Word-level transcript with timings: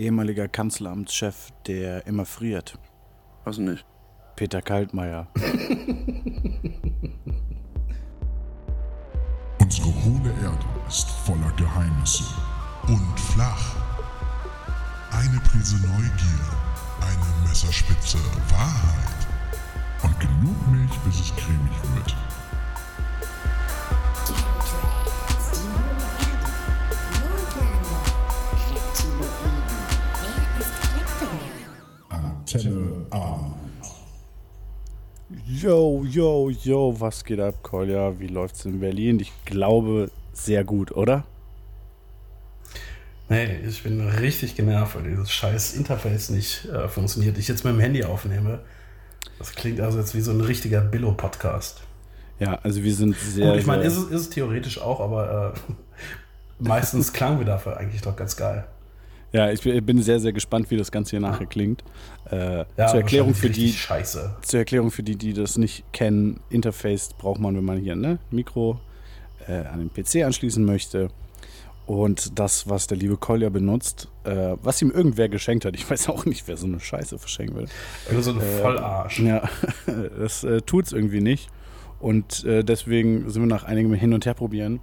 ehemaliger 0.00 0.48
Kanzleramtschef, 0.48 1.50
der 1.66 2.06
immer 2.06 2.24
friert. 2.24 2.78
Was 3.44 3.58
nicht? 3.58 3.84
Peter 4.34 4.62
Kaltmeier. 4.62 5.28
Unsere 9.60 9.88
hohle 10.04 10.30
Erde 10.42 10.66
ist 10.88 11.10
voller 11.10 11.52
Geheimnisse 11.56 12.24
und 12.88 13.20
flach. 13.20 13.76
Eine 15.12 15.38
Prise 15.40 15.76
Neugier, 15.76 16.48
eine 17.00 17.48
Messerspitze 17.48 18.18
Wahrheit 18.48 19.26
und 20.02 20.18
genug 20.18 20.56
Milch, 20.68 20.98
bis 21.04 21.20
es 21.20 21.36
cremig 21.36 21.82
wird. 21.94 22.16
Antenne 32.54 33.06
A. 33.10 33.38
Yo, 35.46 36.04
yo, 36.08 36.50
yo, 36.50 36.94
was 36.98 37.24
geht 37.24 37.38
ab, 37.40 37.62
Kolja? 37.62 38.18
Wie 38.18 38.26
läuft's 38.26 38.64
in 38.64 38.80
Berlin? 38.80 39.20
Ich 39.20 39.32
glaube, 39.44 40.10
sehr 40.32 40.64
gut, 40.64 40.90
oder? 40.92 41.24
Nee, 43.28 43.58
ich 43.64 43.82
bin 43.84 44.00
richtig 44.08 44.56
genervt, 44.56 44.96
weil 44.96 45.04
dieses 45.04 45.30
scheiß 45.30 45.74
Interface 45.74 46.30
nicht 46.30 46.64
äh, 46.64 46.88
funktioniert. 46.88 47.38
Ich 47.38 47.46
jetzt 47.46 47.64
mit 47.64 47.72
dem 47.74 47.80
Handy 47.80 48.02
aufnehme. 48.02 48.58
Das 49.38 49.52
klingt 49.54 49.80
also 49.80 49.98
jetzt 49.98 50.14
wie 50.16 50.20
so 50.20 50.32
ein 50.32 50.40
richtiger 50.40 50.80
Billo-Podcast. 50.80 51.82
Ja, 52.40 52.54
also 52.62 52.82
wir 52.82 52.94
sind 52.94 53.14
sehr. 53.16 53.52
Gut, 53.52 53.60
ich 53.60 53.66
meine, 53.66 53.84
ist, 53.84 53.96
es- 53.96 54.04
ist 54.10 54.20
es 54.22 54.30
theoretisch 54.30 54.80
auch, 54.80 54.98
aber 55.00 55.54
äh, 55.54 55.72
meistens 56.58 57.12
klangen 57.12 57.38
wir 57.38 57.46
dafür 57.46 57.76
eigentlich 57.76 58.02
doch 58.02 58.16
ganz 58.16 58.36
geil. 58.36 58.64
Ja, 59.32 59.50
ich 59.52 59.60
bin- 59.62 60.02
sehr, 60.02 60.18
sehr 60.20 60.32
gespannt, 60.32 60.70
wie 60.70 60.76
das 60.76 60.90
Ganze 60.90 61.10
hier 61.10 61.20
nachher 61.20 61.46
klingt. 61.46 61.84
Äh, 62.30 62.64
Ja, 62.76 62.86
zur, 62.88 63.00
Erklärung 63.00 63.34
für 63.34 63.50
die, 63.50 63.72
Scheiße. 63.72 64.36
zur 64.42 64.58
Erklärung 64.58 64.90
für 64.90 65.02
die, 65.04 65.16
die 65.16 65.32
das 65.32 65.56
nicht 65.56 65.84
kennen, 65.92 66.40
Interface 66.50 67.10
braucht 67.16 67.40
man, 67.40 67.56
wenn 67.56 67.64
man 67.64 67.78
hier 67.78 67.92
ein 67.92 68.00
ne, 68.00 68.18
Mikro 68.30 68.80
äh, 69.46 69.52
an 69.66 69.78
den 69.78 69.90
PC 69.92 70.24
anschließen 70.24 70.64
möchte. 70.64 71.08
Und 71.86 72.38
das, 72.38 72.68
was 72.68 72.86
der 72.86 72.98
liebe 72.98 73.16
Kolja 73.16 73.48
benutzt, 73.48 74.08
äh, 74.24 74.54
was 74.62 74.80
ihm 74.80 74.90
irgendwer 74.92 75.28
geschenkt 75.28 75.64
hat, 75.64 75.74
ich 75.74 75.88
weiß 75.90 76.08
auch 76.08 76.24
nicht, 76.24 76.46
wer 76.46 76.56
so 76.56 76.66
eine 76.66 76.78
Scheiße 76.78 77.18
verschenken 77.18 77.56
will. 77.56 77.66
Irgend 78.08 78.24
so 78.24 78.30
ein 78.32 78.40
Vollarsch. 78.40 79.18
Ja, 79.20 79.48
das 80.18 80.44
äh, 80.44 80.60
tut 80.62 80.86
es 80.86 80.92
irgendwie 80.92 81.20
nicht. 81.20 81.48
Und 81.98 82.44
äh, 82.44 82.62
deswegen 82.64 83.28
sind 83.30 83.42
wir 83.42 83.46
nach 83.48 83.64
einigem 83.64 83.92
Hin- 83.94 84.14
und 84.14 84.24
Herprobieren 84.24 84.80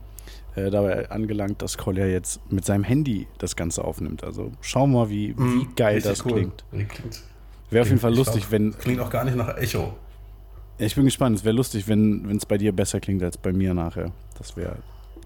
äh, 0.58 0.70
dabei 0.72 1.10
angelangt, 1.12 1.62
dass 1.62 1.78
Kolja 1.78 2.06
jetzt 2.06 2.40
mit 2.52 2.66
seinem 2.66 2.84
Handy 2.84 3.28
das 3.38 3.56
Ganze 3.56 3.84
aufnimmt. 3.86 4.24
Also 4.24 4.52
schauen 4.62 4.92
wir 4.92 5.00
mal, 5.00 5.10
wie, 5.10 5.38
wie 5.38 5.42
Mhm, 5.42 5.76
geil 5.76 6.02
das 6.02 6.26
cool. 6.26 6.34
klingt. 6.34 6.66
Klingt. 6.72 7.24
Wäre 7.70 7.82
auf 7.84 7.88
jeden 7.90 8.00
Fall 8.02 8.16
lustig, 8.16 8.42
glaub, 8.42 8.52
wenn. 8.52 8.78
Klingt 8.78 9.00
auch 9.02 9.10
gar 9.10 9.24
nicht 9.24 9.36
nach 9.38 9.56
Echo. 9.58 9.94
Ich 10.78 10.96
bin 10.96 11.06
gespannt. 11.06 11.38
Es 11.38 11.44
wäre 11.44 11.56
lustig, 11.56 11.88
wenn 11.88 12.30
es 12.36 12.46
bei 12.46 12.58
dir 12.58 12.72
besser 12.72 13.00
klingt 13.00 13.24
als 13.24 13.38
bei 13.38 13.52
mir 13.52 13.74
nachher. 13.74 14.12
Das 14.38 14.56
wäre 14.56 14.78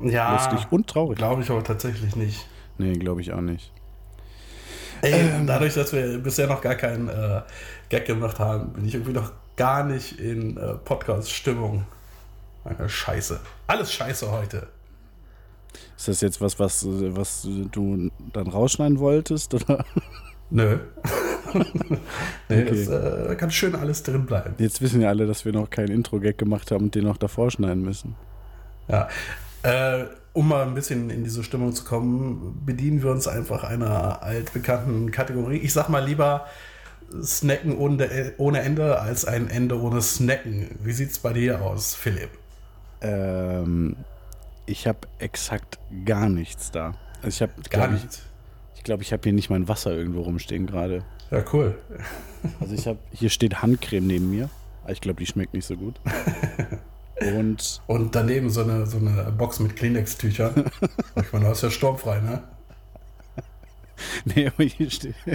Ja, 0.01 0.33
lustig 0.33 0.71
und 0.71 0.87
traurig. 0.87 1.17
glaube 1.17 1.41
ich 1.41 1.49
aber 1.49 1.63
tatsächlich 1.63 2.15
nicht. 2.15 2.47
Nee, 2.77 2.93
glaube 2.93 3.21
ich 3.21 3.31
auch 3.33 3.41
nicht. 3.41 3.71
Ey, 5.01 5.13
Ähm. 5.13 5.47
dadurch, 5.47 5.73
dass 5.73 5.93
wir 5.93 6.17
bisher 6.19 6.47
noch 6.47 6.61
gar 6.61 6.75
keinen 6.75 7.09
äh, 7.09 7.41
Gag 7.89 8.05
gemacht 8.05 8.39
haben, 8.39 8.73
bin 8.73 8.85
ich 8.85 8.93
irgendwie 8.95 9.13
noch 9.13 9.31
gar 9.55 9.83
nicht 9.83 10.19
in 10.19 10.57
äh, 10.57 10.73
Podcast-Stimmung. 10.75 11.85
Scheiße. 12.87 13.39
Alles 13.67 13.91
Scheiße 13.91 14.31
heute. 14.31 14.67
Ist 15.97 16.07
das 16.07 16.21
jetzt 16.21 16.41
was, 16.41 16.59
was, 16.59 16.85
was 16.87 17.47
du 17.71 18.11
dann 18.33 18.47
rausschneiden 18.47 18.99
wolltest? 18.99 19.53
Oder? 19.53 19.85
Nö. 20.49 20.77
nee, 22.49 22.61
Okay. 22.63 22.85
das 22.85 22.87
äh, 22.87 23.35
kann 23.35 23.51
schön 23.51 23.75
alles 23.75 24.03
drin 24.03 24.25
bleiben. 24.25 24.55
Jetzt 24.57 24.81
wissen 24.81 25.01
ja 25.01 25.09
alle, 25.09 25.25
dass 25.27 25.45
wir 25.45 25.53
noch 25.53 25.69
keinen 25.69 25.91
Intro-Gag 25.91 26.37
gemacht 26.37 26.71
haben 26.71 26.85
und 26.85 26.95
den 26.95 27.05
noch 27.05 27.17
davor 27.17 27.51
schneiden 27.51 27.83
müssen. 27.83 28.15
Ja. 28.87 29.07
Äh, 29.63 30.05
um 30.33 30.47
mal 30.47 30.65
ein 30.65 30.73
bisschen 30.73 31.09
in 31.09 31.23
diese 31.23 31.43
Stimmung 31.43 31.73
zu 31.73 31.83
kommen, 31.83 32.61
bedienen 32.65 33.03
wir 33.03 33.11
uns 33.11 33.27
einfach 33.27 33.63
einer 33.63 34.23
altbekannten 34.23 35.11
Kategorie. 35.11 35.57
Ich 35.57 35.73
sag 35.73 35.89
mal 35.89 36.03
lieber 36.03 36.45
Snacken 37.21 37.77
ohne, 37.77 38.33
ohne 38.37 38.61
Ende 38.61 38.99
als 38.99 39.25
ein 39.25 39.49
Ende 39.49 39.79
ohne 39.79 40.01
Snacken. 40.01 40.69
Wie 40.81 40.93
sieht's 40.93 41.19
bei 41.19 41.33
dir 41.33 41.61
aus, 41.61 41.93
Philipp? 41.95 42.29
Ähm, 43.01 43.97
ich 44.71 44.87
habe 44.87 44.99
exakt 45.19 45.79
gar 46.05 46.29
nichts 46.29 46.71
da. 46.71 46.93
Also 47.21 47.27
ich 47.27 47.41
habe 47.41 47.53
Gar 47.69 47.89
glaub 47.89 47.99
ich, 48.75 48.83
glaube, 48.83 49.03
ich 49.03 49.13
habe 49.13 49.21
hier 49.23 49.33
nicht 49.33 49.49
mein 49.49 49.67
Wasser 49.67 49.91
irgendwo 49.91 50.21
rumstehen 50.21 50.65
gerade. 50.65 51.03
Ja, 51.29 51.43
cool. 51.53 51.77
Also 52.59 52.73
ich 52.73 52.87
habe 52.87 52.97
hier 53.11 53.29
steht 53.29 53.61
Handcreme 53.61 54.07
neben 54.07 54.31
mir. 54.31 54.49
Aber 54.83 54.91
Ich 54.91 55.01
glaube, 55.01 55.19
die 55.19 55.27
schmeckt 55.27 55.53
nicht 55.53 55.65
so 55.65 55.75
gut. 55.75 55.99
Und 57.35 57.81
Und 57.85 58.15
daneben 58.15 58.49
so 58.49 58.63
eine, 58.63 58.87
so 58.87 58.97
eine 58.97 59.31
Box 59.37 59.59
mit 59.59 59.75
Kleenex-Tüchern. 59.75 60.65
ich 61.15 61.31
meine, 61.31 61.45
du 61.45 61.51
hast 61.51 61.61
ja 61.61 61.69
sturmfrei, 61.69 62.19
ne? 62.21 62.41
nee, 64.25 64.47
aber 64.47 64.63
hier 64.63 64.89
steht. 64.89 65.13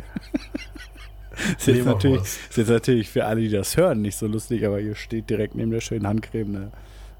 ist, 1.58 1.66
jetzt 1.68 1.84
natürlich, 1.84 2.22
ist 2.22 2.56
jetzt 2.56 2.70
natürlich 2.70 3.08
für 3.08 3.26
alle, 3.26 3.42
die 3.42 3.50
das 3.50 3.76
hören, 3.76 4.02
nicht 4.02 4.16
so 4.16 4.26
lustig, 4.26 4.66
aber 4.66 4.80
hier 4.80 4.96
steht 4.96 5.30
direkt 5.30 5.54
neben 5.54 5.70
der 5.70 5.80
schönen 5.80 6.08
Handcreme 6.08 6.56
eine 6.56 6.72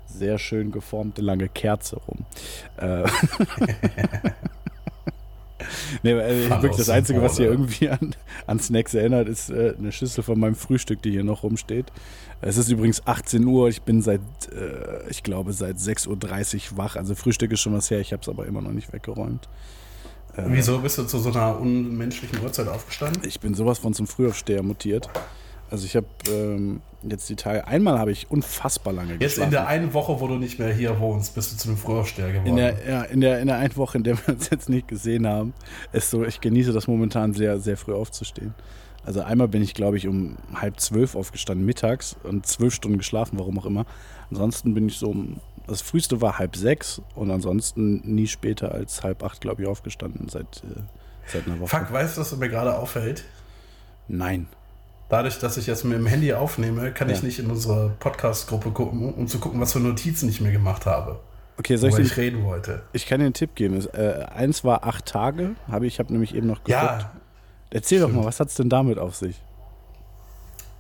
sehr 0.06 0.38
schön 0.38 0.72
geformte 0.72 1.22
lange 1.22 1.48
Kerze 1.48 1.96
rum. 1.96 2.24
Äh, 2.76 3.04
nee, 6.02 6.12
äh, 6.12 6.50
wirklich 6.50 6.76
das 6.76 6.90
Einzige, 6.90 7.22
was 7.22 7.36
hier 7.36 7.46
irgendwie 7.46 7.88
an, 7.88 8.14
an 8.46 8.60
Snacks 8.60 8.94
erinnert, 8.94 9.28
ist 9.28 9.50
äh, 9.50 9.74
eine 9.78 9.92
Schüssel 9.92 10.22
von 10.22 10.38
meinem 10.38 10.54
Frühstück, 10.54 11.02
die 11.02 11.10
hier 11.10 11.24
noch 11.24 11.42
rumsteht. 11.42 11.86
Es 12.40 12.56
ist 12.56 12.68
übrigens 12.68 13.06
18 13.06 13.44
Uhr, 13.44 13.68
ich 13.68 13.82
bin 13.82 14.02
seit, 14.02 14.20
äh, 14.52 15.08
ich 15.08 15.22
glaube, 15.22 15.52
seit 15.52 15.76
6.30 15.76 16.72
Uhr 16.72 16.78
wach. 16.78 16.96
Also 16.96 17.14
Frühstück 17.14 17.52
ist 17.52 17.60
schon 17.60 17.74
was 17.74 17.90
her, 17.90 18.00
ich 18.00 18.12
habe 18.12 18.22
es 18.22 18.28
aber 18.28 18.46
immer 18.46 18.60
noch 18.60 18.72
nicht 18.72 18.92
weggeräumt. 18.92 19.48
Äh, 20.36 20.42
Wieso 20.46 20.78
bist 20.78 20.98
du 20.98 21.04
zu 21.04 21.18
so 21.18 21.30
einer 21.30 21.58
unmenschlichen 21.58 22.42
Uhrzeit 22.42 22.68
aufgestanden? 22.68 23.22
Ich 23.26 23.40
bin 23.40 23.54
sowas 23.54 23.78
von 23.78 23.94
zum 23.94 24.06
Frühaufsteher 24.06 24.62
mutiert. 24.62 25.08
Also 25.70 25.84
ich 25.86 25.96
habe 25.96 26.06
ähm, 26.28 26.80
jetzt 27.02 27.28
die 27.28 27.36
Tage, 27.36 27.66
einmal 27.66 27.98
habe 27.98 28.12
ich 28.12 28.30
unfassbar 28.30 28.92
lange 28.92 29.12
Jetzt 29.12 29.20
geschlafen. 29.20 29.44
in 29.44 29.50
der 29.50 29.66
einen 29.66 29.94
Woche, 29.94 30.20
wo 30.20 30.28
du 30.28 30.36
nicht 30.36 30.58
mehr 30.58 30.72
hier 30.72 30.98
wohnst, 31.00 31.34
bist 31.34 31.52
du 31.52 31.56
zu 31.56 31.68
einem 31.68 31.78
Frühaufsteher 31.78 32.32
geworden. 32.32 32.48
in 32.48 32.56
der, 32.56 32.88
ja, 32.88 33.02
in 33.02 33.20
der, 33.20 33.40
in 33.40 33.46
der 33.46 33.58
einen 33.58 33.76
Woche, 33.76 33.98
in 33.98 34.04
der 34.04 34.16
wir 34.26 34.34
uns 34.34 34.50
jetzt 34.50 34.68
nicht 34.68 34.88
gesehen 34.88 35.26
haben, 35.26 35.54
ist 35.92 36.10
so, 36.10 36.24
ich 36.24 36.40
genieße 36.40 36.72
das 36.72 36.86
momentan 36.86 37.32
sehr, 37.32 37.58
sehr 37.58 37.76
früh 37.76 37.94
aufzustehen. 37.94 38.54
Also 39.04 39.22
einmal 39.22 39.46
bin 39.46 39.62
ich, 39.62 39.74
glaube 39.74 39.96
ich, 39.96 40.08
um 40.08 40.36
halb 40.54 40.80
zwölf 40.80 41.14
aufgestanden 41.14 41.64
mittags 41.64 42.16
und 42.24 42.44
zwölf 42.46 42.74
Stunden 42.74 42.98
geschlafen, 42.98 43.38
warum 43.38 43.58
auch 43.58 43.66
immer. 43.66 43.86
Ansonsten 44.30 44.74
bin 44.74 44.88
ich 44.88 44.98
so 44.98 45.10
um, 45.10 45.40
das 45.68 45.80
früheste 45.80 46.20
war 46.20 46.40
halb 46.40 46.56
sechs 46.56 47.00
und 47.14 47.30
ansonsten 47.30 48.02
nie 48.04 48.26
später 48.26 48.72
als 48.72 49.04
halb 49.04 49.22
acht, 49.22 49.40
glaube 49.40 49.62
ich, 49.62 49.68
aufgestanden 49.68 50.28
seit, 50.28 50.64
äh, 50.64 50.80
seit 51.26 51.46
einer 51.46 51.60
Woche. 51.60 51.68
Fuck, 51.68 51.92
weißt 51.92 52.16
du, 52.16 52.20
was 52.20 52.36
mir 52.36 52.48
gerade 52.48 52.76
auffällt? 52.76 53.24
Nein. 54.08 54.48
Dadurch, 55.08 55.38
dass 55.38 55.56
ich 55.56 55.66
jetzt 55.66 55.84
mit 55.84 55.96
dem 55.98 56.06
Handy 56.06 56.32
aufnehme, 56.34 56.92
kann 56.92 57.08
ich 57.10 57.18
Ja. 57.18 57.24
nicht 57.24 57.38
in 57.38 57.50
unsere 57.50 57.90
Podcast-Gruppe 58.00 58.70
gucken, 58.72 59.14
um 59.14 59.28
zu 59.28 59.38
gucken, 59.38 59.60
was 59.60 59.72
für 59.72 59.80
Notizen 59.80 60.28
ich 60.28 60.40
mir 60.40 60.50
gemacht 60.52 60.84
habe. 60.86 61.20
Okay, 61.58 61.76
soll 61.76 61.90
ich, 61.90 61.96
den, 61.96 62.06
ich 62.06 62.16
reden 62.16 62.44
wollte. 62.44 62.82
ich 62.92 63.06
kann 63.06 63.20
dir 63.20 63.26
einen 63.26 63.34
Tipp 63.34 63.54
geben. 63.54 63.76
Es, 63.76 63.86
Äh, 63.86 64.26
eins 64.34 64.64
war 64.64 64.84
acht 64.84 65.06
Tage, 65.06 65.54
habe 65.70 65.86
ich, 65.86 65.94
ich 65.94 65.98
habe 66.00 66.12
nämlich 66.12 66.34
eben 66.34 66.46
noch 66.48 66.64
geguckt. 66.64 66.70
Ja, 66.70 67.12
Erzähl 67.70 68.00
doch 68.00 68.08
stimmt. 68.08 68.20
mal, 68.22 68.26
was 68.26 68.40
hat 68.40 68.48
es 68.48 68.54
denn 68.56 68.68
damit 68.68 68.98
auf 68.98 69.14
sich? 69.16 69.40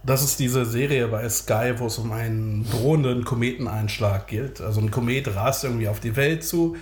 das 0.02 0.22
ist 0.22 0.38
diese 0.38 0.64
Serie 0.64 1.08
bei 1.08 1.28
Sky, 1.28 1.72
wo 1.78 1.86
es 1.86 1.98
um 1.98 2.12
einen 2.12 2.64
drohenden 2.70 3.24
Kometeneinschlag 3.24 4.28
geht. 4.28 4.60
Also 4.60 4.80
ein 4.80 4.92
Komet 4.92 5.34
rast 5.34 5.64
irgendwie 5.64 5.88
auf 5.88 5.98
die 5.98 6.14
Welt 6.14 6.44
zu 6.44 6.76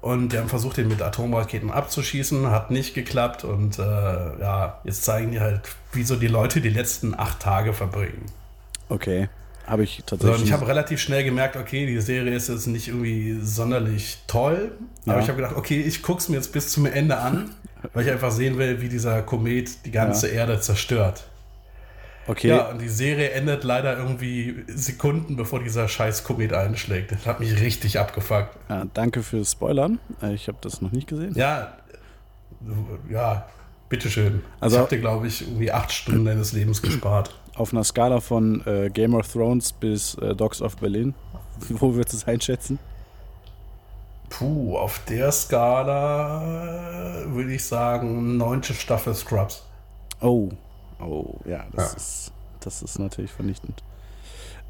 und 0.00 0.32
die 0.32 0.38
haben 0.38 0.48
versucht, 0.48 0.76
den 0.76 0.88
mit 0.88 1.02
Atomraketen 1.02 1.70
abzuschießen, 1.70 2.50
hat 2.50 2.70
nicht 2.70 2.94
geklappt 2.94 3.44
und 3.44 3.78
äh, 3.78 3.82
ja, 3.82 4.80
jetzt 4.84 5.04
zeigen 5.04 5.32
die 5.32 5.40
halt, 5.40 5.60
wie 5.92 6.04
so 6.04 6.16
die 6.16 6.28
Leute 6.28 6.60
die 6.60 6.68
letzten 6.70 7.18
acht 7.18 7.40
Tage 7.40 7.72
verbringen. 7.72 8.26
Okay, 8.88 9.28
habe 9.66 9.82
ich 9.82 9.96
So, 9.96 10.02
tatsächlich. 10.16 10.38
und 10.40 10.46
ich 10.46 10.52
habe 10.52 10.66
relativ 10.68 11.00
schnell 11.00 11.24
gemerkt, 11.24 11.56
okay, 11.56 11.84
die 11.86 12.00
Serie 12.00 12.34
ist 12.34 12.48
jetzt 12.48 12.66
nicht 12.66 12.88
irgendwie 12.88 13.38
sonderlich 13.42 14.18
toll, 14.26 14.72
aber 15.04 15.16
Ja. 15.16 15.20
ich 15.22 15.28
habe 15.28 15.36
gedacht, 15.42 15.56
okay, 15.56 15.80
ich 15.80 16.02
gucke 16.02 16.20
es 16.20 16.28
mir 16.28 16.36
jetzt 16.36 16.52
bis 16.52 16.70
zum 16.70 16.86
Ende 16.86 17.18
an, 17.18 17.50
weil 17.92 18.06
ich 18.06 18.10
einfach 18.12 18.30
sehen 18.30 18.56
will, 18.56 18.80
wie 18.80 18.88
dieser 18.88 19.20
Komet 19.22 19.84
die 19.84 19.90
ganze 19.90 20.28
Erde 20.28 20.60
zerstört. 20.60 21.24
Okay, 22.28 22.48
Ja, 22.48 22.68
und 22.68 22.80
die 22.80 22.88
Serie 22.88 23.30
endet 23.30 23.64
leider 23.64 23.96
irgendwie 23.98 24.64
Sekunden, 24.68 25.34
bevor 25.36 25.60
dieser 25.62 25.88
scheiß 25.88 26.22
Komet 26.24 26.52
einschlägt. 26.52 27.10
Das 27.12 27.26
hat 27.26 27.40
mich 27.40 27.60
richtig 27.60 27.98
abgefuckt. 27.98 28.56
ja, 28.68 28.84
danke 28.94 29.22
fürs 29.22 29.52
Spoilern. 29.52 29.98
Äh, 30.22 30.34
Ich 30.34 30.46
habe 30.48 30.58
das 30.60 30.80
noch 30.80 30.92
nicht 30.92 31.08
gesehen. 31.08 31.34
Ja, 31.34 31.72
ja, 33.10 33.46
bitteschön. 33.88 34.42
Also- 34.60 34.76
ich 34.76 34.80
habe 34.80 34.90
dir, 34.94 35.00
glaube 35.00 35.26
ich, 35.26 35.42
irgendwie 35.42 35.72
acht 35.72 35.90
Stunden 35.92 36.24
deines 36.24 36.52
Lebens 36.52 36.82
gespart. 36.82 37.34
Auf 37.54 37.72
einer 37.72 37.82
Skala 37.84 38.20
von 38.20 38.64
äh, 38.66 38.88
Game 38.90 39.14
of 39.14 39.26
Thrones 39.32 39.72
bis 39.72 40.14
äh, 40.16 40.34
Dogs 40.34 40.62
of 40.62 40.76
Berlin, 40.76 41.14
wo 41.70 41.94
würdest 41.94 42.12
du 42.12 42.16
es 42.18 42.26
einschätzen? 42.28 42.78
Puh, 44.30 44.76
auf 44.76 45.00
der 45.08 45.32
Skala 45.32 47.24
würde 47.28 47.52
ich 47.54 47.64
sagen, 47.64 48.36
neunte 48.36 48.74
Staffel 48.74 49.14
Scrubs. 49.14 49.64
Oh, 50.20 50.50
oh, 51.00 51.38
ja, 51.44 51.66
das, 51.72 51.90
Ja. 51.92 51.96
Ist, 51.96 52.32
das 52.60 52.82
ist 52.82 52.98
natürlich 52.98 53.30
vernichtend. 53.32 53.82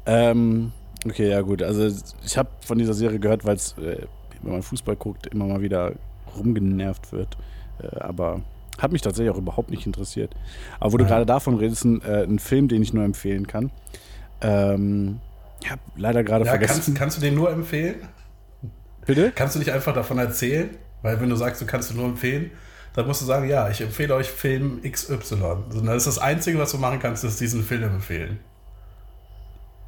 Ähm, 0.05 0.71
okay, 1.05 1.29
ja 1.29 1.41
gut, 1.41 1.61
also 1.61 1.87
ich 2.25 2.37
habe 2.37 2.49
von 2.65 2.77
dieser 2.77 2.93
Serie 2.93 3.19
gehört, 3.19 3.45
weil 3.45 3.55
es, 3.55 3.77
äh, 3.77 4.05
wenn 4.41 4.51
man 4.53 4.63
Fußball 4.63 4.95
guckt, 4.95 5.27
immer 5.27 5.45
mal 5.45 5.61
wieder 5.61 5.93
rumgenervt 6.37 7.11
wird. 7.11 7.37
Äh, 7.81 7.99
aber 7.99 8.41
hat 8.77 8.91
mich 8.91 9.01
tatsächlich 9.01 9.33
auch 9.33 9.37
überhaupt 9.37 9.69
nicht 9.71 9.85
interessiert. 9.85 10.33
Aber 10.79 10.93
wo 10.93 10.97
du 10.97 11.03
Ja. 11.03 11.09
gerade 11.09 11.25
davon 11.25 11.55
redest, 11.57 11.83
ein, 11.85 12.01
äh, 12.01 12.23
ein 12.23 12.39
Film, 12.39 12.67
den 12.69 12.81
ich 12.81 12.93
nur 12.93 13.03
empfehlen 13.03 13.45
kann. 13.47 13.71
Ähm, 14.41 15.19
ich 15.61 15.69
habe 15.69 15.81
leider 15.97 16.23
gerade 16.23 16.45
Ja, 16.45 16.51
vergessen. 16.51 16.83
kannst, 16.85 16.95
kannst 16.95 17.17
du 17.17 17.21
den 17.21 17.35
nur 17.35 17.51
empfehlen? 17.51 17.95
Bitte? 19.05 19.31
Kannst 19.35 19.55
du 19.55 19.59
nicht 19.59 19.71
einfach 19.71 19.93
davon 19.93 20.17
erzählen? 20.17 20.69
Weil 21.01 21.19
wenn 21.19 21.29
du 21.29 21.35
sagst, 21.35 21.61
du 21.61 21.65
kannst 21.65 21.91
ihn 21.91 21.97
nur 21.97 22.05
empfehlen, 22.05 22.51
dann 22.93 23.07
musst 23.07 23.21
du 23.21 23.25
sagen, 23.25 23.47
ja, 23.49 23.69
ich 23.69 23.81
empfehle 23.81 24.15
euch 24.15 24.29
Film 24.29 24.81
XY. 24.83 25.15
Also, 25.69 25.81
Das 25.81 25.95
ist 25.97 26.07
das 26.07 26.19
Einzige, 26.19 26.59
was 26.59 26.71
du 26.71 26.77
machen 26.77 26.99
kannst, 26.99 27.23
ist 27.23 27.39
diesen 27.39 27.63
Film 27.63 27.83
empfehlen. 27.83 28.39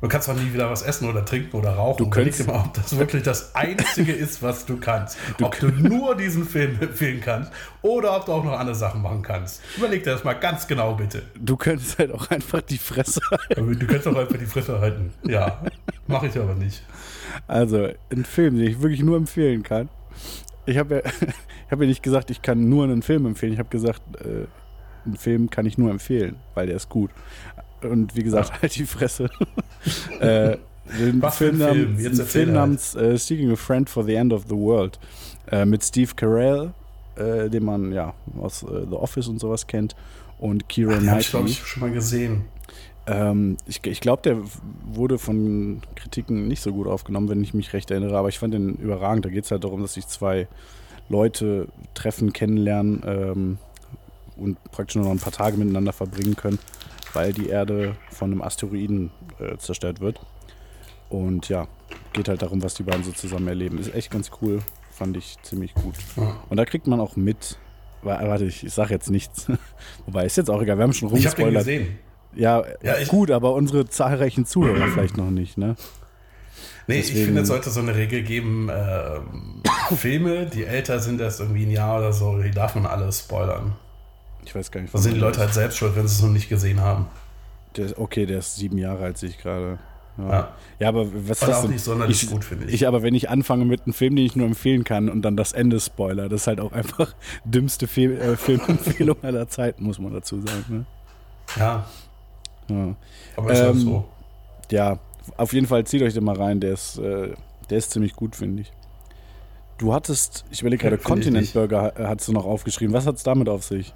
Du 0.02 0.08
kannst 0.08 0.28
doch 0.28 0.34
nie 0.34 0.52
wieder 0.52 0.68
was 0.68 0.82
essen 0.82 1.08
oder 1.08 1.24
trinken 1.24 1.56
oder 1.56 1.76
rauchen. 1.76 2.04
Du 2.04 2.10
könntest- 2.10 2.48
mal, 2.48 2.62
ob 2.66 2.74
das 2.74 2.98
wirklich 2.98 3.22
das 3.22 3.54
Einzige 3.54 4.12
ist, 4.14 4.42
was 4.42 4.66
du 4.66 4.78
kannst. 4.78 5.16
ob 5.40 5.60
du 5.60 5.68
nur 5.68 6.16
diesen 6.16 6.44
Film 6.48 6.76
empfehlen 6.82 7.22
kannst 7.24 7.52
oder 7.84 8.16
ob 8.18 8.26
du 8.26 8.32
auch 8.32 8.44
noch 8.44 8.58
andere 8.58 8.74
Sachen 8.76 9.04
machen 9.04 9.22
kannst. 9.22 9.62
Überleg 9.78 10.04
dir 10.04 10.14
das 10.14 10.24
mal 10.24 10.34
ganz 10.34 10.66
genau, 10.68 10.96
bitte. 10.96 11.22
Du 11.40 11.56
könntest 11.56 12.00
halt 12.00 12.12
auch 12.14 12.32
einfach 12.32 12.62
die 12.62 12.80
Fresse 12.80 13.22
halten. 13.30 13.78
Du 13.80 13.86
kannst 13.86 14.08
doch 14.08 14.16
einfach 14.16 14.38
die 14.40 14.48
Fresse 14.48 14.80
halten. 14.80 15.14
Ja, 15.28 15.62
mache 16.08 16.26
ich 16.28 16.36
aber 16.40 16.56
nicht. 16.56 16.84
Also, 17.48 17.90
ein 18.12 18.26
Film, 18.26 18.58
den 18.58 18.68
ich 18.70 18.82
wirklich 18.82 19.04
nur 19.04 19.18
empfehlen 19.18 19.62
kann. 19.62 19.90
Ich 20.66 20.78
habe 20.78 20.96
ja, 21.04 21.12
hab 21.72 21.82
ja 21.82 21.88
nicht 21.88 22.04
gesagt, 22.04 22.30
ich 22.32 22.42
kann 22.42 22.70
nur 22.70 22.84
einen 22.84 23.02
Film 23.02 23.26
empfehlen. 23.26 23.54
Ich 23.54 23.60
habe 23.60 23.70
gesagt, 23.70 24.02
äh, 24.18 24.46
einen 25.06 25.18
Film 25.18 25.50
kann 25.50 25.66
ich 25.66 25.78
nur 25.78 25.90
empfehlen, 25.92 26.36
weil 26.54 26.68
der 26.68 26.76
ist 26.76 26.90
gut. 26.90 27.12
Und 27.82 28.16
wie 28.16 28.24
gesagt, 28.24 28.62
halt 28.62 28.76
die 28.76 28.86
Fresse. 28.86 29.30
äh, 30.20 30.58
den 31.00 31.22
Was 31.22 31.42
ein 31.42 31.56
Film? 31.56 31.58
namens, 31.58 32.04
Jetzt 32.04 32.22
Film 32.24 32.48
halt. 32.50 32.56
namens 32.56 32.96
äh, 32.96 33.18
Seeking 33.18 33.52
a 33.52 33.56
Friend 33.56 33.90
for 33.90 34.04
the 34.04 34.14
End 34.16 34.34
of 34.34 34.44
the 34.48 34.56
World 34.56 35.00
äh, 35.52 35.66
mit 35.66 35.84
Steve 35.84 36.12
Carell, 36.16 36.74
äh, 37.16 37.50
den 37.50 37.64
man 37.64 37.92
ja 37.92 38.14
aus 38.40 38.64
äh, 38.64 38.86
The 38.90 38.96
Office 38.96 39.28
und 39.28 39.40
sowas 39.40 39.66
kennt, 39.68 39.96
und 40.38 40.68
Keira 40.70 40.96
Den 40.96 41.10
habe 41.10 41.22
ich, 41.22 41.30
glaube 41.30 41.46
Knightley. 41.46 41.52
ich, 41.64 41.68
schon 41.68 41.82
mal 41.82 41.92
gesehen. 41.92 42.46
Ähm, 43.08 43.58
ich 43.68 43.86
ich 43.86 44.00
glaube, 44.00 44.22
der 44.22 44.38
wurde 44.86 45.18
von 45.18 45.82
Kritiken 45.96 46.48
nicht 46.48 46.62
so 46.62 46.72
gut 46.72 46.88
aufgenommen, 46.88 47.30
wenn 47.30 47.44
ich 47.44 47.54
mich 47.54 47.74
recht 47.74 47.90
erinnere, 47.92 48.18
aber 48.18 48.30
ich 48.30 48.38
fand 48.40 48.54
den 48.54 48.76
überragend. 48.76 49.26
Da 49.26 49.30
geht 49.30 49.46
es 49.46 49.52
halt 49.52 49.64
darum, 49.64 49.82
dass 49.82 49.94
sich 49.96 50.08
zwei 50.08 50.48
Leute 51.10 51.68
treffen, 51.94 52.32
kennenlernen 52.32 53.02
ähm, 53.06 53.58
und 54.38 54.64
praktisch 54.72 54.96
nur 54.96 55.06
noch 55.06 55.12
ein 55.12 55.20
paar 55.20 55.34
Tage 55.34 55.58
miteinander 55.58 55.94
verbringen 55.94 56.36
können, 56.36 56.60
weil 57.14 57.34
die 57.34 57.48
Erde 57.50 57.96
von 58.12 58.32
einem 58.32 58.42
Asteroiden 58.42 59.12
äh, 59.40 59.58
zerstört 59.58 60.00
wird. 60.00 60.20
Und 61.10 61.50
ja, 61.50 61.68
geht 62.14 62.30
halt 62.30 62.42
darum, 62.42 62.64
was 62.64 62.76
die 62.76 62.84
beiden 62.84 63.04
so 63.04 63.12
zusammen 63.12 63.48
erleben. 63.48 63.78
Ist 63.80 63.94
echt 63.94 64.12
ganz 64.12 64.32
cool, 64.42 64.62
fand 64.92 65.18
ich 65.18 65.38
ziemlich 65.42 65.74
gut. 65.74 65.96
Ja. 66.16 66.38
Und 66.50 66.58
da 66.58 66.66
kriegt 66.66 66.88
man 66.88 67.00
auch 67.02 67.16
mit, 67.18 67.58
wa- 68.04 68.22
warte, 68.24 68.46
ich, 68.46 68.64
ich 68.64 68.72
sag 68.74 68.90
jetzt 68.92 69.10
nichts. 69.10 69.48
Wobei, 70.06 70.26
ist 70.26 70.38
jetzt 70.38 70.50
auch 70.50 70.62
egal, 70.62 70.78
wir 70.78 70.84
haben 70.84 70.94
schon 70.94 71.14
Ich 71.16 71.26
habe 71.28 71.36
den 71.36 71.46
rumgespoilert. 71.48 71.66
gesehen. 71.66 72.00
Ja, 72.36 72.64
Ja, 72.82 72.98
ich- 72.98 73.08
gut, 73.08 73.32
aber 73.32 73.54
unsere 73.54 73.88
zahlreichen 73.88 74.46
Zuhörer 74.46 74.88
vielleicht 74.88 75.18
noch 75.18 75.30
nicht, 75.30 75.58
ne? 75.58 75.76
Nee, 76.88 77.00
ich 77.00 77.08
Deswegen- 77.08 77.26
finde, 77.28 77.42
es 77.42 77.48
sollte 77.48 77.70
so 77.70 77.80
eine 77.80 77.96
Regel 77.96 78.24
geben, 78.24 78.70
ähm, 78.72 79.62
Filme, 79.96 80.46
die 80.48 80.66
älter 80.66 81.00
sind 81.00 81.22
als 81.22 81.40
irgendwie 81.40 81.66
ein 81.66 81.72
Jahr 81.72 82.00
oder 82.00 82.12
so, 82.12 82.42
die 82.42 82.52
darf 82.52 82.76
man 82.76 82.86
alle 82.86 83.12
spoilern. 83.12 83.76
Ich 84.44 84.56
weiß 84.56 84.72
gar 84.72 84.82
nicht. 84.82 84.94
Da 84.94 84.98
sind 84.98 85.14
die 85.14 85.20
Leute 85.20 85.40
halt 85.40 85.54
selbst 85.54 85.78
schuld, 85.78 85.96
wenn 85.96 86.08
sie 86.08 86.16
es 86.16 86.22
noch 86.22 86.30
nicht 86.30 86.50
gesehen 86.50 86.82
haben. 86.82 87.06
Der 87.78 87.98
okay, 88.00 88.26
der 88.26 88.40
ist 88.40 88.56
sieben 88.56 88.78
Jahre 88.78 89.04
alt, 89.06 89.18
sehe 89.18 89.30
ich 89.30 89.38
gerade. 89.38 89.78
Ja. 90.18 90.30
Ja. 90.30 90.52
ja, 90.80 90.90
aber 90.90 91.06
was 91.14 91.40
ist 91.42 91.48
das 91.48 91.56
auch 91.58 91.62
denn? 91.62 91.72
nicht 91.72 91.84
sonderlich 91.84 92.24
ich, 92.24 92.30
gut, 92.30 92.44
finde 92.44 92.66
ich. 92.66 92.74
Ich 92.74 92.88
aber, 92.88 93.02
wenn 93.04 93.16
ich 93.16 93.30
anfange 93.30 93.64
mit 93.64 93.84
einem 93.86 93.94
Film, 93.94 94.16
den 94.16 94.26
ich 94.26 94.36
nur 94.36 94.48
empfehlen 94.48 94.84
kann 94.84 95.08
und 95.08 95.22
dann 95.22 95.38
das 95.38 95.54
Ende 95.54 95.80
spoiler, 95.80 96.28
das 96.28 96.42
ist 96.42 96.48
halt 96.48 96.60
auch 96.60 96.74
einfach 96.74 97.14
dümmste 97.46 97.88
Fe 97.88 98.18
äh, 98.20 98.36
Filmempfehlung 98.36 99.18
aller 99.22 99.48
Zeiten, 99.48 99.84
muss 99.86 100.00
man 100.00 100.12
dazu 100.12 100.42
sagen. 100.42 100.66
Ne? 100.68 100.86
Ja, 101.58 101.86
Ja. 102.70 102.96
aber 103.36 103.52
ist 103.52 103.60
Ähm, 103.60 103.80
so. 103.80 104.06
ja, 104.72 105.00
auf 105.38 105.54
jeden 105.54 105.68
Fall 105.68 105.86
zieht 105.86 106.02
euch 106.02 106.14
den 106.14 106.24
mal 106.24 106.36
rein, 106.36 106.60
der 106.60 106.74
ist, 106.74 106.98
äh, 106.98 107.34
der 107.70 107.78
ist 107.78 107.92
ziemlich 107.92 108.16
gut, 108.16 108.36
finde 108.36 108.64
ich. 108.64 108.72
Du 109.78 109.94
hattest, 109.94 110.46
ich 110.52 110.62
überlege 110.62 110.84
gerade, 110.84 110.98
Continent. 110.98 111.54
Burger 111.54 112.00
äh, 112.00 112.06
hast 112.06 112.28
du 112.28 112.34
noch 112.34 112.46
aufgeschrieben. 112.46 112.94
Was 112.94 113.08
hat 113.08 113.16
es 113.16 113.24
damit 113.24 113.50
auf 113.50 113.64
sich? 113.64 113.94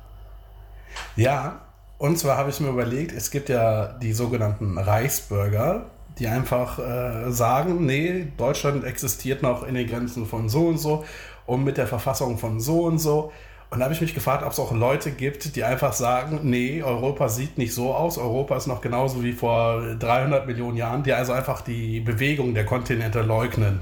Ja, 1.15 1.61
und 1.97 2.17
zwar 2.17 2.37
habe 2.37 2.49
ich 2.49 2.59
mir 2.59 2.69
überlegt, 2.69 3.11
es 3.11 3.31
gibt 3.31 3.49
ja 3.49 3.93
die 3.99 4.13
sogenannten 4.13 4.77
Reichsbürger, 4.77 5.85
die 6.17 6.27
einfach 6.27 6.79
äh, 6.79 7.31
sagen, 7.31 7.85
nee, 7.85 8.27
Deutschland 8.37 8.83
existiert 8.83 9.41
noch 9.41 9.63
in 9.63 9.75
den 9.75 9.87
Grenzen 9.87 10.25
von 10.25 10.49
so 10.49 10.67
und 10.67 10.77
so 10.77 11.05
und 11.45 11.63
mit 11.63 11.77
der 11.77 11.87
Verfassung 11.87 12.37
von 12.37 12.59
so 12.59 12.83
und 12.83 12.99
so. 12.99 13.31
Und 13.69 13.79
da 13.79 13.85
habe 13.85 13.93
ich 13.93 14.01
mich 14.01 14.13
gefragt, 14.13 14.43
ob 14.43 14.51
es 14.51 14.59
auch 14.59 14.71
Leute 14.71 15.11
gibt, 15.11 15.55
die 15.55 15.63
einfach 15.63 15.93
sagen, 15.93 16.41
nee, 16.43 16.83
Europa 16.83 17.29
sieht 17.29 17.57
nicht 17.57 17.73
so 17.73 17.93
aus, 17.93 18.17
Europa 18.17 18.55
ist 18.55 18.67
noch 18.67 18.81
genauso 18.81 19.23
wie 19.23 19.33
vor 19.33 19.95
300 19.95 20.45
Millionen 20.47 20.77
Jahren, 20.77 21.03
die 21.03 21.13
also 21.13 21.33
einfach 21.33 21.61
die 21.61 21.99
Bewegung 21.99 22.53
der 22.53 22.65
Kontinente 22.65 23.21
leugnen. 23.21 23.81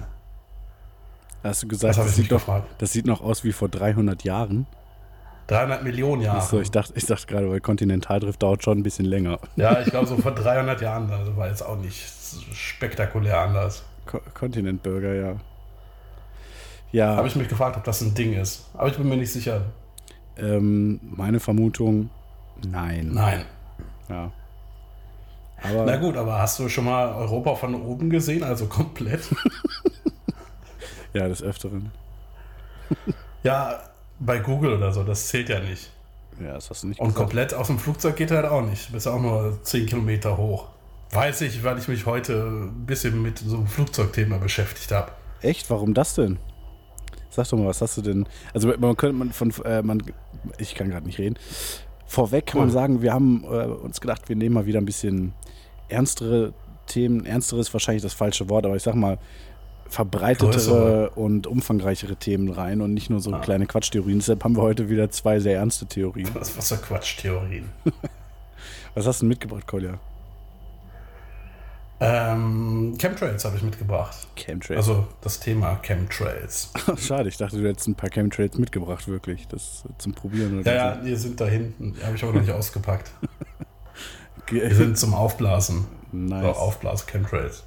Hast 1.44 1.64
du 1.64 1.68
gesagt, 1.68 1.98
Das 1.98 2.06
das, 2.06 2.16
sieht 2.16 2.32
doch, 2.32 2.64
das 2.78 2.94
sieht 2.94 3.06
noch 3.06 3.22
aus 3.22 3.44
wie 3.44 3.52
vor 3.52 3.68
300 3.68 4.24
Jahren? 4.24 4.66
300 5.48 5.84
Millionen 5.84 6.22
Jahre. 6.22 6.38
Achso, 6.38 6.62
ich 6.62 6.72
dachte, 6.72 6.94
ich 6.96 7.06
dachte 7.06 7.28
gerade, 7.28 7.50
weil 7.50 7.60
Kontinentaldrift 7.60 8.42
dauert 8.42 8.64
schon 8.64 8.80
ein 8.80 8.84
bisschen 8.84 9.06
länger. 9.06 9.40
Ja, 9.58 9.82
ich 9.82 9.90
glaube, 9.90 10.08
so 10.08 10.16
vor 10.18 10.32
300 10.32 10.82
Jahren 10.82 11.12
also 11.12 11.36
war 11.36 11.50
jetzt 11.50 11.62
auch 11.62 11.78
nicht 11.78 12.02
spektakulär 12.54 13.42
anders. 13.42 13.84
Ko 14.06 14.20
Kontinentburger, 14.34 15.14
ja. 15.14 15.36
Ja, 16.94 17.16
Habe 17.18 17.28
ich 17.28 17.36
mich 17.36 17.50
gefragt, 17.50 17.75
ob 17.75 17.84
das 17.84 18.00
ein 18.01 18.13
Ding 18.13 18.34
ist. 18.34 18.69
Aber 18.75 18.88
ich 18.88 18.95
bin 18.95 19.10
mir 19.10 19.18
nicht 19.18 19.31
sicher. 19.34 19.63
ähm, 20.38 21.00
meine 21.04 21.40
Vermutung, 21.42 22.10
nein. 22.66 23.10
Nein. 23.13 23.44
Ja. 24.10 24.31
Aber 25.62 25.86
Na 25.86 25.98
gut, 25.98 26.16
aber 26.18 26.38
hast 26.40 26.60
du 26.60 26.69
schon 26.69 26.86
mal 26.86 27.13
Europa 27.16 27.56
von 27.56 27.74
oben 27.75 28.10
gesehen, 28.10 28.44
also 28.44 28.68
komplett? 28.68 29.22
ja, 31.13 31.28
des 31.28 31.42
Öfteren. 31.42 31.92
ja, 33.44 33.80
bei 34.19 34.39
Google 34.39 34.74
oder 34.74 34.92
so, 34.92 35.04
das 35.04 35.28
zählt 35.28 35.50
ja 35.50 35.60
nicht. 35.60 35.89
Ja, 36.39 36.54
das 36.54 36.69
hast 36.69 36.84
du 36.84 36.88
nicht 36.88 37.00
Und 37.00 37.07
gesagt. 37.10 37.19
komplett 37.19 37.54
aus 37.54 37.68
dem 37.68 37.80
Flugzeug 37.80 38.16
geht 38.16 38.31
halt 38.31 38.46
auch 38.46 38.62
nicht. 38.63 38.91
Bist 38.91 39.08
auch 39.08 39.22
nur 39.22 39.60
10 39.63 39.86
Kilometer 39.86 40.38
hoch. 40.38 40.68
Weiß 41.12 41.41
ich, 41.41 41.63
weil 41.63 41.77
ich 41.77 41.88
mich 41.88 42.06
heute 42.06 42.44
ein 42.46 42.86
bisschen 42.86 43.22
mit 43.22 43.38
so 43.39 43.58
einem 43.58 43.68
Flugzeugthema 43.68 44.38
beschäftigt 44.38 44.91
habe. 44.91 45.12
Echt? 45.41 45.70
Warum 45.70 45.94
das 45.94 46.15
denn? 46.15 46.39
Sag 47.36 47.48
doch 47.50 47.58
mal, 47.58 47.68
was 47.68 47.82
hast 47.82 47.98
du 47.98 48.02
denn? 48.02 48.25
Also 48.54 48.72
man 48.78 48.96
könnte 48.96 49.16
man 49.18 49.32
von 49.32 49.52
äh, 49.66 49.82
man 49.82 50.02
ich 50.58 50.75
kann 50.75 50.90
gerade 50.90 51.06
nicht 51.06 51.20
reden. 51.20 51.36
Vorweg 52.06 52.46
kann 52.48 52.60
man 52.62 52.70
sagen, 52.70 53.02
wir 53.02 53.13
haben 53.13 53.44
äh, 53.46 53.66
uns 53.66 54.00
gedacht, 54.02 54.30
wir 54.30 54.36
nehmen 54.36 54.54
mal 54.56 54.66
wieder 54.66 54.80
ein 54.80 54.86
bisschen 54.86 55.34
ernstere 55.90 56.54
Themen. 56.86 57.25
Ernstere 57.25 57.60
ist 57.62 57.74
wahrscheinlich 57.74 58.04
das 58.04 58.13
falsche 58.13 58.50
Wort, 58.50 58.66
aber 58.66 58.75
ich 58.75 58.84
sag 58.84 58.96
mal 58.96 59.18
verbreitetere 59.90 61.12
und 61.12 61.48
umfangreichere 61.48 62.16
Themen 62.16 62.50
rein 62.50 62.82
und 62.82 62.94
nicht 62.94 63.10
nur 63.10 63.20
so 63.20 63.32
Ah. 63.32 63.40
kleine 63.40 63.66
Quatschtheorien. 63.68 64.20
Deshalb 64.20 64.44
haben 64.44 64.56
wir 64.56 64.62
heute 64.62 64.90
wieder 64.90 65.10
zwei 65.12 65.40
sehr 65.40 65.58
ernste 65.58 65.86
Theorien. 65.86 66.30
Was, 66.34 66.58
was 66.58 66.70
für 66.70 66.78
Quatschtheorien. 66.78 67.70
Was 68.96 69.08
hast 69.08 69.22
du 69.22 69.24
denn 69.24 69.30
mitgebracht, 69.30 69.66
Kolja? 69.66 70.00
Ähm, 72.00 72.96
Chemtrails 72.98 73.46
habe 73.46 73.56
ich 73.58 73.64
mitgebracht. 73.64 74.28
Chemtrails. 74.36 74.78
Also 74.78 75.08
das 75.22 75.40
Thema 75.40 75.76
Chemtrails. 75.82 76.72
Schade, 76.98 77.30
ich 77.30 77.38
dachte, 77.38 77.62
du 77.62 77.68
hättest 77.68 77.88
ein 77.88 77.96
paar 77.96 78.10
Chemtrails 78.10 78.58
mitgebracht, 78.58 79.08
wirklich. 79.08 79.48
Das 79.48 79.84
zum 79.98 80.14
Probieren 80.14 80.60
oder 80.60 80.76
Ja, 80.76 80.96
ja, 80.96 80.96
die 80.96 81.16
sind 81.16 81.40
da 81.40 81.46
hinten. 81.46 81.94
Die 81.94 82.04
habe 82.06 82.16
ich 82.16 82.24
aber 82.24 82.34
noch 82.34 82.42
nicht 82.42 82.52
ausgepackt. 82.52 83.12
Die 84.52 84.74
sind 84.74 84.98
zum 84.98 85.14
Aufblasen. 85.14 85.88
nice. 86.12 86.44
So, 86.44 86.62
Aufblas-Chemtrails. 86.62 87.64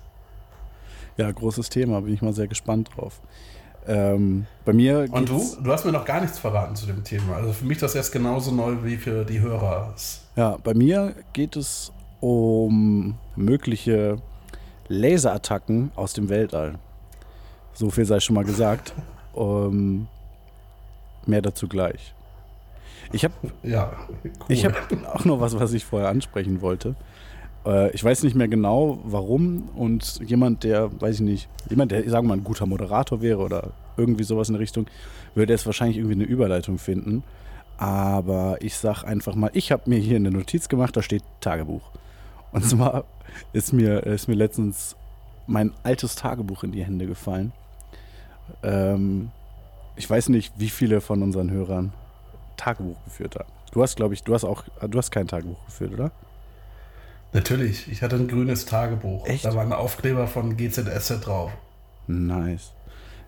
Ja, 1.16 1.32
großes 1.32 1.70
Thema, 1.70 2.02
bin 2.02 2.12
ich 2.12 2.20
mal 2.20 2.34
sehr 2.34 2.46
gespannt 2.46 2.90
drauf. 2.94 3.20
Ähm, 3.88 4.46
bei 4.64 4.72
mir 4.72 5.08
Und 5.10 5.28
du? 5.28 5.56
Du 5.62 5.72
hast 5.72 5.84
mir 5.84 5.92
noch 5.92 6.04
gar 6.04 6.20
nichts 6.20 6.38
verraten 6.38 6.76
zu 6.76 6.86
dem 6.86 7.02
Thema. 7.04 7.36
Also 7.36 7.52
für 7.52 7.64
mich 7.64 7.78
das 7.78 7.94
erst 7.94 8.12
genauso 8.12 8.50
neu 8.50 8.76
wie 8.82 8.96
für 8.96 9.24
die 9.24 9.40
Hörer. 9.40 9.94
Ja, 10.36 10.58
bei 10.62 10.74
mir 10.74 11.14
geht 11.32 11.56
es 11.56 11.92
um 12.26 13.14
mögliche 13.36 14.16
Laserattacken 14.88 15.92
aus 15.94 16.12
dem 16.12 16.28
Weltall. 16.28 16.74
So 17.72 17.90
viel 17.90 18.04
sei 18.04 18.20
schon 18.20 18.34
mal 18.34 18.44
gesagt. 18.44 18.92
Ähm, 19.38 20.06
mehr 21.26 21.42
dazu 21.42 21.68
gleich. 21.68 22.14
Ich 23.12 23.22
habe 23.22 23.34
Ja, 23.62 23.92
cool. 24.24 24.30
ich 24.48 24.64
hab 24.64 24.74
auch 25.14 25.26
noch 25.26 25.40
was, 25.40 25.60
was 25.60 25.74
ich 25.74 25.84
vorher 25.84 26.08
ansprechen 26.08 26.62
wollte. 26.62 26.94
Äh, 27.66 27.90
ich 27.90 28.02
weiß 28.02 28.22
nicht 28.22 28.34
mehr 28.34 28.48
genau, 28.48 28.98
warum. 29.04 29.68
Und 29.76 30.20
jemand, 30.24 30.64
der, 30.64 30.90
weiß 31.02 31.16
ich 31.16 31.20
nicht, 31.20 31.48
jemand, 31.68 31.92
der, 31.92 32.08
sagen 32.08 32.24
wir 32.26 32.34
mal, 32.34 32.38
ein 32.40 32.44
guter 32.44 32.64
Moderator 32.64 33.20
wäre 33.20 33.40
oder 33.40 33.72
irgendwie 33.98 34.24
sowas 34.24 34.48
in 34.48 34.54
der 34.54 34.62
Richtung, 34.62 34.86
würde 35.34 35.52
jetzt 35.52 35.66
wahrscheinlich 35.66 35.98
irgendwie 35.98 36.14
eine 36.14 36.24
Überleitung 36.24 36.78
finden. 36.78 37.22
Aber 37.76 38.56
ich 38.60 38.74
sag 38.78 39.04
einfach 39.04 39.34
mal, 39.34 39.50
ich 39.52 39.70
habe 39.70 39.82
mir 39.84 39.98
hier 39.98 40.16
eine 40.16 40.30
Notiz 40.30 40.70
gemacht, 40.70 40.96
da 40.96 41.02
steht 41.02 41.24
Tagebuch. 41.42 41.90
Und 42.56 42.64
zwar 42.64 43.04
ist 43.52 43.72
mir, 43.72 44.04
ist 44.04 44.28
mir 44.28 44.34
letztens 44.34 44.96
mein 45.46 45.72
altes 45.82 46.14
Tagebuch 46.16 46.64
in 46.64 46.72
die 46.72 46.84
Hände 46.84 47.06
gefallen. 47.06 47.52
Ähm, 48.62 49.30
ich 49.96 50.08
weiß 50.08 50.30
nicht, 50.30 50.54
wie 50.56 50.70
viele 50.70 51.00
von 51.00 51.22
unseren 51.22 51.50
Hörern 51.50 51.92
Tagebuch 52.56 52.96
geführt 53.04 53.36
haben. 53.36 53.48
Du 53.72 53.82
hast, 53.82 53.96
glaube 53.96 54.14
ich, 54.14 54.22
du 54.22 54.32
hast 54.32 54.44
auch, 54.44 54.64
du 54.88 54.98
hast 54.98 55.10
kein 55.10 55.28
Tagebuch 55.28 55.62
geführt, 55.66 55.92
oder? 55.92 56.10
Natürlich, 57.32 57.90
ich 57.92 58.02
hatte 58.02 58.16
ein 58.16 58.28
grünes 58.28 58.64
Tagebuch. 58.64 59.26
Echt? 59.26 59.44
Da 59.44 59.54
waren 59.54 59.72
Aufkleber 59.72 60.26
von 60.26 60.56
GZSZ 60.56 61.20
drauf. 61.26 61.50
Nice. 62.06 62.72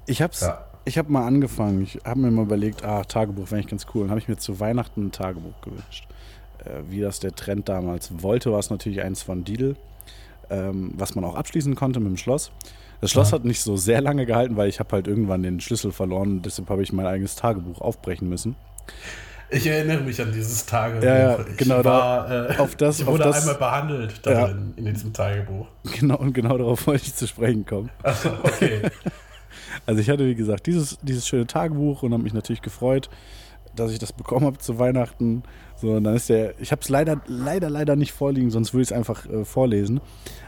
Ich 0.07 0.23
hab's, 0.23 0.41
Ja. 0.41 0.65
ich 0.87 0.97
habe 0.97 1.13
mal 1.13 1.27
angefangen. 1.27 1.83
Ich 1.83 1.99
habe 2.07 2.21
mir 2.21 2.31
mal 2.31 2.43
überlegt, 2.47 2.85
ah, 2.85 3.05
Tagebuch 3.05 3.51
wäre 3.51 3.61
ich 3.61 3.67
ganz 3.67 3.85
cool. 3.93 4.03
Dann 4.05 4.11
habe 4.11 4.21
ich 4.21 4.29
mir 4.29 4.39
zu 4.39 4.59
Weihnachten 4.59 5.07
ein 5.09 5.13
Tagebuch 5.13 5.61
gewünscht. 5.61 6.09
Äh, 6.65 6.83
wie 6.91 7.01
das 7.01 7.21
der 7.21 7.33
Trend 7.35 7.69
damals 7.69 8.11
wollte, 8.23 8.53
war 8.53 8.59
es 8.59 8.71
natürlich 8.71 9.03
eins 9.03 9.23
von 9.23 9.45
Didel, 9.45 9.77
ähm, 10.51 10.93
was 10.97 11.15
man 11.15 11.25
auch 11.25 11.35
abschließen 11.35 11.75
konnte 11.75 12.01
mit 12.01 12.09
dem 12.09 12.17
Schloss. 12.17 12.51
Das 13.01 13.11
Schloss 13.13 13.31
Ja. 13.31 13.37
hat 13.37 13.45
nicht 13.45 13.61
so 13.61 13.77
sehr 13.77 14.01
lange 14.01 14.27
gehalten, 14.27 14.57
weil 14.57 14.69
ich 14.69 14.81
habe 14.81 14.91
halt 14.93 15.07
irgendwann 15.07 15.43
den 15.43 15.61
Schlüssel 15.61 15.93
verloren. 15.93 16.43
Deshalb 16.43 16.69
habe 16.69 16.83
ich 16.83 16.93
mein 16.93 17.07
eigenes 17.07 17.37
Tagebuch 17.37 17.81
aufbrechen 17.81 18.29
müssen. 18.29 18.57
Ich 19.51 19.67
erinnere 19.67 20.03
mich 20.03 20.21
an 20.21 20.33
dieses 20.33 20.67
Tagebuch. 20.67 21.05
Ja, 21.05 21.19
ja, 21.19 21.39
ich 21.49 21.57
genau, 21.57 21.83
war, 21.85 22.51
äh, 22.51 22.57
auf 22.59 22.75
das- 22.77 22.99
ich 23.01 23.07
auf 23.07 23.13
wurde 23.15 23.25
das- 23.25 23.41
einmal 23.43 23.55
behandelt 23.55 24.27
darin, 24.27 24.75
in 24.77 24.85
diesem 24.87 25.13
Tagebuch. 25.13 25.69
Genau, 25.99 26.17
und 26.19 26.33
genau 26.35 26.59
darauf 26.59 26.87
wollte 26.87 27.05
ich 27.07 27.15
zu 27.15 27.27
sprechen 27.27 27.65
kommen. 27.65 27.89
Also, 28.03 28.31
okay. 28.43 28.83
Also 29.87 30.01
ich 30.01 30.11
hatte, 30.11 30.27
wie 30.27 30.35
gesagt, 30.35 30.67
dieses, 30.67 30.99
dieses 31.03 31.27
schöne 31.27 31.47
Tagebuch 31.47 32.03
und 32.03 32.13
habe 32.13 32.23
mich 32.23 32.35
natürlich 32.35 32.63
gefreut, 32.63 33.09
dass 33.75 33.91
ich 33.93 33.99
das 33.99 34.13
bekommen 34.13 34.45
habe 34.45 34.59
zu 34.59 34.79
Weihnachten. 34.79 35.43
So, 35.81 35.93
und 35.93 36.05
dann 36.05 36.17
ist 36.17 36.29
der, 36.29 36.55
ich 36.61 36.73
habe 36.73 36.83
es 36.83 36.89
leider, 36.89 37.21
leider, 37.27 37.71
leider 37.71 37.95
nicht 37.97 38.13
vorliegen, 38.13 38.51
sonst 38.51 38.75
würde 38.75 38.83
ich 38.83 38.89
es 38.89 38.93
einfach 38.93 39.27
äh, 39.27 39.45
vorlesen. 39.45 40.01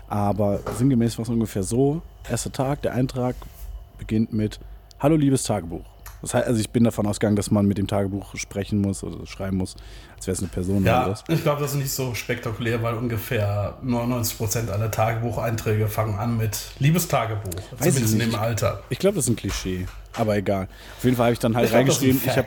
Aber 0.09 0.61
sinngemäß 0.77 1.19
war 1.19 1.23
es 1.23 1.29
ungefähr 1.29 1.63
so. 1.63 2.03
Erster 2.29 2.51
Tag, 2.53 2.83
der 2.83 2.95
Eintrag 2.95 3.37
beginnt 3.99 4.33
mit 4.33 4.59
Hallo 4.99 5.17
liebes 5.17 5.45
Tagebuch. 5.45 5.85
Das 6.23 6.35
heißt, 6.35 6.47
also 6.49 6.61
ich 6.61 6.69
bin 6.69 6.85
davon 6.85 7.07
ausgegangen, 7.07 7.37
dass 7.37 7.51
man 7.51 7.65
mit 7.67 7.79
dem 7.79 7.87
Tagebuch 7.87 8.37
sprechen 8.37 8.81
muss 8.81 9.03
oder 9.03 9.25
schreiben 9.27 9.57
muss, 9.57 9.77
als 10.17 10.27
wäre 10.27 10.35
es 10.35 10.41
eine 10.41 10.49
Person 10.49 10.83
oder 10.83 10.87
Ja, 10.87 11.09
was. 11.09 11.25
ich 11.29 11.43
glaube, 11.43 11.63
das 11.63 11.71
ist 11.73 11.79
nicht 11.79 11.93
so 11.93 12.13
spektakulär, 12.15 12.83
weil 12.83 12.95
ungefähr 12.95 13.79
99% 13.83 14.69
aller 14.69 14.91
Tagebucheinträge 14.91 15.89
fangen 15.89 16.19
an 16.19 16.37
mit 16.37 16.59
Liebes 16.79 17.09
Tagebuch. 17.09 17.55
Weiß 17.79 17.95
zumindest 17.95 18.13
in 18.15 18.19
dem 18.21 18.35
Alter. 18.35 18.83
Ich 18.91 18.99
glaube, 18.99 19.17
das 19.17 19.25
ist 19.27 19.31
ein 19.31 19.37
Klischee, 19.37 19.87
aber 20.15 20.37
egal. 20.37 20.69
Auf 20.99 21.05
jeden 21.05 21.17
Fall 21.17 21.27
habe 21.27 21.33
ich 21.35 21.39
dann 21.39 21.55
halt 21.57 21.67
Ich 21.67 21.71
glaub, 21.71 21.79
reingeschrieben, 21.81 22.21
ich 22.23 22.37
habe. 22.37 22.47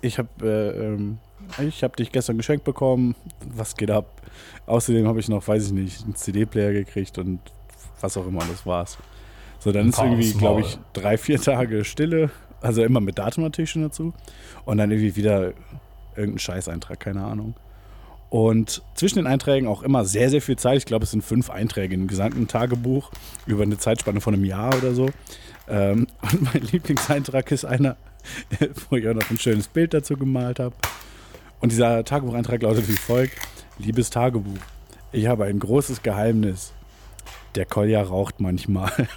Ich 0.00 0.18
habe 0.18 0.28
äh, 0.42 0.84
ähm, 0.86 1.18
ich 1.60 1.82
hab 1.82 1.96
dich 1.96 2.12
gestern 2.12 2.36
geschenkt 2.36 2.64
bekommen. 2.64 3.14
Was 3.54 3.76
geht 3.76 3.90
ab? 3.90 4.22
Außerdem 4.66 5.06
habe 5.06 5.20
ich 5.20 5.28
noch, 5.28 5.46
weiß 5.46 5.66
ich 5.66 5.72
nicht, 5.72 6.04
einen 6.04 6.14
CD-Player 6.14 6.72
gekriegt 6.72 7.18
und 7.18 7.40
was 8.00 8.16
auch 8.16 8.26
immer, 8.26 8.40
das 8.40 8.66
war's. 8.66 8.98
So, 9.58 9.72
dann 9.72 9.88
ist 9.88 9.98
irgendwie, 9.98 10.32
glaube 10.32 10.60
ich, 10.60 10.78
drei, 10.92 11.16
vier 11.16 11.40
Tage 11.40 11.84
Stille. 11.84 12.30
Also 12.60 12.82
immer 12.82 13.00
mit 13.00 13.18
Datum 13.18 13.44
natürlich 13.44 13.70
schon 13.70 13.82
dazu. 13.82 14.12
Und 14.64 14.78
dann 14.78 14.90
irgendwie 14.90 15.16
wieder 15.16 15.52
irgendein 16.16 16.38
Scheißeintrag, 16.38 17.00
keine 17.00 17.24
Ahnung. 17.24 17.54
Und 18.30 18.82
zwischen 18.94 19.16
den 19.16 19.26
Einträgen 19.26 19.68
auch 19.68 19.82
immer 19.82 20.04
sehr, 20.04 20.28
sehr 20.28 20.42
viel 20.42 20.56
Zeit. 20.56 20.78
Ich 20.78 20.86
glaube, 20.86 21.04
es 21.04 21.12
sind 21.12 21.22
fünf 21.22 21.50
Einträge 21.50 21.94
im 21.94 22.08
gesamten 22.08 22.48
Tagebuch 22.48 23.10
über 23.46 23.62
eine 23.62 23.78
Zeitspanne 23.78 24.20
von 24.20 24.34
einem 24.34 24.44
Jahr 24.44 24.76
oder 24.76 24.92
so. 24.92 25.08
Ähm, 25.68 26.06
und 26.32 26.42
mein 26.42 26.62
Lieblingseintrag 26.62 27.50
ist 27.52 27.64
einer, 27.64 27.96
wo 28.90 28.96
ich 28.96 29.08
auch 29.08 29.14
noch 29.14 29.30
ein 29.30 29.38
schönes 29.38 29.68
Bild 29.68 29.94
dazu 29.94 30.16
gemalt 30.16 30.58
habe. 30.58 30.74
Und 31.64 31.72
dieser 31.72 32.04
Tagebucheintrag 32.04 32.60
lautet 32.60 32.86
wie 32.90 32.92
folgt: 32.92 33.38
Liebes 33.78 34.10
Tagebuch, 34.10 34.58
ich 35.12 35.28
habe 35.28 35.44
ein 35.44 35.58
großes 35.58 36.02
Geheimnis. 36.02 36.74
Der 37.54 37.64
Kolja 37.64 38.02
raucht 38.02 38.38
manchmal. 38.38 38.92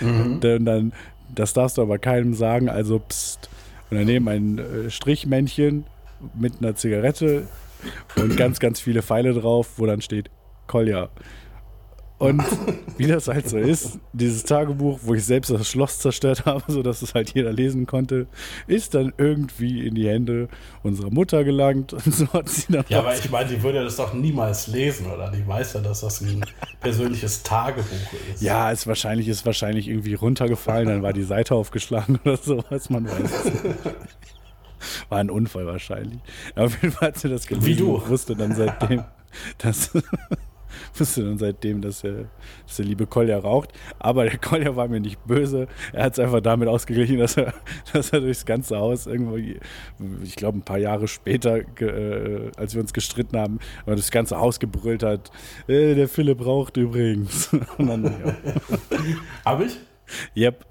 Und 0.00 0.40
dann, 0.40 0.94
das 1.34 1.52
darfst 1.52 1.76
du 1.76 1.82
aber 1.82 1.98
keinem 1.98 2.32
sagen, 2.32 2.70
also 2.70 3.00
pst. 3.00 3.50
Und 3.90 3.98
daneben 3.98 4.26
ein 4.28 4.58
äh, 4.58 4.90
Strichmännchen 4.90 5.84
mit 6.32 6.54
einer 6.60 6.74
Zigarette 6.74 7.48
und 8.16 8.38
ganz, 8.38 8.58
ganz 8.58 8.80
viele 8.80 9.02
Pfeile 9.02 9.34
drauf, 9.34 9.72
wo 9.76 9.84
dann 9.84 10.00
steht 10.00 10.30
Kolja. 10.68 11.10
Und 12.22 12.40
wie 12.98 13.08
das 13.08 13.26
halt 13.26 13.48
so 13.48 13.58
ist, 13.58 13.98
dieses 14.12 14.44
Tagebuch, 14.44 15.00
wo 15.02 15.14
ich 15.14 15.24
selbst 15.24 15.50
das 15.50 15.68
Schloss 15.68 15.98
zerstört 15.98 16.46
habe, 16.46 16.62
sodass 16.68 17.02
es 17.02 17.14
halt 17.14 17.34
jeder 17.34 17.52
lesen 17.52 17.84
konnte, 17.84 18.28
ist 18.68 18.94
dann 18.94 19.12
irgendwie 19.18 19.84
in 19.84 19.96
die 19.96 20.08
Hände 20.08 20.48
unserer 20.84 21.10
Mutter 21.10 21.42
gelangt 21.42 21.92
und 21.92 22.14
so 22.14 22.32
hat 22.32 22.48
sie 22.48 22.70
dann 22.70 22.84
Ja, 22.88 23.00
aber 23.00 23.16
ich 23.16 23.28
meine, 23.28 23.50
die 23.50 23.60
würde 23.60 23.82
das 23.82 23.96
doch 23.96 24.14
niemals 24.14 24.68
lesen, 24.68 25.10
oder? 25.10 25.32
Die 25.32 25.44
weiß 25.44 25.72
ja, 25.72 25.80
dass 25.80 26.02
das 26.02 26.20
ein 26.20 26.44
persönliches 26.80 27.42
Tagebuch 27.42 27.90
ist. 28.32 28.40
Ja, 28.40 28.70
ist 28.70 28.86
wahrscheinlich, 28.86 29.26
ist 29.26 29.44
wahrscheinlich 29.44 29.88
irgendwie 29.88 30.14
runtergefallen, 30.14 30.86
dann 30.86 31.02
war 31.02 31.12
die 31.12 31.24
Seite 31.24 31.56
aufgeschlagen 31.56 32.20
oder 32.24 32.36
sowas, 32.36 32.88
man 32.88 33.06
weiß 33.06 33.20
es 33.20 33.44
nicht. 33.64 33.64
War 35.08 35.18
ein 35.18 35.30
Unfall 35.30 35.66
wahrscheinlich. 35.66 36.20
Aber 36.54 36.66
auf 36.66 36.80
jeden 36.82 36.92
Fall 36.94 37.08
hat 37.08 37.18
sie 37.18 37.28
das 37.28 37.48
gelesen 37.48 37.66
Wie 37.66 37.74
du. 37.74 37.96
und 37.96 38.08
wusste 38.08 38.36
dann 38.36 38.54
seitdem, 38.54 39.02
dass, 39.58 39.90
wusste 40.98 41.24
dann 41.24 41.38
seitdem, 41.38 41.80
dass 41.80 42.02
der, 42.02 42.28
dass 42.66 42.76
der 42.76 42.84
liebe 42.84 43.06
Kolja 43.06 43.38
raucht. 43.38 43.70
Aber 43.98 44.24
der 44.24 44.38
Kolja 44.38 44.76
war 44.76 44.88
mir 44.88 45.00
nicht 45.00 45.24
böse. 45.26 45.68
Er 45.92 46.04
hat 46.04 46.14
es 46.14 46.18
einfach 46.18 46.40
damit 46.40 46.68
ausgeglichen, 46.68 47.18
dass 47.18 47.36
er, 47.36 47.54
dass 47.92 48.10
er 48.10 48.20
durchs 48.20 48.44
ganze 48.44 48.78
Haus 48.78 49.06
irgendwo, 49.06 49.36
ich 49.36 50.36
glaube 50.36 50.58
ein 50.58 50.62
paar 50.62 50.78
Jahre 50.78 51.08
später, 51.08 51.58
äh, 51.80 52.50
als 52.56 52.74
wir 52.74 52.80
uns 52.80 52.92
gestritten 52.92 53.38
haben, 53.38 53.58
aber 53.86 53.96
das 53.96 54.10
ganze 54.10 54.38
Haus 54.38 54.60
gebrüllt 54.60 55.02
hat, 55.02 55.30
äh, 55.66 55.94
der 55.94 56.08
Philipp 56.08 56.44
raucht 56.44 56.76
übrigens. 56.76 57.50
Dann, 57.78 58.04
ja. 58.04 58.36
Hab 59.44 59.60
ich? 59.60 59.78
Yep. 60.36 60.66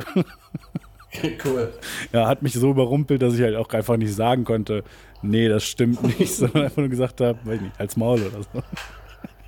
cool. 1.46 1.74
Ja, 2.14 2.28
hat 2.28 2.42
mich 2.42 2.54
so 2.54 2.72
überrumpelt, 2.72 3.22
dass 3.22 3.34
ich 3.36 3.42
halt 3.42 3.56
auch 3.56 3.70
einfach 3.70 3.98
nicht 3.98 4.14
sagen 4.14 4.44
konnte, 4.44 4.84
nee, 5.22 5.48
das 5.48 5.64
stimmt 5.64 6.04
nicht, 6.20 6.34
sondern 6.34 6.64
einfach 6.64 6.78
nur 6.78 6.90
gesagt 6.90 7.22
habe, 7.22 7.40
weiß 7.44 7.56
ich 7.56 7.62
nicht, 7.62 7.80
als 7.80 7.98
Maul 7.98 8.22
oder 8.22 8.44
so. 8.44 8.64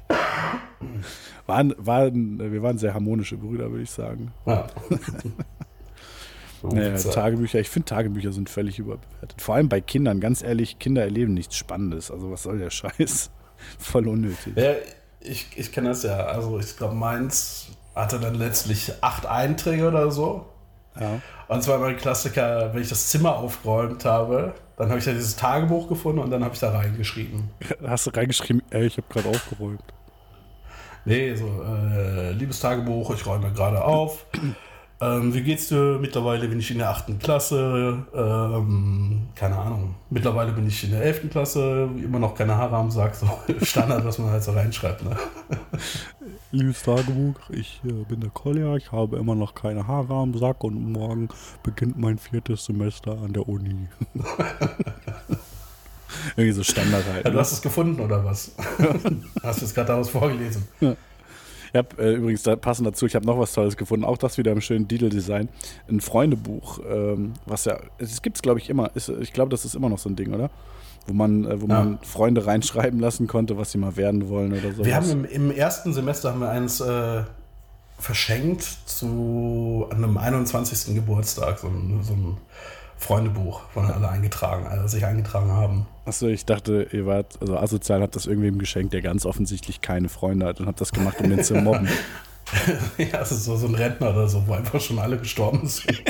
Waren, 1.45 1.73
waren, 1.77 2.39
wir 2.53 2.63
waren 2.63 2.77
sehr 2.77 2.93
harmonische 2.93 3.35
Brüder, 3.35 3.69
würde 3.69 3.83
ich 3.83 3.91
sagen. 3.91 4.31
Ja. 4.45 4.67
Naja, 6.63 6.97
Tagebücher, 6.97 7.59
ich 7.59 7.69
finde 7.69 7.87
Tagebücher 7.87 8.31
sind 8.31 8.49
völlig 8.49 8.79
überbewertet. 8.79 9.41
Vor 9.41 9.55
allem 9.55 9.67
bei 9.67 9.81
Kindern, 9.81 10.21
ganz 10.21 10.41
ehrlich, 10.41 10.79
Kinder 10.79 11.01
erleben 11.01 11.33
nichts 11.33 11.57
Spannendes. 11.57 12.09
Also 12.09 12.31
was 12.31 12.43
soll 12.43 12.57
der 12.57 12.69
Scheiß? 12.69 13.31
Voll 13.79 14.07
unnötig. 14.07 14.55
Ja, 14.55 14.71
ich, 15.19 15.47
ich 15.55 15.71
kenne 15.71 15.89
das 15.89 16.03
ja. 16.03 16.25
Also 16.25 16.59
ich 16.59 16.77
glaube, 16.77 16.95
meins 16.95 17.67
hatte 17.95 18.19
dann 18.19 18.35
letztlich 18.35 18.93
acht 19.01 19.25
Einträge 19.25 19.87
oder 19.87 20.09
so. 20.09 20.45
Ja. 20.99 21.21
Und 21.47 21.63
zwar 21.63 21.79
mein 21.79 21.97
Klassiker, 21.97 22.73
wenn 22.73 22.81
ich 22.81 22.89
das 22.89 23.09
Zimmer 23.09 23.35
aufgeräumt 23.35 24.05
habe, 24.05 24.53
dann 24.77 24.89
habe 24.89 24.99
ich 24.99 25.05
ja 25.05 25.13
dieses 25.13 25.35
Tagebuch 25.35 25.87
gefunden 25.87 26.19
und 26.19 26.31
dann 26.31 26.43
habe 26.43 26.53
ich 26.53 26.59
da 26.59 26.71
reingeschrieben. 26.71 27.49
Hast 27.87 28.07
du 28.07 28.11
reingeschrieben, 28.11 28.61
ey, 28.69 28.85
ich 28.85 28.97
habe 28.97 29.07
gerade 29.09 29.29
aufgeräumt. 29.29 29.81
Nee, 31.05 31.35
so, 31.35 31.45
äh, 31.63 32.31
liebes 32.31 32.59
Tagebuch, 32.59 33.13
ich 33.13 33.25
räume 33.25 33.51
gerade 33.51 33.83
auf. 33.83 34.25
Ähm, 35.01 35.33
wie 35.33 35.41
geht's 35.41 35.67
dir? 35.67 35.97
Mittlerweile 35.99 36.47
bin 36.47 36.59
ich 36.59 36.71
in 36.71 36.77
der 36.77 36.89
achten 36.89 37.19
Klasse. 37.19 38.05
Ähm, 38.15 39.27
keine 39.35 39.57
Ahnung. 39.57 39.95
Mittlerweile 40.09 40.53
bin 40.53 40.65
ich 40.65 40.81
in 40.85 40.91
der 40.91 41.03
elften 41.03 41.29
Klasse. 41.29 41.89
Immer 42.01 42.19
noch 42.19 42.35
keine 42.35 42.55
Haare 42.55 42.77
am 42.77 42.89
Sack. 42.89 43.13
So 43.15 43.27
Standard, 43.63 44.05
was 44.05 44.17
man 44.17 44.29
halt 44.29 44.43
so 44.43 44.51
reinschreibt. 44.51 45.03
Ne? 45.03 45.17
Liebes 46.53 46.83
Tagebuch, 46.83 47.49
ich 47.49 47.81
äh, 47.83 47.91
bin 48.07 48.19
der 48.19 48.29
Kolja, 48.29 48.75
ich 48.75 48.91
habe 48.91 49.17
immer 49.17 49.33
noch 49.33 49.55
keine 49.55 49.87
Haare 49.87 50.13
am 50.13 50.37
Sack 50.37 50.63
und 50.63 50.91
morgen 50.91 51.29
beginnt 51.63 51.97
mein 51.97 52.19
viertes 52.19 52.65
Semester 52.65 53.17
an 53.23 53.33
der 53.33 53.49
Uni. 53.49 53.87
Irgendwie 56.37 56.51
so 56.51 56.61
Standard 56.61 57.05
halt. 57.07 57.25
Ja, 57.25 57.31
du 57.31 57.37
Ne? 57.37 57.39
hast 57.39 57.53
es 57.53 57.61
gefunden 57.63 57.99
oder 57.99 58.23
was? 58.23 58.51
hast 59.43 59.61
du 59.61 59.65
jetzt 59.65 59.73
gerade 59.73 59.87
daraus 59.87 60.11
vorgelesen? 60.11 60.67
Ich 60.79 61.75
habe 61.75 61.87
äh, 61.97 62.13
übrigens 62.13 62.43
da, 62.43 62.55
passend 62.55 62.87
dazu, 62.87 63.07
ich 63.07 63.15
habe 63.15 63.25
noch 63.25 63.39
was 63.39 63.53
Tolles 63.53 63.75
gefunden, 63.75 64.05
auch 64.05 64.19
das 64.19 64.37
wieder 64.37 64.51
im 64.51 64.61
schönen 64.61 64.87
Didel-Design. 64.87 65.49
Ein 65.89 66.01
Freundebuch, 66.01 66.81
ähm, 66.87 67.33
was 67.47 67.65
ja, 67.65 67.79
es 67.97 68.21
gibt 68.21 68.37
es 68.37 68.43
glaube 68.43 68.59
ich 68.59 68.69
immer, 68.69 68.95
ist, 68.95 69.09
ich 69.09 69.33
glaube, 69.33 69.49
das 69.49 69.65
ist 69.65 69.73
immer 69.73 69.89
noch 69.89 69.97
so 69.97 70.07
ein 70.07 70.15
Ding, 70.15 70.31
oder? 70.31 70.51
Wo 71.05 71.13
man, 71.13 71.45
äh, 71.45 71.61
wo 71.61 71.67
Ja. 71.67 71.83
man 71.83 71.99
Freunde 72.01 72.45
reinschreiben 72.45 72.99
lassen 72.99 73.27
konnte, 73.27 73.57
was 73.57 73.71
sie 73.71 73.77
mal 73.77 73.95
werden 73.97 74.29
wollen 74.29 74.53
oder 74.53 74.73
so. 74.73 74.85
Wir 74.85 74.95
haben 74.95 75.09
im, 75.09 75.25
im 75.25 75.51
ersten 75.51 75.93
Semester 75.93 76.31
haben 76.31 76.39
wir 76.39 76.49
eins 76.49 76.79
äh, 76.79 77.23
verschenkt 77.99 78.63
zu 78.85 79.87
einem 79.91 80.17
21. 80.17 80.95
Geburtstag. 80.95 81.59
So 81.59 81.67
ein, 81.67 81.99
so 82.03 82.13
ein 82.13 82.37
Freundebuch, 82.97 83.61
von 83.73 83.91
alle 83.91 84.07
eingetragen, 84.07 84.65
also 84.65 84.87
sich 84.87 85.05
eingetragen 85.05 85.51
haben. 85.51 85.85
Achso, 86.05 86.27
ich 86.27 86.45
dachte, 86.45 86.87
ihr 86.91 87.05
wart, 87.05 87.37
also 87.41 87.57
asozial 87.57 88.01
habt 88.01 88.15
das 88.15 88.25
irgendwem 88.27 88.59
geschenkt, 88.59 88.93
der 88.93 89.01
ganz 89.01 89.25
offensichtlich 89.25 89.81
keine 89.81 90.07
Freunde 90.09 90.45
hat 90.45 90.61
und 90.61 90.67
habt 90.67 90.79
das 90.79 90.91
gemacht, 90.93 91.19
um 91.19 91.29
den 91.29 91.43
zu 91.43 91.55
mobben. 91.55 91.89
ja, 92.97 93.21
es 93.21 93.31
ist 93.31 93.43
so, 93.45 93.57
so 93.57 93.67
ein 93.67 93.75
Rentner 93.75 94.11
oder 94.11 94.27
so, 94.27 94.47
wo 94.47 94.53
einfach 94.53 94.79
schon 94.79 94.99
alle 94.99 95.17
gestorben 95.17 95.67
sind. 95.67 96.01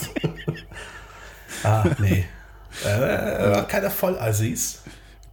ah, 1.63 1.83
nee. 1.99 2.25
Äh, 2.85 3.63
keiner 3.67 3.89
Vollassis. 3.89 4.81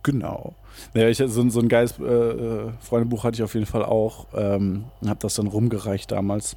Genau. 0.02 0.54
Ja, 0.94 1.08
ich, 1.08 1.18
so, 1.18 1.48
so 1.50 1.60
ein 1.60 1.68
geiles 1.68 1.94
äh, 2.00 2.04
äh, 2.04 2.70
Freundebuch 2.80 3.24
hatte 3.24 3.34
ich 3.36 3.42
auf 3.42 3.54
jeden 3.54 3.66
Fall 3.66 3.84
auch. 3.84 4.26
Ähm, 4.34 4.84
hab 5.06 5.20
das 5.20 5.34
dann 5.34 5.46
rumgereicht 5.46 6.10
damals 6.10 6.56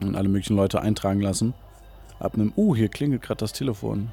und 0.00 0.16
alle 0.16 0.28
möglichen 0.28 0.56
Leute 0.56 0.80
eintragen 0.80 1.20
lassen. 1.20 1.52
Ab 2.18 2.34
einem, 2.34 2.52
uh, 2.56 2.74
hier 2.74 2.88
klingelt 2.88 3.22
gerade 3.22 3.38
das 3.38 3.52
Telefon. 3.52 4.12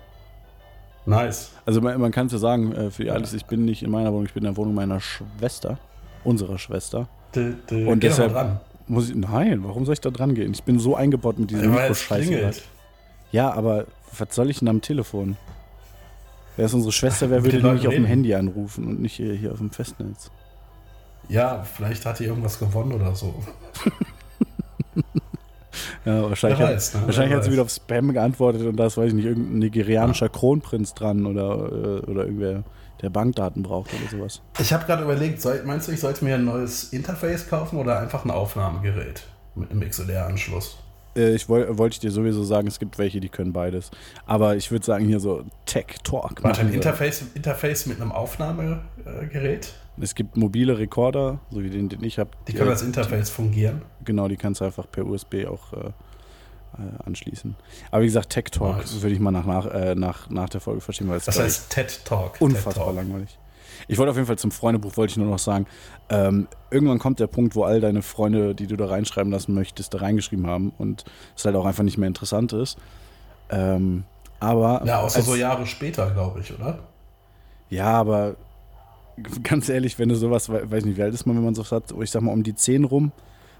Nice. 1.06 1.52
Also 1.66 1.80
man, 1.82 2.00
man 2.02 2.12
kann 2.12 2.28
es 2.28 2.34
ja 2.34 2.38
sagen, 2.40 2.74
äh, 2.74 2.92
für 2.92 3.04
die 3.04 3.12
Alice, 3.12 3.34
ich 3.34 3.46
bin 3.46 3.64
nicht 3.64 3.84
in 3.84 3.90
meiner 3.92 4.12
Wohnung, 4.12 4.26
ich 4.26 4.34
bin 4.34 4.44
in 4.44 4.50
der 4.52 4.58
Wohnung 4.58 4.74
meiner 4.76 5.00
Schwester, 5.00 5.78
unserer 6.24 6.58
Schwester. 6.58 7.08
De, 7.36 7.54
Und 7.86 8.00
geh 8.00 8.08
deshalb- 8.08 8.34
dran. 8.34 8.60
Muss 8.90 9.10
ich, 9.10 9.16
nein, 9.16 9.64
warum 9.66 9.84
soll 9.86 9.94
ich 9.94 10.02
da 10.02 10.10
dran 10.12 10.34
gehen? 10.34 10.54
Ich 10.54 10.64
bin 10.64 10.80
so 10.80 10.96
eingebaut 10.96 11.38
mit 11.40 11.52
diesem 11.52 11.74
Ja, 11.74 11.82
Mikroscheiß. 11.82 12.26
klingelt. 12.26 12.64
Ja, 13.34 13.52
aber 13.52 13.86
was 14.18 14.34
soll 14.34 14.50
ich 14.50 14.60
denn 14.60 14.70
am 14.70 14.82
Telefon? 14.82 15.36
Wäre 16.58 16.66
es 16.66 16.74
unsere 16.74 16.92
Schwester, 16.92 17.30
wer 17.30 17.44
würde 17.44 17.62
die 17.62 17.70
nicht 17.70 17.88
auf 17.88 17.94
dem. 17.94 18.06
Handy 18.06 18.34
anrufen 18.36 18.88
und 18.88 19.00
nicht 19.00 19.14
hier, 19.14 19.34
hier 19.34 19.52
auf 19.54 19.60
dem 19.60 19.70
Festnetz? 19.72 20.32
Ja, 21.30 21.64
vielleicht 21.64 22.06
hat 22.06 22.20
die 22.20 22.26
irgendwas 22.26 22.60
gewonnen 22.60 22.92
oder 22.92 23.16
so. 23.16 23.34
Ja, 26.06 26.24
wahrscheinlich, 26.24 26.60
Wer 26.60 26.68
hat, 26.68 26.76
weiß, 26.76 26.94
ne? 26.96 27.02
wahrscheinlich 27.06 27.30
Wer 27.32 27.38
hat 27.38 27.44
sie 27.44 27.50
weiß. 27.50 27.54
wieder 27.54 27.64
auf 27.64 27.70
Spam 27.70 28.14
geantwortet 28.14 28.66
und 28.66 28.78
da 28.78 28.86
ist, 28.88 28.98
weiß 28.98 29.10
ich 29.10 29.14
nicht, 29.14 29.26
irgendein 29.26 29.60
nigerianischer 29.60 30.30
Kronprinz 30.30 30.94
dran 30.94 31.26
oder, 31.26 31.72
äh, 31.72 32.10
oder 32.10 32.26
irgendwer, 32.26 32.64
der 33.02 33.10
Bankdaten 33.10 33.62
braucht 33.62 33.92
oder 33.94 34.10
sowas. 34.18 34.42
Ich 34.60 34.72
habe 34.74 34.86
gerade 34.86 35.04
überlegt, 35.04 35.42
soll, 35.42 35.62
meinst 35.66 35.88
du, 35.88 35.92
ich 35.92 36.00
sollte 36.00 36.24
mir 36.24 36.36
ein 36.36 36.46
neues 36.46 36.86
Interface 36.94 37.50
kaufen 37.50 37.78
oder 37.78 38.00
einfach 38.00 38.24
ein 38.26 38.32
Aufnahmegerät 38.32 39.24
mit 39.56 39.70
einem 39.70 39.82
XLR-Anschluss? 39.82 40.78
Äh, 41.17 41.36
ich 41.36 41.50
woll- 41.50 41.77
wollte 41.77 41.95
ich 41.95 42.00
dir 42.00 42.12
sowieso 42.12 42.43
sagen, 42.43 42.67
es 42.67 42.79
gibt 42.79 42.97
welche, 42.97 43.19
die 43.19 43.29
können 43.29 43.51
beides. 43.51 43.91
Aber 44.25 44.55
ich 44.55 44.71
würde 44.71 44.86
sagen, 44.86 45.05
hier 45.05 45.19
so 45.19 45.43
Tech 45.65 45.88
Talk. 46.03 46.43
Warte, 46.43 46.62
ein. 46.62 46.71
Interface, 46.74 47.24
Interface 47.33 47.86
mit 47.88 48.00
einem 48.00 48.12
Aufnahmegerät? 48.12 49.74
Es 50.00 50.13
gibt 50.13 50.38
mobile 50.38 50.77
Rekorder, 50.77 51.39
so 51.50 51.63
wie 51.63 51.69
den, 51.71 51.89
den 51.89 52.03
ich 52.03 52.19
habe. 52.19 52.29
Die 52.47 52.53
können 52.53 52.69
als 52.69 52.83
Interface 52.83 53.29
fungieren. 53.31 53.81
Genau, 54.05 54.27
die 54.27 54.38
kannst 54.38 54.62
du 54.62 54.65
einfach 54.65 54.86
per 54.91 55.05
USB 55.05 55.45
auch 55.47 55.74
äh, 55.74 55.77
äh, 55.88 55.91
anschließen. 57.05 57.55
Aber 57.89 58.03
wie 58.03 58.07
gesagt, 58.07 58.29
Tech 58.29 58.45
Talk 58.51 58.77
Nice. 58.77 59.01
würde 59.01 59.15
ich 59.15 59.19
mal 59.19 59.31
nach, 59.31 59.45
nach, 59.45 59.65
äh, 59.74 59.95
nach, 59.95 60.29
nach 60.29 60.50
der 60.50 60.62
Folge 60.62 60.81
verstehen, 60.81 61.09
weil 61.09 61.17
es 61.17 61.25
Das 61.25 61.39
heißt 61.39 61.71
TED 61.71 62.05
Talk. 62.05 62.39
unfassbar 62.39 62.74
TED 62.75 62.83
Talk. 62.83 62.95
langweilig. 62.95 63.39
Ich 63.88 63.97
wollte 63.97 64.12
auf 64.12 64.15
jeden 64.17 64.27
Fall 64.27 64.38
zum 64.38 64.51
Freundebuch, 64.51 64.97
wollte 64.97 65.12
ich 65.12 65.17
nur 65.17 65.27
noch 65.27 65.39
sagen, 65.39 65.65
ähm, 66.09 66.47
irgendwann 66.71 67.00
kommt 67.00 67.19
der 67.19 67.27
Punkt, 67.27 67.55
wo 67.55 67.63
all 67.63 67.79
deine 67.81 68.01
Freunde, 68.01 68.55
die 68.55 68.67
du 68.67 68.75
da 68.75 68.86
reinschreiben 68.88 69.31
lassen 69.31 69.53
möchtest, 69.53 69.93
da 69.93 70.00
reingeschrieben 70.00 70.47
haben 70.47 70.71
und 70.77 71.03
es 71.36 71.45
halt 71.45 71.55
auch 71.55 71.65
einfach 71.65 71.83
nicht 71.83 71.97
mehr 71.97 72.07
interessant 72.07 72.53
ist. 72.53 72.77
Ähm, 73.50 74.03
aber 74.39 74.81
Ja, 74.86 75.00
außer 75.01 75.17
als- 75.17 75.25
so 75.25 75.36
Jahre 75.36 75.65
später, 75.65 76.09
glaube 76.12 76.39
ich, 76.41 76.53
oder? 76.53 76.79
Ja, 77.69 77.88
aber 77.93 78.36
ganz 79.43 79.67
ehrlich, 79.69 79.97
wenn 80.00 80.09
du 80.09 80.15
sowas, 80.15 80.50
we- 80.50 80.69
weiß 80.69 80.86
nicht, 80.86 80.97
wie 80.97 81.01
alt 81.03 81.13
ist 81.13 81.25
man, 81.25 81.36
wenn 81.36 81.43
man 81.43 81.55
sowas 81.55 81.71
hat, 81.71 81.83
ich 82.01 82.12
sag 82.12 82.21
mal 82.21 82.31
um 82.31 82.43
die 82.43 82.55
10 82.55 82.83
rum, 82.83 83.12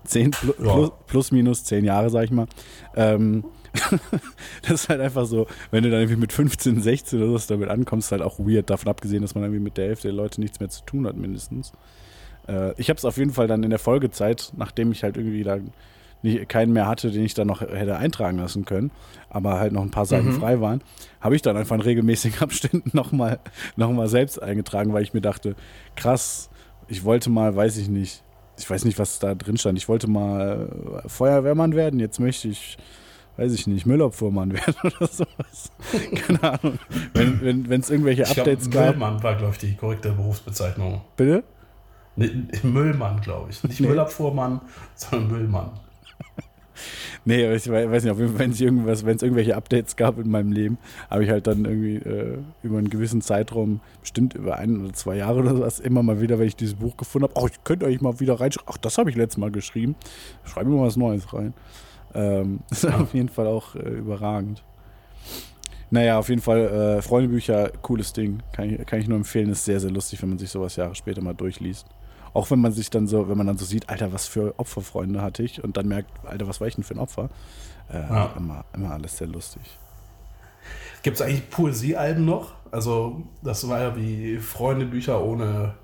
10 0.06 0.32
plu 0.32 0.54
Ja. 0.64 0.72
plus, 0.74 0.92
plus 1.08 1.32
minus 1.32 1.64
10 1.64 1.84
Jahre, 1.84 2.10
sag 2.10 2.24
ich 2.26 2.32
mal. 2.32 2.48
Ähm, 2.96 3.44
das 4.64 4.72
ist 4.82 4.90
halt 4.90 5.02
einfach 5.02 5.26
so, 5.26 5.48
wenn 5.72 5.84
du 5.84 5.90
dann 5.90 6.02
irgendwie 6.02 6.20
mit 6.20 6.34
15, 6.34 6.82
16 6.82 7.22
oder 7.22 7.38
so 7.40 7.54
damit 7.54 7.70
ankommst, 7.70 8.08
ist 8.08 8.12
halt 8.12 8.22
auch 8.22 8.40
weird, 8.40 8.70
davon 8.70 8.90
abgesehen, 8.90 9.22
dass 9.22 9.36
man 9.36 9.44
irgendwie 9.44 9.62
mit 9.64 9.78
der 9.78 9.88
Hälfte 9.88 10.08
der 10.08 10.16
Leute 10.16 10.42
nichts 10.42 10.60
mehr 10.60 10.70
zu 10.70 10.84
tun 10.86 11.06
hat, 11.08 11.16
mindestens. 11.16 11.72
Äh, 12.48 12.74
ich 12.78 12.90
habe 12.90 12.98
es 12.98 13.06
auf 13.06 13.18
jeden 13.18 13.32
Fall 13.32 13.48
dann 13.48 13.64
in 13.64 13.70
der 13.70 13.80
Folgezeit, 13.80 14.52
nachdem 14.58 14.92
ich 14.92 15.04
halt 15.04 15.18
irgendwie 15.18 15.44
da 15.44 15.58
nicht, 16.24 16.50
keinen 16.50 16.74
mehr 16.74 16.88
hatte, 16.88 17.12
den 17.12 17.24
ich 17.24 17.36
dann 17.36 17.48
noch 17.48 17.62
hätte 17.62 17.98
eintragen 17.98 18.40
lassen 18.40 18.66
können, 18.66 18.90
aber 19.30 19.60
halt 19.60 19.72
noch 19.72 19.84
ein 19.84 19.92
paar 19.92 20.06
Seiten 20.08 20.30
Mhm. 20.30 20.40
frei 20.40 20.60
waren, 20.62 20.82
habe 21.22 21.36
ich 21.36 21.44
dann 21.44 21.56
einfach 21.56 21.76
in 21.76 21.82
regelmäßigen 21.82 22.40
Abständen 22.42 22.90
nochmal 22.94 23.40
noch 23.76 23.92
mal 23.92 24.08
selbst 24.08 24.42
eingetragen, 24.42 24.94
weil 24.94 25.04
ich 25.04 25.14
mir 25.14 25.22
dachte, 25.22 25.56
krass, 25.96 26.50
ich 26.88 27.04
wollte 27.04 27.30
mal, 27.30 27.56
weiß 27.56 27.78
ich 27.78 27.88
nicht, 27.90 28.24
ich 28.58 28.68
weiß 28.68 28.86
nicht, 28.86 28.98
was 28.98 29.20
da 29.20 29.36
drin 29.36 29.58
stand, 29.58 29.78
ich 29.78 29.88
wollte 29.88 30.10
mal 30.10 31.04
Feuerwehrmann 31.06 31.76
werden, 31.76 32.00
jetzt 32.00 32.20
möchte 32.20 32.48
ich, 32.48 32.78
weiß 33.38 33.54
ich 33.54 33.68
nicht, 33.68 33.86
Müllabfuhrmann 33.86 34.54
werden 34.54 34.76
oder 34.84 35.08
sowas. 35.08 35.72
Keine 36.16 36.44
Ahnung. 36.44 36.80
Wenn 37.14 37.62
es 37.62 37.70
wenn, 37.70 37.82
irgendwelche 37.82 38.24
Ich 38.24 38.38
Updates 38.38 38.70
gab. 38.70 38.90
Müllmann 38.98 39.24
war, 39.24 39.36
glaube 39.36 39.54
ich, 39.54 39.60
die 39.60 39.76
korrekte 39.76 40.12
Berufsbezeichnung. 40.12 41.02
Bitte? 41.16 41.44
Nee, 42.16 42.32
Müllmann, 42.64 43.22
glaube 43.22 43.52
ich. 43.52 43.64
Nicht 43.64 43.80
Nee. 43.80 43.88
Müllabfuhrmann, 43.88 44.62
sondern 44.96 45.32
Müllmann. 45.32 45.70
Nee, 47.26 47.46
aber 47.46 47.56
ich 47.56 47.70
wei- 47.70 47.90
weiß 47.90 48.04
nicht, 48.04 48.12
auf 48.12 48.20
jeden 48.20 48.32
Fall, 48.32 48.40
wenn 48.40 48.52
es 48.52 48.62
irgendwas, 48.62 49.06
wenn 49.06 49.16
es 49.18 49.22
irgendwelche 49.24 49.56
Updates 49.56 49.96
gab 49.96 50.18
in 50.20 50.30
meinem 50.30 50.52
Leben, 50.52 50.78
habe 51.10 51.24
ich 51.26 51.30
halt 51.30 51.46
dann 51.48 51.66
irgendwie 51.66 51.96
äh, 51.98 52.38
über 52.64 52.78
einen 52.78 52.90
gewissen 52.90 53.22
Zeitraum, 53.22 53.82
bestimmt 54.00 54.34
über 54.36 54.58
ein 54.58 54.82
oder 54.82 54.94
zwei 54.94 55.18
Jahre 55.18 55.40
oder 55.40 55.56
sowas, 55.56 55.80
immer 55.80 56.04
mal 56.04 56.22
wieder, 56.22 56.40
wenn 56.40 56.48
ich 56.48 56.56
dieses 56.56 56.76
Buch 56.76 56.96
gefunden 56.96 57.28
habe, 57.30 57.40
ach, 57.44 57.50
ich 57.52 57.64
könnte 57.64 57.86
euch 57.86 58.00
mal 58.00 58.20
wieder 58.20 58.40
reinschreiben. 58.40 58.70
Ach, 58.72 58.78
das 58.78 58.98
habe 58.98 59.10
ich 59.10 59.16
letztes 59.16 59.38
Mal 59.40 59.52
geschrieben. 59.52 59.96
Schreibe 60.46 60.70
mir 60.70 60.78
mal 60.78 60.88
was 60.88 60.96
Neues 60.98 61.34
rein. 61.34 61.54
Ähm, 62.14 62.60
ist 62.72 62.86
auf 62.86 63.14
jeden 63.14 63.30
Fall 63.30 63.48
auch 63.48 63.76
äh, 63.76 63.80
überragend. 63.80 64.64
Naja, 65.90 66.20
auf 66.20 66.28
jeden 66.30 66.42
Fall, 66.42 66.98
äh, 66.98 67.02
Freundebücher, 67.02 67.72
cooles 67.82 68.12
Ding. 68.12 68.42
Kann 68.52 68.70
ich, 68.70 68.86
kann 68.86 69.00
ich 69.00 69.08
nur 69.08 69.18
empfehlen, 69.18 69.50
ist 69.50 69.64
sehr, 69.64 69.80
sehr 69.80 69.92
lustig, 69.92 70.22
wenn 70.22 70.30
man 70.30 70.38
sich 70.38 70.50
sowas 70.50 70.76
Jahre 70.76 70.96
später 70.96 71.22
mal 71.22 71.34
durchliest. 71.34 71.86
Auch 72.34 72.52
wenn 72.52 72.60
man 72.60 72.74
sich 72.74 72.90
dann 72.90 73.08
so, 73.08 73.30
wenn 73.30 73.38
man 73.38 73.48
dann 73.48 73.58
so 73.58 73.66
sieht, 73.66 73.90
Alter, 73.90 74.12
was 74.12 74.28
für 74.28 74.54
Opferfreunde 74.58 75.22
hatte 75.22 75.44
ich 75.44 75.64
und 75.64 75.78
dann 75.78 75.88
merkt, 75.88 76.10
Alter, 76.26 76.48
was 76.48 76.60
war 76.60 76.68
ich 76.68 76.76
denn 76.76 76.84
für 76.84 76.94
ein 76.94 77.00
Opfer? 77.00 77.30
Äh, 77.90 78.00
Ja. 78.00 78.34
immer, 78.38 78.66
immer 78.74 78.92
alles 78.92 79.18
sehr 79.18 79.28
lustig. 79.28 79.62
Gibt 81.04 81.16
es 81.16 81.22
eigentlich 81.22 81.50
Poesiealben 81.50 82.26
noch? 82.26 82.54
Also, 82.72 83.24
das 83.42 83.68
war 83.70 83.80
ja 83.80 83.96
wie 83.96 84.40
Freundebücher 84.40 85.24
ohne, 85.24 85.76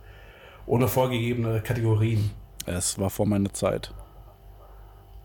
ohne 0.66 0.90
vorgegebene 0.90 1.62
Kategorien. 1.62 2.32
Es 2.66 3.00
war 3.00 3.10
vor 3.10 3.26
meiner 3.26 3.54
Zeit. 3.54 3.94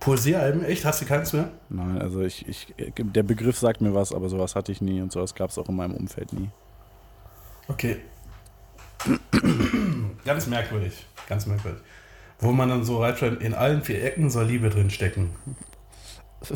Poesiealben, 0.00 0.64
echt? 0.64 0.84
Hast 0.84 1.02
du 1.02 1.06
keins 1.06 1.32
mehr? 1.32 1.50
Nein, 1.68 2.00
also 2.00 2.20
ich, 2.22 2.46
ich, 2.48 2.74
der 2.98 3.22
Begriff 3.22 3.58
sagt 3.58 3.80
mir 3.80 3.94
was, 3.94 4.12
aber 4.12 4.28
sowas 4.28 4.54
hatte 4.54 4.70
ich 4.70 4.80
nie 4.80 5.00
und 5.00 5.10
sowas 5.10 5.34
gab 5.34 5.50
es 5.50 5.58
auch 5.58 5.68
in 5.68 5.76
meinem 5.76 5.94
Umfeld 5.94 6.32
nie. 6.32 6.48
Okay. 7.68 7.96
ganz 10.24 10.46
merkwürdig. 10.46 11.06
Ganz 11.28 11.46
merkwürdig. 11.46 11.82
Wo 12.38 12.52
man 12.52 12.68
dann 12.68 12.84
so 12.84 13.02
reinschreibt, 13.02 13.42
in 13.42 13.54
allen 13.54 13.82
vier 13.82 14.02
Ecken 14.04 14.30
soll 14.30 14.46
Liebe 14.46 14.70
drin 14.70 14.90
stecken. 14.90 15.30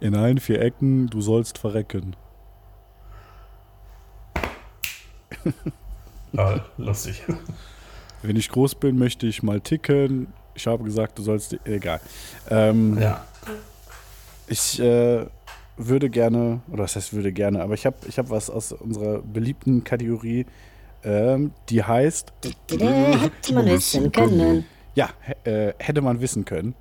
In 0.00 0.14
allen 0.14 0.38
vier 0.38 0.60
Ecken, 0.62 1.08
du 1.08 1.20
sollst 1.20 1.58
verrecken. 1.58 2.14
Ja, 6.32 6.64
lustig. 6.76 7.22
Wenn 8.22 8.36
ich 8.36 8.48
groß 8.48 8.76
bin, 8.76 8.98
möchte 8.98 9.26
ich 9.26 9.42
mal 9.42 9.60
ticken. 9.60 10.28
Ich 10.58 10.66
habe 10.66 10.82
gesagt, 10.82 11.18
du 11.18 11.22
sollst. 11.22 11.56
Egal. 11.64 12.00
Ähm, 12.50 12.98
Ja. 13.00 13.24
Ich 14.48 14.80
äh, 14.80 15.26
würde 15.76 16.10
gerne, 16.10 16.60
oder 16.72 16.84
was 16.84 16.96
heißt 16.96 17.12
würde 17.12 17.32
gerne, 17.32 17.62
aber 17.62 17.74
ich 17.74 17.86
habe 17.86 17.96
ich 18.08 18.18
hab 18.18 18.30
was 18.30 18.50
aus 18.50 18.72
unserer 18.72 19.18
beliebten 19.20 19.84
Kategorie, 19.84 20.46
ähm, 21.04 21.52
die 21.68 21.84
heißt, 21.84 22.32
Hätte 22.70 23.54
man 23.54 23.66
wissen 23.66 24.10
können. 24.10 24.64
ja, 24.94 25.10
äh, 25.44 25.74
hätte 25.78 26.00
man 26.02 26.20
wissen 26.20 26.44
können. 26.44 26.74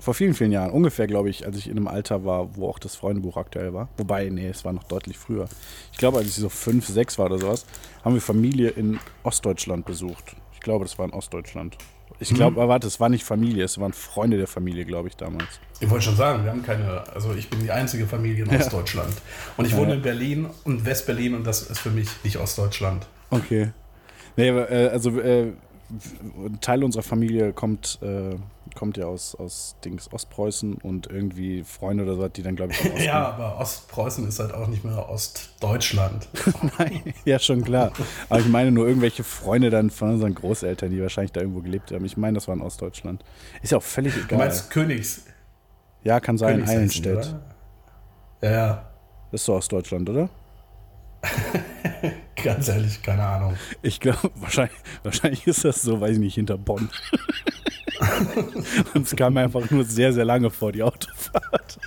Vor 0.00 0.12
vielen, 0.14 0.34
vielen 0.34 0.52
Jahren, 0.52 0.70
ungefähr, 0.70 1.06
glaube 1.06 1.30
ich, 1.30 1.46
als 1.46 1.56
ich 1.56 1.66
in 1.68 1.76
einem 1.76 1.88
Alter 1.88 2.24
war, 2.24 2.56
wo 2.56 2.68
auch 2.68 2.78
das 2.78 2.96
Freundebuch 2.96 3.36
aktuell 3.36 3.72
war. 3.72 3.88
Wobei, 3.96 4.28
nee, 4.28 4.48
es 4.48 4.64
war 4.64 4.72
noch 4.72 4.84
deutlich 4.84 5.16
früher. 5.16 5.46
Ich 5.92 5.98
glaube, 5.98 6.18
als 6.18 6.26
ich 6.26 6.34
so 6.34 6.48
fünf, 6.48 6.86
sechs 6.88 7.18
war 7.18 7.26
oder 7.26 7.38
sowas, 7.38 7.64
haben 8.04 8.14
wir 8.14 8.20
Familie 8.20 8.70
in 8.70 8.98
Ostdeutschland 9.22 9.86
besucht. 9.86 10.36
Ich 10.52 10.60
glaube, 10.60 10.84
das 10.84 10.98
war 10.98 11.06
in 11.06 11.12
Ostdeutschland. 11.12 11.76
Ich 12.20 12.32
glaube, 12.32 12.60
aber 12.60 12.68
warte, 12.68 12.86
es 12.86 13.00
war 13.00 13.08
nicht 13.08 13.24
Familie, 13.24 13.64
es 13.64 13.78
waren 13.78 13.92
Freunde 13.92 14.36
der 14.36 14.46
Familie, 14.46 14.84
glaube 14.84 15.08
ich, 15.08 15.16
damals. 15.16 15.48
Ich 15.80 15.90
wollte 15.90 16.04
schon 16.04 16.16
sagen, 16.16 16.44
wir 16.44 16.50
haben 16.50 16.62
keine, 16.62 17.04
also 17.12 17.34
ich 17.34 17.50
bin 17.50 17.60
die 17.60 17.70
einzige 17.70 18.06
Familie 18.06 18.44
in 18.44 18.56
Ostdeutschland. 18.56 19.12
Und 19.56 19.66
ich 19.66 19.76
wohne 19.76 19.94
in 19.94 20.02
Berlin 20.02 20.46
und 20.64 20.84
Westberlin 20.86 21.34
und 21.34 21.44
das 21.44 21.62
ist 21.62 21.80
für 21.80 21.90
mich 21.90 22.08
nicht 22.22 22.38
Ostdeutschland. 22.38 23.06
Okay. 23.30 23.72
Nee, 24.36 24.48
äh, 24.48 24.88
also 24.88 25.18
äh, 25.20 25.52
ein 26.46 26.58
Teil 26.60 26.84
unserer 26.84 27.02
Familie 27.02 27.52
kommt, 27.52 27.98
äh, 28.02 28.36
kommt 28.74 28.96
ja 28.96 29.06
aus, 29.06 29.34
aus 29.34 29.76
Dings 29.84 30.12
Ostpreußen 30.12 30.74
und 30.74 31.06
irgendwie 31.06 31.64
Freunde 31.64 32.04
oder 32.04 32.16
so, 32.16 32.28
die 32.28 32.42
dann, 32.42 32.56
glaube 32.56 32.72
ich, 32.72 32.84
Ja, 33.04 33.28
aber 33.28 33.58
Ostpreußen 33.58 34.26
ist 34.28 34.38
halt 34.38 34.52
auch 34.52 34.66
nicht 34.66 34.84
mehr 34.84 35.08
Ostdeutschland. 35.08 36.28
ja, 37.24 37.38
schon 37.38 37.62
klar. 37.62 37.92
Aber 38.28 38.40
ich 38.40 38.48
meine 38.48 38.70
nur 38.70 38.86
irgendwelche 38.86 39.24
Freunde 39.24 39.70
dann 39.70 39.90
von 39.90 40.10
unseren 40.10 40.34
Großeltern, 40.34 40.90
die 40.90 41.00
wahrscheinlich 41.00 41.32
da 41.32 41.40
irgendwo 41.40 41.60
gelebt 41.60 41.92
haben. 41.92 42.04
Ich 42.04 42.16
meine, 42.16 42.34
das 42.34 42.48
war 42.48 42.54
in 42.54 42.62
Ostdeutschland. 42.62 43.24
Ist 43.62 43.72
ja 43.72 43.78
auch 43.78 43.82
völlig 43.82 44.14
Du 44.14 44.20
egal. 44.20 44.38
meinst 44.38 44.70
Königs, 44.70 45.24
ja, 46.02 46.20
kann 46.20 46.36
sein, 46.36 46.66
Eilenstedt. 46.68 47.34
Ja, 48.42 48.50
ja. 48.50 48.90
Das 49.32 49.40
ist 49.40 49.48
doch 49.48 49.56
aus 49.56 49.68
Deutschland, 49.68 50.08
oder? 50.10 50.28
Ganz 52.42 52.68
ehrlich, 52.68 53.02
keine 53.02 53.24
Ahnung. 53.24 53.54
Ich 53.82 54.00
glaube, 54.00 54.30
wahrscheinlich, 54.36 54.76
wahrscheinlich 55.02 55.46
ist 55.46 55.64
das 55.64 55.82
so, 55.82 56.00
weiß 56.00 56.12
ich 56.12 56.18
nicht, 56.18 56.34
hinter 56.34 56.58
Bonn. 56.58 56.90
Und 58.94 59.06
es 59.06 59.16
kam 59.16 59.34
mir 59.34 59.42
einfach 59.42 59.70
nur 59.70 59.84
sehr, 59.84 60.12
sehr 60.12 60.24
lange 60.24 60.50
vor, 60.50 60.72
die 60.72 60.82
Autofahrt. 60.82 61.78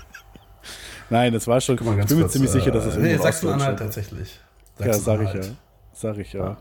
Nein, 1.09 1.33
das 1.33 1.47
war 1.47 1.61
schon. 1.61 1.75
Mal 1.75 1.99
Ich 1.99 2.07
bin 2.07 2.17
mir 2.17 2.23
kurz, 2.23 2.33
ziemlich 2.33 2.51
sicher, 2.51 2.71
dass 2.71 2.85
es 2.85 2.95
äh, 2.95 2.99
irgendwo 2.99 3.17
Nee, 3.17 3.23
Sachsen-Anhalt 3.23 3.79
tatsächlich. 3.79 4.39
Ja, 4.79 4.93
sag 4.93 5.21
ich 5.21 5.33
ja. 5.33 5.41
Sag 5.93 6.17
ich 6.17 6.33
ja. 6.33 6.57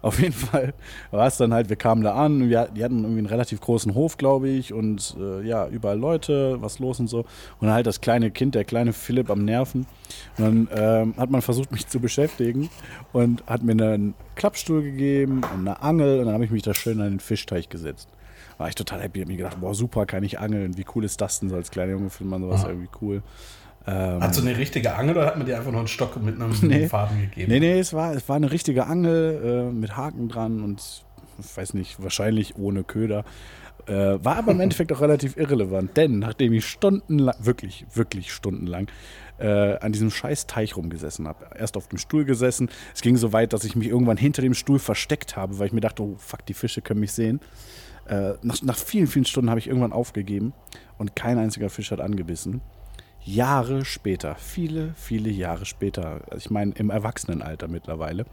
Auf 0.00 0.20
jeden 0.20 0.32
Fall 0.32 0.74
war 1.10 1.26
es 1.26 1.36
dann 1.38 1.52
halt, 1.52 1.68
wir 1.68 1.76
kamen 1.76 2.02
da 2.02 2.14
an, 2.14 2.48
wir, 2.48 2.68
die 2.74 2.84
hatten 2.84 2.98
irgendwie 3.00 3.18
einen 3.18 3.26
relativ 3.26 3.60
großen 3.60 3.94
Hof, 3.94 4.16
glaube 4.16 4.48
ich, 4.48 4.72
und 4.72 5.16
äh, 5.18 5.42
ja, 5.46 5.66
überall 5.68 5.98
Leute, 5.98 6.60
was 6.62 6.78
los 6.78 7.00
und 7.00 7.08
so. 7.08 7.18
Und 7.18 7.66
dann 7.66 7.72
halt 7.72 7.86
das 7.86 8.00
kleine 8.00 8.30
Kind, 8.30 8.54
der 8.54 8.64
kleine 8.64 8.92
Philipp 8.92 9.28
am 9.28 9.44
Nerven. 9.44 9.86
Und 10.38 10.44
dann 10.44 10.68
ähm, 10.74 11.14
hat 11.16 11.30
man 11.30 11.42
versucht, 11.42 11.72
mich 11.72 11.86
zu 11.88 11.98
beschäftigen 12.00 12.70
und 13.12 13.44
hat 13.46 13.62
mir 13.62 13.72
einen 13.72 14.14
Klappstuhl 14.36 14.82
gegeben 14.82 15.42
und 15.52 15.60
eine 15.66 15.82
Angel 15.82 16.20
und 16.20 16.26
dann 16.26 16.34
habe 16.34 16.44
ich 16.44 16.50
mich 16.50 16.62
da 16.62 16.74
schön 16.74 17.00
an 17.00 17.10
den 17.10 17.20
Fischteich 17.20 17.68
gesetzt. 17.68 18.08
War 18.56 18.68
ich 18.68 18.74
total 18.74 19.00
happy, 19.00 19.20
hab 19.20 19.28
mir 19.28 19.36
gedacht, 19.36 19.60
boah, 19.60 19.74
super, 19.74 20.04
kann 20.06 20.22
ich 20.24 20.38
angeln. 20.40 20.76
Wie 20.76 20.84
cool 20.94 21.04
ist 21.04 21.20
das 21.20 21.40
denn 21.40 21.48
so 21.48 21.54
als 21.56 21.70
kleiner 21.70 21.92
Junge, 21.92 22.10
findet 22.10 22.30
man 22.30 22.42
sowas 22.42 22.64
Ah. 22.64 22.68
irgendwie 22.68 22.88
cool. 23.00 23.22
Ähm, 23.88 24.20
Hat 24.22 24.34
so 24.34 24.42
eine 24.42 24.58
richtige 24.58 24.94
Angel 24.96 25.16
oder 25.16 25.26
hat 25.26 25.38
man 25.38 25.46
dir 25.46 25.56
einfach 25.56 25.70
nur 25.70 25.80
einen 25.80 25.88
Stock 25.88 26.20
mit 26.22 26.34
einem 26.34 26.52
Nee. 26.62 26.88
Faden 26.88 27.22
gegeben? 27.22 27.50
Nee, 27.50 27.60
nee, 27.60 27.78
es 27.78 27.94
war, 27.94 28.12
es 28.12 28.28
war 28.28 28.36
eine 28.36 28.52
richtige 28.52 28.86
Angel 28.86 29.68
äh, 29.70 29.72
mit 29.72 29.96
Haken 29.96 30.28
dran 30.28 30.62
und 30.62 30.82
ich 31.38 31.56
weiß 31.56 31.72
nicht, 31.72 32.02
wahrscheinlich 32.02 32.56
ohne 32.56 32.84
Köder. 32.84 33.24
Äh, 33.86 34.22
war 34.22 34.36
aber 34.36 34.52
im 34.52 34.60
Endeffekt 34.60 34.92
auch 34.92 35.00
relativ 35.00 35.38
irrelevant, 35.38 35.96
denn 35.96 36.18
nachdem 36.18 36.52
ich 36.52 36.66
stundenlang, 36.66 37.36
wirklich, 37.38 37.86
wirklich 37.94 38.30
stundenlang, 38.30 38.88
äh, 39.38 39.78
an 39.78 39.92
diesem 39.92 40.10
scheiß 40.10 40.46
Teich 40.46 40.76
rumgesessen 40.76 41.26
habe, 41.26 41.46
erst 41.56 41.78
auf 41.78 41.88
dem 41.88 41.96
Stuhl 41.98 42.26
gesessen, 42.26 42.68
es 42.94 43.00
ging 43.00 43.16
so 43.16 43.32
weit, 43.32 43.54
dass 43.54 43.64
ich 43.64 43.74
mich 43.74 43.88
irgendwann 43.88 44.18
hinter 44.18 44.42
dem 44.42 44.52
Stuhl 44.52 44.78
versteckt 44.80 45.36
habe, 45.36 45.58
weil 45.58 45.68
ich 45.68 45.72
mir 45.72 45.80
dachte, 45.80 46.02
oh 46.02 46.16
fuck, 46.18 46.44
die 46.44 46.54
Fische 46.54 46.82
können 46.82 47.00
mich 47.00 47.12
sehen. 47.12 47.40
Äh, 48.06 48.32
nach, 48.42 48.60
nach 48.62 48.76
vielen, 48.76 49.06
vielen 49.06 49.24
Stunden 49.24 49.48
habe 49.48 49.60
ich 49.60 49.68
irgendwann 49.68 49.92
aufgegeben 49.92 50.52
und 50.98 51.16
kein 51.16 51.38
einziger 51.38 51.70
Fisch 51.70 51.90
hat 51.90 52.00
angebissen. 52.00 52.60
Jahre 53.24 53.84
später, 53.84 54.36
viele, 54.36 54.94
viele 54.94 55.30
Jahre 55.30 55.66
später, 55.66 56.22
also 56.30 56.36
ich 56.36 56.50
meine 56.50 56.72
im 56.72 56.90
Erwachsenenalter 56.90 57.68
mittlerweile, 57.68 58.24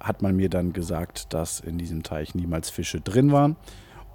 hat 0.00 0.22
man 0.22 0.36
mir 0.36 0.48
dann 0.48 0.72
gesagt, 0.72 1.32
dass 1.32 1.60
in 1.60 1.78
diesem 1.78 2.02
Teich 2.02 2.34
niemals 2.34 2.70
Fische 2.70 3.00
drin 3.00 3.32
waren 3.32 3.56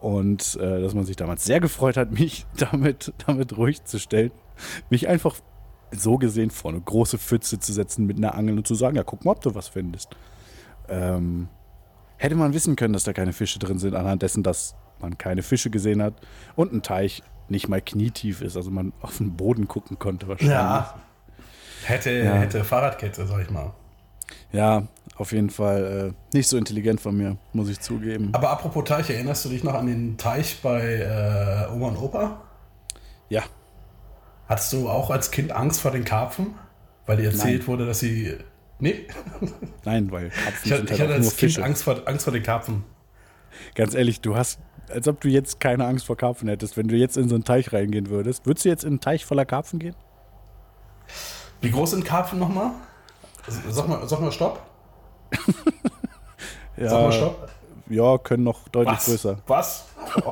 und 0.01 0.55
äh, 0.57 0.81
dass 0.81 0.93
man 0.93 1.03
sich 1.03 1.15
damals 1.15 1.43
sehr 1.45 1.59
gefreut 1.59 1.97
hat, 1.97 2.11
mich 2.19 2.45
damit, 2.57 3.13
damit 3.25 3.57
ruhig 3.57 3.83
zu 3.83 3.99
stellen, 3.99 4.31
mich 4.89 5.07
einfach 5.07 5.35
so 5.91 6.17
gesehen 6.17 6.51
vor 6.51 6.71
eine 6.71 6.81
große 6.81 7.17
Pfütze 7.17 7.59
zu 7.59 7.73
setzen 7.73 8.05
mit 8.05 8.17
einer 8.17 8.35
Angel 8.35 8.57
und 8.57 8.67
zu 8.67 8.75
sagen, 8.75 8.95
ja, 8.95 9.03
guck 9.03 9.25
mal, 9.25 9.31
ob 9.31 9.41
du 9.41 9.55
was 9.55 9.67
findest. 9.69 10.15
Ähm, 10.87 11.49
hätte 12.17 12.35
man 12.35 12.53
wissen 12.53 12.75
können, 12.75 12.93
dass 12.93 13.05
da 13.05 13.13
keine 13.13 13.33
Fische 13.33 13.59
drin 13.59 13.79
sind, 13.79 13.95
anhand 13.95 14.21
dessen, 14.21 14.43
dass 14.43 14.75
man 14.99 15.17
keine 15.17 15.41
Fische 15.41 15.69
gesehen 15.69 16.03
hat 16.03 16.13
und 16.55 16.73
ein 16.73 16.83
Teich 16.83 17.23
nicht 17.49 17.67
mal 17.67 17.81
knietief 17.81 18.41
ist, 18.41 18.55
also 18.57 18.71
man 18.71 18.93
auf 19.01 19.17
den 19.17 19.35
Boden 19.35 19.67
gucken 19.67 19.97
konnte 19.99 20.27
wahrscheinlich. 20.27 20.55
Ja. 20.55 20.95
Hätte, 21.85 22.11
Ja. 22.11 22.33
hätte 22.35 22.63
Fahrradkette, 22.63 23.25
sag 23.25 23.41
ich 23.41 23.49
mal. 23.49 23.73
Ja, 24.51 24.83
auf 25.15 25.31
jeden 25.31 25.49
Fall 25.49 26.13
äh, 26.13 26.35
nicht 26.37 26.47
so 26.47 26.57
intelligent 26.57 27.01
von 27.01 27.15
mir, 27.17 27.37
muss 27.53 27.69
ich 27.69 27.79
zugeben. 27.79 28.29
Aber 28.33 28.49
apropos 28.51 28.83
Teich, 28.83 29.09
erinnerst 29.09 29.45
du 29.45 29.49
dich 29.49 29.63
noch 29.63 29.73
an 29.73 29.87
den 29.87 30.17
Teich 30.17 30.59
bei 30.61 30.81
äh, 31.67 31.73
Oma 31.73 31.87
und 31.87 31.97
Opa? 31.97 32.41
Ja, 33.29 33.43
Hattest 34.47 34.73
du 34.73 34.89
auch 34.89 35.11
als 35.11 35.29
Kind 35.29 35.51
Angst 35.51 35.79
vor 35.79 35.91
den 35.91 36.03
Karpfen? 36.03 36.55
Weil 37.05 37.17
dir 37.17 37.25
erzählt 37.25 37.59
Nein. 37.59 37.67
wurde, 37.67 37.85
dass 37.85 37.99
sie. 37.99 38.35
Nee, 38.79 39.05
nein, 39.85 40.09
weil 40.11 40.29
Karpfen 40.29 40.53
ich, 40.65 40.71
hatte- 40.71 40.77
sind 40.87 40.91
ich 40.91 40.99
halt 40.99 41.01
hatte 41.01 41.03
auch 41.03 41.07
nur 41.07 41.15
als 41.27 41.37
Kind 41.37 41.51
Fische. 41.51 41.63
Angst 41.63 41.83
vor, 41.83 42.01
Angst 42.07 42.23
vor 42.23 42.33
den 42.33 42.43
Karpfen. 42.43 42.83
Ganz 43.75 43.93
ehrlich, 43.93 44.21
du 44.21 44.35
hast, 44.35 44.59
als 44.89 45.07
ob 45.07 45.21
du 45.21 45.27
jetzt 45.27 45.59
keine 45.59 45.85
Angst 45.85 46.05
vor 46.05 46.17
Karpfen 46.17 46.47
hättest. 46.47 46.77
Wenn 46.77 46.87
du 46.87 46.95
jetzt 46.95 47.17
in 47.17 47.29
so 47.29 47.35
einen 47.35 47.43
Teich 47.43 47.71
reingehen 47.73 48.09
würdest, 48.09 48.45
würdest 48.45 48.65
du 48.65 48.69
jetzt 48.69 48.83
in 48.83 48.89
einen 48.91 48.99
Teich 48.99 49.25
voller 49.25 49.45
Karpfen 49.45 49.79
gehen? 49.79 49.95
Wie 51.61 51.71
groß 51.71 51.91
sind 51.91 52.05
Karpfen 52.05 52.39
nochmal? 52.39 52.71
Sag 53.47 53.87
mal, 53.87 54.07
sag 54.07 54.21
mal 54.21 54.31
Stopp. 54.31 54.61
Ja, 56.79 56.89
Sag 56.89 57.01
mal 57.01 57.11
Stopp. 57.11 57.49
ja 57.89 58.17
können 58.19 58.43
noch 58.43 58.69
deutlich 58.69 58.95
Was? 58.95 59.05
größer. 59.05 59.37
Was? 59.47 59.85
Oh. 60.23 60.31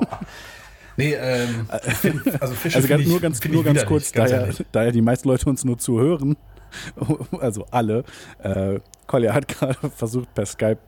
nee, 0.98 1.14
ähm, 1.14 1.68
also 2.40 2.56
Fische 2.56 2.78
Also 2.78 2.88
ganz, 2.88 3.02
ich, 3.02 3.10
nur 3.10 3.20
ganz, 3.20 3.44
nur 3.44 3.64
ganz 3.66 3.86
kurz, 3.86 4.12
ganz 4.14 4.32
da, 4.32 4.48
ja, 4.48 4.54
da 4.72 4.84
ja 4.86 4.92
die 4.92 5.02
meisten 5.02 5.28
Leute 5.28 5.50
uns 5.50 5.66
nur 5.66 5.78
zuhören, 5.78 6.38
also 7.40 7.66
alle, 7.72 8.04
äh, 8.40 8.80
Kolja 9.08 9.34
hat 9.34 9.48
gerade 9.60 9.76
versucht 9.96 10.34
per 10.34 10.46
Skype 10.46 10.80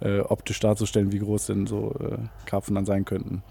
äh, 0.00 0.20
optisch 0.20 0.60
darzustellen, 0.60 1.12
wie 1.12 1.18
groß 1.20 1.46
denn 1.46 1.66
so 1.66 1.94
äh, 2.00 2.18
Karpfen 2.46 2.74
dann 2.74 2.84
sein 2.86 3.04
könnten. 3.04 3.42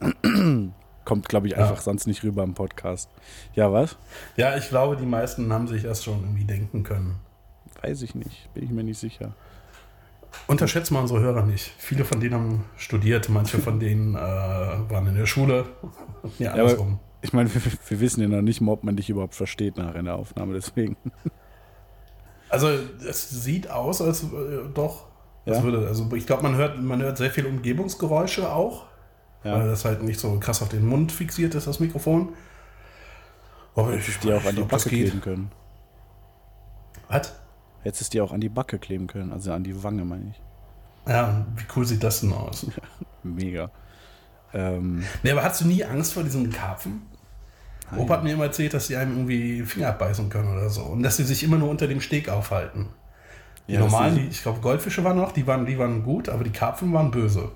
Kommt, 1.04 1.28
glaube 1.28 1.48
ich, 1.48 1.56
einfach 1.56 1.76
Ja. 1.76 1.82
sonst 1.82 2.06
nicht 2.06 2.22
rüber 2.22 2.44
im 2.44 2.54
Podcast. 2.54 3.10
Ja, 3.54 3.72
was? 3.72 3.96
Ja, 4.36 4.56
ich 4.56 4.68
glaube, 4.68 4.96
die 4.96 5.06
meisten 5.06 5.52
haben 5.52 5.66
sich 5.66 5.82
das 5.82 6.04
schon 6.04 6.20
irgendwie 6.20 6.44
denken 6.44 6.84
können. 6.84 7.16
Weiß 7.82 8.02
ich 8.02 8.14
nicht, 8.14 8.48
bin 8.54 8.62
ich 8.64 8.70
mir 8.70 8.84
nicht 8.84 8.98
sicher. 8.98 9.34
Unterschätzt 10.46 10.90
mal 10.92 11.00
unsere 11.00 11.20
Hörer 11.20 11.42
nicht. 11.44 11.72
Viele 11.76 12.04
von 12.04 12.20
denen 12.20 12.34
haben 12.34 12.64
studiert, 12.76 13.28
manche 13.28 13.58
von 13.58 13.80
denen 13.80 14.14
äh, 14.14 14.18
waren 14.18 15.06
in 15.08 15.14
der 15.16 15.26
Schule. 15.26 15.66
Ja, 16.38 16.52
andersrum. 16.52 17.00
Ich 17.22 17.32
meine, 17.32 17.52
wir, 17.54 17.62
wir 17.88 18.00
wissen 18.00 18.20
ja 18.20 18.28
noch 18.28 18.42
nicht 18.42 18.60
mal, 18.60 18.72
ob 18.72 18.84
man 18.84 18.96
dich 18.96 19.08
überhaupt 19.10 19.34
versteht 19.34 19.76
nach 19.78 19.94
einer 19.94 20.16
Aufnahme, 20.16 20.54
deswegen. 20.54 20.96
Also 22.48 22.68
es 23.08 23.30
sieht 23.30 23.70
aus, 23.70 24.02
als 24.02 24.24
äh, 24.24 24.68
doch. 24.74 25.06
Ja? 25.44 25.62
würde, 25.62 25.86
also 25.88 26.12
ich 26.14 26.26
glaube, 26.26 26.42
man 26.42 26.56
hört, 26.56 26.80
man 26.80 27.02
hört 27.02 27.16
sehr 27.18 27.30
viele 27.30 27.48
Umgebungsgeräusche 27.48 28.52
auch, 28.52 28.86
weil 29.48 29.62
Ja, 29.62 29.66
das 29.66 29.84
halt 29.84 30.02
nicht 30.02 30.20
so 30.20 30.38
krass 30.38 30.62
auf 30.62 30.68
den 30.68 30.86
Mund 30.86 31.12
fixiert 31.12 31.54
ist, 31.54 31.66
das 31.66 31.80
Mikrofon. 31.80 32.34
Aber 33.74 33.94
ich, 33.94 34.18
die 34.18 34.32
auch 34.32 34.44
an 34.46 34.56
die 34.56 34.64
Backe 34.64 34.90
kleben 34.90 35.20
können. 35.20 35.52
Was? 37.08 37.32
Hättest 37.82 38.02
es 38.02 38.10
dir 38.10 38.24
auch 38.24 38.32
an 38.32 38.40
die 38.40 38.48
Backe 38.48 38.78
kleben 38.78 39.06
können, 39.06 39.32
also 39.32 39.52
an 39.52 39.64
die 39.64 39.82
Wange, 39.82 40.04
meine 40.04 40.30
ich. 40.30 40.42
Ja, 41.06 41.46
wie 41.56 41.64
cool 41.76 41.84
sieht 41.86 42.02
das 42.02 42.20
denn 42.20 42.32
aus? 42.32 42.66
Mega. 43.22 43.70
Ähm, 44.52 45.14
Nee, 45.22 45.32
aber 45.32 45.44
hast 45.44 45.60
du 45.60 45.66
nie 45.66 45.84
Angst 45.84 46.12
vor 46.14 46.24
diesen 46.24 46.50
Karpfen? 46.50 47.11
Opa 47.96 48.14
hat 48.14 48.24
mir 48.24 48.32
immer 48.34 48.44
erzählt, 48.44 48.74
dass 48.74 48.86
sie 48.86 48.96
einem 48.96 49.12
irgendwie 49.12 49.62
Finger 49.62 49.88
abbeißen 49.88 50.28
können 50.30 50.52
oder 50.52 50.70
so. 50.70 50.82
Und 50.82 51.02
dass 51.02 51.16
sie 51.16 51.24
sich 51.24 51.42
immer 51.44 51.58
nur 51.58 51.68
unter 51.70 51.86
dem 51.86 52.00
Steg 52.00 52.28
aufhalten. 52.28 52.88
Die 53.70 53.76
Ja, 53.76 53.80
normalen, 53.80 54.14
die, 54.16 54.28
ich 54.28 54.42
glaube, 54.42 54.60
Goldfische 54.60 55.04
waren 55.04 55.16
noch, 55.16 55.32
die 55.32 55.46
waren, 55.46 55.66
die 55.66 55.78
waren 55.78 56.02
gut, 56.02 56.28
aber 56.28 56.44
die 56.44 56.50
Karpfen 56.50 56.92
waren 56.92 57.10
böse. 57.10 57.52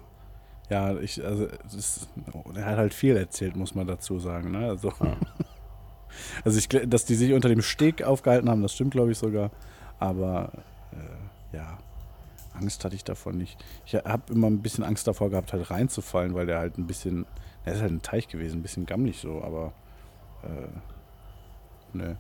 Ja, 0.69 0.97
ich, 0.99 1.25
also, 1.25 1.47
ist, 1.77 2.09
er 2.55 2.65
hat 2.67 2.79
halt 2.79 2.95
viel 2.95 3.17
erzählt, 3.17 3.57
muss 3.57 3.75
man 3.75 3.87
dazu 3.87 4.19
sagen. 4.19 4.51
Ne? 4.51 4.69
Also, 4.69 4.93
also 6.45 6.59
ich, 6.59 6.69
dass 6.69 7.05
die 7.05 7.15
sich 7.15 7.33
unter 7.33 7.49
dem 7.49 7.63
Steg 7.63 8.03
aufgehalten 8.03 8.49
haben, 8.49 8.63
das 8.63 8.75
stimmt, 8.75 8.93
glaube 8.93 9.13
ich, 9.13 9.19
sogar. 9.19 9.51
Aber 9.99 10.53
äh, 10.93 11.57
ja, 11.57 11.79
Angst 12.55 12.85
hatte 12.85 12.97
ich 12.97 13.05
davon 13.05 13.37
nicht. 13.39 13.63
Ich 13.85 13.95
habe 13.95 14.33
immer 14.33 14.49
ein 14.49 14.63
bisschen 14.63 14.85
Angst 14.85 15.07
davor 15.07 15.31
gehabt, 15.31 15.53
halt 15.53 15.71
reinzufallen, 15.71 16.35
weil 16.35 16.47
der 16.47 16.59
halt 16.59 16.79
ein 16.79 16.87
bisschen, 16.87 17.27
der 17.65 17.75
ist 17.75 17.81
halt 17.83 17.93
ein 17.93 18.03
Teich 18.03 18.29
gewesen, 18.29 18.59
ein 18.59 18.63
bisschen 18.63 18.87
gammelig 18.87 19.21
so, 19.21 19.43
aber 19.43 19.73
äh, 20.47 21.97
ne. 21.97 22.17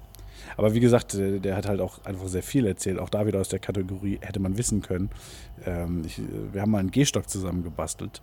Aber 0.56 0.74
wie 0.74 0.80
gesagt, 0.80 1.14
der, 1.14 1.56
hat 1.56 1.66
halt 1.66 1.80
auch 1.80 2.04
einfach 2.04 2.28
sehr 2.28 2.42
viel 2.42 2.66
erzählt. 2.66 2.98
Auch 2.98 3.08
da 3.08 3.26
wieder 3.26 3.40
aus 3.40 3.48
der 3.48 3.58
Kategorie 3.58 4.18
hätte 4.20 4.38
man 4.38 4.58
wissen 4.58 4.82
können. 4.82 5.10
Ähm, 5.64 6.02
ich, 6.04 6.20
wir 6.52 6.60
haben 6.60 6.70
mal 6.70 6.78
einen 6.78 6.90
Gehstock 6.90 7.28
zusammen 7.28 7.62
gebastelt. 7.62 8.20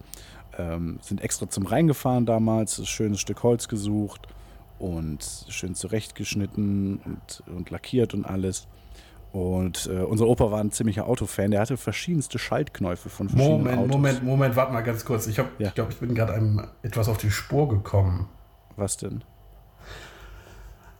Ähm, 0.57 0.99
sind 1.01 1.21
extra 1.21 1.49
zum 1.49 1.65
Rhein 1.65 1.87
gefahren 1.87 2.25
damals, 2.25 2.77
ein 2.77 2.85
schönes 2.85 3.19
Stück 3.19 3.41
Holz 3.43 3.67
gesucht 3.67 4.27
und 4.77 5.45
schön 5.49 5.75
zurechtgeschnitten 5.75 6.99
und, 7.03 7.43
und 7.47 7.69
lackiert 7.71 8.13
und 8.13 8.25
alles. 8.25 8.67
Und 9.31 9.89
äh, 9.91 10.03
unser 10.03 10.27
Opa 10.27 10.51
war 10.51 10.59
ein 10.59 10.71
ziemlicher 10.71 11.07
Autofan. 11.07 11.49
Der 11.49 11.61
hatte 11.61 11.75
verschiedenste 11.75 12.37
Schaltknäufe 12.37 13.09
von 13.09 13.29
verschiedenen 13.29 13.57
Moment, 13.63 13.77
Autos. 13.79 13.91
Moment, 13.91 14.23
Moment, 14.23 14.55
warte 14.55 14.73
mal 14.73 14.81
ganz 14.81 15.03
kurz. 15.05 15.25
Ich, 15.25 15.37
Ja. 15.37 15.47
ich 15.57 15.73
glaube, 15.73 15.91
ich 15.91 15.97
bin 15.97 16.13
gerade 16.13 16.33
einem 16.33 16.67
etwas 16.83 17.09
auf 17.09 17.17
die 17.17 17.31
Spur 17.31 17.67
gekommen. 17.67 18.29
Was 18.75 18.97
denn? 18.97 19.23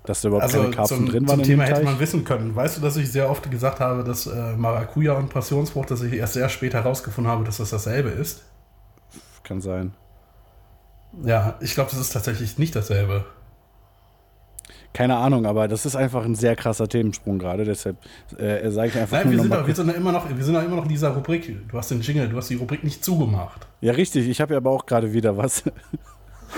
Dass 0.06 0.22
da 0.22 0.28
überhaupt 0.28 0.44
Also 0.44 0.62
keine 0.62 0.76
Karpfen 0.76 0.98
zum, 0.98 1.06
drin 1.06 1.28
zum 1.28 1.38
waren 1.38 1.44
Thema 1.44 1.64
in 1.64 1.70
dem 1.70 1.76
hätte 1.76 1.86
man 1.86 2.00
wissen 2.00 2.26
können. 2.26 2.56
Weißt 2.56 2.78
du, 2.78 2.82
dass 2.82 2.98
ich 2.98 3.12
sehr 3.12 3.30
oft 3.30 3.50
gesagt 3.50 3.80
habe, 3.80 4.04
dass 4.04 4.28
äh, 4.28 4.56
Maracuja 4.58 5.14
und 5.14 5.30
Passionsfrucht, 5.30 5.92
dass 5.92 6.02
ich 6.02 6.14
erst 6.14 6.34
sehr 6.34 6.50
spät 6.50 6.74
herausgefunden 6.74 7.32
habe, 7.32 7.44
dass 7.44 7.58
das 7.58 7.70
dasselbe 7.70 8.10
ist? 8.10 8.44
Kann 9.44 9.62
sein. 9.62 9.94
Ja, 11.24 11.56
ich 11.62 11.74
glaube, 11.74 11.92
das 11.92 12.00
ist 12.00 12.12
tatsächlich 12.12 12.58
nicht 12.58 12.76
dasselbe. 12.76 13.26
Keine 14.94 15.16
Ahnung, 15.16 15.48
aber 15.48 15.68
das 15.68 15.88
ist 15.88 15.96
einfach 15.96 16.24
ein 16.24 16.36
sehr 16.36 16.56
krasser 16.56 16.88
Themensprung 16.88 17.40
gerade. 17.40 17.66
Deshalb 17.66 17.98
äh, 18.38 18.70
sage 18.70 18.90
ich 18.90 18.98
einfach 18.98 19.18
Nein, 19.18 19.32
wir 19.32 19.40
sind, 19.40 19.50
noch 19.50 19.68
wir, 19.68 19.76
sind 19.76 19.88
doch 19.88 19.96
immer 19.96 20.12
noch, 20.12 20.30
wir 20.30 20.44
sind 20.44 20.56
immer 20.56 20.76
noch 20.76 20.84
in 20.84 20.90
dieser 20.90 21.10
Rubrik. 21.10 21.68
Du 21.68 21.78
hast 21.78 21.90
den 21.90 22.02
Jingle, 22.02 22.30
du 22.30 22.38
hast 22.38 22.50
die 22.50 22.56
Rubrik 22.56 22.84
nicht 22.84 23.04
zugemacht. 23.04 23.66
Ja, 23.82 23.94
richtig. 23.94 24.28
Ich 24.28 24.40
habe 24.40 24.54
ja 24.54 24.58
aber 24.58 24.70
auch 24.70 24.86
gerade 24.86 25.12
wieder 25.12 25.36
was. 25.36 25.64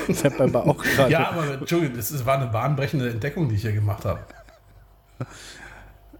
Ich 0.08 0.23
habe 0.23 0.43
aber 0.43 0.65
auch 0.67 0.77
gerade. 0.95 1.12
Ja, 1.12 1.29
aber 1.29 1.53
Entschuldigung, 1.53 1.95
das 1.95 2.12
ist, 2.12 2.25
war 2.25 2.38
eine 2.38 2.47
bahnbrechende 2.47 3.10
Entdeckung, 3.10 3.49
die 3.49 3.55
ich 3.55 3.62
hier 3.62 3.73
gemacht 3.73 4.05
habe. 4.05 4.19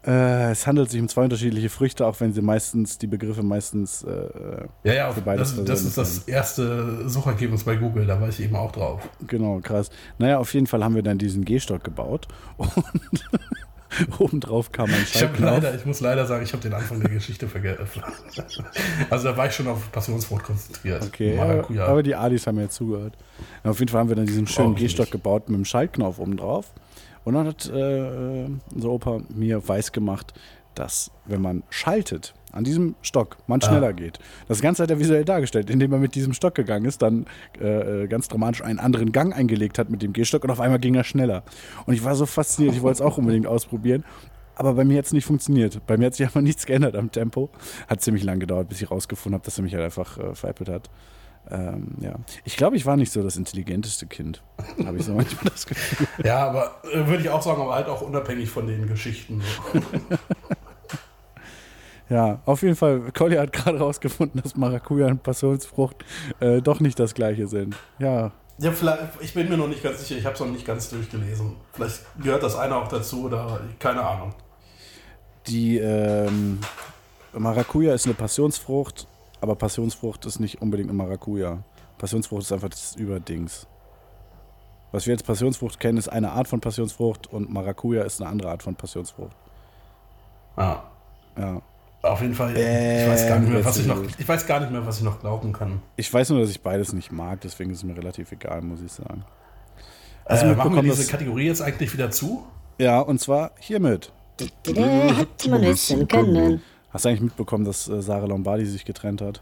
Äh, 0.05 0.51
es 0.51 0.67
handelt 0.67 0.91
sich 0.91 1.01
um 1.01 1.07
zwei 1.09 1.23
unterschiedliche 1.23 1.69
Früchte, 1.69 2.05
auch 2.05 2.19
wenn 2.19 2.31
sie 2.31 2.41
meistens, 2.43 2.99
die 2.99 3.07
Begriffe 3.07 3.41
meistens. 3.41 4.03
Äh, 4.03 4.67
Ja, 4.83 4.93
ja, 4.93 5.11
Für 5.11 5.21
beides 5.21 5.55
das, 5.55 5.65
das 5.65 5.81
ist 5.81 5.97
das 5.97 6.19
erste 6.27 7.09
Suchergebnis 7.09 7.63
bei 7.63 7.75
Google, 7.75 8.05
da 8.05 8.21
war 8.21 8.29
ich 8.29 8.39
eben 8.39 8.55
auch 8.55 8.71
drauf. 8.71 9.01
genau, 9.25 9.59
krass. 9.63 9.89
Naja, 10.19 10.38
auf 10.38 10.53
jeden 10.53 10.67
Fall 10.67 10.83
haben 10.83 10.93
wir 10.93 11.01
dann 11.03 11.17
diesen 11.17 11.43
Gehstock 11.43 11.83
gebaut 11.83 12.27
und 12.57 12.69
obendrauf 14.19 14.71
kam 14.71 14.86
ein 14.89 14.95
Ich, 15.03 15.13
hab 15.15 15.19
Schaltknopf. 15.38 15.51
leider, 15.63 15.75
ich 15.75 15.86
muss 15.86 15.99
leider 16.01 16.25
sagen, 16.25 16.43
ich 16.43 16.53
habe 16.53 16.63
den 16.63 16.73
Anfang 16.73 16.99
der 16.99 17.10
Geschichte 17.10 17.47
vergessen. 17.47 17.86
Also 19.10 19.29
da 19.29 19.38
war 19.38 19.47
ich 19.47 19.53
schon 19.53 19.67
auf 19.67 19.91
Passionsfrucht 19.91 20.43
konzentriert. 20.45 21.03
Okay, 21.03 21.36
Maracuja. 21.36 21.84
aber, 21.84 21.91
aber 21.93 22.03
die 22.03 22.15
Adis 22.15 22.47
haben 22.47 22.60
ja 22.60 22.69
zugehört. 22.69 23.17
Na, 23.63 23.71
auf 23.71 23.79
jeden 23.79 23.89
Fall 23.91 24.01
haben 24.01 24.10
wir 24.10 24.15
dann 24.15 24.25
diesen 24.25 24.47
schönen. 24.47 24.75
Gehstock 24.75 25.12
gebaut 25.12 25.49
mit 25.49 25.58
dem 25.58 25.65
Schaltknopf 25.65 26.19
oben 26.19 26.38
drauf. 26.38 26.71
Und 27.23 27.34
dann 27.34 27.47
hat 27.47 27.65
äh, 27.69 28.45
unser 28.73 28.89
Opa 28.89 29.19
mir 29.29 29.67
weiß 29.67 29.91
gemacht, 29.91 30.34
dass 30.75 31.12
wenn 31.25 31.41
man 31.41 31.63
schaltet 31.69 32.34
an 32.55 32.63
diesem 32.63 32.95
Stock, 33.01 33.37
man 33.47 33.61
Ah. 33.61 33.67
schneller 33.67 33.93
geht. 33.93 34.19
Das 34.47 34.61
Ganze 34.61 34.81
hat 34.83 34.89
er 34.89 34.99
visuell 34.99 35.25
dargestellt, 35.25 35.69
indem 35.69 35.93
er 35.93 35.99
mit 35.99 36.15
diesem 36.15 36.33
Stock 36.33 36.55
gegangen 36.55 36.85
ist, 36.85 37.01
dann 37.01 37.25
äh, 37.61 38.03
äh, 38.03 38.07
ganz 38.07 38.27
dramatisch 38.27 38.63
einen 38.63 38.79
anderen 38.79 39.11
Gang 39.11 39.35
eingelegt 39.35 39.77
hat 39.77 39.89
mit 39.89 40.01
dem 40.01 40.13
Gehstock 40.13 40.43
und 40.43 40.49
auf 40.49 40.59
einmal 40.59 40.79
ging 40.79 40.95
er 40.95 41.03
schneller. 41.03 41.43
Und 41.85 41.93
ich 41.93 42.03
war 42.03 42.15
so 42.15 42.25
fasziniert, 42.25 42.75
ich 42.75 42.81
wollte 42.81 42.95
es 42.95 43.01
auch 43.01 43.17
unbedingt 43.17 43.45
ausprobieren. 43.45 44.03
Aber 44.57 44.73
bei 44.73 44.85
mir 44.85 44.97
hat 44.97 45.05
es 45.05 45.11
nicht 45.11 45.25
funktioniert. 45.25 45.85
Bei 45.85 45.97
mir 45.97 46.05
hat 46.07 46.15
sich 46.15 46.25
einfach 46.25 46.41
nichts 46.49 46.65
geändert 46.65 46.95
am 46.95 47.11
Tempo. 47.11 47.49
Hat 47.89 48.01
ziemlich 48.01 48.23
lang 48.23 48.39
gedauert, 48.39 48.69
bis 48.69 48.81
ich 48.81 48.89
rausgefunden 48.89 49.35
habe, 49.37 49.43
dass 49.45 49.57
er 49.59 49.63
mich 49.63 49.73
halt 49.73 49.83
einfach 49.83 50.17
äh, 50.17 50.33
veräppelt 50.33 50.69
hat. 50.69 50.89
Ähm, 51.51 51.89
ja. 51.99 52.15
Ich 52.43 52.55
glaube, 52.57 52.75
ich 52.75 52.85
war 52.87 52.95
nicht 52.97 53.11
so 53.11 53.21
das 53.21 53.35
intelligenteste 53.37 54.07
Kind. 54.07 54.41
Habe 54.83 54.97
ich 54.97 55.03
so 55.03 55.13
manchmal 55.15 55.51
das 55.51 55.65
Gefühl. 55.67 56.07
Ja, 56.23 56.47
aber 56.47 56.75
äh, 56.91 57.05
würde 57.05 57.21
ich 57.21 57.29
auch 57.29 57.41
sagen, 57.41 57.61
aber 57.61 57.75
halt 57.75 57.87
auch 57.87 58.01
unabhängig 58.01 58.49
von 58.49 58.65
den 58.65 58.87
Geschichten. 58.87 59.41
So. 59.73 59.79
Ja, 62.09 62.39
auf 62.45 62.61
jeden 62.61 62.75
Fall. 62.75 63.01
Collier 63.13 63.41
hat 63.41 63.51
gerade 63.53 63.79
rausgefunden, 63.79 64.41
dass 64.41 64.55
Maracuja 64.55 65.07
und 65.07 65.23
Passionsfrucht 65.23 66.05
äh, 66.39 66.61
doch 66.61 66.79
nicht 66.79 66.99
das 66.99 67.13
gleiche 67.15 67.47
sind. 67.47 67.75
Ja, 67.99 68.31
Ja, 68.57 68.71
vielleicht, 68.71 68.99
ich 69.21 69.33
bin 69.33 69.49
mir 69.49 69.57
noch 69.57 69.67
nicht 69.67 69.83
ganz 69.83 69.99
sicher, 69.99 70.17
ich 70.19 70.25
habe 70.25 70.35
es 70.35 70.39
noch 70.39 70.47
nicht 70.47 70.65
ganz 70.65 70.89
durchgelesen. 70.89 71.55
Vielleicht 71.73 72.01
gehört 72.21 72.43
das 72.43 72.55
eine 72.55 72.75
auch 72.75 72.87
dazu 72.87 73.23
oder 73.25 73.59
keine 73.79 74.01
Ahnung. 74.05 74.33
die 75.47 75.77
ähm, 75.77 76.59
Maracuja 77.33 77.93
ist 77.93 78.05
eine 78.05 78.13
Passionsfrucht, 78.15 79.07
aber 79.41 79.55
Passionsfrucht 79.55 80.25
ist 80.25 80.39
nicht 80.39 80.61
unbedingt 80.61 80.89
eine 80.89 80.97
Maracuja. 80.97 81.63
Passionsfrucht 81.97 82.43
ist 82.43 82.51
einfach 82.51 82.69
das 82.69 82.95
Überdings. 82.95 83.67
Was 84.91 85.05
wir 85.05 85.13
jetzt 85.13 85.25
Passionsfrucht 85.25 85.79
kennen, 85.79 85.97
ist 85.97 86.07
eine 86.07 86.31
Art 86.31 86.47
von 86.47 86.61
Passionsfrucht 86.61 87.27
und 87.27 87.51
Maracuja 87.51 88.03
ist 88.03 88.21
eine 88.21 88.29
andere 88.29 88.51
Art 88.51 88.63
von 88.63 88.75
Passionsfrucht. 88.75 89.35
Ja. 90.57 90.83
Ja. 91.37 91.61
Auf 92.05 92.21
jeden 92.21 92.35
Fall, 92.35 92.51
ich 92.55 93.09
weiß, 93.09 93.27
gar 93.27 93.39
nicht 93.39 93.51
mehr, 93.51 93.65
was 93.65 93.77
ich, 93.77 93.87
noch, 93.87 94.01
ich 94.17 94.27
weiß 94.27 94.45
gar 94.45 94.59
nicht 94.59 94.71
mehr, 94.71 94.85
was 94.85 94.97
ich 94.97 95.03
noch 95.03 95.19
glauben 95.19 95.53
kann. 95.53 95.81
Ich 95.95 96.13
weiß 96.13 96.29
nur, 96.29 96.39
dass 96.41 96.49
ich 96.51 96.61
beides 96.61 96.93
nicht 96.93 97.11
mag, 97.11 97.41
deswegen 97.41 97.71
ist 97.71 97.77
es 97.77 97.83
mir 97.83 97.97
relativ 97.97 98.31
egal, 98.31 98.61
muss 98.61 98.81
ich 98.81 98.91
sagen. 98.91 99.25
Du 100.27 100.35
Äh, 100.35 100.55
machen 100.55 100.75
wir 100.75 100.81
diese 100.83 101.09
Kategorie 101.09 101.45
jetzt 101.47 101.61
eigentlich 101.61 101.93
wieder 101.93 102.11
zu? 102.11 102.45
Ja, 102.77 102.99
und 102.99 103.19
zwar 103.19 103.51
hiermit. 103.59 104.11
Hätte 104.39 105.49
man 105.49 105.61
wissen 105.61 106.07
können. 106.07 106.61
Hast 106.91 107.05
du 107.05 107.09
eigentlich 107.09 107.21
mitbekommen, 107.21 107.65
dass 107.65 107.87
äh, 107.87 108.01
Sarah 108.01 108.25
Lombardi 108.25 108.65
sich 108.65 108.85
getrennt 108.85 109.21
hat? 109.21 109.41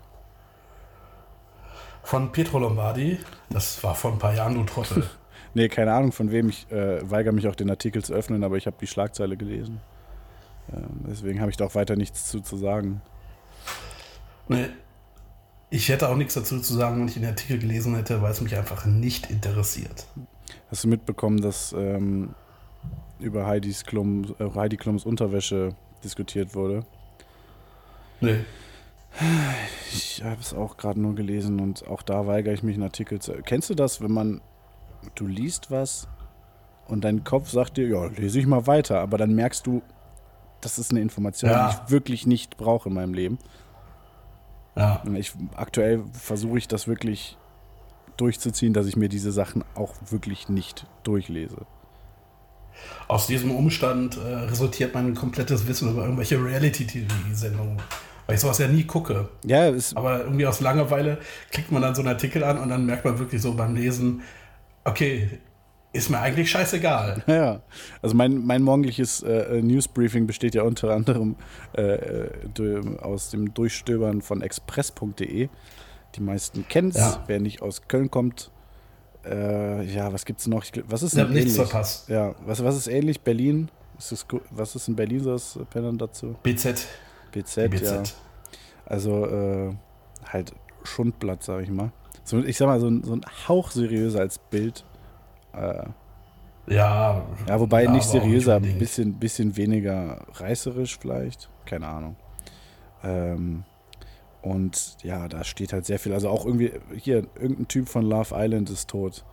Von 2.04 2.32
Pietro 2.32 2.60
Lombardi. 2.60 3.19
Das 3.49 3.84
war 3.84 3.95
vor 3.95 4.12
ein 4.12 4.19
paar 4.19 4.34
Jahren, 4.36 4.56
du 4.56 4.63
Trottel. 4.63 5.04
Nee, 5.56 5.69
keine 5.69 5.93
Ahnung 5.93 6.12
von 6.12 6.32
wem. 6.32 6.49
Ich 6.49 6.65
äh, 6.71 7.08
weigere 7.08 7.32
mich 7.32 7.47
auch 7.47 7.54
den 7.54 7.69
Artikel 7.69 8.04
zu 8.04 8.12
öffnen, 8.13 8.43
aber 8.43 8.58
ich 8.58 8.65
habe 8.65 8.76
die 8.82 8.88
Schlagzeile 8.88 9.38
gelesen. 9.38 9.82
Ähm, 10.71 11.06
deswegen 11.08 11.39
habe 11.39 11.52
ich 11.52 11.58
da 11.58 11.65
auch 11.65 11.76
weiter 11.76 11.95
nichts 11.95 12.30
zu, 12.30 12.41
zu 12.41 12.58
sagen. 12.58 13.02
nee. 14.47 14.67
Ich 15.69 15.89
hätte 15.89 16.08
auch 16.08 16.15
nichts 16.15 16.36
dazu 16.36 16.60
zu 16.60 16.76
sagen, 16.76 16.99
wenn 16.99 17.08
ich 17.08 17.15
den 17.15 17.26
Artikel 17.26 17.58
gelesen 17.58 17.95
hätte, 17.95 18.21
weil 18.21 18.32
es 18.32 18.41
mich 18.41 18.56
einfach 18.56 18.86
nicht 18.86 19.32
interessiert. 19.32 20.06
Hast 20.69 20.84
du 20.84 20.88
mitbekommen, 20.88 21.41
dass 21.41 21.73
ähm, 21.76 22.36
über 23.19 23.47
Heidis 23.47 23.84
Klum, 23.84 24.36
äh, 24.38 24.54
Heidi 24.54 24.78
Klums 24.78 25.04
Unterwäsche 25.04 25.76
diskutiert 26.04 26.54
wurde? 26.54 26.86
Nee. 28.21 28.41
Ich 29.91 30.23
habe 30.23 30.41
es 30.41 30.54
auch 30.54 30.78
gerade 30.78 30.99
nur 30.99 31.15
gelesen 31.15 31.60
und 31.60 31.88
auch 31.88 32.02
da 32.02 32.28
weigere 32.28 32.54
ich 32.54 32.63
mich, 32.63 32.76
einen 32.76 32.84
Artikel 32.84 33.19
zu. 33.19 33.34
Kennst 33.43 33.69
du 33.69 33.76
das, 33.76 34.02
wenn 34.02 34.12
man, 34.12 34.41
du 35.15 35.26
liest 35.28 35.71
was 35.71 36.08
und 36.88 37.04
dein 37.04 37.23
Kopf 37.23 37.49
sagt 37.49 37.78
dir, 37.78 37.88
ja, 37.88 38.06
lese 38.06 38.39
ich 38.39 38.45
mal 38.45 38.67
weiter, 38.67 38.99
aber 38.99 39.17
dann 39.17 39.34
merkst 39.34 39.65
du, 39.67 39.82
das 40.65 40.80
ist 40.80 40.91
eine 40.91 41.02
Information, 41.02 41.49
Ja. 41.52 41.69
die 41.69 41.76
ich 41.86 41.91
wirklich 41.91 42.26
nicht 42.28 42.58
brauche 42.58 42.89
in 42.89 42.95
meinem 42.95 43.13
Leben. 43.13 43.38
Ja. 44.76 45.02
Ich, 45.15 45.34
aktuell 45.56 46.04
versuche 46.13 46.58
ich 46.58 46.67
das 46.67 46.88
wirklich 46.88 47.38
durchzuziehen, 48.17 48.73
dass 48.73 48.88
ich 48.88 48.95
mir 48.95 49.10
diese 49.10 49.32
Sachen 49.32 49.63
auch 49.76 49.93
wirklich 50.10 50.49
nicht 50.49 50.86
durchlese. 51.04 51.58
Aus 53.08 53.28
diesem 53.28 53.52
Umstand 53.52 54.17
äh, 54.17 54.19
resultiert 54.21 54.93
mein 54.95 55.13
komplettes 55.13 55.67
Wissen 55.67 55.91
über 55.91 56.04
irgendwelche 56.04 56.43
Reality-TV-Sendungen. 56.43 57.78
Weil 58.26 58.36
ich 58.36 58.41
sowas 58.41 58.58
ja 58.58 58.67
nie 58.67 58.86
gucke. 58.86 59.30
Ja, 59.45 59.71
Aber 59.95 60.21
irgendwie 60.23 60.47
aus 60.47 60.60
Langeweile 60.62 61.17
klickt 61.52 61.71
man 61.71 61.82
dann 61.82 61.93
so 61.93 62.02
einen 62.02 62.10
Artikel 62.10 62.43
an 62.43 62.58
und 62.58 62.69
dann 62.69 62.86
merkt 62.86 63.04
man 63.06 63.19
wirklich 63.19 63.41
so 63.41 63.54
beim 63.54 63.76
Lesen, 63.76 64.21
okay, 64.86 65.39
ist 65.94 66.10
mir 66.10 66.20
eigentlich 66.20 66.50
scheißegal. 66.52 67.24
ja, 67.28 67.62
also 68.02 68.16
mein, 68.16 68.46
mein 68.46 68.62
morgendliches 68.64 69.22
äh, 69.24 69.62
Newsbriefing 69.62 70.28
besteht 70.28 70.56
ja 70.56 70.64
unter 70.64 70.90
anderem 70.92 71.36
äh, 71.78 71.82
äh, 71.82 72.98
aus 73.00 73.30
dem 73.30 73.54
Durchstöbern 73.54 74.22
von 74.22 74.42
express.de. 74.42 75.50
Die 76.16 76.22
meisten 76.22 76.68
kennen 76.68 76.90
es, 76.90 76.98
Ja. 76.98 77.24
wer 77.28 77.40
nicht 77.40 77.62
aus 77.62 77.88
Köln 77.88 78.10
kommt. 78.12 78.52
Äh, 79.26 79.84
ja, 79.86 80.12
was 80.12 80.26
gibt's 80.26 80.48
noch? 80.48 80.64
Ich, 80.64 80.72
was 80.88 81.02
ist 81.04 81.14
Ich 81.14 81.20
denn 81.24 81.32
nichts 81.32 81.54
ähnlich? 81.54 81.70
verpasst. 81.70 82.10
Ja, 82.10 82.36
was, 82.46 82.64
was 82.64 82.76
ist 82.76 82.88
ähnlich? 82.88 83.22
Berlin? 83.22 83.70
Ist 83.98 84.12
das, 84.12 84.26
was 84.52 84.76
ist 84.76 84.88
in 84.88 84.96
Berlin 84.96 85.22
so 85.24 85.32
das 85.32 85.58
Pendant 85.70 86.02
dazu? 86.02 86.36
BZ. 86.44 86.88
BZ, 87.32 87.70
BZ. 87.70 87.84
ja. 87.84 88.04
Also 88.86 89.26
äh, 89.28 89.74
halt 90.28 90.54
Schundblatt, 90.84 91.44
sag 91.44 91.64
ich 91.64 91.70
mal. 91.70 91.92
So, 92.26 92.40
ich 92.40 92.58
sag 92.58 92.68
mal, 92.68 92.80
so 92.80 92.88
ein, 92.90 93.04
so 93.04 93.14
ein 93.14 93.22
Hauch 93.48 93.72
seriöser 93.72 94.20
als 94.20 94.38
Bild. 94.40 94.84
Äh, 95.54 96.74
Ja. 96.74 97.22
ja, 97.48 97.60
wobei 97.60 97.84
ja, 97.84 97.92
nicht 97.92 98.06
seriöser, 98.08 98.56
ein 98.58 98.80
bisschen, 98.80 99.16
bisschen 99.16 99.56
weniger 99.58 100.26
reißerisch 100.34 100.98
vielleicht. 101.00 101.50
Keine 101.66 101.88
Ahnung. 101.88 102.16
Ähm, 103.04 103.63
und 104.42 104.98
ja, 105.04 105.28
da 105.28 105.44
steht 105.44 105.74
halt 105.74 105.86
sehr 105.86 106.00
viel. 106.00 106.13
Also 106.13 106.30
auch 106.30 106.46
irgendwie, 106.46 106.72
hier, 106.96 107.28
irgendein 107.36 107.68
Typ 107.68 107.89
von 107.89 108.04
Love 108.04 108.34
Island 108.38 108.70
ist 108.70 108.89
tot. 108.89 109.24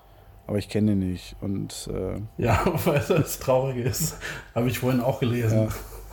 Aber 0.47 0.59
ich 0.59 0.69
kenne 0.69 0.93
ihn 0.93 0.99
nicht. 0.99 1.37
Und 1.41 1.89
äh, 1.93 2.21
Ja, 2.43 2.61
weil 2.85 3.01
das 3.09 3.39
Traurige 3.39 3.83
ist. 3.83 4.17
Habe 4.55 4.69
ich 4.69 4.79
vorhin 4.81 5.01
auch 5.01 5.21
gelesen. 5.21 5.69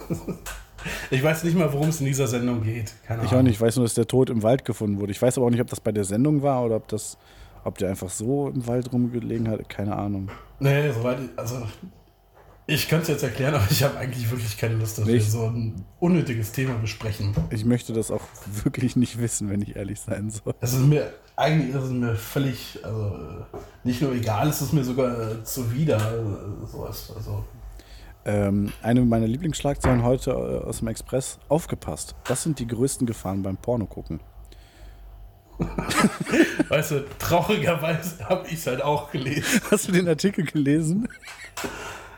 Ich 1.10 1.22
weiß 1.22 1.44
nicht 1.44 1.58
mal, 1.58 1.74
worum 1.74 1.90
es 1.90 2.00
in 2.00 2.06
dieser 2.06 2.28
Sendung 2.28 2.64
geht. 2.64 2.94
Keine 3.06 3.24
ich 3.24 3.30
Ahnung. 3.30 3.40
auch 3.40 3.44
nicht. 3.44 3.56
Ich 3.56 3.62
weiß 3.62 3.76
nur, 3.76 3.84
dass 3.86 3.96
der 3.96 4.08
tot 4.08 4.30
im 4.30 4.44
Wald 4.44 4.64
gefunden 4.64 5.00
wurde. 5.00 5.12
Ich 5.12 5.22
weiß 5.22 5.38
aber 5.38 5.48
auch 5.48 5.50
nicht, 5.50 5.60
ob 5.60 5.68
das 5.70 5.82
bei 5.82 5.92
der 5.92 6.04
Sendung 6.06 6.44
war 6.44 6.64
oder 6.64 6.76
ob 6.78 6.88
das, 6.88 7.18
ob 7.64 7.78
der 7.78 7.90
einfach 7.90 8.10
so 8.10 8.50
im 8.50 8.66
Wald 8.68 8.92
rumgelegen 8.92 9.48
hat. 9.50 9.68
Keine 9.70 9.96
Ahnung. 9.96 10.30
Nee, 10.60 10.92
soweit. 10.92 11.20
Also, 11.36 11.62
ich 12.66 12.90
könnte 12.90 13.04
es 13.04 13.08
jetzt 13.10 13.24
erklären, 13.24 13.56
aber 13.56 13.68
ich 13.70 13.84
habe 13.84 13.98
eigentlich 13.98 14.30
wirklich 14.30 14.58
keine 14.58 14.76
Lust, 14.76 14.98
dass 14.98 15.06
wir 15.08 15.16
Nicht? 15.16 15.32
so 15.32 15.46
ein 15.46 15.86
unnötiges 16.00 16.52
Thema 16.52 16.74
besprechen. 16.76 17.34
Ich 17.50 17.66
möchte 17.66 17.94
das 17.94 18.12
auch 18.12 18.22
wirklich 18.64 18.96
nicht 18.96 19.20
wissen, 19.20 19.50
wenn 19.50 19.62
ich 19.62 19.76
ehrlich 19.76 20.00
sein 20.00 20.30
soll. 20.30 20.54
Es 20.60 20.74
ist 20.74 20.86
mir, 20.86 21.14
eigentlich 21.36 21.76
ist 21.76 21.84
es 21.84 21.92
mir 21.92 22.16
völlig, 22.16 22.80
also 22.84 23.16
nicht 23.84 24.02
nur 24.02 24.14
egal, 24.14 24.50
es 24.50 24.62
ist 24.62 24.74
mir 24.74 24.84
sogar 24.84 25.32
äh, 25.32 25.44
zuwider. 25.44 25.98
äh, 25.98 26.66
Sowas. 26.68 27.14
Also, 27.16 27.44
Ähm, 28.26 28.74
eine 28.82 29.02
meiner 29.06 29.28
Lieblingsschlagzeilen 29.28 30.04
heute 30.04 30.32
äh, 30.32 30.68
aus 30.68 30.80
dem 30.80 30.90
Express. 30.90 31.40
Aufgepasst. 31.48 32.16
Das 32.26 32.44
sind 32.44 32.60
die 32.60 32.68
größten 32.68 33.08
Gefahren 33.08 33.42
beim 33.44 33.56
Porno 33.56 33.86
gucken. 33.86 34.20
weißt 36.70 36.92
du, 36.92 37.06
traurigerweise 37.18 38.28
habe 38.28 38.48
ich 38.48 38.54
es 38.56 38.68
halt 38.68 38.82
auch 38.82 39.12
gelesen. 39.12 39.62
Hast 39.72 39.88
du 39.88 39.92
den 39.92 40.08
Artikel 40.08 40.46
gelesen? 40.46 41.08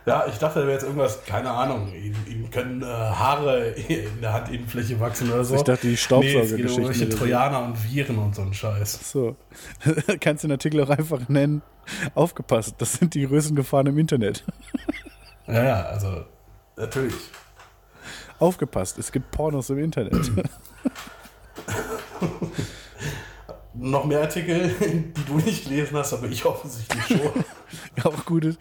Ja, 0.05 0.25
ich 0.27 0.37
dachte, 0.37 0.59
da 0.59 0.65
wäre 0.65 0.73
jetzt 0.73 0.83
irgendwas, 0.83 1.23
keine 1.25 1.51
Ahnung, 1.51 1.93
ihm, 1.93 2.49
können 2.49 2.81
äh, 2.81 2.85
Haare 2.85 3.67
in 3.69 4.21
der 4.21 4.33
Handinnenfläche 4.33 4.99
wachsen 4.99 5.31
oder 5.31 5.43
so. 5.43 5.55
Ich 5.55 5.61
dachte, 5.63 5.81
die 5.83 5.89
Nee, 5.89 5.97
Staubsaugergeschichten 5.97 6.83
um 6.83 6.91
irgendwelche. 6.91 7.09
Trojaner 7.09 7.63
und 7.63 7.83
Viren 7.83 8.17
und 8.17 8.33
so 8.35 8.41
ein 8.41 8.53
Scheiß. 8.53 9.11
So. 9.11 9.35
Kannst 10.19 10.43
du 10.43 10.47
den 10.47 10.53
Artikel 10.53 10.81
auch 10.83 10.89
einfach 10.89 11.29
nennen. 11.29 11.61
Aufgepasst. 12.15 12.75
Das 12.79 12.93
sind 12.93 13.13
die 13.13 13.27
größten 13.27 13.55
Gefahren 13.55 13.87
im 13.87 13.97
Internet. 13.97 14.43
Ja, 15.47 15.63
ja, 15.63 15.81
also 15.81 16.25
natürlich. 16.77 17.15
Aufgepasst. 18.37 18.99
Es 18.99 19.11
gibt 19.11 19.31
Pornos 19.31 19.71
im 19.71 19.79
Internet. 19.79 20.31
Noch 23.81 24.05
mehr 24.05 24.21
Artikel, 24.21 24.69
die 24.79 25.25
du 25.25 25.37
nicht 25.37 25.65
gelesen 25.67 25.95
hast, 25.97 26.13
aber 26.13 26.27
ich 26.27 26.43
offensichtlich 26.45 27.03
schon. 27.05 27.19
auch 28.03 28.25
gut 28.25 28.45
ist. 28.45 28.57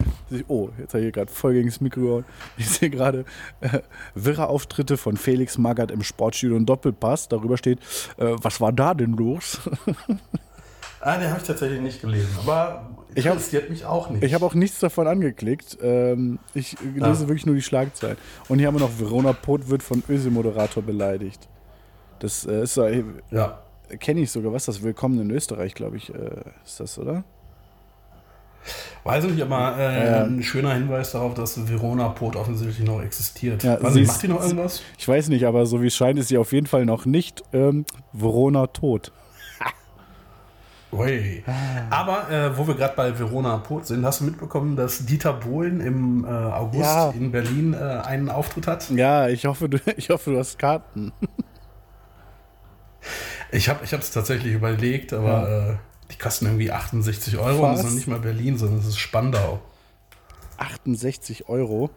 Oh, 0.47 0.69
jetzt 0.77 0.93
habe 0.93 0.99
ich 0.99 1.05
hier 1.05 1.11
gerade 1.11 1.31
voll 1.31 1.53
gegen 1.53 1.67
das 1.67 1.81
Mikro 1.81 2.01
gehauen. 2.01 2.25
Ich 2.57 2.69
sehe 2.69 2.89
gerade 2.89 3.25
äh, 3.61 3.79
wirre 4.15 4.47
Auftritte 4.47 4.97
von 4.97 5.17
Felix 5.17 5.57
Magath 5.57 5.91
im 5.91 6.03
Sportstudio 6.03 6.55
und 6.55 6.65
Doppelpass. 6.67 7.27
Darüber 7.27 7.57
steht, 7.57 7.79
äh, 8.17 8.35
was 8.41 8.61
war 8.61 8.71
da 8.71 8.93
denn 8.93 9.13
los? 9.13 9.59
Ah, 11.01 11.17
den 11.17 11.29
habe 11.29 11.39
ich 11.39 11.47
tatsächlich 11.47 11.79
nicht 11.79 12.01
gelesen, 12.01 12.27
aber 12.43 12.89
Ich 13.15 13.25
hab- 13.25 13.35
interessiert 13.35 13.69
mich 13.69 13.85
auch 13.85 14.09
nicht. 14.09 14.21
Ich 14.21 14.33
habe 14.33 14.45
auch 14.45 14.53
nichts 14.53 14.79
davon 14.79 15.07
angeklickt. 15.07 15.77
Ähm, 15.81 16.39
ich 16.53 16.75
lese 16.81 17.05
Ah. 17.05 17.19
wirklich 17.29 17.45
nur 17.45 17.55
die 17.55 17.61
Schlagzeilen. 17.61 18.17
Und 18.49 18.59
hier 18.59 18.67
haben 18.67 18.75
wir 18.75 18.81
noch, 18.81 18.99
Verona 18.99 19.31
Pot 19.31 19.69
wird 19.69 19.81
von 19.81 20.03
Öse-Moderator 20.09 20.83
beleidigt. 20.83 21.47
Das 22.19 22.45
äh, 22.45 22.63
ist 22.63 22.73
so, 22.73 22.85
ja. 23.31 23.61
Kenne 23.99 24.21
ich 24.21 24.31
sogar. 24.31 24.53
Was 24.53 24.65
das? 24.65 24.81
Willkommen 24.83 25.19
in 25.19 25.31
Österreich, 25.31 25.73
glaube 25.73 25.97
ich, 25.97 26.13
äh, 26.13 26.19
ist 26.65 26.79
das, 26.79 26.97
oder? 26.99 27.23
Weiß 29.03 29.23
nicht, 29.23 29.41
aber 29.41 29.77
äh, 29.77 30.05
Ja. 30.11 30.23
ein 30.25 30.43
schöner 30.43 30.73
Hinweis 30.73 31.13
darauf, 31.13 31.33
dass 31.33 31.67
Verona 31.69 32.09
Pot 32.09 32.35
offensichtlich 32.35 32.85
noch 32.85 33.01
existiert. 33.01 33.63
Ja, 33.63 33.75
ist- 33.75 34.07
macht 34.07 34.21
die 34.23 34.27
noch 34.27 34.41
irgendwas? 34.41 34.81
Ich 34.97 35.07
weiß 35.07 35.29
nicht, 35.29 35.45
aber 35.45 35.65
so 35.65 35.81
wie 35.81 35.87
es 35.87 35.95
scheint, 35.95 36.19
ist 36.19 36.27
sie 36.27 36.37
auf 36.37 36.51
jeden 36.51 36.67
Fall 36.67 36.85
noch 36.85 37.05
nicht 37.05 37.41
ähm, 37.53 37.85
Verona 38.13 38.67
tot. 38.67 39.11
Ui. 40.91 41.43
Aber 41.89 42.29
äh, 42.29 42.57
wo 42.57 42.67
wir 42.67 42.75
gerade 42.75 42.95
bei 42.95 43.17
Verona 43.17 43.57
Pot 43.57 43.87
sind, 43.87 44.05
hast 44.05 44.19
du 44.19 44.25
mitbekommen, 44.25 44.75
dass 44.75 45.05
Dieter 45.05 45.33
Bohlen 45.33 45.79
im 45.79 46.25
äh, 46.25 46.27
August 46.27 46.81
Ja. 46.83 47.09
in 47.11 47.31
Berlin 47.31 47.73
äh, 47.73 47.77
einen 47.77 48.29
Auftritt 48.29 48.67
hat? 48.67 48.89
Ja, 48.89 49.29
ich 49.29 49.45
hoffe, 49.45 49.69
du, 49.69 49.77
ich 49.97 50.09
hoffe, 50.09 50.31
du 50.31 50.37
hast 50.37 50.59
Karten. 50.59 51.13
Ich 53.51 53.69
habe 53.69 53.83
es 53.83 54.11
tatsächlich 54.11 54.53
überlegt, 54.53 55.13
aber 55.13 55.79
äh, 55.79 56.11
die 56.11 56.17
kosten 56.17 56.45
irgendwie 56.45 56.71
68 56.71 57.37
Euro 57.37 57.65
und 57.65 57.71
das 57.71 57.79
ist 57.79 57.85
Was? 57.85 57.91
noch 57.91 57.95
nicht 57.97 58.07
mal 58.07 58.19
Berlin, 58.19 58.57
sondern 58.57 58.79
es 58.79 58.87
ist 58.87 58.97
Spandau. 58.99 59.59
68 60.57 61.49
Euro. 61.49 61.89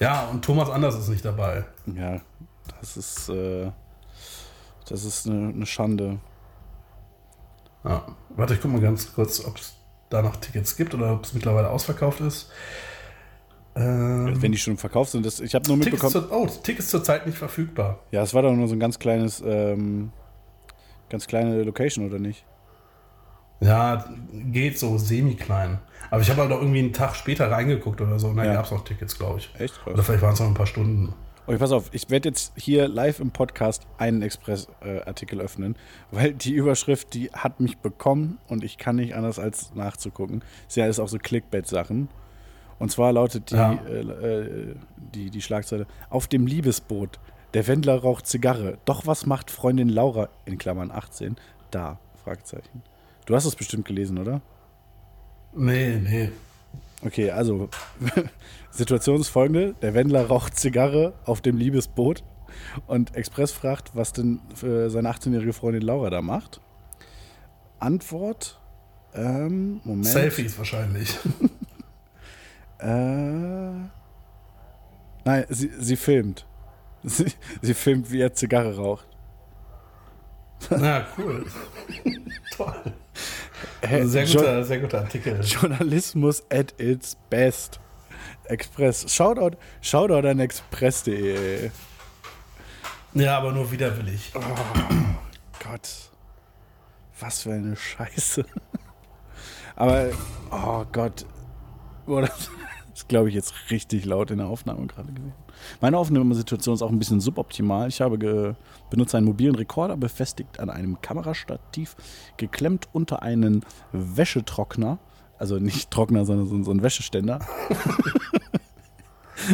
Ja, 0.00 0.26
und 0.26 0.44
Thomas 0.44 0.68
Anders 0.68 0.94
ist 0.96 1.08
nicht 1.08 1.24
dabei. 1.24 1.64
Ja, 1.86 2.20
das 2.80 2.96
ist, 2.96 3.28
äh, 3.28 3.70
das 4.88 5.04
ist 5.04 5.26
eine, 5.26 5.48
eine 5.48 5.66
Schande. 5.66 6.18
Ja. 7.84 8.04
Warte, 8.30 8.54
ich 8.54 8.60
guck 8.60 8.72
mal 8.72 8.80
ganz 8.80 9.14
kurz, 9.14 9.44
ob 9.44 9.56
es 9.56 9.74
da 10.10 10.22
noch 10.22 10.36
Tickets 10.36 10.76
gibt 10.76 10.94
oder 10.94 11.14
ob 11.14 11.24
es 11.24 11.32
mittlerweile 11.32 11.70
ausverkauft 11.70 12.20
ist. 12.20 12.50
Ähm, 13.74 14.40
Wenn 14.40 14.52
die 14.52 14.58
schon 14.58 14.76
verkauft 14.76 15.12
sind, 15.12 15.24
das, 15.26 15.40
ich 15.40 15.54
habe 15.54 15.66
nur 15.68 15.78
Tickets, 15.78 16.02
mitbekommen. 16.02 16.28
zur, 16.28 16.36
oh, 16.36 16.46
Tickets 16.62 16.90
zurzeit 16.90 17.26
nicht 17.26 17.38
verfügbar. 17.38 18.00
Ja, 18.10 18.22
es 18.22 18.32
war 18.32 18.42
doch 18.42 18.52
nur 18.52 18.68
so 18.68 18.74
ein 18.74 18.80
ganz 18.80 18.98
kleines, 18.98 19.42
ähm, 19.44 20.12
ganz 21.10 21.26
kleine 21.26 21.62
Location, 21.62 22.06
oder 22.06 22.18
nicht? 22.18 22.44
Ja, 23.60 24.04
geht 24.32 24.78
so 24.78 24.98
semi-klein. 24.98 25.78
Aber 26.10 26.20
ich 26.20 26.28
habe 26.30 26.42
halt 26.42 26.52
auch 26.52 26.60
irgendwie 26.60 26.80
einen 26.80 26.92
Tag 26.92 27.14
später 27.16 27.50
reingeguckt 27.50 28.00
oder 28.00 28.18
so 28.18 28.28
und 28.28 28.36
da 28.36 28.44
Ja. 28.44 28.52
gab 28.54 28.66
es 28.66 28.70
noch 28.70 28.84
Tickets, 28.84 29.18
glaube 29.18 29.38
ich. 29.38 29.50
Echt 29.58 29.74
krass. 29.82 29.94
Oder 29.94 30.02
vielleicht 30.02 30.22
waren 30.22 30.34
es 30.34 30.40
noch 30.40 30.46
ein 30.46 30.54
paar 30.54 30.66
Stunden. 30.66 31.14
Okay, 31.46 31.58
pass 31.58 31.70
auf, 31.72 31.88
ich 31.92 32.10
werde 32.10 32.28
jetzt 32.28 32.52
hier 32.56 32.88
live 32.88 33.20
im 33.20 33.30
Podcast 33.30 33.86
einen 33.98 34.20
Express-Artikel 34.20 35.40
öffnen, 35.40 35.76
weil 36.10 36.34
die 36.34 36.52
Überschrift, 36.52 37.14
die 37.14 37.30
hat 37.32 37.60
mich 37.60 37.78
bekommen 37.78 38.38
und 38.48 38.64
ich 38.64 38.78
kann 38.78 38.96
nicht 38.96 39.14
anders 39.14 39.38
als 39.38 39.72
nachzugucken. 39.74 40.42
Ist 40.66 40.76
ja 40.76 40.84
alles 40.84 40.98
auch 40.98 41.08
so 41.08 41.18
Clickbait-Sachen. 41.18 42.08
Und 42.78 42.90
zwar 42.90 43.12
lautet 43.12 43.52
die, 43.52 43.54
Ja. 43.54 43.72
äh, 43.88 44.00
äh, 44.00 44.74
die, 45.14 45.30
die 45.30 45.40
Schlagzeile: 45.40 45.86
Auf 46.10 46.26
dem 46.26 46.46
Liebesboot. 46.46 47.18
Der 47.54 47.66
Wendler 47.66 47.98
raucht 47.98 48.26
Zigarre. 48.26 48.78
Doch 48.84 49.06
was 49.06 49.26
macht 49.26 49.50
Freundin 49.50 49.88
Laura, 49.88 50.28
in 50.44 50.58
Klammern 50.58 50.90
18, 50.90 51.36
da? 51.70 51.98
Fragezeichen. 52.22 52.82
Du 53.24 53.34
hast 53.34 53.44
es 53.44 53.56
bestimmt 53.56 53.86
gelesen, 53.86 54.18
oder? 54.18 54.40
Nee, 55.54 55.96
nee. 55.96 56.30
Okay, 57.02 57.30
also 57.30 57.68
Situation 58.70 59.20
ist 59.20 59.28
folgende: 59.28 59.74
Der 59.82 59.94
Wendler 59.94 60.26
raucht 60.26 60.58
Zigarre 60.58 61.14
auf 61.24 61.40
dem 61.40 61.56
Liebesboot 61.56 62.24
und 62.86 63.14
Express 63.14 63.52
fragt, 63.52 63.94
was 63.94 64.12
denn 64.12 64.40
für 64.54 64.90
seine 64.90 65.10
18-jährige 65.10 65.52
Freundin 65.52 65.82
Laura 65.82 66.10
da 66.10 66.22
macht. 66.22 66.60
Antwort: 67.78 68.60
ähm, 69.14 69.80
Moment. 69.84 70.06
Selfies 70.06 70.56
wahrscheinlich. 70.58 71.16
Äh, 72.78 72.86
nein, 75.24 75.46
sie, 75.48 75.70
sie 75.78 75.96
filmt. 75.96 76.44
Sie, 77.02 77.32
sie 77.62 77.74
filmt, 77.74 78.10
wie 78.10 78.20
er 78.20 78.32
Zigarre 78.34 78.76
raucht. 78.76 79.06
Na, 80.70 81.06
cool. 81.18 81.46
Toll. 82.56 82.74
Sehr 84.04 84.24
Jo- 84.24 84.40
guter, 84.40 84.64
sehr 84.64 84.80
guter 84.80 84.98
Artikel. 85.00 85.40
Journalismus 85.44 86.42
at 86.50 86.74
its 86.80 87.16
best. 87.30 87.78
Express. 88.44 89.12
Shoutout, 89.12 89.56
Shoutout 89.82 90.26
an 90.26 90.40
express.de. 90.40 91.70
Ja, 93.14 93.38
aber 93.38 93.52
nur 93.52 93.70
widerwillig. 93.70 94.32
Gott. 95.62 96.10
Was 97.20 97.42
für 97.42 97.52
eine 97.52 97.76
Scheiße. 97.76 98.44
Aber, 99.74 100.10
oh 100.50 100.84
Gott. 100.92 101.24
Boah, 102.06 102.22
das 102.22 102.50
ist, 102.94 103.08
glaube 103.08 103.28
ich, 103.28 103.34
jetzt 103.34 103.54
richtig 103.70 104.04
laut 104.04 104.30
in 104.30 104.38
der 104.38 104.46
Aufnahme 104.48 104.86
gerade 104.86 105.12
gewesen. 105.12 105.34
Meine 105.80 105.98
Aufnahmesituation 105.98 106.74
ist 106.74 106.82
auch 106.82 106.90
ein 106.90 106.98
bisschen 106.98 107.20
suboptimal. 107.20 107.88
Ich 107.88 108.00
habe 108.00 108.18
ge 108.18 108.54
benutze 108.90 109.16
einen 109.16 109.26
mobilen 109.26 109.54
Rekorder, 109.54 109.96
befestigt 109.96 110.60
an 110.60 110.70
einem 110.70 111.00
Kamerastativ, 111.00 111.96
geklemmt 112.36 112.88
unter 112.92 113.22
einen 113.22 113.64
Wäschetrockner. 113.92 114.98
Also 115.38 115.58
nicht 115.58 115.90
Trockner, 115.92 116.24
sondern 116.24 116.46
so, 116.46 116.62
so 116.62 116.70
ein 116.70 116.82
Wäscheständer. 116.82 117.40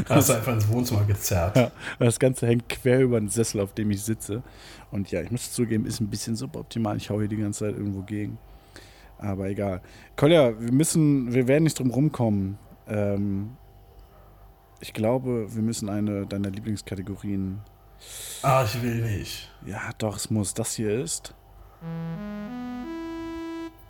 Hast 0.09 0.29
du 0.29 0.35
einfach 0.35 0.53
ins 0.53 0.68
Wohnzimmer 0.68 1.05
gezerrt. 1.05 1.57
Ja, 1.57 1.70
das 1.98 2.18
Ganze 2.18 2.46
hängt 2.46 2.68
quer 2.68 3.01
über 3.01 3.18
den 3.18 3.29
Sessel, 3.29 3.61
auf 3.61 3.75
dem 3.75 3.90
ich 3.90 4.03
sitze. 4.03 4.42
Und 4.90 5.11
ja, 5.11 5.20
ich 5.22 5.31
muss 5.31 5.53
zugeben, 5.53 5.87
ist 5.87 6.01
ein 6.01 6.09
bisschen 6.09 6.37
suboptimal. 6.37 6.96
Ich 6.96 7.11
hau 7.11 7.18
hier 7.18 7.29
die 7.29 7.37
ganze 7.37 7.66
Zeit 7.66 7.77
irgendwo 7.77 8.03
gegen. 8.03 8.38
Aber 9.18 9.48
egal. 9.48 9.81
Kolja, 10.16 10.59
wir 10.61 10.72
müssen, 10.72 11.33
wir 11.33 11.46
werden 11.46 11.64
nicht 11.64 11.79
drum 11.79 11.90
rumkommen. 11.90 12.59
Ähm, 12.88 13.51
ich 14.83 14.92
glaube, 14.92 15.55
wir 15.55 15.62
müssen 15.62 15.88
eine 15.88 16.27
deiner 16.27 16.51
Lieblingskategorien. 16.51 17.61
Ah, 18.42 18.64
ich 18.64 18.83
will 18.83 19.01
nicht. 19.01 19.49
Ja, 19.64 19.90
doch, 19.99 20.16
es 20.16 20.29
muss. 20.29 20.55
Das 20.55 20.75
hier 20.75 21.01
ist. 21.01 21.35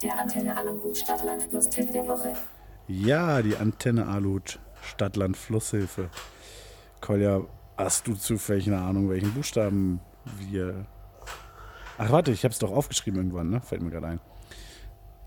Der 0.03 0.19
Antenne 0.19 0.55
Aluhut 0.55 0.99
Stadtland 0.99 1.49
Tipp 1.71 1.91
der 1.93 2.07
Woche. 2.07 2.35
Ja, 2.89 3.41
die 3.41 3.57
Antenne 3.57 4.07
Alut 4.07 4.61
Stadtland 4.83 5.37
Flusshilfe. 5.37 6.11
Kolja, 7.01 7.41
hast 7.79 8.07
du 8.07 8.15
zufällig 8.15 8.67
eine 8.67 8.83
Ahnung, 8.83 9.09
welchen 9.09 9.33
Buchstaben 9.33 9.99
wir. 10.51 10.85
Ach, 11.97 12.11
warte, 12.11 12.33
ich 12.33 12.45
hab's 12.45 12.59
doch 12.59 12.71
aufgeschrieben 12.71 13.19
irgendwann, 13.19 13.49
ne? 13.49 13.63
Fällt 13.63 13.81
mir 13.81 13.91
gerade 13.91 14.09
ein. 14.09 14.21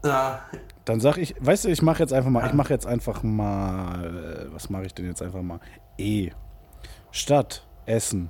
Ja, 0.05 0.39
Dann 0.85 0.99
sag 0.99 1.17
ich, 1.17 1.33
weißt 1.39 1.65
du, 1.65 1.69
ich 1.69 1.81
mache 1.81 2.03
jetzt 2.03 2.13
einfach 2.13 2.29
mal, 2.29 2.45
ich 2.45 2.53
mache 2.53 2.71
jetzt 2.71 2.85
einfach 2.85 3.23
mal, 3.23 4.47
was 4.51 4.69
mache 4.69 4.85
ich 4.85 4.93
denn 4.93 5.07
jetzt 5.07 5.21
einfach 5.21 5.41
mal? 5.41 5.59
E. 5.97 6.29
Stadt, 7.09 7.65
Essen. 7.87 8.29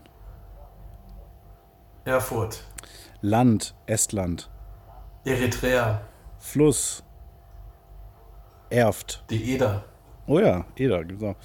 Erfurt. 2.05 2.63
Land, 3.21 3.75
Estland. 3.88 4.49
Eritrea. 5.25 6.01
Fluss, 6.39 7.03
Erft. 8.69 9.25
Die 9.29 9.53
Eder. 9.53 9.83
Oh 10.27 10.39
ja, 10.39 10.65
Eder, 10.77 11.03
genau. 11.03 11.35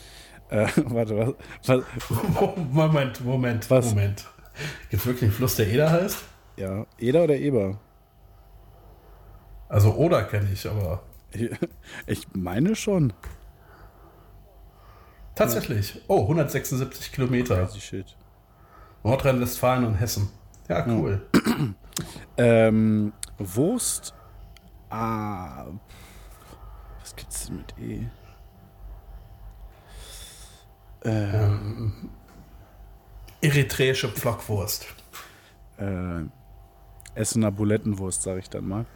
Äh, 0.49 0.69
warte, 0.85 1.35
was, 1.67 1.69
was? 1.69 1.85
Moment, 2.71 3.25
Moment, 3.25 3.71
Was? 3.71 3.87
Moment. 3.87 4.27
Gibt 4.91 5.03
es 5.03 5.07
wirklich 5.07 5.25
einen 5.25 5.33
Fluss, 5.33 5.57
der 5.57 5.67
Eder 5.67 5.91
heißt? 5.91 6.19
Ja, 6.57 6.87
Eder 6.99 7.25
oder 7.25 7.37
Eber? 7.37 7.79
Also 9.71 9.93
Oder 9.95 10.25
kenne 10.25 10.49
ich, 10.53 10.69
aber 10.69 11.03
Ich, 12.07 12.27
meine 12.35 12.75
schon. 12.77 13.13
tatsächlich. 15.35 16.03
Oh, 16.09 16.23
176 16.23 17.13
Kilometer. 17.13 17.57
Crazy 17.65 17.81
shit. 17.81 18.17
Nordrhein-Westfalen 19.05 19.85
und 19.87 19.95
Hessen. 19.95 20.29
Ja, 20.69 20.85
cool. 20.87 21.27
Ähm, 22.39 23.13
Wurst. 23.39 24.15
Ah. 24.89 25.67
Was 27.01 27.15
gibt's 27.15 27.47
denn 27.47 27.57
mit 27.59 27.75
E? 27.79 28.07
Ähm, 31.05 32.11
Eritreische 33.43 34.09
Pflockwurst. 34.09 34.87
äh, 35.79 36.23
Essener 37.15 37.51
Bulettenwurst, 37.51 38.23
sag 38.23 38.39
ich 38.39 38.49
dann 38.49 38.67
mal. 38.67 38.87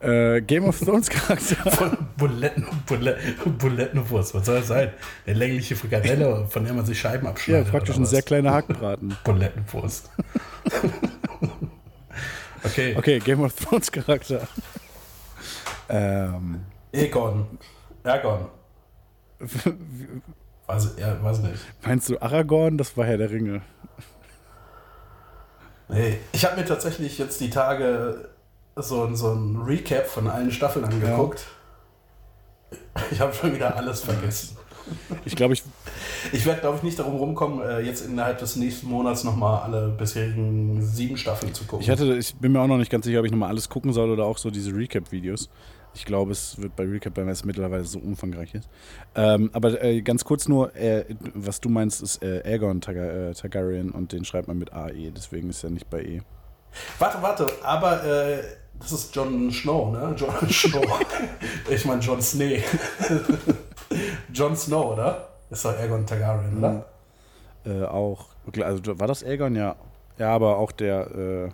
Äh, 0.00 0.42
Game 0.42 0.64
of 0.64 0.78
Thrones 0.78 1.08
Charakter. 1.08 1.70
Von 1.70 1.96
Buletten, 2.18 2.66
Buletten, 2.84 3.56
Bulettenwurst. 3.56 4.34
Was 4.34 4.44
soll 4.44 4.56
das 4.56 4.66
sein? 4.66 4.90
Eine 5.26 5.38
längliche 5.38 5.74
Frikadelle, 5.74 6.46
von 6.48 6.64
der 6.64 6.74
man 6.74 6.84
sich 6.84 7.00
Scheiben 7.00 7.24
ja, 7.24 7.30
abschneidet. 7.30 7.70
praktisch 7.70 7.94
oder 7.96 8.04
ein 8.04 8.06
sehr 8.06 8.22
kleiner 8.22 8.52
Hackbraten. 8.52 9.16
Bulettenwurst. 9.24 10.10
okay. 12.64 12.94
Okay, 12.96 13.18
Game 13.20 13.40
of 13.40 13.54
Thrones 13.54 13.90
Charakter. 13.90 14.46
ähm, 15.88 16.60
Egon. 16.92 17.46
Ergon. 18.02 18.48
weiß, 20.66 20.94
ja, 20.98 21.22
weiß 21.22 21.38
nicht. 21.38 21.60
Meinst 21.82 22.10
du 22.10 22.20
Aragorn? 22.20 22.76
Das 22.76 22.96
war 22.98 23.06
Herr 23.06 23.16
der 23.16 23.30
Ringe. 23.30 23.62
Nee, 25.88 26.18
ich 26.32 26.44
habe 26.44 26.56
mir 26.60 26.66
tatsächlich 26.66 27.16
jetzt 27.16 27.40
die 27.40 27.50
Tage 27.50 28.28
so, 28.82 29.14
so 29.14 29.32
ein 29.32 29.56
Recap 29.56 30.06
von 30.06 30.28
allen 30.28 30.50
Staffeln 30.50 30.84
angeguckt. 30.84 31.46
Ich 33.10 33.20
habe 33.20 33.32
schon 33.32 33.54
wieder 33.54 33.76
alles 33.76 34.02
vergessen. 34.02 34.56
Ich 35.24 35.34
glaube, 35.34 35.54
ich, 35.54 35.64
Ich 36.32 36.46
werde, 36.46 36.60
glaube 36.60 36.76
ich, 36.76 36.82
nicht 36.82 36.98
darum 36.98 37.16
rumkommen, 37.16 37.60
äh, 37.60 37.80
jetzt 37.80 38.06
innerhalb 38.06 38.38
des 38.38 38.54
nächsten 38.56 38.88
Monats 38.88 39.24
nochmal 39.24 39.62
alle 39.62 39.88
bisherigen 39.88 40.80
sieben 40.80 41.16
Staffeln 41.16 41.52
zu 41.52 41.64
gucken. 41.64 41.82
ich 41.82 41.90
hatte, 41.90 42.16
ich 42.16 42.34
bin 42.36 42.52
mir 42.52 42.60
auch 42.60 42.68
noch 42.68 42.78
nicht 42.78 42.90
ganz 42.90 43.04
sicher, 43.04 43.18
ob 43.20 43.26
ich 43.26 43.32
nochmal 43.32 43.48
alles 43.48 43.68
gucken 43.68 43.92
soll 43.92 44.10
oder 44.10 44.24
auch 44.24 44.38
so 44.38 44.50
diese 44.50 44.72
Recap-Videos. 44.72 45.50
Ich 45.94 46.04
glaube, 46.04 46.32
es 46.32 46.60
wird 46.60 46.76
bei 46.76 46.84
Recap, 46.84 47.16
weil 47.16 47.28
es 47.28 47.44
mittlerweile 47.44 47.84
so 47.84 47.98
umfangreich 47.98 48.54
ist. 48.54 48.68
Ähm, 49.14 49.50
aber 49.52 49.82
äh, 49.82 50.02
ganz 50.02 50.24
kurz 50.24 50.46
nur, 50.46 50.74
äh, 50.76 51.04
was 51.34 51.60
du 51.60 51.68
meinst, 51.68 52.02
ist 52.02 52.22
äh, 52.22 52.42
Aegon 52.44 52.80
Targa 52.80 53.30
äh, 53.30 53.34
Targaryen 53.34 53.90
und 53.90 54.12
den 54.12 54.24
schreibt 54.24 54.46
man 54.46 54.58
mit 54.58 54.72
AE, 54.72 55.10
deswegen 55.10 55.50
ist 55.50 55.64
er 55.64 55.70
nicht 55.70 55.90
bei 55.90 56.02
E. 56.02 56.20
Warte, 56.98 57.22
warte, 57.22 57.46
aber 57.64 58.04
äh, 58.04 58.42
das 58.80 58.92
ist 58.92 59.14
Jon 59.14 59.50
Snow, 59.50 59.92
ne? 59.92 60.14
Jon 60.16 60.30
Snow. 60.50 61.00
ich 61.68 61.84
meine 61.84 62.00
Jon 62.00 62.20
Snee. 62.22 62.62
Jon 64.32 64.56
Snow, 64.56 64.92
oder? 64.92 65.28
Ist 65.50 65.64
doch 65.64 65.76
Aegon 65.78 66.06
Targaryen, 66.06 66.58
oder? 66.58 66.86
Äh, 67.64 67.84
auch, 67.84 68.26
also 68.62 68.98
war 68.98 69.06
das 69.06 69.22
Aegon? 69.24 69.54
Ja. 69.56 69.76
Ja, 70.18 70.34
aber 70.34 70.56
auch 70.56 70.72
der 70.72 71.10
äh, 71.14 71.50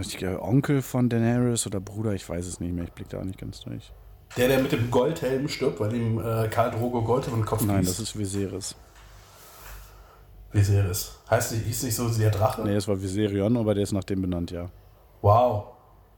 ich, 0.00 0.22
äh, 0.22 0.36
Onkel 0.36 0.82
von 0.82 1.08
Daenerys 1.08 1.66
oder 1.66 1.80
Bruder, 1.80 2.12
ich 2.12 2.28
weiß 2.28 2.46
es 2.46 2.60
nicht 2.60 2.72
mehr, 2.74 2.84
ich 2.84 2.92
blick 2.92 3.08
da 3.08 3.18
auch 3.20 3.24
nicht 3.24 3.38
ganz 3.38 3.60
durch. 3.60 3.92
Der, 4.36 4.48
der 4.48 4.60
mit 4.60 4.72
dem 4.72 4.90
Goldhelm 4.90 5.48
stirbt, 5.48 5.80
weil 5.80 5.94
ihm 5.94 6.18
äh, 6.18 6.48
Karl 6.48 6.70
Drogo 6.70 7.02
Gold 7.02 7.26
in 7.26 7.34
den 7.34 7.44
Kopf 7.44 7.62
Nein, 7.64 7.80
gießt. 7.80 7.90
das 7.90 8.00
ist 8.00 8.18
Viserys. 8.18 8.76
Viserys. 10.52 11.18
Heißt 11.28 11.52
nicht, 11.52 11.64
hieß 11.66 11.82
nicht 11.84 11.94
so 11.94 12.08
der 12.08 12.30
Drache? 12.30 12.62
Nee, 12.62 12.74
es 12.74 12.86
war 12.88 13.00
Viserion, 13.00 13.56
aber 13.56 13.74
der 13.74 13.82
ist 13.82 13.92
nach 13.92 14.04
dem 14.04 14.22
benannt, 14.22 14.50
ja. 14.50 14.68
Wow. 15.22 15.64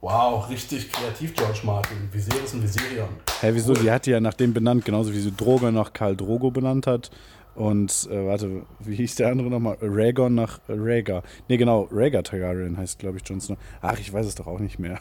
Wow, 0.03 0.50
richtig 0.50 0.90
kreativ, 0.90 1.32
George 1.32 1.61
Martin. 1.62 2.09
Viserys 2.11 2.53
und 2.55 2.62
Viserion. 2.64 3.09
Hä, 3.40 3.50
wieso? 3.53 3.72
Die 3.72 3.88
hat 3.88 4.05
die 4.05 4.11
ja 4.11 4.18
nach 4.18 4.34
dem 4.34 4.53
benannt, 4.53 4.84
genauso 4.84 5.12
wie 5.12 5.20
sie 5.20 5.30
Drogo 5.30 5.70
nach 5.70 5.92
Karl 5.92 6.16
Drogo 6.16 6.50
benannt 6.50 6.88
hat. 6.88 7.12
Und, 7.55 8.09
äh, 8.11 8.26
warte, 8.26 8.62
wie 8.80 8.96
hieß 8.96 9.14
der 9.14 9.28
andere 9.28 9.48
nochmal? 9.48 9.76
Rhaegon 9.80 10.34
nach 10.34 10.59
Rhaegar. 10.68 11.22
Nee, 11.48 11.57
genau, 11.57 11.88
Rhaegar 11.92 12.24
Targaryen 12.24 12.76
heißt, 12.76 12.98
glaube 12.98 13.18
ich, 13.18 13.28
Jon 13.28 13.40
Snow. 13.40 13.57
Ach, 13.80 13.96
ich 13.96 14.12
weiß 14.12 14.26
es 14.26 14.34
doch 14.34 14.48
auch 14.48 14.59
nicht 14.59 14.80
mehr. 14.80 14.98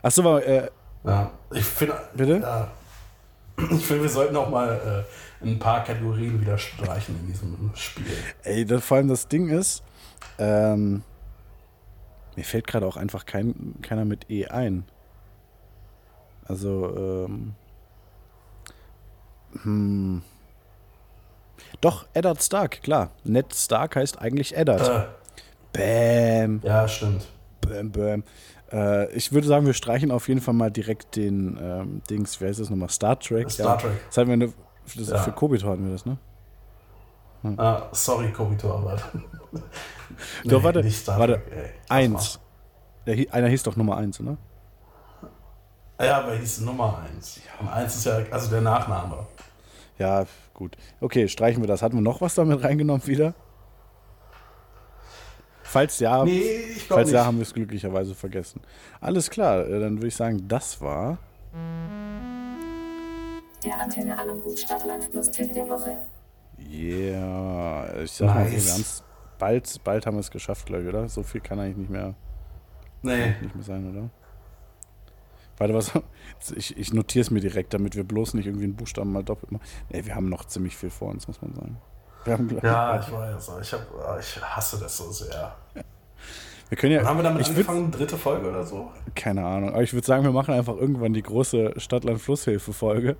Ach 0.00 0.12
so, 0.12 0.22
war, 0.22 0.40
äh, 0.46 0.68
Ja, 1.04 1.32
ich 1.52 1.64
finde. 1.64 1.94
Bitte? 2.14 2.36
Ja, 2.38 2.70
ich 3.58 3.84
finde, 3.84 4.02
wir 4.04 4.10
sollten 4.10 4.36
auch 4.36 4.48
mal 4.48 5.04
äh, 5.42 5.44
ein 5.44 5.58
paar 5.58 5.82
Kategorien 5.82 6.40
wieder 6.40 6.56
streichen 6.56 7.18
in 7.18 7.26
diesem 7.26 7.72
Spiel. 7.74 8.06
ey, 8.44 8.64
das, 8.64 8.84
vor 8.84 8.98
allem 8.98 9.08
das 9.08 9.26
Ding 9.26 9.48
ist, 9.48 9.82
ähm, 10.38 11.02
mir 12.36 12.44
fällt 12.44 12.66
gerade 12.66 12.86
auch 12.86 12.96
einfach 12.96 13.26
kein, 13.26 13.74
keiner 13.82 14.04
mit 14.04 14.30
E 14.30 14.46
ein. 14.46 14.84
Also, 16.44 17.26
ähm, 17.28 17.54
hm. 19.62 20.22
Doch, 21.80 22.06
Eddard 22.14 22.42
Stark, 22.42 22.82
klar. 22.82 23.10
Ned 23.24 23.54
Stark 23.54 23.96
heißt 23.96 24.20
eigentlich 24.20 24.56
Eddard. 24.56 24.88
Äh, 24.88 25.06
Bam, 25.72 26.60
ja, 26.64 26.88
stimmt. 26.88 27.28
bam, 27.60 27.92
bam. 27.92 28.24
Äh, 28.72 29.12
ich 29.14 29.32
würde 29.32 29.46
sagen, 29.46 29.66
wir 29.66 29.72
streichen 29.74 30.10
auf 30.10 30.28
jeden 30.28 30.40
Fall 30.40 30.54
mal 30.54 30.70
direkt 30.70 31.14
den 31.16 31.58
ähm, 31.60 32.02
Dings, 32.10 32.40
wie 32.40 32.46
heißt 32.46 32.58
das 32.58 32.70
nochmal? 32.70 32.88
Star 32.88 33.18
Trek. 33.18 33.50
Star 33.50 33.78
Trek. 33.78 33.92
Das 34.08 34.16
hatten 34.16 34.28
wir 34.28 34.34
eine, 34.34 34.52
das 34.96 35.08
Ja. 35.08 35.18
Für 35.18 35.32
Kobito 35.32 35.68
hatten 35.68 35.84
wir 35.84 35.92
das, 35.92 36.04
ne? 36.06 36.18
Ah, 37.56 37.88
sorry, 37.92 38.30
Kobito, 38.32 38.72
aber. 38.74 38.98
Doch, 40.44 40.62
warte, 40.62 40.82
nicht 40.82 40.98
Star 41.00 41.18
warte. 41.18 41.42
Ey. 41.50 41.70
Eins. 41.88 42.38
Der, 43.06 43.16
einer 43.32 43.48
hieß 43.48 43.62
doch 43.62 43.76
Nummer 43.76 43.96
eins, 43.96 44.20
oder? 44.20 44.36
war- 45.96 46.06
Ja, 46.06 46.18
aber 46.18 46.34
hieß 46.36 46.60
Nummer 46.60 46.98
eins. 47.02 47.40
Und 47.58 47.68
eins 47.68 47.96
ist 47.96 48.04
ja, 48.04 48.18
also 48.30 48.50
der 48.50 48.60
Nachname. 48.60 49.26
Ja, 49.98 50.24
gut. 50.54 50.76
Okay, 51.00 51.26
streichen 51.28 51.62
wir 51.62 51.66
das. 51.68 51.80
Hatten 51.82 51.96
wir 51.96 52.02
noch 52.02 52.20
was 52.20 52.34
damit 52.34 52.62
reingenommen 52.62 53.06
wieder? 53.06 53.32
Falls 55.62 55.98
ja, 56.00 56.24
Nee, 56.24 56.40
ich 56.40 56.86
glaube 56.86 56.94
falls 57.00 57.06
nicht. 57.08 57.14
ja, 57.14 57.24
haben 57.24 57.36
wir 57.38 57.42
es 57.42 57.54
glücklicherweise 57.54 58.14
vergessen. 58.14 58.60
Alles 59.00 59.30
klar, 59.30 59.66
äh, 59.66 59.80
dann 59.80 59.96
würde 59.98 60.08
ich 60.08 60.16
sagen, 60.16 60.46
das 60.48 60.80
war. 60.80 61.18
Der 63.64 63.78
Antenne 63.80 64.18
Aluhut 64.18 64.58
Stadtland 64.58 65.10
plus 65.10 65.30
Tipp 65.30 65.52
der 65.54 65.68
Woche. 65.68 65.96
Yeah. 66.60 68.02
Ich 68.02 68.12
sag 68.12 68.26
mal, 68.34 68.46
so, 68.46 68.52
Nice. 68.52 68.66
wir 68.66 68.72
haben's 68.72 69.04
bald, 69.38 69.84
bald 69.84 70.06
haben 70.06 70.16
wir 70.16 70.20
es 70.20 70.30
geschafft, 70.30 70.66
glaube 70.66 70.82
ich, 70.82 70.88
oder? 70.88 71.08
So 71.08 71.22
viel 71.22 71.40
kann 71.40 71.58
eigentlich 71.58 71.76
nicht 71.78 71.90
mehr, 71.90 72.14
nee. 73.02 73.34
nicht 73.40 73.54
mehr 73.54 73.64
sein, 73.64 73.88
oder? 73.90 74.10
Warte, 75.58 75.74
was? 75.74 75.92
Ich, 76.56 76.74
ich 76.78 76.94
notiere 76.94 77.20
es 77.20 77.30
mir 77.30 77.40
direkt, 77.40 77.74
damit 77.74 77.96
wir 77.96 78.04
bloß 78.04 78.32
nicht 78.32 78.46
irgendwie 78.46 78.64
einen 78.64 78.74
Buchstaben 78.76 79.12
mal 79.12 79.22
doppelt 79.22 79.52
machen. 79.52 79.62
Nee, 79.90 80.06
wir 80.06 80.14
haben 80.14 80.30
noch 80.30 80.46
ziemlich 80.46 80.74
viel 80.74 80.88
vor 80.88 81.10
uns, 81.10 81.28
muss 81.28 81.42
man 81.42 81.52
sagen. 81.54 81.76
Wir 82.24 82.32
haben, 82.32 82.58
Ja, 82.62 82.98
ich 83.06 83.12
weiß. 83.12 83.50
Ich, 83.60 83.72
hab, 83.74 83.86
ich 84.18 84.40
hasse 84.42 84.78
das 84.80 84.96
so 84.96 85.10
sehr. 85.10 85.54
wir 86.70 86.78
können 86.78 86.94
ja. 86.94 87.00
Wann 87.00 87.08
haben 87.08 87.18
wir 87.18 87.22
damit 87.24 87.42
ich 87.42 87.48
würd- 87.48 87.50
angefangen? 87.50 87.90
Dritte 87.90 88.16
Folge 88.16 88.48
oder 88.48 88.64
so? 88.64 88.90
Keine 89.14 89.44
Ahnung. 89.44 89.70
Aber 89.74 89.82
ich 89.82 89.92
würde 89.92 90.06
sagen, 90.06 90.24
wir 90.24 90.30
machen 90.32 90.54
einfach 90.54 90.76
irgendwann 90.76 91.12
die 91.12 91.22
große 91.22 91.74
Stadtland-Flusshilfe-Folge 91.76 93.16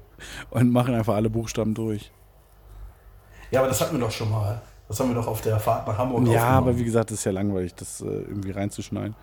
und 0.48 0.70
machen 0.70 0.94
einfach 0.94 1.16
alle 1.16 1.28
Buchstaben 1.28 1.74
durch. 1.74 2.10
Ja, 3.50 3.60
aber 3.60 3.68
das 3.68 3.80
hatten 3.80 3.94
wir 3.96 4.00
doch 4.00 4.10
schon 4.10 4.30
mal. 4.30 4.60
Das 4.88 4.98
haben 4.98 5.08
wir 5.10 5.14
doch 5.14 5.26
auf 5.28 5.40
der 5.40 5.58
Fahrt 5.60 5.86
nach 5.86 5.96
Hamburg 5.98 6.26
Ja, 6.28 6.44
aber 6.48 6.76
wie 6.76 6.84
gesagt, 6.84 7.10
das 7.10 7.18
ist 7.18 7.24
ja 7.24 7.32
langweilig, 7.32 7.74
das 7.74 8.00
äh, 8.00 8.06
irgendwie 8.06 8.50
reinzuschneiden. 8.50 9.14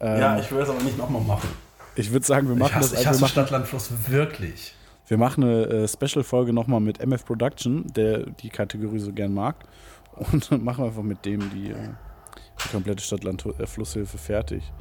Ähm, 0.00 0.20
Ja, 0.20 0.38
ich 0.38 0.50
will 0.50 0.60
es 0.60 0.68
aber 0.68 0.82
nicht 0.82 0.98
nochmal 0.98 1.22
machen. 1.22 1.48
ich 1.96 2.12
würde 2.12 2.26
sagen, 2.26 2.46
wir 2.48 2.54
Ich 2.54 2.60
machen 2.60 2.74
hasse, 2.74 2.90
das. 2.90 3.00
ich 3.00 3.06
also 3.08 3.10
hasse 3.10 3.18
wir, 3.20 3.22
machen, 3.22 3.32
Stadtlandfluss 3.32 3.90
wirklich. 4.08 4.74
wir 5.06 5.16
machen 5.18 5.44
eine 5.44 5.62
äh, 5.66 5.88
Special-Folge 5.88 6.52
nochmal 6.52 6.80
mit 6.80 7.00
MF 7.00 7.24
Production, 7.24 7.86
der 7.94 8.26
die 8.30 8.50
Kategorie 8.50 8.98
so 8.98 9.12
gern 9.12 9.32
mag. 9.32 9.56
Und 10.16 10.50
dann 10.52 10.62
machen 10.62 10.84
wir 10.84 10.88
einfach 10.88 11.02
mit 11.02 11.24
dem 11.24 11.40
die, 11.50 11.70
äh, 11.70 11.74
die 12.64 12.68
komplette 12.68 13.02
Stadtland-Flusshilfe 13.02 14.18
fertig. 14.18 14.72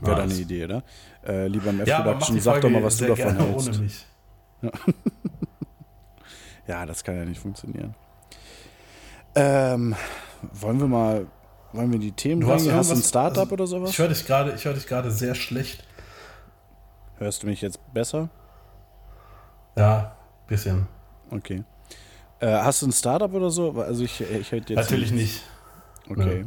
Wäre 0.00 0.16
da 0.16 0.22
Nice. 0.24 0.32
eine 0.34 0.40
Idee, 0.42 0.64
oder? 0.64 0.82
Äh, 1.26 1.46
lieber 1.48 1.70
MF 1.72 1.86
Ja, 1.88 2.00
Production, 2.02 2.40
sag 2.40 2.60
doch 2.60 2.70
mal, 2.70 2.82
was 2.82 2.96
du 2.96 3.06
davon 3.06 3.36
hältst. 3.36 3.68
ohne 3.68 3.78
mich. 3.78 4.06
Ja, 4.62 4.70
das 6.66 7.04
kann 7.04 7.16
ja 7.16 7.24
nicht 7.24 7.40
funktionieren. 7.40 7.94
Ähm, 9.34 9.94
wollen 10.52 10.80
wir 10.80 10.86
mal, 10.86 11.26
wollen 11.72 11.92
wir 11.92 11.98
die 11.98 12.12
Themen 12.12 12.42
Du 12.42 12.48
hast? 12.48 12.70
Hast 12.70 12.90
du 12.90 12.96
ein 12.96 13.02
Startup 13.02 13.38
also, 13.38 13.54
oder 13.54 13.66
sowas? 13.66 13.90
Ich 13.90 13.98
höre 13.98 14.08
dich 14.08 14.26
gerade, 14.26 14.52
ich 14.52 14.64
höre 14.64 14.74
dich 14.74 14.86
gerade 14.86 15.10
sehr 15.10 15.34
schlecht. 15.34 15.84
Hörst 17.18 17.42
du 17.42 17.46
mich 17.46 17.60
jetzt 17.60 17.80
besser? 17.92 18.28
Ja, 19.76 20.16
bisschen. 20.46 20.86
Okay. 21.30 21.64
Äh, 22.40 22.46
hast 22.46 22.82
du 22.82 22.86
ein 22.86 22.92
Startup 22.92 23.32
oder 23.32 23.50
so? 23.50 23.70
Also 23.80 24.04
ich, 24.04 24.20
ich 24.20 24.52
hätte 24.52 24.74
jetzt 24.74 24.84
Natürlich 24.84 25.12
nicht. 25.12 25.42
Okay. 26.10 26.46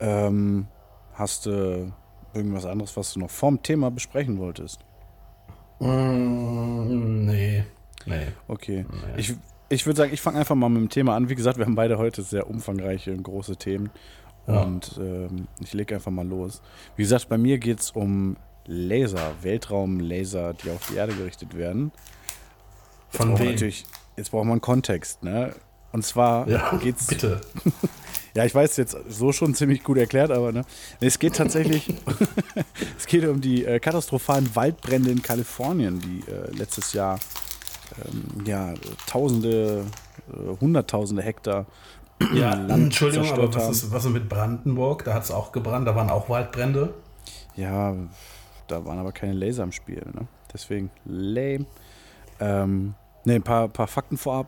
Ähm, 0.00 0.66
hast 1.14 1.46
du 1.46 1.92
irgendwas 2.32 2.64
anderes, 2.64 2.96
was 2.96 3.12
du 3.12 3.20
noch 3.20 3.30
vorm 3.30 3.62
Thema 3.62 3.90
besprechen 3.90 4.38
wolltest? 4.38 4.80
Mm, 5.78 7.26
nee. 7.26 7.64
Nee. 8.06 8.26
Okay. 8.48 8.86
Ich, 9.16 9.34
ich 9.68 9.86
würde 9.86 9.96
sagen, 9.98 10.12
ich 10.12 10.20
fange 10.20 10.38
einfach 10.38 10.54
mal 10.54 10.68
mit 10.68 10.80
dem 10.82 10.88
Thema 10.88 11.16
an. 11.16 11.28
Wie 11.28 11.34
gesagt, 11.34 11.58
wir 11.58 11.64
haben 11.64 11.74
beide 11.74 11.98
heute 11.98 12.22
sehr 12.22 12.48
umfangreiche 12.48 13.12
und 13.12 13.22
große 13.22 13.56
Themen. 13.56 13.90
Ja. 14.46 14.62
Und 14.62 14.98
ähm, 15.00 15.48
ich 15.60 15.72
lege 15.72 15.94
einfach 15.94 16.10
mal 16.10 16.26
los. 16.26 16.60
Wie 16.96 17.02
gesagt, 17.02 17.28
bei 17.28 17.38
mir 17.38 17.58
geht 17.58 17.80
es 17.80 17.90
um 17.90 18.36
Laser, 18.66 19.32
Weltraumlaser, 19.42 20.54
die 20.54 20.70
auf 20.70 20.86
die 20.90 20.96
Erde 20.96 21.14
gerichtet 21.14 21.56
werden. 21.56 21.92
Jetzt 23.12 23.16
Von 23.16 23.38
wem? 23.38 23.52
Natürlich, 23.52 23.84
jetzt 24.16 24.30
braucht 24.30 24.46
man 24.46 24.60
Kontext. 24.60 25.22
Ne? 25.22 25.54
Und 25.92 26.04
zwar 26.04 26.48
Ja, 26.48 26.76
geht's. 26.76 27.06
bitte. 27.08 27.40
Ja, 28.36 28.44
ich 28.44 28.52
weiß 28.52 28.76
jetzt 28.78 28.96
so 29.08 29.30
schon 29.30 29.54
ziemlich 29.54 29.84
gut 29.84 29.96
erklärt, 29.96 30.32
aber 30.32 30.50
ne, 30.50 30.64
es 30.98 31.20
geht 31.20 31.36
tatsächlich, 31.36 31.94
es 32.98 33.06
geht 33.06 33.24
um 33.26 33.40
die 33.40 33.64
äh, 33.64 33.78
katastrophalen 33.78 34.56
Waldbrände 34.56 35.12
in 35.12 35.22
Kalifornien, 35.22 36.00
die 36.00 36.28
äh, 36.28 36.50
letztes 36.50 36.94
Jahr 36.94 37.20
ähm, 38.04 38.44
ja 38.46 38.74
Tausende, 39.06 39.84
äh, 40.32 40.60
Hunderttausende 40.60 41.22
Hektar 41.22 41.66
Ja, 42.32 42.54
Land 42.54 42.70
Entschuldigung, 42.84 43.30
aber 43.30 43.54
was 43.54 43.68
ist, 43.70 43.92
was 43.92 44.04
ist 44.04 44.12
mit 44.12 44.28
Brandenburg? 44.28 45.04
Da 45.04 45.14
hat 45.14 45.24
es 45.24 45.30
auch 45.30 45.52
gebrannt, 45.52 45.86
da 45.86 45.94
waren 45.94 46.10
auch 46.10 46.28
Waldbrände. 46.28 46.94
Ja, 47.56 47.94
da 48.66 48.84
waren 48.84 48.98
aber 48.98 49.12
keine 49.12 49.32
Laser 49.32 49.64
im 49.64 49.72
Spiel, 49.72 50.02
ne? 50.14 50.26
Deswegen 50.52 50.90
lame. 51.04 51.66
Ähm, 52.40 52.94
ne, 53.24 53.34
ein 53.34 53.42
paar, 53.42 53.68
paar 53.68 53.86
Fakten 53.88 54.16
vorab. 54.16 54.46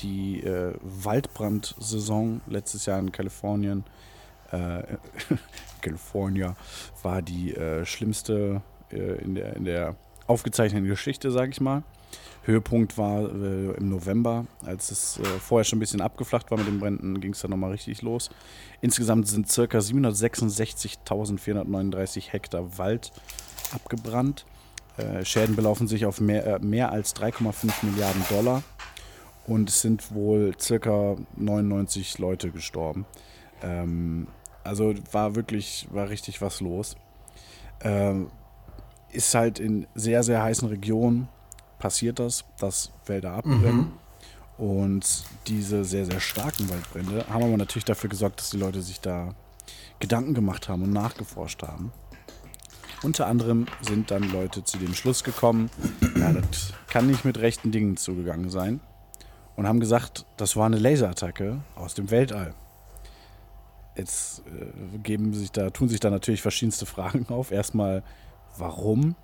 Die 0.00 0.42
äh, 0.42 0.74
Waldbrandsaison 0.82 2.42
letztes 2.46 2.84
Jahr 2.84 2.98
in 2.98 3.12
Kalifornien, 3.12 3.84
äh, 4.52 4.82
California, 5.80 6.54
war 7.02 7.22
die 7.22 7.54
äh, 7.54 7.86
schlimmste 7.86 8.60
äh, 8.92 9.22
in, 9.22 9.34
der, 9.34 9.56
in 9.56 9.64
der 9.64 9.96
aufgezeichneten 10.26 10.86
Geschichte, 10.86 11.30
sage 11.30 11.50
ich 11.50 11.62
mal. 11.62 11.82
Höhepunkt 12.46 12.96
war 12.96 13.22
äh, 13.22 13.72
im 13.72 13.88
November, 13.88 14.46
als 14.64 14.92
es 14.92 15.18
äh, 15.18 15.24
vorher 15.24 15.64
schon 15.64 15.78
ein 15.78 15.80
bisschen 15.80 16.00
abgeflacht 16.00 16.48
war 16.50 16.58
mit 16.58 16.68
den 16.68 16.78
Bränden, 16.78 17.20
ging 17.20 17.32
es 17.32 17.40
dann 17.40 17.50
nochmal 17.50 17.72
richtig 17.72 18.02
los. 18.02 18.30
Insgesamt 18.80 19.26
sind 19.26 19.48
ca. 19.48 19.62
766.439 19.62 22.30
Hektar 22.30 22.78
Wald 22.78 23.10
abgebrannt. 23.72 24.46
Äh, 24.96 25.24
Schäden 25.24 25.56
belaufen 25.56 25.88
sich 25.88 26.06
auf 26.06 26.20
mehr, 26.20 26.46
äh, 26.46 26.60
mehr 26.60 26.92
als 26.92 27.16
3,5 27.16 27.72
Milliarden 27.82 28.22
Dollar 28.30 28.62
und 29.46 29.68
es 29.68 29.82
sind 29.82 30.14
wohl 30.14 30.54
ca. 30.54 31.16
99 31.36 32.18
Leute 32.18 32.52
gestorben. 32.52 33.06
Ähm, 33.62 34.28
also 34.62 34.94
war 35.12 35.34
wirklich, 35.34 35.88
war 35.90 36.08
richtig 36.08 36.40
was 36.42 36.60
los. 36.60 36.94
Ähm, 37.80 38.30
ist 39.12 39.34
halt 39.34 39.58
in 39.58 39.88
sehr, 39.94 40.22
sehr 40.22 40.42
heißen 40.42 40.68
Regionen 40.68 41.28
passiert 41.78 42.18
das, 42.18 42.44
dass 42.58 42.92
Wälder 43.06 43.32
abbrennen. 43.32 43.92
Und 44.58 45.24
diese 45.46 45.84
sehr, 45.84 46.06
sehr 46.06 46.20
starken 46.20 46.68
Waldbrände 46.70 47.26
haben 47.28 47.44
aber 47.44 47.56
natürlich 47.56 47.84
dafür 47.84 48.08
gesorgt, 48.08 48.40
dass 48.40 48.50
die 48.50 48.56
Leute 48.56 48.80
sich 48.80 49.00
da 49.00 49.34
Gedanken 50.00 50.34
gemacht 50.34 50.68
haben 50.68 50.82
und 50.82 50.92
nachgeforscht 50.92 51.62
haben. 51.62 51.92
Unter 53.02 53.26
anderem 53.26 53.66
sind 53.82 54.10
dann 54.10 54.22
Leute 54.30 54.64
zu 54.64 54.78
dem 54.78 54.94
Schluss 54.94 55.22
gekommen, 55.22 55.70
ja, 56.16 56.32
das 56.32 56.72
kann 56.88 57.06
nicht 57.06 57.24
mit 57.24 57.38
rechten 57.38 57.70
Dingen 57.70 57.96
zugegangen 57.96 58.50
sein. 58.50 58.80
Und 59.54 59.66
haben 59.66 59.80
gesagt, 59.80 60.26
das 60.36 60.56
war 60.56 60.66
eine 60.66 60.78
Laserattacke 60.78 61.62
aus 61.76 61.94
dem 61.94 62.10
Weltall. 62.10 62.54
Jetzt 63.96 64.42
äh, 64.46 64.98
geben 64.98 65.32
sich 65.32 65.50
da, 65.50 65.70
tun 65.70 65.88
sich 65.88 66.00
da 66.00 66.10
natürlich 66.10 66.42
verschiedenste 66.42 66.84
Fragen 66.84 67.26
auf. 67.30 67.52
Erstmal, 67.52 68.02
warum? 68.58 69.16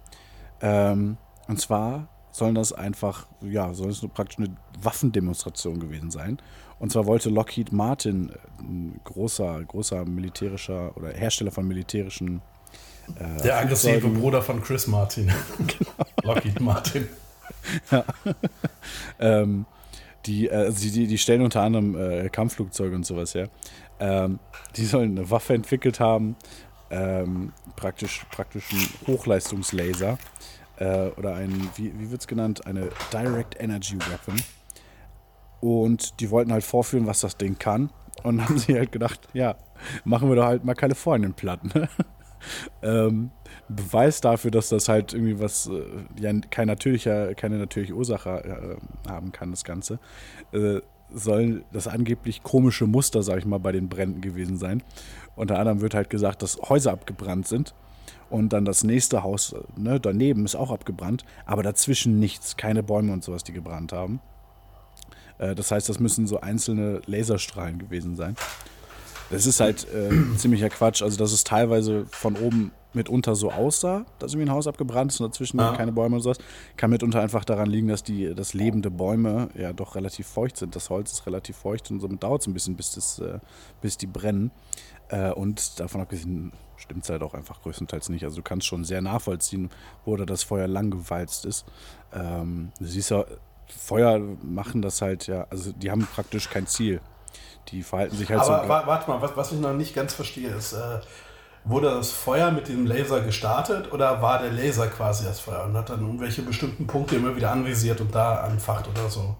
Ähm, 0.62 1.18
und 1.48 1.60
zwar 1.60 2.08
sollen 2.32 2.54
das 2.54 2.72
einfach, 2.72 3.26
ja, 3.42 3.72
soll 3.74 3.90
es 3.90 4.02
nur 4.02 4.10
praktisch 4.10 4.38
eine 4.38 4.56
Waffendemonstration 4.80 5.78
gewesen 5.78 6.10
sein. 6.10 6.38
Und 6.80 6.90
zwar 6.90 7.06
wollte 7.06 7.28
Lockheed 7.30 7.72
Martin, 7.72 8.30
äh, 8.30 8.62
ein 8.62 9.00
großer, 9.04 9.62
großer 9.64 10.04
militärischer 10.04 10.96
oder 10.96 11.10
Hersteller 11.10 11.52
von 11.52 11.68
militärischen 11.68 12.40
äh, 13.16 13.42
Der 13.42 13.58
aggressive 13.58 14.00
Flugzeugen- 14.00 14.20
Bruder 14.20 14.42
von 14.42 14.62
Chris 14.62 14.86
Martin. 14.88 15.30
Lockheed 16.24 16.60
Martin. 16.60 17.08
ähm, 19.20 19.66
die, 20.26 20.48
äh, 20.48 20.54
also 20.54 20.80
die, 20.80 20.90
die, 20.90 21.06
die 21.06 21.18
stellen 21.18 21.42
unter 21.42 21.60
anderem 21.62 21.94
äh, 21.94 22.28
Kampfflugzeuge 22.28 22.96
und 22.96 23.04
sowas 23.04 23.34
her. 23.34 23.48
Ähm, 24.00 24.38
die 24.76 24.84
sollen 24.84 25.16
eine 25.16 25.30
Waffe 25.30 25.54
entwickelt 25.54 26.00
haben, 26.00 26.36
ähm, 26.90 27.52
praktisch, 27.76 28.24
praktisch 28.30 28.64
einen 28.72 28.88
Hochleistungslaser 29.06 30.18
äh, 30.82 31.10
oder 31.16 31.34
ein, 31.34 31.70
wie, 31.76 31.92
wie 31.98 32.10
wird 32.10 32.20
es 32.20 32.26
genannt, 32.26 32.66
eine 32.66 32.88
Direct 33.12 33.60
Energy 33.60 33.96
Weapon. 33.98 34.34
Und 35.60 36.18
die 36.20 36.30
wollten 36.30 36.52
halt 36.52 36.64
vorführen, 36.64 37.06
was 37.06 37.20
das 37.20 37.36
Ding 37.36 37.58
kann. 37.58 37.90
Und 38.24 38.42
haben 38.48 38.58
sie 38.58 38.76
halt 38.76 38.90
gedacht, 38.90 39.20
ja, 39.32 39.54
machen 40.04 40.28
wir 40.28 40.36
doch 40.36 40.46
halt 40.46 40.64
mal 40.64 40.74
Kalifornien 40.74 41.34
platt. 41.34 41.62
Ne? 41.74 41.88
ähm, 42.82 43.30
Beweis 43.68 44.20
dafür, 44.20 44.50
dass 44.50 44.70
das 44.70 44.88
halt 44.88 45.14
irgendwie 45.14 45.38
was, 45.38 45.68
äh, 45.68 45.84
ja, 46.20 46.32
kein 46.50 46.66
natürlicher, 46.66 47.34
keine 47.34 47.58
natürliche 47.58 47.94
Ursache 47.94 48.78
äh, 49.06 49.08
haben 49.08 49.30
kann, 49.30 49.52
das 49.52 49.62
Ganze, 49.62 50.00
äh, 50.52 50.80
sollen 51.14 51.64
das 51.72 51.86
angeblich 51.86 52.42
komische 52.42 52.86
Muster, 52.86 53.22
sag 53.22 53.38
ich 53.38 53.44
mal, 53.44 53.58
bei 53.58 53.70
den 53.70 53.88
Bränden 53.88 54.20
gewesen 54.20 54.56
sein. 54.56 54.82
Unter 55.36 55.58
anderem 55.58 55.80
wird 55.80 55.94
halt 55.94 56.10
gesagt, 56.10 56.42
dass 56.42 56.58
Häuser 56.60 56.92
abgebrannt 56.92 57.46
sind 57.46 57.74
und 58.32 58.52
dann 58.52 58.64
das 58.64 58.82
nächste 58.82 59.22
Haus 59.22 59.52
äh, 59.52 59.58
ne, 59.76 60.00
daneben 60.00 60.44
ist 60.44 60.54
auch 60.54 60.70
abgebrannt, 60.70 61.24
aber 61.46 61.62
dazwischen 61.62 62.18
nichts, 62.18 62.56
keine 62.56 62.82
Bäume 62.82 63.12
und 63.12 63.22
sowas, 63.22 63.44
die 63.44 63.52
gebrannt 63.52 63.92
haben. 63.92 64.20
Äh, 65.38 65.54
das 65.54 65.70
heißt, 65.70 65.88
das 65.88 66.00
müssen 66.00 66.26
so 66.26 66.40
einzelne 66.40 67.02
Laserstrahlen 67.06 67.78
gewesen 67.78 68.16
sein. 68.16 68.36
Das 69.30 69.46
ist 69.46 69.60
halt 69.60 69.86
äh, 69.92 70.10
ziemlicher 70.36 70.68
Quatsch. 70.70 71.02
Also, 71.02 71.16
dass 71.18 71.32
es 71.32 71.44
teilweise 71.44 72.06
von 72.10 72.36
oben 72.36 72.72
mitunter 72.94 73.34
so 73.34 73.50
aussah, 73.50 74.04
dass 74.18 74.32
irgendwie 74.32 74.50
ein 74.50 74.54
Haus 74.54 74.66
abgebrannt 74.66 75.12
ist 75.12 75.20
und 75.20 75.32
dazwischen 75.32 75.58
Ja. 75.58 75.74
keine 75.74 75.92
Bäume 75.92 76.16
und 76.16 76.22
sowas, 76.22 76.36
kann 76.76 76.90
mitunter 76.90 77.22
einfach 77.22 77.44
daran 77.44 77.70
liegen, 77.70 77.88
dass 77.88 78.02
die 78.02 78.34
dass 78.34 78.52
lebende 78.52 78.90
Bäume 78.90 79.48
ja 79.56 79.72
doch 79.72 79.94
relativ 79.94 80.26
feucht 80.26 80.58
sind. 80.58 80.76
Das 80.76 80.90
Holz 80.90 81.12
ist 81.12 81.26
relativ 81.26 81.56
feucht 81.56 81.90
und 81.90 82.00
somit 82.00 82.22
dauert 82.22 82.42
es 82.42 82.46
ein 82.46 82.54
bisschen, 82.54 82.76
bis, 82.76 82.92
das, 82.92 83.18
äh, 83.18 83.38
bis 83.80 83.96
die 83.96 84.06
brennen. 84.06 84.50
Äh, 85.12 85.30
und 85.30 85.78
davon 85.78 86.00
abgesehen 86.00 86.52
stimmt 86.76 87.04
es 87.04 87.10
halt 87.10 87.22
auch 87.22 87.34
einfach 87.34 87.60
größtenteils 87.62 88.08
nicht. 88.08 88.24
Also 88.24 88.36
du 88.36 88.42
kannst 88.42 88.66
schon 88.66 88.84
sehr 88.84 89.02
nachvollziehen, 89.02 89.70
wo 90.04 90.16
da 90.16 90.24
das 90.24 90.42
Feuer 90.42 90.66
lang 90.66 90.90
gewalzt 90.90 91.44
ist. 91.44 91.66
Ähm, 92.12 92.72
du 92.80 92.86
siehst 92.86 93.10
ja, 93.10 93.24
Feuer 93.68 94.18
machen 94.42 94.82
das 94.82 95.00
halt 95.02 95.26
ja, 95.26 95.46
also 95.50 95.72
die 95.72 95.90
haben 95.90 96.08
praktisch 96.12 96.50
kein 96.50 96.66
Ziel. 96.66 97.00
Die 97.68 97.82
verhalten 97.82 98.16
sich 98.16 98.28
halt 98.28 98.40
Aber 98.40 98.62
so. 98.62 98.68
wa 98.68 98.86
warte 98.86 99.08
mal, 99.08 99.22
was, 99.22 99.36
was 99.36 99.52
ich 99.52 99.60
noch 99.60 99.74
nicht 99.74 99.94
ganz 99.94 100.14
verstehe, 100.14 100.48
ist, 100.48 100.72
äh, 100.72 100.98
wurde 101.64 101.90
das 101.90 102.10
Feuer 102.10 102.50
mit 102.50 102.68
dem 102.68 102.86
Laser 102.86 103.20
gestartet 103.20 103.92
oder 103.92 104.20
war 104.20 104.40
der 104.40 104.50
Laser 104.50 104.88
quasi 104.88 105.24
das 105.24 105.40
Feuer 105.40 105.64
und 105.64 105.76
hat 105.76 105.90
dann 105.90 106.00
irgendwelche 106.00 106.42
bestimmten 106.42 106.86
Punkte 106.86 107.16
immer 107.16 107.36
wieder 107.36 107.52
anvisiert 107.52 108.00
und 108.00 108.14
da 108.14 108.40
anfacht 108.40 108.88
oder 108.88 109.08
so? 109.08 109.36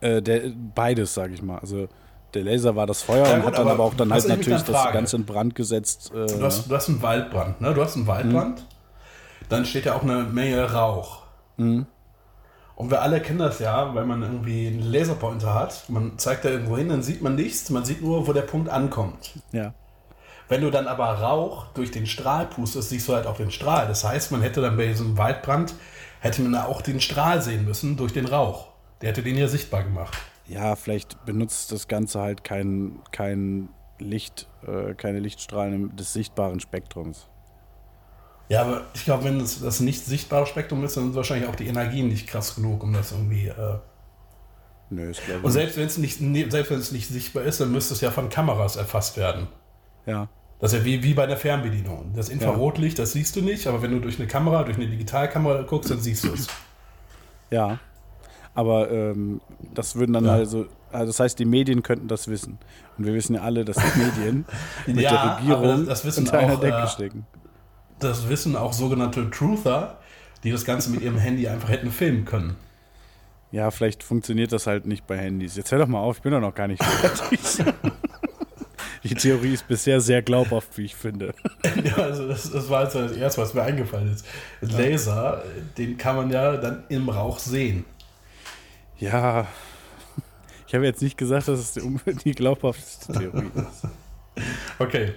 Äh, 0.00 0.22
der, 0.22 0.52
beides, 0.74 1.14
sage 1.14 1.34
ich 1.34 1.42
mal. 1.42 1.58
Also 1.58 1.88
der 2.34 2.44
Laser 2.44 2.76
war 2.76 2.86
das 2.86 3.02
Feuer 3.02 3.26
Ja, 3.26 3.34
und 3.34 3.42
gut, 3.42 3.52
hat 3.52 3.58
dann 3.58 3.68
aber 3.68 3.84
auch 3.84 3.94
dann 3.94 4.12
halt 4.12 4.26
natürlich 4.28 4.62
dann 4.62 4.74
das 4.74 4.92
Ganze 4.92 5.16
in 5.16 5.24
Brand 5.24 5.54
gesetzt. 5.54 6.12
Äh, 6.14 6.26
Du 6.26 6.42
hast, 6.44 6.70
du 6.70 6.74
hast 6.74 6.88
einen 6.88 7.02
Waldbrand, 7.02 7.60
ne? 7.60 7.72
Du 7.74 7.82
hast 7.82 7.96
einen 7.96 8.06
Waldbrand, 8.06 8.64
dann 9.48 9.64
steht 9.64 9.84
ja 9.86 9.94
auch 9.94 10.02
eine 10.02 10.24
Menge 10.24 10.72
Rauch. 10.72 11.22
Und 11.56 12.90
wir 12.90 13.02
alle 13.02 13.20
kennen 13.20 13.38
das 13.38 13.60
ja, 13.60 13.94
weil 13.94 14.04
man 14.06 14.22
irgendwie 14.22 14.66
einen 14.66 14.82
Laserpointer 14.82 15.54
hat. 15.54 15.84
Man 15.88 16.18
zeigt 16.18 16.44
da 16.44 16.48
irgendwo 16.48 16.76
hin, 16.76 16.88
dann 16.88 17.02
sieht 17.02 17.22
man 17.22 17.36
nichts, 17.36 17.70
man 17.70 17.84
sieht 17.84 18.02
nur, 18.02 18.26
wo 18.26 18.32
der 18.32 18.42
Punkt 18.42 18.68
ankommt. 18.68 19.30
ja. 19.52 19.72
Wenn 20.46 20.60
du 20.60 20.70
dann 20.70 20.88
aber 20.88 21.06
Rauch 21.06 21.68
durch 21.72 21.90
den 21.90 22.06
Strahl 22.06 22.44
pustest, 22.44 22.90
siehst 22.90 23.08
du 23.08 23.14
halt 23.14 23.26
auch 23.26 23.38
den 23.38 23.50
Strahl. 23.50 23.86
Das 23.88 24.04
heißt, 24.04 24.30
man 24.30 24.42
hätte 24.42 24.60
dann 24.60 24.76
bei 24.76 24.88
diesem 24.88 25.16
Waldbrand, 25.16 25.74
hätte 26.20 26.42
man 26.42 26.52
da 26.52 26.66
auch 26.66 26.82
den 26.82 27.00
Strahl 27.00 27.40
sehen 27.40 27.64
müssen 27.64 27.96
durch 27.96 28.12
den 28.12 28.26
Rauch. 28.26 28.66
Der 29.00 29.08
hätte 29.08 29.22
den 29.22 29.38
ja 29.38 29.48
sichtbar 29.48 29.84
gemacht. 29.84 30.12
Ja, 30.46 30.76
vielleicht 30.76 31.24
benutzt 31.24 31.72
das 31.72 31.88
Ganze 31.88 32.20
halt 32.20 32.44
kein, 32.44 33.00
kein 33.12 33.68
Licht, 33.98 34.48
äh, 34.66 34.94
keine 34.94 35.20
Lichtstrahlen 35.20 35.96
des 35.96 36.12
sichtbaren 36.12 36.60
Spektrums. 36.60 37.28
Ja, 38.48 38.62
aber 38.62 38.82
ich 38.92 39.04
glaube, 39.04 39.24
wenn 39.24 39.38
das, 39.38 39.60
das 39.60 39.80
nicht 39.80 40.04
sichtbare 40.04 40.46
Spektrum 40.46 40.84
ist, 40.84 40.96
dann 40.96 41.04
sind 41.04 41.14
wahrscheinlich 41.14 41.48
auch 41.48 41.56
die 41.56 41.66
Energien 41.66 42.08
nicht 42.08 42.26
krass 42.26 42.54
genug, 42.54 42.82
um 42.82 42.92
das 42.92 43.12
irgendwie. 43.12 43.48
Äh 43.48 43.78
Nö, 44.90 45.10
ist 45.10 45.22
Und 45.42 45.50
selbst 45.50 45.78
wenn 45.78 45.86
es 45.86 45.96
nicht, 45.96 46.18
selbst 46.18 46.70
wenn 46.70 46.78
es 46.78 46.92
nicht 46.92 47.08
sichtbar 47.08 47.44
ist, 47.44 47.60
dann 47.60 47.72
müsste 47.72 47.94
es 47.94 48.02
ja 48.02 48.10
von 48.10 48.28
Kameras 48.28 48.76
erfasst 48.76 49.16
werden. 49.16 49.48
Ja. 50.04 50.28
Das 50.60 50.72
ist 50.72 50.78
ja 50.78 50.84
wie, 50.84 51.02
wie 51.02 51.14
bei 51.14 51.26
der 51.26 51.38
Fernbedienung. 51.38 52.12
Das 52.14 52.28
Infrarotlicht, 52.28 52.98
das 52.98 53.12
siehst 53.12 53.34
du 53.36 53.40
nicht, 53.40 53.66
aber 53.66 53.82
wenn 53.82 53.92
du 53.92 54.00
durch 54.00 54.18
eine 54.18 54.28
Kamera, 54.28 54.62
durch 54.62 54.76
eine 54.76 54.86
Digitalkamera 54.86 55.62
guckst, 55.62 55.90
dann 55.90 56.00
siehst 56.00 56.24
du 56.24 56.32
es. 56.32 56.46
Ja. 57.50 57.78
Aber 58.54 58.90
ähm, 58.90 59.40
das 59.74 59.96
würden 59.96 60.12
dann 60.12 60.24
Ja. 60.26 60.32
also, 60.34 60.66
also, 60.92 61.06
das 61.06 61.18
heißt, 61.20 61.38
die 61.38 61.44
Medien 61.44 61.82
könnten 61.82 62.06
das 62.08 62.28
wissen. 62.28 62.58
Und 62.96 63.06
wir 63.06 63.14
wissen 63.14 63.34
ja 63.34 63.42
alle, 63.42 63.64
dass 63.64 63.76
die 63.76 63.98
Medien 63.98 64.44
mit 64.86 65.00
Ja, 65.00 65.10
der 65.10 65.36
Regierung 65.38 65.86
das 65.86 66.04
wissen 66.04 66.20
unter 66.24 66.38
einer 66.38 66.56
Decke 66.56 66.76
äh, 66.82 66.88
stecken. 66.88 67.26
Das 67.98 68.28
wissen 68.28 68.54
auch 68.56 68.72
sogenannte 68.72 69.30
Truther, 69.30 69.98
die 70.44 70.50
das 70.52 70.64
Ganze 70.64 70.90
mit 70.90 71.00
ihrem 71.02 71.16
Handy 71.18 71.48
einfach 71.48 71.68
hätten 71.68 71.90
filmen 71.90 72.24
können. 72.24 72.56
Ja, 73.50 73.70
vielleicht 73.70 74.02
funktioniert 74.02 74.52
das 74.52 74.66
halt 74.66 74.84
nicht 74.86 75.06
bei 75.06 75.16
Handys. 75.16 75.56
Jetzt 75.56 75.70
hör 75.72 75.78
doch 75.78 75.86
mal 75.86 76.00
auf, 76.00 76.16
ich 76.16 76.22
bin 76.22 76.32
doch 76.32 76.40
noch 76.40 76.54
gar 76.54 76.66
nicht 76.68 76.82
fertig. 76.82 77.40
Die 79.04 79.14
Theorie 79.14 79.52
ist 79.52 79.68
bisher 79.68 80.00
sehr 80.00 80.22
glaubhaft, 80.22 80.76
wie 80.78 80.86
ich 80.86 80.94
finde. 80.94 81.34
Ja, 81.84 81.96
also 81.96 82.26
das, 82.28 82.50
das 82.50 82.68
war 82.70 82.84
jetzt 82.84 82.94
das 82.94 83.12
Erste, 83.12 83.42
was 83.42 83.52
mir 83.52 83.62
eingefallen 83.62 84.12
ist. 84.12 84.24
Laser, 84.60 85.42
den 85.76 85.98
kann 85.98 86.16
man 86.16 86.30
ja 86.30 86.56
dann 86.56 86.84
im 86.88 87.08
Rauch 87.08 87.38
sehen. 87.38 87.84
Ja, 89.04 89.46
ich 90.66 90.74
habe 90.74 90.84
jetzt 90.84 91.02
nicht 91.02 91.16
gesagt, 91.18 91.48
dass 91.48 91.58
es 91.76 91.84
die, 92.24 92.32
glaubhafteste 92.32 93.12
Theorie 93.12 93.50
ist. 93.54 93.86
Okay. 94.78 95.12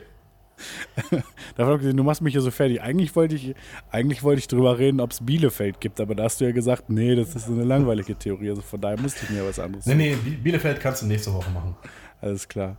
Davon 1.56 1.74
abgesehen, 1.76 1.96
du 1.98 2.04
machst 2.04 2.22
mich 2.22 2.34
ja 2.34 2.42
so 2.42 2.50
fertig. 2.52 2.82
Eigentlich 2.82 3.16
wollte 3.16 3.36
ich, 3.36 3.54
eigentlich 3.92 4.24
wollte 4.24 4.40
ich 4.40 4.48
drüber 4.48 4.78
reden, 4.80 5.00
ob 5.00 5.12
es 5.12 5.24
Bielefeld 5.24 5.80
gibt, 5.80 6.02
aber 6.02 6.16
da 6.16 6.24
hast 6.24 6.42
du 6.42 6.46
ja 6.46 6.52
gesagt, 6.52 6.90
nee, 6.90 7.16
das 7.16 7.36
ist 7.36 7.48
eine 7.48 7.64
langweilige 7.64 8.16
Theorie. 8.16 8.50
Also 8.50 8.62
von 8.62 8.82
daher 8.82 9.00
musste 9.00 9.24
ich 9.26 9.30
mir 9.30 9.48
was 9.48 9.60
anderes 9.60 9.86
Nee, 9.86 9.96
nee, 9.96 10.16
Bi- 10.16 10.32
Bielefeld 10.32 10.80
kannst 10.80 11.04
du 11.04 11.06
nächste 11.06 11.34
Woche 11.34 11.50
machen. 11.52 11.76
Alles 12.22 12.48
klar. 12.48 12.76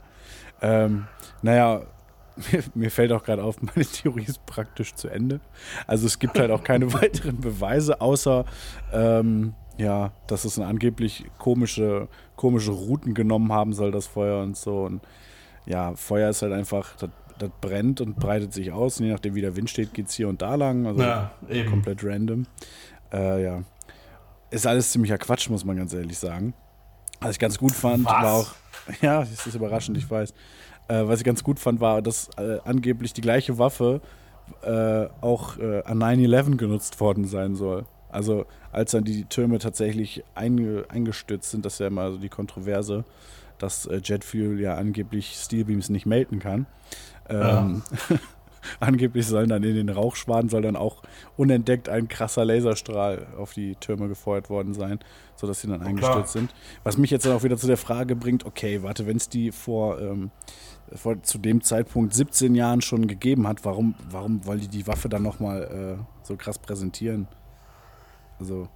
Ähm, 0.60 1.06
naja, 1.42 1.82
mir, 2.52 2.62
mir 2.74 2.90
fällt 2.90 3.12
auch 3.12 3.22
gerade 3.22 3.42
auf, 3.44 3.56
meine 3.62 3.86
Theorie 3.86 4.24
ist 4.24 4.44
praktisch 4.44 4.94
zu 4.94 5.08
Ende. 5.08 5.40
Also 5.86 6.06
es 6.06 6.18
gibt 6.18 6.38
halt 6.38 6.50
auch 6.50 6.64
keine 6.64 6.92
weiteren 6.92 7.40
Beweise, 7.40 8.00
außer 8.00 8.44
ähm, 8.92 9.54
ja, 9.78 10.12
dass 10.26 10.44
es 10.44 10.58
angeblich 10.58 11.24
komische, 11.38 12.08
komische 12.36 12.72
Routen 12.72 13.14
genommen 13.14 13.52
haben 13.52 13.72
soll, 13.72 13.90
das 13.90 14.06
Feuer 14.06 14.42
und 14.42 14.56
so. 14.56 14.82
Und 14.84 15.00
ja, 15.64 15.94
Feuer 15.94 16.30
ist 16.30 16.42
halt 16.42 16.52
einfach, 16.52 16.96
das 16.96 17.10
das 17.38 17.50
brennt 17.60 18.00
und 18.00 18.16
breitet 18.16 18.52
sich 18.52 18.72
aus. 18.72 18.98
Und 18.98 19.06
je 19.06 19.12
nachdem, 19.12 19.34
wie 19.34 19.40
der 19.40 19.56
Wind 19.56 19.70
steht, 19.70 19.94
geht 19.94 20.08
es 20.08 20.14
hier 20.14 20.28
und 20.28 20.42
da 20.42 20.54
lang. 20.54 20.86
Also 20.86 21.00
Ja, 21.00 21.32
komplett 21.68 22.04
random. 22.04 22.46
Äh, 23.12 23.44
ja. 23.44 23.62
Ist 24.50 24.66
alles 24.66 24.92
ziemlicher 24.92 25.18
Quatsch, 25.18 25.48
muss 25.50 25.64
man 25.64 25.76
ganz 25.76 25.92
ehrlich 25.92 26.18
sagen. 26.18 26.54
Was 27.20 27.32
ich 27.32 27.38
ganz 27.38 27.58
gut 27.58 27.72
fand, 27.72 28.04
Was? 28.04 28.12
war 28.12 28.32
auch. 28.32 28.52
Ja, 29.02 29.20
das 29.20 29.46
ist 29.46 29.54
überraschend, 29.54 29.98
ich 29.98 30.10
weiß. 30.10 30.32
Äh, 30.88 31.06
was 31.06 31.18
ich 31.18 31.24
ganz 31.24 31.44
gut 31.44 31.58
fand, 31.60 31.78
war, 31.80 32.00
dass 32.00 32.30
äh, 32.38 32.58
angeblich 32.64 33.12
die 33.12 33.20
gleiche 33.20 33.58
Waffe 33.58 34.00
äh, 34.62 35.06
auch 35.20 35.58
äh, 35.58 35.82
an 35.84 35.98
9-11 36.02 36.56
genutzt 36.56 36.98
worden 36.98 37.26
sein 37.26 37.54
soll. 37.54 37.84
Also, 38.10 38.46
als 38.72 38.92
dann 38.92 39.04
die 39.04 39.24
Türme 39.24 39.58
tatsächlich 39.58 40.24
einge 40.34 40.84
eingestürzt 40.88 41.50
sind, 41.50 41.64
das 41.64 41.74
ist 41.74 41.80
ja 41.80 41.88
immer 41.88 42.12
so 42.12 42.18
die 42.18 42.28
Kontroverse, 42.28 43.04
dass 43.58 43.86
äh, 43.86 44.00
Jetfuel 44.02 44.60
ja 44.60 44.76
angeblich 44.76 45.34
Steelbeams 45.34 45.88
nicht 45.90 46.06
melden 46.06 46.38
kann. 46.38 46.66
Ähm, 47.28 47.82
angeblich 48.80 49.26
sollen 49.26 49.48
dann 49.48 49.62
in 49.62 49.74
den 49.74 49.88
Rauchschwaden 49.88 50.48
soll 50.48 50.62
dann 50.62 50.76
auch 50.76 51.02
unentdeckt 51.36 51.88
ein 51.88 52.08
krasser 52.08 52.44
Laserstrahl 52.44 53.26
auf 53.36 53.52
die 53.52 53.74
Türme 53.76 54.08
gefeuert 54.08 54.50
worden 54.50 54.74
sein, 54.74 54.98
sodass 55.36 55.60
sie 55.60 55.68
dann 55.68 55.82
eingestürzt 55.82 56.32
sind. 56.32 56.54
Was 56.84 56.98
mich 56.98 57.10
jetzt 57.10 57.26
dann 57.26 57.32
auch 57.32 57.42
wieder 57.42 57.56
zu 57.56 57.66
der 57.66 57.76
Frage 57.76 58.16
bringt, 58.16 58.46
okay, 58.46 58.82
warte, 58.82 59.06
wenn 59.06 59.16
es 59.16 59.28
die 59.28 59.52
vor, 59.52 60.00
ähm, 60.00 60.30
vor 60.94 61.22
zu 61.22 61.38
dem 61.38 61.62
Zeitpunkt 61.62 62.14
17 62.14 62.54
Jahren 62.54 62.80
schon 62.80 63.06
gegeben 63.06 63.46
hat, 63.46 63.64
warum, 63.64 63.94
warum 64.10 64.44
wollen 64.46 64.60
die 64.60 64.68
die 64.68 64.86
Waffe 64.86 65.08
dann 65.08 65.22
nochmal 65.22 65.98
äh, 65.98 66.26
so 66.26 66.36
krass 66.36 66.58
präsentieren? 66.58 67.28
Also, 68.40 68.68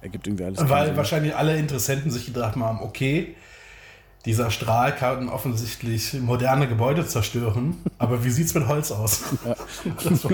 ergibt 0.00 0.26
irgendwie 0.26 0.44
alles 0.44 0.68
Weil 0.68 0.86
Sinn. 0.88 0.96
wahrscheinlich 0.96 1.36
alle 1.36 1.56
Interessenten 1.56 2.10
sich 2.10 2.26
gedacht 2.26 2.56
haben, 2.56 2.80
okay, 2.82 3.36
dieser 4.24 4.50
Strahl 4.52 4.94
kann 4.94 5.28
offensichtlich 5.28 6.14
moderne 6.14 6.68
Gebäude 6.68 7.04
zerstören, 7.06 7.76
aber 7.98 8.24
wie 8.24 8.30
sieht 8.30 8.46
es 8.46 8.54
mit 8.54 8.68
Holz 8.68 8.90
aus? 8.92 9.22
Das 10.04 10.24
war, 10.24 10.30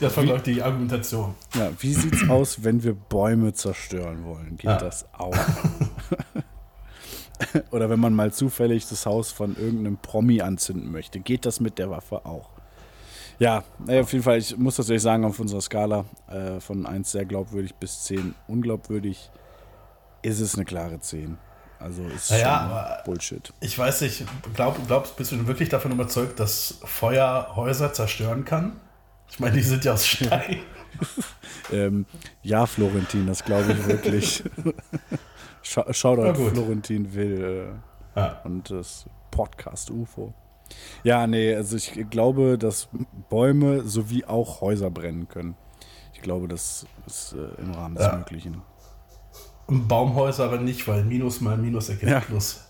das 0.00 0.16
war 0.16 0.24
glaube 0.24 0.38
ich, 0.38 0.42
die 0.54 0.62
Argumentation. 0.62 1.34
Ja, 1.54 1.70
wie 1.78 1.94
sieht's 1.94 2.28
aus, 2.28 2.64
wenn 2.64 2.82
wir 2.82 2.94
Bäume 2.94 3.52
zerstören 3.52 4.24
wollen? 4.24 4.56
Geht 4.56 4.64
Ja. 4.70 4.76
das 4.78 5.06
auch? 5.14 5.36
Oder 7.70 7.88
wenn 7.88 8.00
man 8.00 8.14
mal 8.14 8.32
zufällig 8.32 8.88
das 8.88 9.06
Haus 9.06 9.30
von 9.30 9.56
irgendeinem 9.56 9.96
Promi 9.98 10.40
anzünden 10.42 10.90
möchte, 10.90 11.20
geht 11.20 11.46
das 11.46 11.60
mit 11.60 11.78
der 11.78 11.90
Waffe 11.90 12.26
auch? 12.26 12.50
Ja, 13.38 13.62
naja, 13.78 14.00
auf 14.02 14.12
jeden 14.12 14.24
Fall, 14.24 14.38
ich 14.38 14.56
muss 14.56 14.76
tatsächlich 14.76 15.02
sagen, 15.02 15.24
auf 15.24 15.38
unserer 15.38 15.60
Skala 15.60 16.04
äh, 16.28 16.58
von 16.60 16.86
1 16.86 17.10
sehr 17.12 17.24
glaubwürdig 17.24 17.74
bis 17.76 18.04
10 18.04 18.34
unglaubwürdig 18.48 19.30
ist 20.22 20.40
es 20.40 20.56
eine 20.56 20.64
klare 20.64 20.98
10. 20.98 21.38
Also 21.78 22.02
ist 22.08 22.32
Naja, 22.32 23.00
Bullshit. 23.04 23.52
Ich 23.60 23.78
weiß 23.78 24.00
nicht, 24.00 24.24
glaub, 24.54 24.84
glaubst, 24.88 25.16
bist 25.16 25.30
du 25.30 25.36
denn 25.36 25.46
wirklich 25.46 25.68
davon 25.68 25.92
überzeugt, 25.92 26.40
dass 26.40 26.80
Feuer 26.82 27.52
Häuser 27.54 27.92
zerstören 27.92 28.44
kann? 28.44 28.80
Ich 29.30 29.38
meine, 29.38 29.54
die 29.54 29.62
sind 29.62 29.84
ja 29.84 29.92
aus 29.92 30.06
Stein. 30.06 30.58
Ähm, 31.70 32.06
ja, 32.42 32.64
Florentin, 32.66 33.26
das 33.26 33.44
glaube 33.44 33.72
ich 33.72 33.86
wirklich. 33.86 34.42
Scha 35.62 35.84
Na 35.86 35.92
Shoutout 35.92 36.32
gut. 36.32 36.52
Florentin 36.54 37.12
Will. 37.14 37.70
Äh, 38.16 38.18
Ja. 38.20 38.40
und 38.44 38.70
das 38.70 39.04
Podcast 39.30 39.90
UFO. 39.90 40.32
Ja, 41.02 41.26
nee, 41.26 41.54
also 41.54 41.76
ich 41.76 41.92
glaube, 42.10 42.58
dass 42.58 42.88
Bäume 43.30 43.82
sowie 43.82 44.24
auch 44.24 44.60
Häuser 44.60 44.90
brennen 44.90 45.28
können. 45.28 45.56
Ich 46.14 46.20
glaube, 46.22 46.48
das 46.48 46.86
ist 47.06 47.34
äh, 47.34 47.60
im 47.60 47.72
Rahmen 47.72 47.94
des 47.94 48.04
Ja. 48.06 48.16
Möglichen. 48.16 48.62
Baumhäuser 49.68 50.44
aber 50.44 50.58
nicht, 50.58 50.86
weil 50.88 51.04
Minus 51.04 51.40
mal 51.40 51.56
Minus 51.58 51.88
ergibt 51.90 52.10
Ja. 52.10 52.20
Plus. 52.20 52.64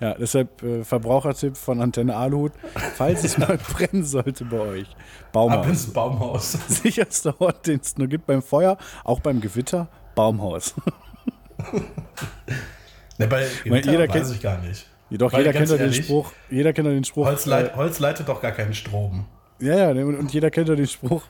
Ja, 0.00 0.14
deshalb 0.14 0.62
äh, 0.62 0.84
Verbrauchertipp 0.84 1.56
von 1.56 1.80
Antenne 1.80 2.16
Aluhut. 2.16 2.52
Falls 2.96 3.22
es 3.24 3.38
mal 3.38 3.56
brennen 3.72 4.04
sollte 4.04 4.44
bei 4.44 4.58
euch, 4.58 4.88
Ab 4.88 5.32
Baumhaus. 5.32 5.66
ins 5.68 5.86
Baumhaus. 5.92 6.52
Sicherster 6.68 7.40
Ort, 7.40 7.66
den 7.68 7.80
es 7.80 7.96
nur 7.96 8.08
gibt 8.08 8.26
beim 8.26 8.42
Feuer, 8.42 8.76
auch 9.04 9.20
beim 9.20 9.40
Gewitter, 9.40 9.88
Baumhaus. 10.14 10.74
Ne, 13.18 13.26
bei 13.28 13.46
Gewitter 13.64 13.90
jeder 13.92 14.08
weiß 14.08 14.12
kennt- 14.12 14.34
ich 14.36 14.40
gar 14.42 14.58
nicht. 14.58 14.86
Jedoch 15.12 15.32
jeder 15.36 15.52
kennt 15.52 15.68
ja 15.68 15.76
den 15.76 15.82
ehrlich, 15.92 16.04
Spruch, 16.06 16.32
jeder 16.50 16.72
kennt 16.72 16.88
ja 16.88 16.94
den 16.94 17.04
Spruch. 17.04 17.26
Holz, 17.26 17.44
leit, 17.46 17.76
Holz 17.76 17.98
leitet 17.98 18.28
doch 18.28 18.40
gar 18.40 18.52
keinen 18.52 18.72
Strom. 18.72 19.26
äh, 19.60 19.66
ja, 19.66 19.92
ja, 19.92 20.04
und, 20.04 20.16
und 20.16 20.32
jeder 20.32 20.50
kennt 20.50 20.68
ja 20.70 20.74
den 20.74 20.86
Spruch, 20.86 21.22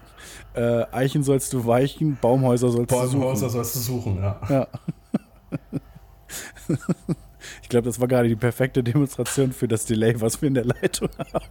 äh, 0.55 0.85
Eichen 0.93 1.25
sollst 1.25 1.53
du 1.53 1.67
weichen, 1.67 2.17
Baumhäuser 2.21 2.69
sollst 2.69 2.93
du 2.93 2.97
Baumhäuser 2.97 3.49
suchen. 3.49 3.51
sollst 3.51 3.75
du 3.75 3.81
suchen, 3.81 4.17
ja. 4.23 4.41
Ja. 4.49 4.69
ich 7.63 7.69
glaube, 7.69 7.87
das 7.87 7.99
war 8.01 8.07
gerade 8.09 8.29
die 8.29 8.37
perfekte 8.37 8.83
Demonstration 8.85 9.53
für 9.53 9.67
das 9.69 9.85
Delay, 9.85 10.21
was 10.21 10.41
wir 10.41 10.47
in 10.49 10.55
der 10.55 10.65
Leitung 10.67 11.09
haben. 11.33 11.47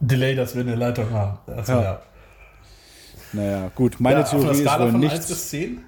Delay, 0.00 0.34
dass 0.34 0.54
wir 0.54 0.62
eine 0.62 0.74
Leitung 0.76 1.10
haben. 1.10 1.38
Also, 1.46 1.72
Ja. 1.72 1.82
ja. 1.82 2.02
Naja, 3.32 3.70
gut, 3.74 3.98
meine 3.98 4.20
ja, 4.20 4.22
Theorie 4.24 4.50
ist 4.52 4.64
wohl 4.64 4.90
von 4.92 4.94
1 4.94 4.98
nichts. 4.98 5.26
bis 5.26 5.48
10? 5.50 5.80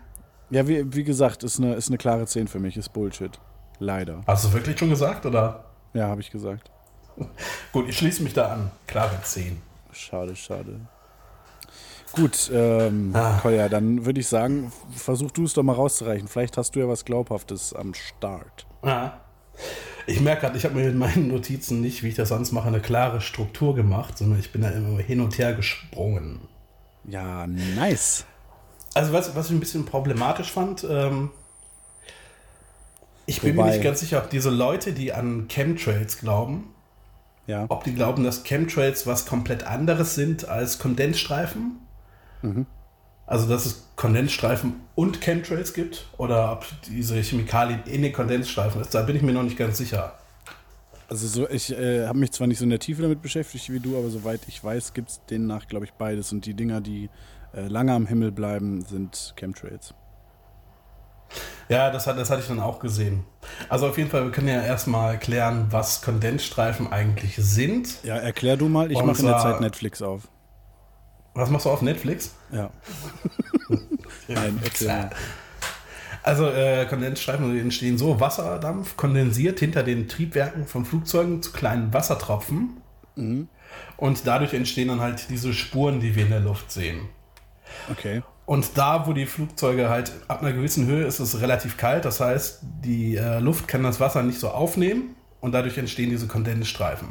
Ja, 0.51 0.67
wie, 0.67 0.93
wie 0.95 1.05
gesagt, 1.05 1.45
ist 1.45 1.59
eine, 1.61 1.75
ist 1.75 1.89
eine 1.89 1.97
klare 1.99 2.27
10 2.27 2.49
für 2.49 2.59
mich, 2.59 2.77
ist 2.77 2.89
Bullshit. 2.93 3.39
Leider. 3.79 4.23
Hast 4.27 4.45
du 4.45 4.53
wirklich 4.53 4.79
schon 4.79 4.91
gesagt, 4.91 5.25
oder? 5.27 5.65
Ja, 5.95 6.09
habe 6.09 6.21
ich 6.21 6.31
gesagt. 6.31 6.71
Gut, 7.73 7.89
ich 7.89 7.97
schließe 7.99 8.23
mich 8.23 8.35
da 8.35 8.49
an. 8.53 8.71
Klare 8.87 9.21
10. 9.23 9.61
Schade, 9.93 10.37
schade. 10.37 10.81
Gut, 12.13 12.51
ähm, 12.53 13.13
Ah. 13.15 13.39
Kolja, 13.43 13.69
dann 13.69 14.05
würde 14.07 14.21
ich 14.21 14.29
sagen, 14.29 14.73
versuch 14.95 15.31
du 15.31 15.45
es 15.45 15.53
doch 15.55 15.63
mal 15.63 15.75
rauszureichen. 15.75 16.27
Vielleicht 16.29 16.57
hast 16.57 16.75
du 16.75 16.81
ja 16.81 16.89
was 16.89 17.05
Glaubhaftes 17.05 17.75
am 17.75 17.95
Start. 17.95 18.67
Ja. 18.85 19.21
Ich 20.07 20.21
merke 20.21 20.43
gerade, 20.43 20.57
ich 20.57 20.65
habe 20.65 20.75
mir 20.77 20.89
in 20.89 20.97
meinen 20.97 21.29
Notizen 21.29 21.81
nicht, 21.83 22.03
wie 22.03 22.09
ich 22.09 22.15
das 22.15 22.31
sonst 22.31 22.53
mache, 22.53 22.69
eine 22.69 22.81
klare 22.81 23.21
Struktur 23.21 23.75
gemacht, 23.75 24.17
sondern 24.17 24.39
ich 24.41 24.53
bin 24.53 24.63
da 24.63 24.71
immer 24.71 25.01
hin 25.01 25.21
und 25.21 25.37
her 25.37 25.53
gesprungen. 25.55 26.41
Ja, 27.05 27.47
nice. 27.47 28.25
Also 28.95 29.13
was, 29.13 29.37
was 29.37 29.47
ich 29.47 29.53
ein 29.53 29.61
bisschen 29.61 29.85
problematisch 29.85 30.51
fand, 30.51 30.87
ähm, 30.89 31.31
ich 33.29 33.41
bin 33.41 33.57
mir 33.57 33.65
nicht 33.67 33.83
ganz 33.83 34.01
sicher, 34.01 34.19
ob 34.19 34.31
diese 34.31 34.51
Leute, 34.51 34.93
die 34.93 35.13
an 35.13 35.47
Chemtrails 35.49 36.19
glauben, 36.19 36.73
Ja. 37.47 37.67
ob 37.69 37.85
die 37.85 37.95
glauben, 37.95 38.25
dass 38.25 38.43
Chemtrails 38.43 39.07
was 39.07 39.27
komplett 39.27 39.65
anderes 39.65 40.15
sind 40.15 40.49
als 40.49 40.79
Kondensstreifen. 40.79 41.79
Also 43.27 43.47
dass 43.49 43.67
es 43.67 43.89
Kondensstreifen 43.97 44.75
und 44.95 45.21
Chemtrails 45.21 45.75
gibt 45.75 46.07
oder 46.17 46.53
ob 46.53 46.67
diese 46.89 47.21
Chemikalien 47.21 47.83
in 47.85 48.03
den 48.03 48.13
Kondensstreifen 48.13 48.81
ist, 48.81 48.95
da 48.95 49.03
bin 49.03 49.17
ich 49.17 49.23
mir 49.23 49.33
noch 49.33 49.43
nicht 49.43 49.59
ganz 49.59 49.77
sicher. 49.77 50.15
Also 51.11 51.27
so, 51.27 51.49
ich 51.49 51.71
äh, 51.73 52.07
habe 52.07 52.19
mich 52.19 52.33
zwar 52.33 52.47
nicht 52.47 52.59
so 52.59 52.65
in 52.65 52.71
der 52.71 52.79
Tiefe 52.79 53.03
damit 53.03 53.23
beschäftigt 53.23 53.71
wie 53.71 53.81
du, 53.81 53.99
aber 53.99 54.09
soweit 54.11 54.41
ich 54.47 54.63
weiß, 54.63 54.93
gibt 54.95 55.09
es 55.11 55.21
demnach, 55.31 55.67
glaube 55.67 55.87
ich, 55.87 55.93
beides. 55.93 56.33
Und 56.33 56.45
die 56.45 56.55
Dinger, 56.55 56.81
die 56.81 57.09
äh, 57.55 57.67
lange 57.67 57.93
am 57.93 58.07
Himmel 58.07 58.31
bleiben, 58.31 58.83
sind 58.83 59.35
Chemtrails. 59.37 59.95
Ja, 61.69 61.91
das, 61.91 62.07
hat, 62.07 62.19
das 62.19 62.31
hatte 62.31 62.41
ich 62.41 62.49
dann 62.49 62.61
auch 62.61 62.79
gesehen. 62.79 63.25
Also 63.69 63.89
auf 63.89 63.99
jeden 63.99 64.11
Fall, 64.11 64.25
wir 64.25 64.31
können 64.31 64.49
ja 64.49 64.63
erstmal 64.63 65.19
klären, 65.19 65.67
was 65.71 66.01
Kondensstreifen 66.03 66.91
eigentlich 66.91 67.37
sind. 67.37 68.03
Ja, 68.05 68.17
erklär 68.17 68.57
du 68.57 68.69
mal, 68.69 68.91
ich 68.91 69.03
mache 69.03 69.21
in 69.21 69.27
der 69.27 69.39
Zeit 69.39 69.61
Netflix 69.61 70.01
auf. 70.01 70.23
Was 71.35 71.51
machst 71.51 71.67
du 71.67 71.71
auf 71.71 71.83
Netflix? 71.83 72.35
Ja. 72.51 72.71
Nein, 74.29 74.61
mal. 74.87 75.11
Also 76.23 76.49
äh, 76.49 76.87
Kondensstreifen 76.87 77.59
entstehen 77.59 77.97
so, 77.97 78.19
Wasserdampf 78.19 78.97
kondensiert 78.97 79.61
hinter 79.61 79.83
den 79.83 80.09
Triebwerken 80.09 80.67
von 80.67 80.85
Flugzeugen 80.85 81.43
zu 81.43 81.53
kleinen 81.53 81.93
Wassertropfen. 81.93 82.81
Und 83.97 84.27
dadurch 84.27 84.55
entstehen 84.55 84.89
dann 84.89 85.01
halt 85.01 85.29
diese 85.31 85.53
Spuren, 85.53 86.01
die 86.01 86.15
wir 86.15 86.25
in 86.25 86.31
der 86.31 86.41
Luft 86.41 86.71
sehen. 86.71 87.09
Okay. 87.91 88.23
Und 88.49 88.79
da, 88.79 89.07
wo 89.07 89.13
die 89.13 89.27
Flugzeuge 89.27 89.91
halt 89.91 90.11
ab 90.27 90.41
einer 90.41 90.55
gewissen 90.55 90.87
Höhe 90.87 91.05
ist 91.05 91.21
es 91.21 91.43
relativ 91.43 91.77
kalt, 91.77 92.07
das 92.07 92.19
heißt, 92.19 92.61
die 92.63 93.15
äh, 93.15 93.41
Luft 93.41 93.69
kann 93.69 93.83
das 93.83 94.01
Wasser 94.01 94.23
nicht 94.23 94.41
so 94.41 94.49
aufnehmen 94.49 95.15
und 95.43 95.53
dadurch 95.53 95.77
entstehen 95.77 96.09
diese 96.09 96.29
Kondensstreifen. 96.29 97.09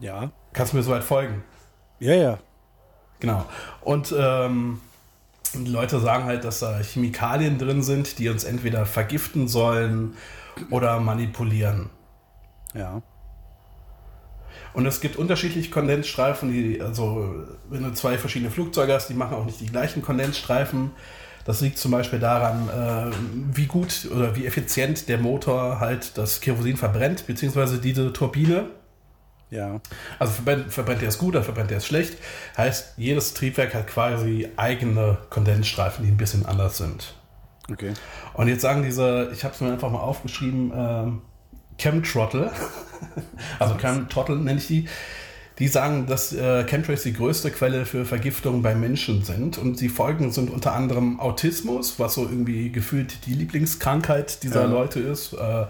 Ja. 0.00 0.32
Kannst 0.54 0.72
du 0.72 0.78
mir 0.78 0.82
soweit 0.82 1.04
folgen? 1.04 1.44
Ja, 2.00 2.14
ja. 2.14 2.38
Genau. 3.20 3.44
Und 3.82 4.14
ähm, 4.18 4.80
die 5.52 5.70
Leute 5.70 6.00
sagen 6.00 6.24
halt, 6.24 6.42
dass 6.44 6.60
da 6.60 6.78
Chemikalien 6.78 7.58
drin 7.58 7.82
sind, 7.82 8.18
die 8.18 8.30
uns 8.30 8.42
entweder 8.42 8.86
vergiften 8.86 9.48
sollen 9.48 10.16
oder 10.70 10.98
manipulieren. 10.98 11.90
Ja. 12.72 13.02
Und 14.74 14.86
es 14.86 15.00
gibt 15.00 15.16
unterschiedliche 15.16 15.70
Kondensstreifen, 15.70 16.50
die, 16.50 16.80
also 16.80 17.44
wenn 17.68 17.82
du 17.82 17.92
zwei 17.92 18.16
verschiedene 18.16 18.50
Flugzeuge 18.50 18.94
hast, 18.94 19.08
die 19.08 19.14
machen 19.14 19.36
auch 19.36 19.44
nicht 19.44 19.60
die 19.60 19.66
gleichen 19.66 20.02
Kondensstreifen. 20.02 20.90
Das 21.44 21.60
liegt 21.60 21.78
zum 21.78 21.90
Beispiel 21.90 22.20
daran, 22.20 22.68
äh, 22.68 23.14
wie 23.54 23.66
gut 23.66 24.08
oder 24.14 24.36
wie 24.36 24.46
effizient 24.46 25.08
der 25.08 25.18
Motor 25.18 25.80
halt 25.80 26.16
das 26.16 26.40
Kerosin 26.40 26.76
verbrennt, 26.76 27.26
beziehungsweise 27.26 27.78
diese 27.78 28.12
Turbine. 28.12 28.70
Ja. 29.50 29.80
Also 30.18 30.32
verbrennt, 30.32 30.72
verbrennt 30.72 31.02
er 31.02 31.08
es 31.08 31.18
gut 31.18 31.34
oder 31.34 31.44
verbrennt 31.44 31.70
er 31.70 31.78
es 31.78 31.86
schlecht. 31.86 32.16
Heißt, 32.56 32.94
jedes 32.96 33.34
Triebwerk 33.34 33.74
hat 33.74 33.86
quasi 33.88 34.48
eigene 34.56 35.18
Kondensstreifen, 35.28 36.04
die 36.04 36.10
ein 36.10 36.16
bisschen 36.16 36.46
anders 36.46 36.78
sind. 36.78 37.14
Okay. 37.70 37.92
Und 38.34 38.48
jetzt 38.48 38.62
sagen 38.62 38.82
diese, 38.82 39.30
ich 39.32 39.44
habe 39.44 39.54
es 39.54 39.60
mir 39.60 39.72
einfach 39.72 39.90
mal 39.90 40.00
aufgeschrieben, 40.00 40.72
ähm, 40.74 41.22
Chemtrottel, 41.78 42.50
also 43.58 43.74
Cam 43.74 44.08
Trottel 44.08 44.36
nenne 44.36 44.58
ich 44.58 44.66
die, 44.66 44.88
die 45.58 45.68
sagen, 45.68 46.06
dass 46.06 46.32
äh, 46.32 46.64
Chemtrails 46.64 47.02
die 47.02 47.12
größte 47.12 47.50
Quelle 47.50 47.84
für 47.84 48.04
Vergiftung 48.04 48.62
bei 48.62 48.74
Menschen 48.74 49.22
sind. 49.22 49.58
Und 49.58 49.80
die 49.80 49.88
Folgen 49.88 50.32
sind 50.32 50.50
unter 50.50 50.72
anderem 50.72 51.20
Autismus, 51.20 51.98
was 51.98 52.14
so 52.14 52.22
irgendwie 52.22 52.72
gefühlt 52.72 53.26
die 53.26 53.34
Lieblingskrankheit 53.34 54.42
dieser 54.42 54.62
Ja. 54.62 54.66
Leute 54.66 55.00
ist, 55.00 55.34
äh, 55.34 55.66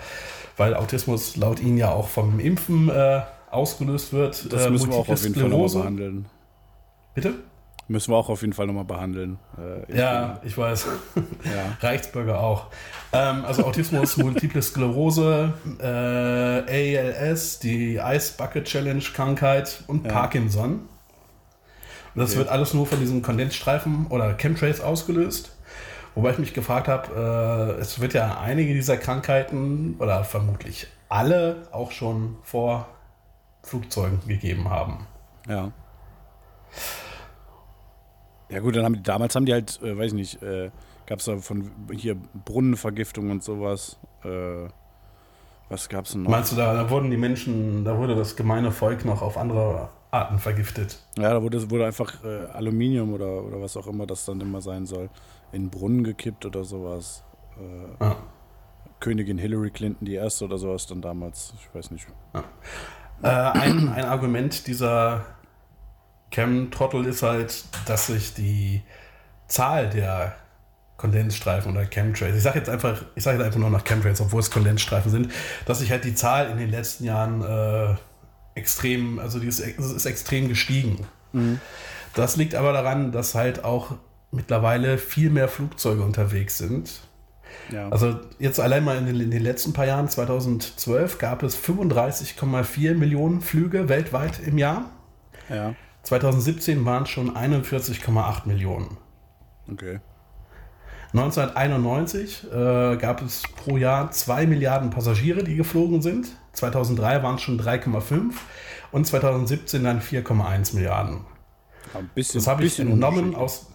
weil 0.57 0.74
Autismus 0.74 1.36
laut 1.36 1.61
ihnen 1.61 1.78
ja 1.78 1.90
auch 1.90 2.09
vom 2.09 2.38
Impfen 2.38 2.88
äh, 2.88 3.22
ausgelöst 3.50 4.12
wird. 4.12 4.53
Das 4.53 4.66
äh, 4.66 4.70
müssen 4.70 4.90
wir 4.90 4.96
auch 4.96 5.09
Multiple 5.09 5.44
auf 5.44 5.50
jeden 5.50 5.68
Fall 5.68 5.80
behandeln. 5.80 6.26
Bitte? 7.14 7.34
Müssen 7.89 8.12
wir 8.12 8.16
auch 8.16 8.28
auf 8.28 8.41
jeden 8.43 8.53
Fall 8.55 8.66
nochmal 8.66 8.85
behandeln. 8.85 9.39
Äh, 9.59 9.97
Ja, 9.99 10.41
ich 10.45 10.57
weiß. 10.57 10.87
ja. 11.45 11.76
Reichsbürger 11.89 12.41
auch. 12.41 12.68
Ähm, 13.12 13.45
also 13.45 13.64
Autismus, 13.66 14.16
Multiple 14.18 14.62
Sklerose, 14.62 15.53
äh, 15.80 15.85
ALS, 16.97 17.59
die 17.59 17.97
Ice 17.97 18.35
Bucket 18.39 18.64
Challenge 18.64 19.03
Krankheit 19.14 19.83
und 19.89 20.07
Ja. 20.07 20.12
Parkinson. 20.12 20.89
Und 22.14 22.20
das 22.20 22.30
Okay. 22.30 22.39
wird 22.41 22.49
alles 22.51 22.72
nur 22.72 22.87
von 22.87 23.01
diesen 23.01 23.20
Kondensstreifen 23.22 24.07
oder 24.09 24.35
Chemtrails 24.35 24.80
ausgelöst. 24.80 25.57
Wobei 26.14 26.30
ich 26.30 26.39
mich 26.39 26.55
gefragt 26.55 26.89
habe, 26.89 27.74
äh, 27.78 27.80
es 27.80 28.01
wird 28.01 28.12
ja 28.14 28.39
einige 28.39 28.74
dieser 28.74 28.97
Krankheiten 28.99 29.97
oder 29.99 30.24
vermutlich 30.24 30.87
alle 31.09 31.62
auch 31.72 31.91
schon 31.91 32.37
vor 32.43 32.87
Flugzeugen 33.62 34.20
gegeben 34.26 34.68
haben. 34.70 35.07
Ja. 35.49 35.72
Ja 38.53 38.61
gut, 38.61 38.76
dann 38.76 38.84
haben 38.84 38.94
die, 38.94 39.03
damals 39.03 39.34
haben 39.34 39.46
die 39.46 39.53
halt, 39.53 39.80
äh, 39.82 39.96
weiß 39.96 40.09
ich 40.09 40.14
nicht, 40.14 40.42
äh, 40.42 40.70
gab 41.07 41.18
es 41.20 41.24
da 41.24 41.38
von 41.38 41.70
hier 41.90 42.16
Brunnenvergiftung 42.44 43.30
und 43.30 43.42
sowas. 43.42 43.98
Äh, 44.24 44.68
was 45.68 45.88
gab 45.88 46.05
es 46.05 46.12
denn 46.12 46.22
noch? 46.24 46.30
Meinst 46.30 46.53
du, 46.53 46.57
da, 46.57 46.74
da 46.74 46.90
wurden 46.90 47.11
die 47.11 47.16
Menschen, 47.16 47.84
da 47.84 47.96
wurde 47.96 48.14
das 48.14 48.36
gemeine 48.36 48.70
Volk 48.70 49.07
noch 49.07 49.22
auf 49.22 49.38
andere 49.38 49.88
Arten 50.11 50.38
vergiftet? 50.38 50.98
Ja, 51.16 51.30
da 51.32 51.42
wurde, 51.42 51.70
wurde 51.70 51.86
einfach 51.86 52.22
äh, 52.24 52.44
Aluminium 52.53 53.14
oder, 53.14 53.42
oder 53.42 53.61
was 53.62 53.76
auch 53.78 53.86
immer 53.86 54.07
das 54.07 54.26
dann 54.26 54.40
immer 54.42 54.61
sein 54.61 54.84
soll, 54.84 55.09
in 55.50 55.70
Brunnen 55.70 56.05
gekippt 56.05 56.44
oder 56.44 56.64
sowas. 56.64 57.24
Äh, 57.59 58.05
Ja. 58.05 58.16
Königin 59.00 59.36
Hillary 59.38 59.70
Clinton 59.70 60.05
die 60.05 60.14
erste 60.14 60.44
oder 60.44 60.59
sowas 60.59 60.86
dann 60.86 61.00
damals, 61.03 61.55
ich 61.59 61.74
weiß 61.74 61.90
nicht. 61.90 62.07
Äh, 63.22 63.26
ein, 63.26 63.88
ein 63.88 64.05
Argument 64.05 64.66
dieser 64.68 65.24
Chem-Trottel 66.33 67.07
ist 67.07 67.22
halt, 67.22 67.64
dass 67.87 68.09
sich 68.09 68.35
die 68.35 68.83
Zahl 69.47 69.89
der 69.91 70.35
Kondensstreifen 70.97 71.72
oder 71.72 71.85
Chemtrails, 71.85 72.37
ich 72.37 72.43
sage 72.43 72.59
jetzt 72.59 72.68
einfach, 72.68 73.03
ich 73.14 73.22
sage 73.22 73.39
jetzt 73.39 73.47
einfach 73.47 73.59
nur 73.61 73.70
nach 73.70 73.85
Chemtrails, 73.85 74.20
obwohl 74.20 74.41
es 74.41 74.51
Kondensstreifen 74.51 75.11
sind, 75.11 75.33
dass 75.66 75.80
sich 75.80 75.91
halt 75.91 76.05
die 76.05 76.14
Zahl 76.14 76.51
in 76.51 76.59
den 76.59 76.70
letzten 76.70 77.05
Jahren 77.05 77.43
äh, 77.43 77.95
extrem, 78.55 79.18
also 79.18 79.39
die 79.39 79.47
ist, 79.47 79.61
ist 79.61 80.07
extrem 80.07 80.49
gestiegen. 80.49 81.07
Das 82.14 82.37
liegt 82.37 82.55
aber 82.55 82.72
daran, 82.72 83.11
dass 83.11 83.35
halt 83.35 83.64
auch 83.64 83.97
mittlerweile 84.30 84.99
viel 84.99 85.30
mehr 85.30 85.49
Flugzeuge 85.49 86.03
unterwegs 86.03 86.59
sind. 86.59 87.01
Ja. 87.70 87.89
Also 87.89 88.20
jetzt 88.39 88.61
allein 88.61 88.85
mal 88.85 88.97
in 88.97 89.07
den, 89.07 89.20
in 89.20 89.30
den 89.30 89.43
letzten 89.43 89.72
paar 89.72 89.87
Jahren, 89.87 90.09
2012, 90.09 91.18
gab 91.18 91.43
es 91.43 91.57
35,4 91.57 92.95
Millionen 92.95 93.41
Flüge 93.41 93.89
weltweit 93.89 94.41
im 94.41 94.59
Jahr. 94.59 94.91
ja, 95.49 95.74
2017 96.03 96.84
waren 96.84 97.05
es 97.05 97.11
schon 97.11 97.36
41,8 97.36 98.46
Millionen. 98.46 98.96
okay. 99.70 100.00
1991 101.14 102.50
äh, 102.50 102.96
gab 102.96 103.20
es 103.20 103.42
pro 103.57 103.76
Jahr 103.76 104.11
2 104.11 104.46
Milliarden 104.46 104.88
Passagiere, 104.88 105.44
die 105.44 105.57
geflogen 105.57 106.00
sind. 106.00 106.28
2003 106.55 107.22
waren 107.22 107.34
es 107.34 107.42
schon 107.42 107.61
3,5 107.61 108.32
und 108.92 109.07
2017 109.07 109.84
dann 109.84 110.00
4,1 110.00 110.74
Milliarden. 110.74 111.26
Ein 111.92 112.09
bisschen, 112.14 112.38
Das 112.40 112.46
habe 112.46 112.64
ich 112.64 112.80
entnommen 112.80 113.34
aus, 113.34 113.66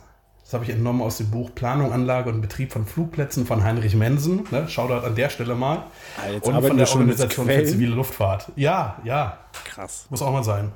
das 0.44 0.54
habe 0.54 0.64
ich 0.64 0.72
entnommen 0.72 1.04
aus 1.04 1.18
dem 1.18 1.30
Buch 1.30 1.54
Planung, 1.54 1.92
Anlage 1.94 2.32
und 2.32 2.42
Betrieb 2.42 2.72
von 2.72 2.88
Flugplätzen 2.88 3.46
von 3.46 3.64
Heinrich 3.64 3.94
Mensen. 3.94 4.48
Ne? 4.50 4.68
Shoutout 4.68 5.06
an 5.06 5.14
der 5.14 5.30
Stelle 5.30 5.54
mal. 5.54 5.84
Ah, 6.18 6.34
und 6.42 6.66
von 6.66 6.78
der 6.78 6.90
Organisation 6.90 7.46
für 7.46 7.66
zivile 7.66 7.94
Luftfahrt. 7.94 8.52
Ja, 8.56 8.98
ja, 9.04 9.38
Krass. 9.66 10.08
muss 10.10 10.24
auch 10.24 10.32
mal 10.32 10.44
sein. 10.44 10.72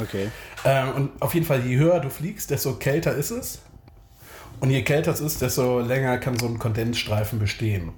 Okay. 0.00 0.30
Ähm, 0.64 0.92
und 0.94 1.22
auf 1.22 1.34
jeden 1.34 1.46
Fall, 1.46 1.60
je 1.60 1.76
höher 1.76 2.00
du 2.00 2.10
fliegst, 2.10 2.50
desto 2.50 2.74
kälter 2.74 3.14
ist 3.14 3.30
es. 3.30 3.62
Und 4.60 4.70
je 4.70 4.82
kälter 4.82 5.12
es 5.12 5.20
ist, 5.20 5.42
desto 5.42 5.80
länger 5.80 6.18
kann 6.18 6.38
so 6.38 6.46
ein 6.46 6.58
Kondensstreifen 6.58 7.38
bestehen. 7.38 7.92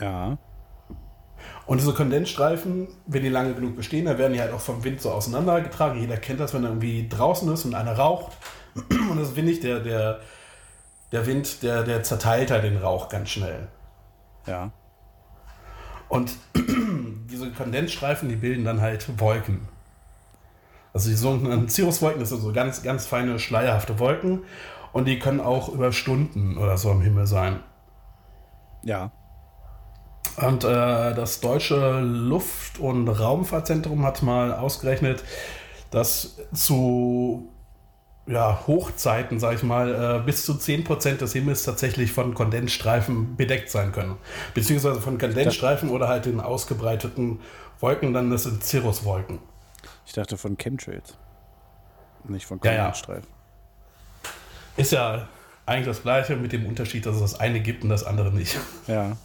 Ja. 0.00 0.38
Und 1.66 1.80
diese 1.80 1.92
Kondensstreifen, 1.92 2.88
wenn 3.06 3.22
die 3.22 3.28
lange 3.28 3.54
genug 3.54 3.76
bestehen, 3.76 4.06
dann 4.06 4.16
werden 4.16 4.32
die 4.32 4.40
halt 4.40 4.52
auch 4.52 4.60
vom 4.60 4.84
Wind 4.84 5.02
so 5.02 5.10
auseinandergetragen. 5.10 6.00
Jeder 6.00 6.16
kennt 6.16 6.40
das, 6.40 6.54
wenn 6.54 6.64
er 6.64 6.70
irgendwie 6.70 7.08
draußen 7.08 7.52
ist 7.52 7.64
und 7.66 7.74
einer 7.74 7.92
raucht. 7.92 8.36
Und 9.10 9.18
das 9.18 9.30
ist 9.30 9.36
windig, 9.36 9.60
der, 9.60 9.80
der, 9.80 10.20
der 11.10 11.26
Wind, 11.26 11.62
der, 11.62 11.82
der 11.82 12.02
zerteilt 12.04 12.50
halt 12.50 12.64
den 12.64 12.76
Rauch 12.76 13.08
ganz 13.08 13.30
schnell. 13.30 13.66
Ja. 14.46 14.70
Und 16.08 16.32
diese 16.54 17.50
Kondensstreifen, 17.50 18.28
die 18.28 18.36
bilden 18.36 18.64
dann 18.64 18.80
halt 18.80 19.18
Wolken. 19.18 19.66
Also 20.98 21.10
die 21.10 21.16
sogenannten 21.16 21.68
Cirruswolken, 21.68 22.18
das 22.18 22.30
sind 22.30 22.40
so 22.40 22.52
ganz, 22.52 22.82
ganz 22.82 23.06
feine, 23.06 23.38
schleierhafte 23.38 24.00
Wolken. 24.00 24.40
Und 24.92 25.04
die 25.04 25.20
können 25.20 25.38
auch 25.38 25.68
über 25.68 25.92
Stunden 25.92 26.58
oder 26.58 26.76
so 26.76 26.90
am 26.90 27.02
Himmel 27.02 27.28
sein. 27.28 27.60
Ja. 28.82 29.12
Und 30.38 30.64
äh, 30.64 31.14
das 31.14 31.38
deutsche 31.38 32.00
Luft- 32.00 32.80
und 32.80 33.06
Raumfahrtzentrum 33.06 34.04
hat 34.04 34.24
mal 34.24 34.52
ausgerechnet, 34.52 35.22
dass 35.92 36.36
zu 36.52 37.48
ja, 38.26 38.66
Hochzeiten, 38.66 39.38
sag 39.38 39.54
ich 39.54 39.62
mal, 39.62 40.18
äh, 40.18 40.26
bis 40.26 40.44
zu 40.44 40.54
10% 40.54 41.18
des 41.18 41.32
Himmels 41.32 41.62
tatsächlich 41.62 42.10
von 42.10 42.34
Kondensstreifen 42.34 43.36
bedeckt 43.36 43.70
sein 43.70 43.92
können. 43.92 44.16
Beziehungsweise 44.52 45.00
von 45.00 45.16
Kondensstreifen 45.16 45.90
oder 45.90 46.08
halt 46.08 46.26
den 46.26 46.40
ausgebreiteten 46.40 47.38
Wolken, 47.78 48.12
dann 48.12 48.32
das 48.32 48.42
sind 48.42 48.64
Cirruswolken. 48.64 49.38
Ich 50.08 50.14
dachte 50.14 50.38
von 50.38 50.56
Chemtrails. 50.56 51.18
Nicht 52.24 52.46
von 52.46 52.58
Ja, 52.64 52.72
ja. 52.72 52.78
Kondensstreifen. 52.78 53.28
Ist 54.78 54.92
ja 54.92 55.28
eigentlich 55.66 55.86
das 55.86 56.02
gleiche 56.02 56.34
mit 56.34 56.50
dem 56.52 56.64
Unterschied, 56.64 57.04
dass 57.04 57.16
es 57.16 57.20
das 57.20 57.40
eine 57.40 57.60
gibt 57.60 57.84
und 57.84 57.90
das 57.90 58.04
andere 58.04 58.32
nicht. 58.32 58.58
Ja. 58.86 59.18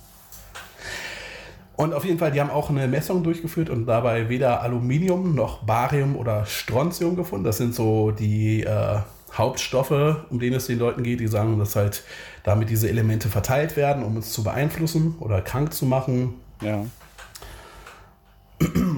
Und 1.77 1.93
auf 1.93 2.03
jeden 2.03 2.19
Fall, 2.19 2.31
die 2.31 2.41
haben 2.41 2.49
auch 2.49 2.69
eine 2.69 2.87
Messung 2.89 3.23
durchgeführt 3.23 3.69
und 3.69 3.85
dabei 3.85 4.27
weder 4.27 4.61
Aluminium 4.61 5.33
noch 5.33 5.63
Barium 5.63 6.17
oder 6.17 6.45
Strontium 6.45 7.15
gefunden. 7.15 7.45
Das 7.45 7.57
sind 7.57 7.73
so 7.73 8.11
die 8.11 8.63
äh, 8.63 8.99
Hauptstoffe, 9.33 10.25
um 10.29 10.39
denen 10.39 10.57
es 10.57 10.67
den 10.67 10.79
Leuten 10.79 11.01
geht, 11.03 11.21
die 11.21 11.27
sagen, 11.27 11.57
dass 11.59 11.77
halt 11.77 12.03
damit 12.43 12.69
diese 12.69 12.89
Elemente 12.89 13.29
verteilt 13.29 13.77
werden, 13.77 14.03
um 14.03 14.17
uns 14.17 14.33
zu 14.33 14.43
beeinflussen 14.43 15.15
oder 15.21 15.41
krank 15.41 15.73
zu 15.73 15.85
machen. 15.85 16.33
Ja. 16.61 16.85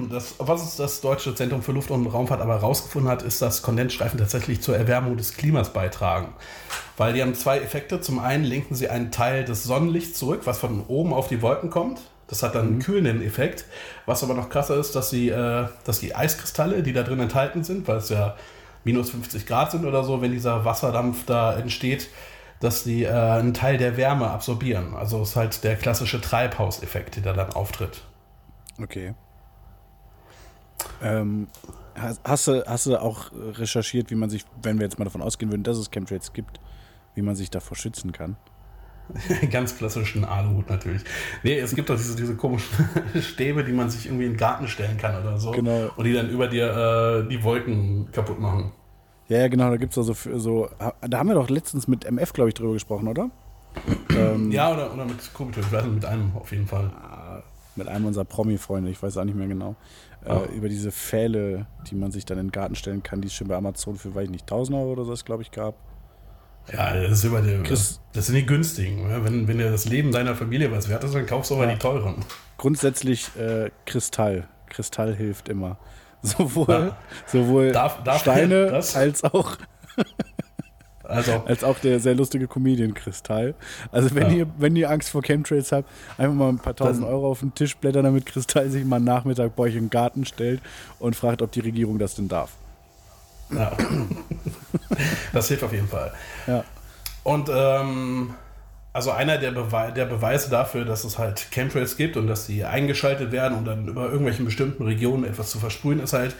Das, 0.08 0.36
was 0.38 0.76
das 0.76 1.00
Deutsche 1.00 1.34
Zentrum 1.34 1.62
für 1.62 1.72
Luft- 1.72 1.90
und 1.90 2.06
Raumfahrt 2.06 2.40
aber 2.40 2.54
herausgefunden 2.54 3.10
hat, 3.10 3.22
ist, 3.22 3.42
dass 3.42 3.62
Kondensstreifen 3.62 4.18
tatsächlich 4.18 4.62
zur 4.62 4.76
Erwärmung 4.76 5.16
des 5.16 5.36
Klimas 5.36 5.72
beitragen. 5.72 6.32
Weil 6.96 7.12
die 7.12 7.22
haben 7.22 7.34
zwei 7.34 7.58
Effekte. 7.58 8.00
Zum 8.00 8.20
einen 8.20 8.44
lenken 8.44 8.74
sie 8.74 8.88
einen 8.88 9.10
Teil 9.10 9.44
des 9.44 9.64
Sonnenlichts 9.64 10.18
zurück, 10.18 10.42
was 10.44 10.58
von 10.58 10.84
oben 10.86 11.12
auf 11.12 11.28
die 11.28 11.42
Wolken 11.42 11.70
kommt. 11.70 12.00
Das 12.28 12.42
hat 12.42 12.54
dann 12.54 12.66
einen 12.66 12.78
kühlenden 12.78 13.20
Effekt. 13.20 13.64
Was 14.06 14.22
aber 14.22 14.34
noch 14.34 14.48
krasser 14.48 14.76
ist, 14.76 14.94
dass, 14.94 15.10
sie, 15.10 15.28
äh, 15.28 15.66
dass 15.84 16.00
die 16.00 16.14
Eiskristalle, 16.14 16.82
die 16.82 16.92
da 16.92 17.02
drin 17.02 17.20
enthalten 17.20 17.64
sind, 17.64 17.86
weil 17.88 17.96
es 17.96 18.08
ja 18.08 18.36
minus 18.84 19.10
50 19.10 19.46
Grad 19.46 19.72
sind 19.72 19.84
oder 19.84 20.04
so, 20.04 20.22
wenn 20.22 20.30
dieser 20.30 20.64
Wasserdampf 20.64 21.26
da 21.26 21.56
entsteht, 21.56 22.08
dass 22.60 22.84
die 22.84 23.04
äh, 23.04 23.10
einen 23.10 23.54
Teil 23.54 23.76
der 23.76 23.96
Wärme 23.96 24.30
absorbieren. 24.30 24.94
Also 24.94 25.22
ist 25.22 25.36
halt 25.36 25.62
der 25.64 25.76
klassische 25.76 26.20
Treibhauseffekt, 26.20 27.24
der 27.24 27.34
dann 27.34 27.52
auftritt. 27.52 28.02
Okay. 28.80 29.14
Ähm, 31.02 31.48
hast, 31.94 32.48
du, 32.48 32.64
hast 32.66 32.86
du 32.86 33.00
auch 33.00 33.30
recherchiert, 33.32 34.10
wie 34.10 34.14
man 34.14 34.30
sich, 34.30 34.44
wenn 34.62 34.78
wir 34.78 34.84
jetzt 34.84 34.98
mal 34.98 35.04
davon 35.04 35.22
ausgehen 35.22 35.50
würden, 35.50 35.62
dass 35.62 35.78
es 35.78 35.90
Chemtrails 35.90 36.32
gibt, 36.32 36.60
wie 37.14 37.22
man 37.22 37.34
sich 37.34 37.50
davor 37.50 37.76
schützen 37.76 38.12
kann? 38.12 38.36
Ganz 39.50 39.76
klassischen 39.76 40.24
Aluhut 40.24 40.68
natürlich. 40.68 41.02
Nee, 41.42 41.58
es 41.58 41.74
gibt 41.74 41.88
doch 41.90 41.96
diese, 41.96 42.16
diese 42.16 42.34
komischen 42.34 42.88
Stäbe, 43.20 43.64
die 43.64 43.72
man 43.72 43.88
sich 43.90 44.06
irgendwie 44.06 44.26
in 44.26 44.32
den 44.32 44.38
Garten 44.38 44.68
stellen 44.68 44.96
kann 44.98 45.20
oder 45.22 45.38
so. 45.38 45.52
Genau. 45.52 45.90
Und 45.96 46.04
die 46.04 46.12
dann 46.12 46.28
über 46.28 46.48
dir 46.48 47.24
äh, 47.24 47.28
die 47.28 47.42
Wolken 47.42 48.10
kaputt 48.12 48.40
machen. 48.40 48.72
Ja, 49.28 49.38
ja, 49.38 49.48
genau, 49.48 49.70
da 49.70 49.76
gibt 49.76 49.92
es 49.92 49.98
also 49.98 50.14
für 50.14 50.38
so, 50.38 50.68
da 51.00 51.18
haben 51.18 51.28
wir 51.28 51.34
doch 51.34 51.50
letztens 51.50 51.88
mit 51.88 52.04
MF, 52.04 52.32
glaube 52.32 52.48
ich, 52.48 52.54
drüber 52.54 52.74
gesprochen, 52.74 53.08
oder? 53.08 53.30
ähm, 54.10 54.52
Ja, 54.52 54.72
oder, 54.72 54.92
oder 54.94 55.04
mit 55.04 55.32
Kubitus, 55.34 55.66
ich 55.66 55.72
weiß 55.72 55.84
nicht, 55.84 55.94
mit 55.94 56.04
einem 56.04 56.32
auf 56.36 56.50
jeden 56.52 56.66
Fall. 56.66 56.90
Mit 57.74 57.88
einem 57.88 58.06
unserer 58.06 58.24
Promi-Freunde, 58.24 58.90
ich 58.90 59.02
weiß 59.02 59.18
auch 59.18 59.24
nicht 59.24 59.36
mehr 59.36 59.48
genau. 59.48 59.76
Äh, 60.26 60.56
über 60.56 60.68
diese 60.68 60.90
Pfähle, 60.92 61.66
die 61.90 61.94
man 61.94 62.10
sich 62.10 62.24
dann 62.24 62.38
in 62.38 62.46
den 62.48 62.52
Garten 62.52 62.74
stellen 62.74 63.02
kann, 63.02 63.20
die 63.20 63.28
es 63.28 63.34
schon 63.34 63.48
bei 63.48 63.56
Amazon 63.56 63.96
für, 63.96 64.14
weiß 64.14 64.24
ich 64.24 64.30
nicht, 64.30 64.42
1000 64.42 64.76
Euro 64.76 64.92
oder 64.92 65.04
so, 65.04 65.14
glaube 65.24 65.42
ich, 65.42 65.50
gab. 65.50 65.74
Ja, 66.72 66.94
das 67.00 67.12
ist 67.12 67.24
über 67.24 67.42
die, 67.42 67.62
Chris- 67.62 68.00
das 68.12 68.26
sind 68.26 68.34
die 68.34 68.44
günstigen. 68.46 69.06
ne? 69.08 69.24
Wenn, 69.24 69.46
wenn 69.46 69.58
dir 69.58 69.70
das 69.70 69.84
Leben 69.84 70.10
deiner 70.10 70.34
Familie 70.34 70.72
was 70.72 70.88
wert 70.88 71.04
ist, 71.04 71.14
dann 71.14 71.24
kaufst 71.26 71.50
du 71.50 71.54
aber 71.54 71.66
Ja. 71.66 71.72
die 71.74 71.78
teuren. 71.78 72.16
Grundsätzlich 72.58 73.28
äh, 73.36 73.70
Kristall. 73.84 74.48
Kristall 74.68 75.14
hilft 75.14 75.48
immer. 75.48 75.78
Sowohl, 76.22 76.66
Ja. 76.68 76.96
sowohl 77.26 77.70
Darf- 77.70 78.02
darf 78.02 78.20
Steine 78.22 78.66
das? 78.70 78.96
als 78.96 79.22
auch, 79.22 79.56
Also, 81.08 81.42
als 81.46 81.62
auch 81.64 81.78
der 81.78 82.00
sehr 82.00 82.14
lustige 82.14 82.48
Comedian 82.48 82.94
Kristall. 82.94 83.54
Also 83.92 84.14
wenn, 84.14 84.30
Ja. 84.30 84.36
ihr, 84.38 84.46
wenn 84.58 84.74
ihr 84.76 84.90
Angst 84.90 85.10
vor 85.10 85.22
Chemtrails 85.22 85.72
habt, 85.72 85.88
einfach 86.18 86.34
mal 86.34 86.48
ein 86.48 86.58
paar 86.58 86.74
tausend 86.76 87.04
Dann- 87.04 87.12
Euro 87.12 87.30
auf 87.30 87.40
den 87.40 87.54
Tisch 87.54 87.76
blättern, 87.76 88.04
damit 88.04 88.26
Kristall 88.26 88.68
sich 88.70 88.84
mal 88.84 89.00
Nachmittag 89.00 89.54
bei 89.56 89.64
euch 89.64 89.76
im 89.76 89.90
Garten 89.90 90.24
stellt 90.24 90.60
und 90.98 91.14
fragt, 91.16 91.42
ob 91.42 91.52
die 91.52 91.60
Regierung 91.60 91.98
das 91.98 92.14
denn 92.16 92.28
darf. 92.28 92.50
ja. 93.54 93.76
das 95.32 95.48
hilft 95.48 95.62
auf 95.62 95.72
jeden 95.72 95.88
Fall. 95.88 96.12
Ja. 96.46 96.64
Und 97.22 97.48
ähm, 97.52 98.34
also 98.92 99.10
einer 99.10 99.38
der, 99.38 99.52
Bewe 99.52 99.92
der 99.94 100.06
Beweise 100.06 100.50
dafür, 100.50 100.84
dass 100.84 101.04
es 101.04 101.18
halt 101.18 101.48
Chemtrails 101.52 101.96
gibt 101.96 102.16
und 102.16 102.26
dass 102.26 102.46
sie 102.46 102.64
eingeschaltet 102.64 103.30
werden 103.32 103.56
und 103.58 103.64
dann 103.64 103.86
über 103.88 104.04
irgendwelchen 104.06 104.44
bestimmten 104.44 104.82
Regionen 104.84 105.24
etwas 105.24 105.50
zu 105.50 105.58
versprühen, 105.58 106.00
ist 106.00 106.12
halt, 106.12 106.34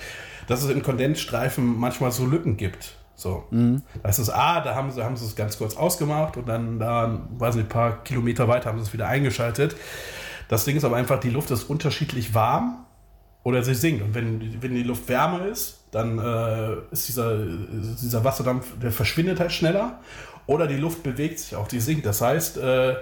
dass 0.48 0.62
es 0.62 0.70
in 0.70 0.82
Kondensstreifen 0.82 1.78
manchmal 1.78 2.12
so 2.12 2.24
Lücken 2.26 2.56
gibt. 2.56 2.95
So. 3.16 3.44
Das 4.02 4.18
ist, 4.18 4.28
ah, 4.28 4.60
da 4.60 4.74
haben 4.74 4.90
sie, 4.90 5.02
haben 5.02 5.16
sie 5.16 5.24
es 5.24 5.34
ganz 5.34 5.56
kurz 5.56 5.76
ausgemacht 5.76 6.36
und 6.36 6.46
dann 6.46 6.78
da, 6.78 7.26
weiß 7.38 7.56
nicht, 7.56 7.64
ein 7.64 7.70
paar 7.70 8.04
Kilometer 8.04 8.46
weiter 8.46 8.68
haben 8.68 8.78
sie 8.78 8.84
es 8.84 8.92
wieder 8.92 9.08
eingeschaltet. 9.08 9.74
Das 10.48 10.64
Ding 10.64 10.76
ist 10.76 10.84
aber 10.84 10.96
einfach, 10.96 11.18
die 11.18 11.30
Luft 11.30 11.50
ist 11.50 11.64
unterschiedlich 11.64 12.34
warm 12.34 12.84
oder 13.42 13.62
sie 13.62 13.74
sinkt. 13.74 14.02
Und 14.02 14.14
wenn, 14.14 14.62
wenn 14.62 14.74
die 14.74 14.82
Luft 14.82 15.08
wärmer 15.08 15.46
ist, 15.46 15.84
dann 15.92 16.18
äh, 16.18 16.74
ist 16.90 17.08
dieser, 17.08 17.44
dieser 17.46 18.22
Wasserdampf, 18.22 18.78
der 18.80 18.92
verschwindet 18.92 19.40
halt 19.40 19.52
schneller. 19.52 20.00
Oder 20.46 20.66
die 20.66 20.76
Luft 20.76 21.02
bewegt 21.02 21.40
sich 21.40 21.56
auch, 21.56 21.66
die 21.66 21.80
sinkt. 21.80 22.06
Das 22.06 22.20
heißt, 22.20 22.58
äh, 22.58 22.96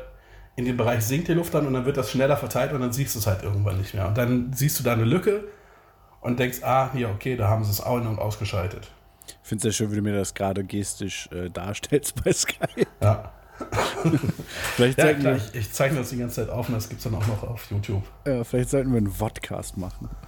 in 0.57 0.65
dem 0.65 0.77
Bereich 0.77 1.05
sinkt 1.05 1.29
die 1.29 1.35
Luft 1.35 1.53
dann 1.55 1.67
und 1.67 1.75
dann 1.75 1.85
wird 1.85 1.97
das 1.97 2.11
schneller 2.11 2.37
verteilt 2.37 2.73
und 2.73 2.81
dann 2.81 2.93
siehst 2.93 3.15
du 3.15 3.19
es 3.19 3.27
halt 3.27 3.43
irgendwann 3.43 3.79
nicht 3.79 3.95
mehr. 3.95 4.07
Und 4.07 4.17
dann 4.17 4.53
siehst 4.53 4.79
du 4.79 4.85
da 4.85 4.93
eine 4.93 5.05
Lücke 5.05 5.45
und 6.21 6.39
denkst, 6.39 6.59
ah, 6.63 6.91
ja, 6.95 7.11
okay, 7.11 7.37
da 7.37 7.49
haben 7.49 7.65
sie 7.65 7.71
es 7.71 7.81
ein- 7.81 8.07
und 8.07 8.19
ausgeschaltet. 8.19 8.91
Ich 9.27 9.49
finde 9.49 9.59
es 9.59 9.63
sehr 9.63 9.73
schön, 9.73 9.93
wie 9.93 9.97
du 9.97 10.03
mir 10.03 10.15
das 10.17 10.35
gerade 10.35 10.65
gestisch 10.65 11.29
äh, 11.33 11.51
darstellst 11.51 12.23
bei 12.25 12.33
Sky. 12.33 12.87
Ja, 13.03 13.33
Vielleicht, 14.75 14.99
ja 14.99 15.15
klar, 15.15 15.37
ich, 15.37 15.55
ich 15.55 15.73
zeichne 15.73 15.99
das 16.01 16.11
die 16.11 16.17
ganze 16.19 16.37
Zeit 16.37 16.51
auf 16.51 16.69
und 16.69 16.75
das 16.75 16.89
gibt 16.89 16.99
es 16.99 17.05
dann 17.05 17.15
auch 17.15 17.27
noch 17.27 17.43
auf 17.45 17.71
YouTube. 17.71 18.03
äh, 18.25 18.43
vielleicht 18.45 18.71
sollten 18.71 18.91
wir 18.91 18.99
einen 18.99 19.11
Vodcast 19.11 19.77
machen. 19.77 20.09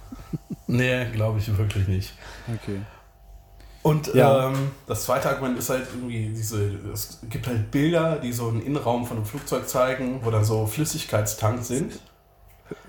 Nee, 0.69 1.05
glaube 1.13 1.39
ich 1.39 1.57
wirklich 1.57 1.87
nicht. 1.87 2.13
Okay. 2.53 2.81
Und 3.83 4.13
Ja. 4.13 4.49
ähm, 4.49 4.71
das 4.85 5.05
zweite 5.05 5.29
Argument 5.29 5.57
ist 5.57 5.69
halt 5.69 5.87
irgendwie 5.93 6.27
diese, 6.35 6.61
es 6.91 7.19
gibt 7.29 7.47
halt 7.47 7.71
Bilder, 7.71 8.17
die 8.17 8.33
so 8.33 8.49
einen 8.49 8.61
Innenraum 8.61 9.05
von 9.05 9.15
einem 9.15 9.25
Flugzeug 9.25 9.69
zeigen, 9.69 10.19
wo 10.25 10.29
dann 10.31 10.43
so 10.43 10.65
Flüssigkeitstanks 10.67 11.69
sind. 11.69 12.01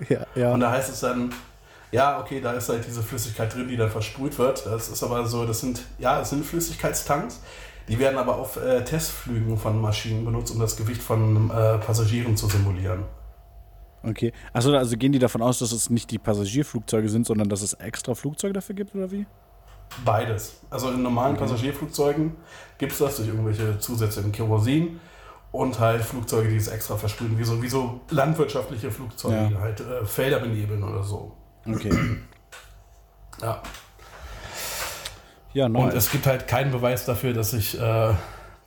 Ja, 0.09 0.25
ja. 0.35 0.53
Und 0.53 0.59
da 0.59 0.71
heißt 0.71 0.89
es 0.89 0.99
dann, 0.99 1.33
ja, 1.91 2.19
okay, 2.19 2.39
da 2.41 2.53
ist 2.53 2.69
halt 2.69 2.85
diese 2.85 3.01
Flüssigkeit 3.03 3.53
drin, 3.53 3.67
die 3.67 3.77
dann 3.77 3.89
versprüht 3.89 4.37
wird. 4.37 4.65
Das 4.65 4.89
ist 4.89 5.03
aber 5.03 5.25
so, 5.25 5.45
das 5.45 5.59
sind, 5.61 5.81
ja, 5.97 6.21
es 6.21 6.29
sind 6.29 6.45
Flüssigkeitstanks. 6.45 7.41
Die 7.87 7.97
werden 7.97 8.19
aber 8.19 8.35
auf 8.37 8.57
äh, 8.57 8.83
Testflügen 8.83 9.57
von 9.57 9.81
Maschinen 9.81 10.23
benutzt, 10.23 10.51
um 10.53 10.59
das 10.59 10.77
Gewicht 10.77 11.01
von 11.01 11.49
äh, 11.49 11.79
Passagieren 11.79 12.37
zu 12.37 12.47
simulieren. 12.47 13.03
Okay. 14.03 14.31
Achso, 14.53 14.73
also 14.75 14.95
gehen 14.95 15.11
die 15.11 15.19
davon 15.19 15.41
aus, 15.41 15.59
dass 15.59 15.71
es 15.71 15.89
nicht 15.89 16.11
die 16.11 16.19
Passagierflugzeuge 16.19 17.09
sind, 17.09 17.25
sondern 17.25 17.49
dass 17.49 17.61
es 17.63 17.73
extra 17.73 18.13
Flugzeuge 18.13 18.53
dafür 18.53 18.75
gibt, 18.75 18.93
oder 18.95 19.11
wie? 19.11 19.25
Beides. 20.05 20.61
Also 20.69 20.91
in 20.91 21.01
normalen 21.01 21.35
Passagierflugzeugen 21.35 22.35
gibt 22.77 22.91
es 22.91 22.99
das 22.99 23.15
durch 23.17 23.27
irgendwelche 23.27 23.79
Zusätze 23.79 24.21
in 24.21 24.31
Kerosin 24.31 24.99
und 25.51 25.79
halt 25.79 26.03
Flugzeuge, 26.03 26.47
die 26.49 26.57
es 26.57 26.67
extra 26.67 26.95
versprühen, 26.95 27.37
wie 27.39 27.43
so, 27.43 27.61
wie 27.61 27.67
so 27.69 28.01
landwirtschaftliche 28.11 28.91
Flugzeuge, 28.91 29.35
Ja. 29.35 29.47
die 29.47 29.57
halt 29.57 29.79
äh, 29.79 30.05
Felder 30.05 30.39
benebeln 30.39 30.83
oder 30.83 31.01
so. 31.03 31.35
Okay. 31.65 31.91
Ja. 33.41 33.61
Ja, 35.53 35.65
Und 35.67 35.73
nice. 35.73 35.93
es 35.93 36.11
gibt 36.11 36.27
halt 36.27 36.45
keinen 36.47 36.71
Beweis 36.71 37.05
dafür, 37.05 37.31
dass 37.33 37.51
sich 37.51 37.79
äh, 37.79 38.13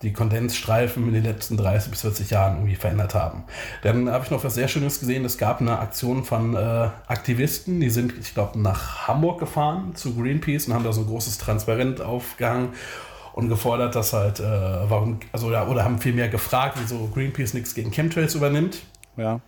die 0.01 0.13
Kondensstreifen 0.13 1.07
in 1.09 1.13
den 1.15 1.25
letzten 1.25 1.57
30 1.57 1.91
bis 1.91 2.01
40 2.01 2.31
Jahren 2.31 2.57
irgendwie 2.57 2.75
verändert 2.75 3.15
haben. 3.15 3.45
Dann 3.83 4.11
habe 4.11 4.25
ich 4.25 4.31
noch 4.31 4.43
was 4.45 4.55
sehr 4.55 4.69
Schönes 4.69 4.99
gesehen. 4.99 5.25
Es 5.25 5.37
gab 5.39 5.61
eine 5.61 5.79
Aktion 5.79 6.25
von 6.25 6.57
äh, 6.57 6.89
Aktivisten, 7.07 7.81
die 7.81 7.91
sind, 7.91 8.15
ich 8.19 8.35
glaube, 8.35 8.59
nach 8.59 9.07
Hamburg 9.07 9.41
gefahren 9.41 9.95
zu 9.95 10.15
Greenpeace 10.17 10.69
und 10.69 10.75
haben 10.75 10.85
da 10.85 10.93
so 10.93 11.03
ein 11.03 11.07
großes 11.07 11.39
Transparent 11.39 12.01
aufgehangen 12.01 12.71
und 13.35 13.49
gefordert, 13.49 13.95
dass 13.95 14.13
halt, 14.13 14.41
äh, 14.41 14.43
warum, 14.45 15.21
also 15.33 15.53
ja, 15.53 15.67
oder 15.67 15.85
haben 15.85 15.99
vielmehr 15.99 16.29
gefragt, 16.31 16.79
wieso 16.81 17.09
Greenpeace 17.09 17.55
nichts 17.55 17.75
gegen 17.75 17.91
Chemtrails 17.93 18.35
übernimmt. 18.35 18.79
ja. 19.17 19.41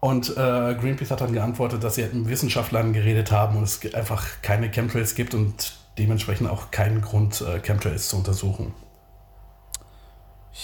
Und 0.00 0.30
äh, 0.30 0.74
Greenpeace 0.74 1.10
hat 1.10 1.20
dann 1.20 1.34
geantwortet, 1.34 1.84
dass 1.84 1.96
sie 1.96 2.02
halt 2.02 2.14
mit 2.14 2.28
Wissenschaftlern 2.28 2.94
geredet 2.94 3.30
haben 3.30 3.56
und 3.56 3.64
es 3.64 3.94
einfach 3.94 4.26
keine 4.40 4.70
Chemtrails 4.70 5.14
gibt 5.14 5.34
und 5.34 5.74
dementsprechend 5.98 6.48
auch 6.48 6.70
keinen 6.70 7.02
Grund, 7.02 7.42
äh, 7.42 7.60
Chemtrails 7.60 8.08
zu 8.08 8.16
untersuchen. 8.16 8.74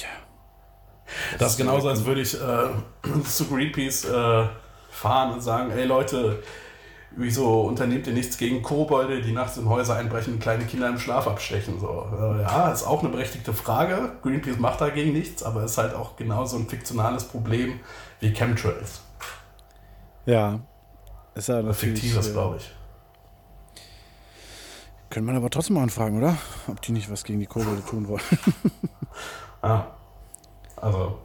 Ja. 0.01 0.09
Das 1.39 1.53
ist 1.53 1.59
genauso, 1.59 1.89
als 1.89 2.05
würde 2.07 2.23
ich 2.23 2.35
äh, 2.35 3.21
zu 3.25 3.47
Greenpeace 3.47 4.07
äh, 4.07 4.47
fahren 4.91 5.35
und 5.35 5.43
sagen, 5.43 5.71
ey 5.71 5.85
Leute, 5.85 6.43
wieso 7.11 7.61
unternehmt 7.63 8.07
ihr 8.07 8.15
nichts 8.15 8.39
gegen 8.39 8.63
Kobolde, 8.63 9.21
die 9.21 9.33
nachts 9.33 9.59
in 9.59 9.69
Häuser 9.69 9.97
einbrechen 9.97 10.35
und 10.35 10.41
kleine 10.41 10.65
Kinder 10.65 10.89
im 10.89 10.99
Schlaf 10.99 11.27
abstechen? 11.27 11.79
So, 11.79 12.07
äh, 12.19 12.43
ja, 12.43 12.73
ist 12.73 12.85
auch 12.85 13.01
eine 13.01 13.11
berechtigte 13.11 13.53
Frage. 13.53 14.13
Greenpeace 14.23 14.59
macht 14.59 14.81
dagegen 14.81 15.13
nichts, 15.13 15.43
aber 15.43 15.65
ist 15.65 15.77
halt 15.77 15.95
auch 15.95 16.17
genauso 16.17 16.57
ein 16.57 16.67
fiktionales 16.69 17.25
Problem 17.25 17.81
wie 18.21 18.33
Chemtrails. 18.33 19.03
Ja. 20.27 20.61
Ist 21.35 21.49
ja 21.49 21.63
natürlich. 21.63 22.01
Fiktives, 22.01 22.29
äh, 22.29 22.33
glaube 22.33 22.57
ich. 22.57 22.73
Könnte 25.09 25.27
man 25.27 25.37
aber 25.37 25.49
trotzdem 25.51 25.77
mal 25.77 25.83
anfragen, 25.85 26.19
oder? 26.19 26.37
Ob 26.67 26.83
die 26.83 26.93
nicht 26.93 27.11
was 27.11 27.25
gegen 27.25 27.41
die 27.41 27.47
Kobolde 27.47 27.83
tun 27.85 28.09
wollen. 28.09 28.23
Ah, 29.63 29.87
also 30.77 31.19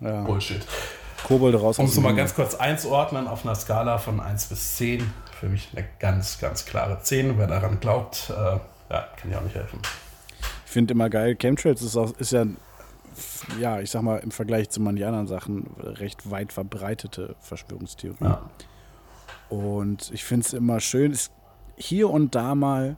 ja. 0.00 0.22
Bullshit. 0.22 0.64
Kobolde 1.24 1.58
raus. 1.58 1.78
Um 1.78 1.86
es 1.86 1.98
mal 1.98 2.14
ganz 2.14 2.34
kurz 2.34 2.54
einzuordnen, 2.54 3.26
auf 3.26 3.44
einer 3.44 3.54
Skala 3.56 3.98
von 3.98 4.20
1 4.20 4.46
bis 4.46 4.76
10, 4.76 5.10
für 5.40 5.48
mich 5.48 5.70
eine 5.74 5.84
ganz, 5.98 6.38
ganz 6.38 6.66
klare 6.66 7.00
10. 7.02 7.38
Wer 7.38 7.46
daran 7.46 7.80
glaubt, 7.80 8.30
äh, 8.30 8.58
ja, 8.92 9.08
kann 9.16 9.30
ja 9.32 9.38
auch 9.38 9.42
nicht 9.42 9.56
helfen. 9.56 9.80
Ich 10.66 10.70
finde 10.70 10.92
immer 10.92 11.10
geil, 11.10 11.34
Chemtrails 11.34 11.82
ist, 11.82 11.96
auch, 11.96 12.12
ist 12.18 12.32
ja, 12.32 12.44
ja, 13.60 13.80
ich 13.80 13.90
sag 13.90 14.02
mal, 14.02 14.18
im 14.18 14.30
Vergleich 14.30 14.70
zu 14.70 14.80
manchen 14.80 15.04
anderen 15.04 15.26
Sachen 15.26 15.66
recht 15.78 16.30
weit 16.30 16.52
verbreitete 16.52 17.36
Verschwörungstheorie. 17.40 18.24
Ja. 18.24 18.50
Und 19.48 20.10
ich 20.12 20.24
finde 20.24 20.46
es 20.46 20.52
immer 20.52 20.80
schön, 20.80 21.12
es, 21.12 21.30
hier 21.76 22.10
und 22.10 22.34
da 22.34 22.54
mal 22.54 22.96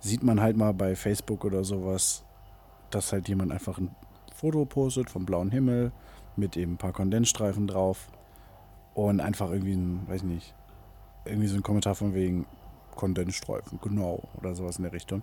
sieht 0.00 0.22
man 0.22 0.40
halt 0.40 0.56
mal 0.56 0.72
bei 0.72 0.96
Facebook 0.96 1.44
oder 1.44 1.64
sowas, 1.64 2.24
dass 2.90 3.12
halt 3.12 3.28
jemand 3.28 3.52
einfach 3.52 3.78
ein 3.78 3.94
Foto 4.34 4.64
postet 4.64 5.10
vom 5.10 5.26
blauen 5.26 5.50
Himmel 5.50 5.92
mit 6.36 6.56
eben 6.56 6.74
ein 6.74 6.78
paar 6.78 6.92
Kondensstreifen 6.92 7.66
drauf 7.66 8.08
und 8.94 9.20
einfach 9.20 9.50
irgendwie 9.50 9.74
ein, 9.74 10.06
weiß 10.06 10.22
nicht, 10.22 10.54
irgendwie 11.24 11.48
so 11.48 11.56
ein 11.56 11.62
Kommentar 11.62 11.94
von 11.94 12.14
wegen 12.14 12.46
Kondensstreifen, 12.94 13.78
genau, 13.82 14.22
oder 14.38 14.54
sowas 14.54 14.76
in 14.76 14.84
der 14.84 14.92
Richtung. 14.92 15.22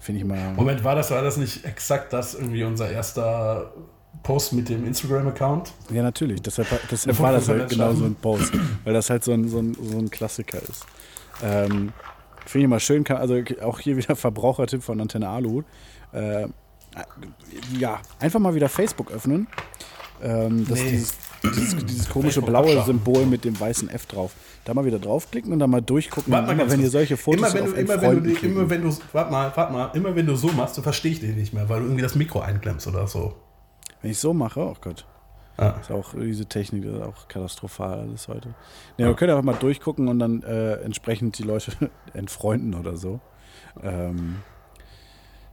Finde 0.00 0.20
ich 0.20 0.26
mal. 0.26 0.52
Moment, 0.54 0.82
war 0.82 0.94
das, 0.94 1.10
war 1.10 1.22
das 1.22 1.36
nicht 1.36 1.64
exakt 1.64 2.12
das 2.12 2.34
irgendwie 2.34 2.64
unser 2.64 2.90
erster 2.90 3.72
Post 4.22 4.52
mit 4.54 4.68
dem 4.68 4.86
Instagram-Account? 4.86 5.72
Ja, 5.92 6.02
natürlich. 6.02 6.42
Deshalb, 6.42 6.68
deshalb 6.90 7.18
war 7.20 7.32
das 7.32 7.48
halt 7.48 7.68
genau 7.68 7.92
so 7.92 8.04
ein 8.04 8.14
Post, 8.14 8.52
weil 8.84 8.94
das 8.94 9.10
halt 9.10 9.22
so 9.24 9.32
ein, 9.32 9.48
so 9.48 9.58
ein, 9.58 9.74
so 9.74 9.98
ein 9.98 10.10
Klassiker 10.10 10.58
ist. 10.62 10.86
Ähm, 11.42 11.92
Finde 12.46 12.64
ich 12.64 12.68
mal 12.70 12.80
schön, 12.80 13.06
also 13.08 13.40
auch 13.62 13.78
hier 13.78 13.96
wieder 13.96 14.16
Verbrauchertipp 14.16 14.82
von 14.82 15.00
Antenne 15.00 15.28
Alu. 15.28 15.62
Äh, 16.12 16.48
ja, 17.78 18.00
einfach 18.18 18.40
mal 18.40 18.54
wieder 18.54 18.68
Facebook 18.68 19.12
öffnen. 19.12 19.46
Ähm, 20.22 20.66
das 20.68 20.80
Nee. 20.80 20.90
dieses, 20.90 21.14
dieses, 21.42 21.76
dieses 21.84 22.08
komische 22.08 22.42
blaue. 22.42 22.82
Symbol 22.84 23.26
mit 23.26 23.44
dem 23.44 23.58
weißen 23.58 23.88
F 23.88 24.06
drauf. 24.06 24.32
Da 24.64 24.74
mal 24.74 24.84
wieder 24.84 24.98
draufklicken 24.98 25.52
und 25.52 25.58
dann 25.58 25.70
mal 25.70 25.80
durchgucken. 25.80 26.32
Warte 26.32 26.46
mal 26.46 26.52
immer 26.52 26.70
wenn 26.70 26.80
ihr 26.80 26.90
solche 26.90 27.16
Fotos 27.16 27.40
immer 27.40 27.54
wenn 27.54 27.62
auf 27.62 27.74
du, 27.74 27.80
immer 27.80 27.88
wenn 27.88 27.94
Entfreunden 27.94 28.24
du, 28.24 28.38
klicken. 28.38 28.56
immer 28.56 28.70
wenn 28.70 28.82
du, 28.82 28.96
warte 29.12 29.32
mal, 29.32 29.52
warte 29.54 29.72
mal, 29.72 29.90
immer 29.94 30.14
wenn 30.14 30.26
du 30.26 30.36
so 30.36 30.48
machst, 30.48 30.76
dann 30.76 30.82
verstehe 30.82 31.12
ich 31.12 31.20
dich 31.20 31.34
nicht 31.34 31.52
mehr, 31.52 31.68
weil 31.68 31.80
du 31.80 31.86
irgendwie 31.86 32.02
das 32.02 32.14
Mikro 32.14 32.40
einklemmst 32.40 32.86
oder 32.86 33.06
so. 33.06 33.34
Wenn 34.02 34.10
ich 34.10 34.18
so 34.18 34.34
mache, 34.34 34.60
oh 34.60 34.76
Gott. 34.80 35.06
Ja. 35.58 35.76
Ist 35.80 35.90
auch 35.90 36.14
diese 36.14 36.46
Technik 36.46 36.84
ist 36.86 37.02
auch 37.02 37.28
katastrophal 37.28 38.00
alles 38.00 38.28
heute. 38.28 38.48
Ne, 38.96 39.06
wir 39.06 39.14
können 39.14 39.32
einfach 39.32 39.44
mal 39.44 39.58
durchgucken 39.58 40.08
und 40.08 40.18
dann 40.18 40.42
äh, 40.42 40.76
entsprechend 40.76 41.38
die 41.38 41.42
Leute 41.42 41.72
entfreunden 42.14 42.74
oder 42.74 42.96
so. 42.96 43.20
Ähm, 43.82 44.36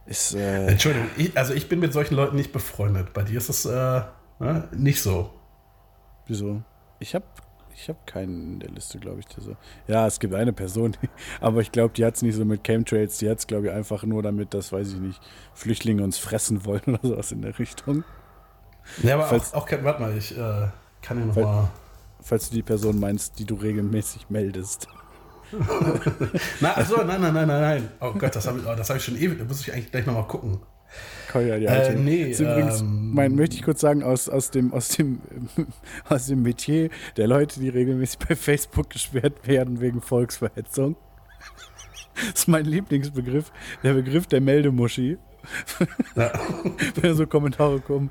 ist 0.06 0.34
äh, 0.34 0.68
Entschuldigung, 0.68 1.08
ich, 1.18 1.36
also 1.36 1.52
ich 1.52 1.68
bin 1.68 1.80
mit 1.80 1.92
solchen 1.92 2.14
Leuten 2.14 2.36
nicht 2.36 2.52
befreundet. 2.52 3.12
Bei 3.12 3.22
dir 3.22 3.36
ist 3.36 3.50
es 3.50 3.66
äh, 3.66 4.00
ne, 4.38 4.68
nicht 4.72 5.02
so. 5.02 5.30
Wieso? 6.28 6.62
Ich 7.00 7.14
habe 7.14 7.24
Ich 7.74 7.88
habe 7.88 7.98
keinen 8.06 8.54
in 8.54 8.60
der 8.60 8.70
Liste, 8.70 8.98
glaube 8.98 9.20
ich. 9.20 9.26
Der 9.26 9.42
so. 9.42 9.56
Ja, 9.86 10.06
es 10.06 10.18
gibt 10.20 10.34
eine 10.34 10.52
Person, 10.52 10.96
aber 11.40 11.60
ich 11.60 11.70
glaube, 11.72 11.94
die 11.94 12.04
hat 12.04 12.16
es 12.16 12.22
nicht 12.22 12.34
so 12.34 12.44
mit 12.44 12.64
Chemtrails. 12.64 13.18
Die 13.18 13.28
hat 13.30 13.38
es, 13.38 13.46
glaube 13.46 13.66
ich, 13.68 13.72
einfach 13.72 14.02
nur 14.04 14.22
damit, 14.22 14.52
dass, 14.54 14.72
weiß 14.72 14.88
ich 14.94 14.98
nicht, 14.98 15.20
Flüchtlinge 15.54 16.02
uns 16.02 16.18
fressen 16.18 16.64
wollen 16.64 16.82
oder 16.86 17.00
sowas 17.08 17.32
in 17.32 17.42
der 17.42 17.58
Richtung. 17.58 18.04
Ja, 19.02 19.14
aber 19.14 19.24
Falls- 19.26 19.52
auch, 19.54 19.62
auch 19.62 19.66
kein, 19.66 19.84
warte 19.84 20.00
mal, 20.02 20.16
ich 20.16 20.36
äh, 20.36 20.68
kann 21.02 21.18
ja 21.18 21.24
noch 21.26 21.34
Fall- 21.34 21.44
mal. 21.44 21.70
Falls 22.20 22.48
du 22.50 22.56
die 22.56 22.62
Person 22.62 22.98
meinst, 22.98 23.38
die 23.38 23.44
du 23.44 23.54
regelmäßig 23.54 24.28
meldest. 24.28 24.88
Na, 26.60 26.76
achso, 26.76 26.96
nein, 27.04 27.20
nein, 27.20 27.32
nein, 27.32 27.46
nein, 27.48 27.60
nein. 27.60 27.88
Oh 28.00 28.12
Gott, 28.12 28.34
das 28.36 28.46
habe 28.46 28.58
ich, 28.58 28.66
oh, 28.66 28.74
das 28.74 28.90
hab 28.90 28.96
ich 28.96 29.04
schon 29.04 29.16
ewig. 29.16 29.38
Da 29.38 29.44
muss 29.44 29.60
ich 29.60 29.72
eigentlich 29.72 29.90
gleich 29.90 30.04
nochmal 30.04 30.26
gucken. 30.26 30.58
Kolja, 31.30 31.58
die 31.58 31.66
Äh, 31.66 31.68
alte. 31.68 31.98
nee, 31.98 32.22
ist 32.30 32.40
übrigens, 32.40 32.80
ähm, 32.80 33.12
mein, 33.14 33.34
möchte 33.34 33.56
ich 33.56 33.62
kurz 33.62 33.80
sagen, 33.80 34.02
aus, 34.02 34.28
aus, 34.28 34.50
dem, 34.50 34.72
aus, 34.72 34.88
dem, 34.88 35.20
aus 36.08 36.26
dem 36.26 36.42
Metier 36.42 36.90
der 37.16 37.26
Leute, 37.26 37.60
die 37.60 37.68
regelmäßig 37.68 38.18
bei 38.18 38.34
Facebook 38.36 38.90
gesperrt 38.90 39.46
werden 39.46 39.80
wegen 39.80 40.00
Volksverhetzung. 40.00 40.96
Das 42.20 42.40
ist 42.40 42.48
mein 42.48 42.64
Lieblingsbegriff, 42.64 43.52
der 43.84 43.94
Begriff 43.94 44.26
der 44.26 44.40
Meldemuschi. 44.40 45.18
Ja. 46.16 46.32
Wenn 47.00 47.14
so 47.14 47.28
Kommentare 47.28 47.78
kommen, 47.80 48.10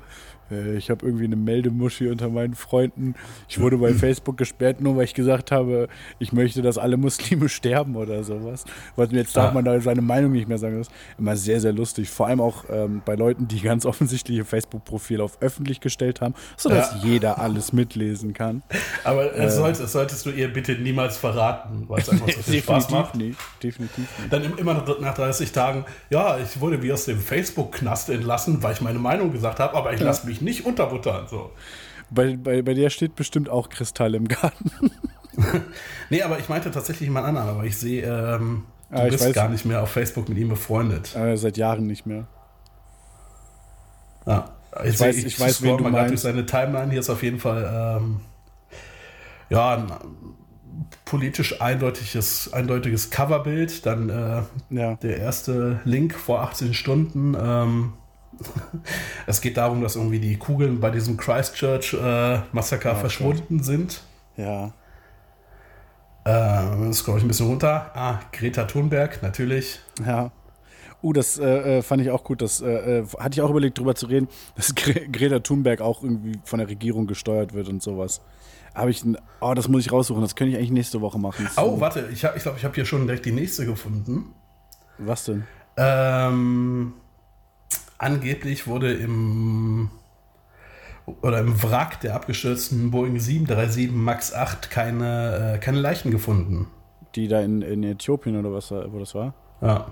ich 0.76 0.90
habe 0.90 1.04
irgendwie 1.04 1.24
eine 1.24 1.36
Meldemuschi 1.36 2.08
unter 2.08 2.28
meinen 2.28 2.54
Freunden. 2.54 3.14
Ich 3.48 3.60
wurde 3.60 3.76
bei 3.78 3.92
Facebook 3.94 4.36
gesperrt, 4.36 4.80
nur 4.80 4.96
weil 4.96 5.04
ich 5.04 5.14
gesagt 5.14 5.50
habe, 5.52 5.88
ich 6.18 6.32
möchte, 6.32 6.62
dass 6.62 6.78
alle 6.78 6.96
Muslime 6.96 7.48
sterben 7.48 7.96
oder 7.96 8.24
sowas. 8.24 8.64
Was 8.96 9.10
jetzt 9.12 9.36
darf 9.36 9.50
Ah. 9.50 9.54
man 9.54 9.64
da 9.64 9.80
seine 9.80 10.02
Meinung 10.02 10.32
nicht 10.32 10.48
mehr 10.48 10.58
sagen. 10.58 10.78
Das 10.78 10.88
ist 10.88 10.94
immer 11.18 11.36
sehr, 11.36 11.60
sehr 11.60 11.72
lustig. 11.72 12.08
Vor 12.10 12.26
allem 12.26 12.40
auch 12.40 12.64
ähm, 12.70 13.02
bei 13.04 13.14
Leuten, 13.14 13.48
die 13.48 13.60
ganz 13.60 13.84
offensichtlich 13.86 14.36
ihr 14.38 14.44
Facebook-Profil 14.44 15.20
auf 15.20 15.38
öffentlich 15.40 15.80
gestellt 15.80 16.20
haben, 16.20 16.34
sodass 16.56 16.92
Ja. 17.02 17.08
jeder 17.08 17.38
alles 17.38 17.72
mitlesen 17.72 18.32
kann. 18.34 18.62
Aber 19.04 19.34
äh, 19.36 19.50
sollte, 19.50 19.86
solltest 19.86 20.26
du 20.26 20.30
ihr 20.30 20.52
bitte 20.52 20.72
niemals 20.72 21.16
verraten, 21.16 21.84
weil 21.88 22.00
es 22.00 22.08
einfach 22.08 22.28
so 22.30 22.42
viel 22.42 22.60
Spaß 22.62 22.90
macht. 22.90 23.14
nicht. 23.16 23.38
Definitiv 23.62 23.98
nicht. 24.18 24.32
Dann 24.32 24.44
im- 24.44 24.58
immer 24.58 24.74
noch 24.74 25.00
nach 25.00 25.14
30 25.14 25.52
Tagen, 25.52 25.84
ja, 26.10 26.38
ich 26.38 26.60
wurde 26.60 26.82
wie 26.82 26.92
aus 26.92 27.04
dem 27.04 27.18
Facebook-Knast 27.18 28.10
entlassen, 28.10 28.62
weil 28.62 28.72
ich 28.74 28.80
meine 28.80 28.98
Meinung 28.98 29.32
gesagt 29.32 29.60
habe, 29.60 29.74
aber 29.76 29.92
ich 29.92 30.00
lasse 30.00 30.26
mich 30.26 30.37
nicht 30.40 30.64
unterbuttern. 30.66 31.26
So. 31.28 31.50
Bei, 32.10 32.36
bei, 32.36 32.62
bei 32.62 32.74
der 32.74 32.90
steht 32.90 33.14
bestimmt 33.16 33.48
auch 33.48 33.68
Kristall 33.68 34.14
im 34.14 34.28
Garten. 34.28 34.70
Nee, 36.10 36.22
aber 36.22 36.40
ich 36.40 36.48
meinte 36.48 36.68
tatsächlich 36.72 37.06
jemand 37.06 37.24
anderen, 37.24 37.48
aber 37.48 37.62
ich 37.64 37.76
sehe, 37.78 38.02
ähm, 38.02 38.64
du 38.90 38.96
Ah, 38.96 39.04
ich 39.04 39.12
bist 39.12 39.24
weiß. 39.24 39.32
gar 39.34 39.48
nicht 39.48 39.64
mehr 39.64 39.80
auf 39.84 39.90
Facebook 39.90 40.28
mit 40.28 40.36
ihm 40.36 40.48
befreundet. 40.48 41.14
Äh, 41.14 41.36
seit 41.36 41.56
Jahren 41.56 41.86
nicht 41.86 42.06
mehr. 42.06 42.26
Ja. 44.26 44.50
Ich, 44.84 44.96
weiß- 44.96 45.12
sehe- 45.12 45.26
ich 45.26 45.38
weiß, 45.38 45.62
wen 45.62 45.76
du 45.76 45.84
mal 45.84 45.92
meinst. 45.92 46.10
durch 46.10 46.20
seine 46.22 46.44
Timeline. 46.44 46.90
Hier 46.90 46.98
ist 47.00 47.08
auf 47.10 47.22
jeden 47.22 47.38
Fall 47.38 47.98
ähm, 48.00 48.20
ja, 49.48 49.76
ein 49.76 49.92
politisch 51.04 51.60
eindeutiges, 51.60 52.52
eindeutiges 52.52 53.10
Coverbild. 53.10 53.86
Dann 53.86 54.08
äh, 54.10 54.42
Ja. 54.70 54.94
der 54.96 55.18
erste 55.18 55.80
Link 55.84 56.14
vor 56.14 56.42
18 56.42 56.74
Stunden. 56.74 57.36
Ähm, 57.40 57.92
es 59.26 59.40
geht 59.40 59.56
darum, 59.56 59.82
dass 59.82 59.96
irgendwie 59.96 60.20
die 60.20 60.36
Kugeln 60.36 60.80
bei 60.80 60.90
diesem 60.90 61.16
Christchurch-Massaker 61.16 62.96
verschwunden 62.96 63.62
sind. 63.62 64.02
Ja. 64.36 64.72
Äh, 66.24 66.92
scroll 66.92 67.18
ich 67.18 67.24
ein 67.24 67.28
bisschen 67.28 67.46
runter. 67.46 67.90
Ah, 67.94 68.20
Greta 68.32 68.64
Thunberg, 68.64 69.22
natürlich. 69.22 69.80
Ja. 70.04 70.30
Uh, 71.02 71.12
das 71.12 71.38
äh, 71.38 71.78
äh, 71.78 71.82
fand 71.82 72.02
ich 72.02 72.10
auch 72.10 72.24
gut. 72.24 72.42
Das 72.42 72.60
äh, 72.60 72.98
äh, 72.98 73.06
hatte 73.18 73.34
ich 73.34 73.40
auch 73.40 73.50
überlegt, 73.50 73.78
drüber 73.78 73.94
zu 73.94 74.06
reden, 74.06 74.28
dass 74.56 74.74
Gre 74.74 75.08
Greta 75.08 75.38
Thunberg 75.38 75.80
auch 75.80 76.02
irgendwie 76.02 76.38
von 76.44 76.58
der 76.58 76.68
Regierung 76.68 77.06
gesteuert 77.06 77.54
wird 77.54 77.68
und 77.68 77.82
sowas. 77.82 78.20
Habe 78.74 78.90
ich, 78.90 79.04
ein- 79.04 79.16
oh, 79.40 79.54
das 79.54 79.68
muss 79.68 79.86
ich 79.86 79.92
raussuchen. 79.92 80.20
Das 80.22 80.34
könnte 80.36 80.52
ich 80.52 80.56
eigentlich 80.58 80.70
nächste 80.72 81.00
Woche 81.00 81.18
machen. 81.18 81.48
Oh, 81.56 81.74
so- 81.76 81.80
warte, 81.80 82.08
ich 82.12 82.20
glaube, 82.20 82.36
ich, 82.36 82.42
glaub, 82.42 82.56
ich 82.56 82.64
habe 82.64 82.74
hier 82.74 82.84
schon 82.84 83.06
direkt 83.06 83.24
die 83.26 83.32
nächste 83.32 83.64
gefunden. 83.64 84.34
Was 84.98 85.24
denn? 85.26 85.44
Ähm, 85.76 86.94
angeblich 87.98 88.66
wurde 88.66 88.92
im 88.92 89.90
oder 91.22 91.40
im 91.40 91.62
Wrack 91.62 92.00
der 92.00 92.14
abgestürzten 92.14 92.90
Boeing 92.90 93.18
737 93.18 93.90
MAX 93.92 94.34
8 94.34 94.70
keine, 94.70 95.54
äh, 95.54 95.58
keine 95.58 95.80
Leichen 95.80 96.10
gefunden. 96.10 96.68
Die 97.14 97.28
da 97.28 97.40
in, 97.40 97.62
in 97.62 97.82
Äthiopien 97.82 98.36
oder 98.36 98.52
was, 98.52 98.70
wo 98.70 98.98
das 98.98 99.14
war? 99.14 99.34
Ja. 99.60 99.86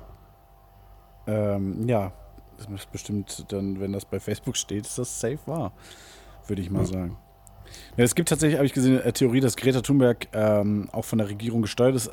Ähm, 1.26 1.88
ja, 1.88 2.12
das 2.58 2.68
ist 2.68 2.92
bestimmt 2.92 3.46
dann, 3.48 3.80
wenn 3.80 3.92
das 3.92 4.04
bei 4.04 4.20
Facebook 4.20 4.56
steht, 4.56 4.86
ist 4.86 4.98
das 4.98 5.20
safe 5.20 5.38
wahr, 5.46 5.72
würde 6.46 6.62
ich 6.62 6.70
mal 6.70 6.84
sagen. 6.84 7.16
Ja, 7.96 8.04
es 8.04 8.14
gibt 8.14 8.28
tatsächlich, 8.28 8.58
habe 8.58 8.66
ich 8.66 8.72
gesehen, 8.72 9.00
eine 9.00 9.12
Theorie, 9.12 9.40
dass 9.40 9.56
Greta 9.56 9.80
Thunberg 9.80 10.28
ähm, 10.32 10.88
auch 10.92 11.04
von 11.04 11.18
der 11.18 11.28
Regierung 11.28 11.62
gesteuert 11.62 11.96
ist. 11.96 12.10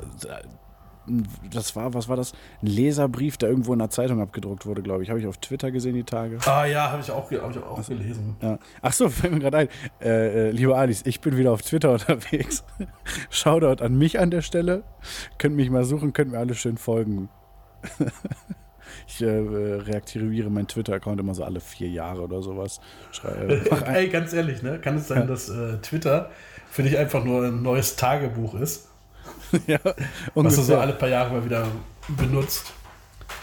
Das 1.52 1.76
war, 1.76 1.94
was 1.94 2.08
war 2.08 2.16
das? 2.16 2.32
Ein 2.62 2.68
Leserbrief, 2.68 3.36
der 3.36 3.48
irgendwo 3.48 3.74
in 3.74 3.80
einer 3.80 3.90
Zeitung 3.90 4.20
abgedruckt 4.20 4.66
wurde, 4.66 4.82
glaube 4.82 5.02
ich. 5.02 5.10
Habe 5.10 5.20
ich 5.20 5.26
auf 5.26 5.38
Twitter 5.38 5.70
gesehen 5.70 5.94
die 5.94 6.04
Tage. 6.04 6.38
Ah 6.46 6.64
ja, 6.64 6.90
habe 6.90 7.02
ich 7.02 7.10
auch, 7.10 7.30
hab 7.30 7.50
ich 7.50 7.62
auch 7.62 7.86
gelesen. 7.86 8.36
Ja. 8.40 8.58
Ach 8.82 8.92
so, 8.92 9.08
fällt 9.10 9.32
mir 9.32 9.40
gerade 9.40 9.58
ein. 9.58 9.68
Äh, 10.00 10.48
äh, 10.48 10.50
liebe 10.50 10.76
Alice, 10.76 11.02
ich 11.04 11.20
bin 11.20 11.36
wieder 11.36 11.52
auf 11.52 11.62
Twitter 11.62 11.92
unterwegs. 11.92 12.64
Shoutout 13.30 13.82
an 13.82 13.96
mich 13.96 14.18
an 14.18 14.30
der 14.30 14.42
Stelle. 14.42 14.82
Könnt 15.38 15.56
mich 15.56 15.70
mal 15.70 15.84
suchen, 15.84 16.12
könnt 16.12 16.32
mir 16.32 16.38
alle 16.38 16.54
schön 16.54 16.76
folgen. 16.76 17.28
ich 19.06 19.22
äh, 19.22 19.26
äh, 19.26 19.74
reaktiviere 19.82 20.50
meinen 20.50 20.68
Twitter-Account 20.68 21.20
immer 21.20 21.34
so 21.34 21.44
alle 21.44 21.60
vier 21.60 21.88
Jahre 21.88 22.22
oder 22.22 22.42
sowas. 22.42 22.80
Schrei, 23.12 23.32
äh, 23.32 23.94
Ey, 23.94 24.08
ganz 24.08 24.32
ehrlich, 24.32 24.62
ne? 24.62 24.78
Kann 24.78 24.96
es 24.96 25.08
sein, 25.08 25.26
dass 25.26 25.48
äh, 25.48 25.78
Twitter 25.78 26.30
für 26.70 26.82
dich 26.82 26.98
einfach 26.98 27.24
nur 27.24 27.44
ein 27.44 27.62
neues 27.62 27.96
Tagebuch 27.96 28.54
ist, 28.54 28.88
ja, 29.66 29.78
was 30.34 30.56
du 30.56 30.62
so 30.62 30.76
alle 30.76 30.92
paar 30.92 31.08
Jahre 31.08 31.32
mal 31.32 31.44
wieder 31.44 31.66
benutzt? 32.08 32.72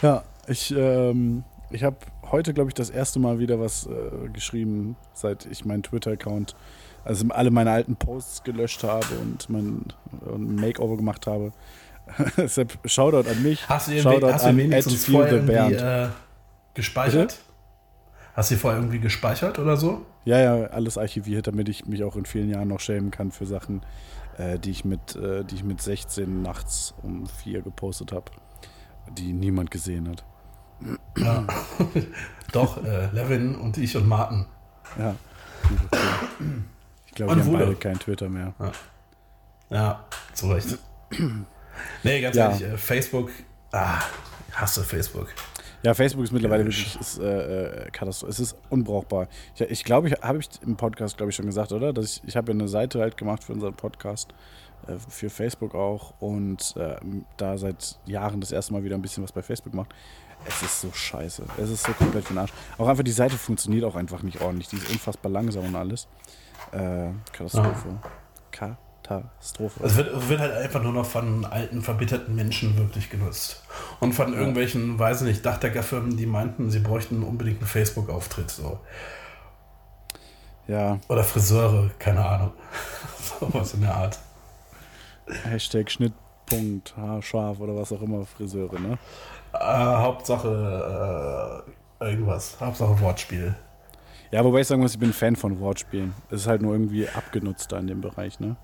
Ja, 0.02 0.24
ich, 0.48 0.74
ähm, 0.76 1.44
ich 1.70 1.84
habe 1.84 1.98
heute, 2.32 2.54
glaube 2.54 2.70
ich, 2.70 2.74
das 2.74 2.90
erste 2.90 3.20
Mal 3.20 3.40
wieder 3.40 3.60
was 3.60 3.88
äh, 3.88 4.30
geschrieben, 4.30 4.96
seit 5.14 5.46
ich 5.46 5.66
meinen 5.66 5.84
Twitter-Account, 5.84 6.56
also 7.04 7.26
alle 7.30 7.52
meine 7.52 7.72
alten 7.72 7.96
Posts 7.96 8.44
gelöscht 8.44 8.84
habe 8.84 9.06
und 9.22 9.50
mein 9.50 9.86
und 10.22 10.56
Makeover 10.56 10.98
gemacht 10.98 11.28
habe. 11.28 11.52
Deshalb 12.38 12.78
Shoutout 12.86 13.30
an 13.30 13.42
mich. 13.44 13.68
Hast 13.68 13.88
du, 13.88 14.00
Shoutout 14.00 14.32
hast 14.32 14.44
du 14.46 14.50
an 14.50 14.58
wenigstens 14.58 15.06
Feel 15.06 15.16
vorher 15.16 15.34
irgendwie 15.34 15.76
äh, 15.76 16.08
gespeichert? 16.74 17.40
Hast 18.34 18.52
du 18.52 18.56
vorher 18.56 18.80
irgendwie 18.80 19.00
gespeichert 19.00 19.60
oder 19.60 19.78
so? 19.78 20.06
Ja, 20.24 20.40
ja, 20.40 20.68
alles 20.68 20.98
archiviert, 20.98 21.48
damit 21.48 21.68
ich 21.68 21.86
mich 21.86 22.04
auch 22.04 22.16
in 22.16 22.26
vielen 22.26 22.50
Jahren 22.50 22.68
noch 22.68 22.80
schämen 22.80 23.12
kann 23.12 23.32
für 23.32 23.46
Sachen, 23.46 23.82
äh, 24.42 24.60
die, 24.60 24.72
ich 24.72 24.86
mit, 24.86 25.16
äh, 25.16 25.44
die 25.44 25.56
ich 25.56 25.64
mit 25.64 25.82
16 25.82 26.42
nachts 26.42 26.94
um 27.04 27.28
4 27.28 27.62
gepostet 27.62 28.12
habe, 28.12 28.32
die 29.18 29.34
niemand 29.34 29.72
gesehen 29.72 30.10
hat. 30.10 30.24
Ja. 31.18 31.46
Doch, 32.52 32.84
äh, 32.84 33.08
Levin 33.12 33.56
und 33.56 33.78
ich 33.78 33.96
und 33.96 34.08
Martin. 34.08 34.46
Ja. 34.98 35.16
Ich 37.06 37.14
glaube, 37.14 37.36
die 37.36 37.42
haben 37.42 37.54
beide 37.54 37.76
kein 37.76 38.00
Twitter 38.00 38.30
mehr. 38.30 38.54
Ja, 39.70 40.04
zu 40.34 40.50
Recht. 40.52 40.78
nee, 42.04 42.22
ganz 42.22 42.36
Ja. 42.36 42.50
ehrlich, 42.50 42.64
äh, 42.64 42.78
Facebook, 42.78 43.30
ah, 43.72 44.00
ich 44.50 44.60
hasse 44.60 44.84
Facebook. 44.84 45.28
Ja, 45.84 45.94
Facebook 45.96 46.24
ist 46.24 46.32
mittlerweile 46.32 46.66
wirklich 46.66 47.00
ist, 47.00 47.20
äh, 47.20 47.86
äh, 47.86 47.92
Katastrophe. 47.92 48.32
Es 48.32 48.40
ist 48.40 48.56
unbrauchbar. 48.70 49.28
Ich, 49.56 49.62
ich 49.62 49.84
glaube, 49.84 50.10
ich 50.10 50.14
habe 50.22 50.40
ich 50.40 50.50
im 50.62 50.76
Podcast, 50.76 51.18
glaube 51.18 51.32
ich, 51.32 51.36
schon 51.36 51.48
gesagt, 51.48 51.72
oder? 51.72 51.92
Dass 51.92 52.06
ich, 52.06 52.22
ich 52.28 52.36
habe 52.36 52.52
ja 52.52 52.58
eine 52.58 52.68
Seite 52.68 53.00
halt 53.00 53.18
gemacht 53.18 53.44
für 53.44 53.54
unseren 53.54 53.74
Podcast, 53.74 54.34
äh, 54.88 54.94
für 55.10 55.30
Facebook 55.30 55.74
auch 55.74 56.14
und 56.20 56.76
äh, 56.78 56.96
da 57.38 57.58
seit 57.58 57.98
Jahren 58.06 58.42
das 58.42 58.52
erste 58.52 58.74
Mal 58.74 58.84
wieder 58.84 58.96
ein 58.96 59.02
bisschen 59.02 59.24
was 59.24 59.32
bei 59.32 59.42
Facebook 59.42 59.74
macht. 59.74 59.94
Es 60.46 60.62
ist 60.62 60.82
so 60.82 60.92
scheiße. 60.92 61.44
Es 61.58 61.70
ist 61.70 61.84
so 61.84 61.94
komplett 61.94 62.26
für 62.26 62.34
den 62.34 62.40
Arsch. 62.40 62.54
Auch 62.78 62.88
einfach 62.88 63.04
die 63.04 63.12
Seite 63.12 63.38
funktioniert 63.38 63.84
auch 63.84 63.96
einfach 63.96 64.24
nicht 64.24 64.42
ordentlich. 64.42 64.70
Die 64.70 64.78
ist 64.78 64.90
unfassbar 64.90 65.32
langsam 65.32 65.66
und 65.66 65.76
alles. 65.76 66.08
Äh, 66.72 67.10
Katastrophe. 67.32 68.00
Katastrophe. 69.20 69.84
Es 69.84 69.98
wird, 69.98 70.30
wird 70.30 70.40
halt 70.40 70.54
einfach 70.54 70.82
nur 70.82 70.94
noch 70.94 71.06
von 71.06 71.46
alten, 71.46 71.82
verbitterten 71.82 72.36
Menschen 72.36 72.78
wirklich 72.78 73.10
genutzt. 73.10 73.64
Und 74.00 74.14
von 74.14 74.34
irgendwelchen, 74.34 74.98
weiß 74.98 75.22
ich 75.22 75.28
nicht, 75.28 75.46
Dachdeckerfirmen, 75.46 76.18
die 76.18 76.26
meinten, 76.26 76.72
sie 76.72 76.80
bräuchten 76.80 77.24
unbedingt 77.24 77.60
einen 77.60 77.68
Facebook-Auftritt. 77.68 78.50
So. 78.50 78.80
Ja, 80.68 81.00
Oder 81.10 81.24
Friseure, 81.24 81.92
keine 82.00 82.26
Ahnung. 82.26 82.54
so 83.40 83.54
was 83.54 83.74
in 83.74 83.82
der 83.82 83.96
Art. 83.96 84.20
Hashtag 85.44 85.92
Schnittpunkt, 85.92 86.96
haarscharf 86.98 87.60
oder 87.60 87.76
was 87.76 87.92
auch 87.92 88.02
immer, 88.02 88.26
Friseure, 88.26 88.80
ne? 88.80 88.98
Äh, 89.54 89.58
Hauptsache 89.60 91.64
äh, 92.00 92.06
irgendwas. 92.06 92.58
Hauptsache 92.60 93.00
Wortspiel. 93.00 93.56
Ja, 94.32 94.46
wobei 94.46 94.62
ich 94.62 94.68
sagen 94.68 94.82
muss, 94.82 94.94
ich 94.94 95.00
bin 95.00 95.10
ein 95.10 95.14
Fan 95.14 95.36
von 95.36 95.60
Wortspielen. 95.60 96.14
Es 96.30 96.42
ist 96.42 96.48
halt 96.48 96.62
nur 96.62 96.74
irgendwie 96.74 97.10
abgenutzt 97.10 97.72
da 97.72 97.80
in 97.80 97.88
dem 97.88 98.00
Bereich, 98.00 98.40
ne? 98.40 98.56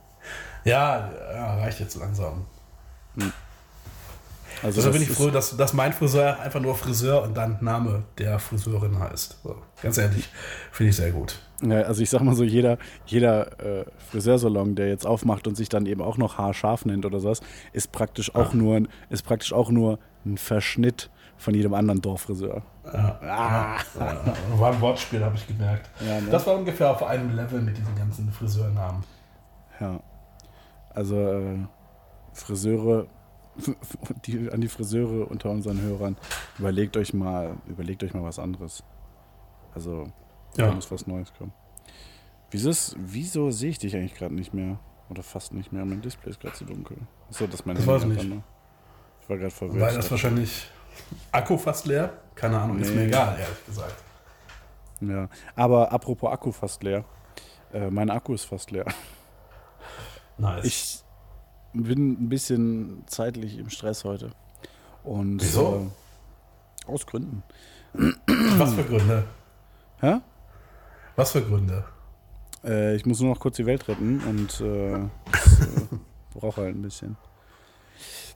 Ja, 0.67 1.09
ja 1.33 1.55
reicht 1.55 1.79
jetzt 1.79 1.95
langsam. 1.95 2.45
Also 4.63 4.79
Also 4.79 4.81
das 4.81 4.91
bin 4.91 5.01
ich 5.01 5.09
froh, 5.09 5.29
dass, 5.29 5.55
dass 5.55 5.73
mein 5.73 5.93
Friseur 5.93 6.39
einfach 6.39 6.59
nur 6.59 6.75
Friseur 6.75 7.23
und 7.23 7.37
dann 7.37 7.57
Name 7.61 8.03
der 8.17 8.39
Friseurin 8.39 8.99
heißt. 8.99 9.37
So, 9.43 9.55
ganz 9.81 9.97
ehrlich, 9.97 10.29
finde 10.71 10.89
ich 10.89 10.95
sehr 10.95 11.11
gut. 11.11 11.39
Ja, 11.61 11.81
also 11.81 12.01
ich 12.01 12.09
sag 12.09 12.21
mal 12.21 12.35
so, 12.35 12.43
jeder, 12.43 12.77
jeder 13.05 13.59
äh, 13.59 13.85
Friseursalon, 14.11 14.75
der 14.75 14.89
jetzt 14.89 15.05
aufmacht 15.05 15.47
und 15.47 15.55
sich 15.55 15.69
dann 15.69 15.85
eben 15.85 16.01
auch 16.01 16.17
noch 16.17 16.37
haarscharf 16.37 16.85
nennt 16.85 17.05
oder 17.05 17.19
sowas, 17.19 17.41
ist 17.71 17.91
praktisch 17.91 18.33
auch 18.35 18.53
nur 18.53 18.75
ein, 18.75 18.87
ist 19.09 19.23
praktisch 19.23 19.53
auch 19.53 19.69
nur 19.69 19.99
ein 20.25 20.37
Verschnitt 20.37 21.09
von 21.37 21.53
jedem 21.53 21.73
anderen 21.73 22.01
Dorffriseur. 22.01 22.63
Ja, 22.93 23.77
war 24.55 24.73
ein 24.73 24.81
Wortspiel, 24.81 25.23
habe 25.23 25.35
ich 25.35 25.47
gemerkt. 25.47 25.89
Ja, 25.99 26.19
ne? 26.19 26.29
Das 26.31 26.45
war 26.47 26.55
ungefähr 26.55 26.91
auf 26.91 27.03
einem 27.03 27.35
Level 27.35 27.61
mit 27.61 27.77
diesen 27.77 27.95
ganzen 27.95 28.31
Friseurnamen. 28.31 29.03
Ja. 29.79 29.99
Also 30.97 31.15
äh, 31.15 31.57
Friseure, 32.33 33.05
die, 34.25 34.49
an 34.51 34.61
die 34.61 34.67
Friseure 34.67 35.29
unter 35.29 35.51
unseren 35.51 35.79
Hörern, 35.79 36.17
überlegt 36.57 36.97
euch 36.97 37.13
mal, 37.13 37.55
überlegt 37.67 38.03
euch 38.03 38.15
mal 38.15 38.23
was 38.23 38.39
anderes. 38.39 38.83
Also 39.75 40.05
Ja. 40.57 40.65
da 40.65 40.71
muss 40.71 40.89
was 40.89 41.05
Neues 41.05 41.31
kommen. 41.37 41.53
Wieso, 42.49 42.71
ist, 42.71 42.95
wieso 42.97 43.51
sehe 43.51 43.69
ich 43.69 43.77
dich 43.77 43.95
eigentlich 43.95 44.15
gerade 44.15 44.33
nicht 44.33 44.55
mehr? 44.55 44.79
Oder 45.11 45.21
fast 45.21 45.53
nicht 45.53 45.71
mehr. 45.71 45.85
Mein 45.85 46.01
Display 46.01 46.31
ist 46.31 46.39
gerade 46.39 46.55
zu 46.55 46.65
dunkel. 46.65 46.97
Achso, 47.29 47.45
das 47.45 47.55
ist 47.59 47.65
mein 47.67 47.75
Das 47.75 47.85
weiß 47.85 48.01
ich 48.03 48.07
nicht. 48.09 48.25
Ich 49.21 49.29
war 49.29 49.37
gerade 49.37 49.51
verwirrt. 49.51 49.79
Weil 49.85 49.95
das 49.95 50.09
wahrscheinlich 50.09 50.67
Akku 51.31 51.57
fast 51.57 51.85
leer. 51.85 52.11
Keine 52.33 52.59
Ahnung, 52.59 52.79
ist 52.79 52.89
Nee. 52.89 52.95
mir 52.95 53.05
egal, 53.05 53.37
ehrlich 53.39 53.65
gesagt. 53.67 53.95
Ja, 55.01 55.29
aber 55.55 55.91
apropos 55.91 56.31
Akku 56.31 56.51
fast 56.51 56.81
leer. 56.81 57.05
Äh, 57.71 57.91
mein 57.91 58.09
Akku 58.09 58.33
ist 58.33 58.45
fast 58.45 58.71
leer. 58.71 58.85
Nice. 60.37 60.65
Ich 60.65 61.03
bin 61.73 62.11
ein 62.11 62.29
bisschen 62.29 63.03
zeitlich 63.07 63.57
im 63.57 63.69
Stress 63.69 64.03
heute. 64.03 64.31
Und 65.03 65.41
Wieso? 65.41 65.89
Äh, 66.87 66.91
aus 66.91 67.05
Gründen. 67.05 67.43
Was 67.93 68.73
für 68.73 68.83
Gründe? 68.83 69.23
Hä? 69.99 70.17
Was 71.15 71.31
für 71.31 71.41
Gründe? 71.41 71.83
Äh, 72.63 72.95
ich 72.95 73.05
muss 73.05 73.19
nur 73.19 73.31
noch 73.31 73.39
kurz 73.39 73.55
die 73.55 73.65
Welt 73.65 73.87
retten 73.87 74.21
und 74.21 74.61
äh, 74.61 74.95
äh, 74.95 74.99
brauche 76.33 76.61
halt 76.61 76.75
ein 76.75 76.81
bisschen. 76.81 77.17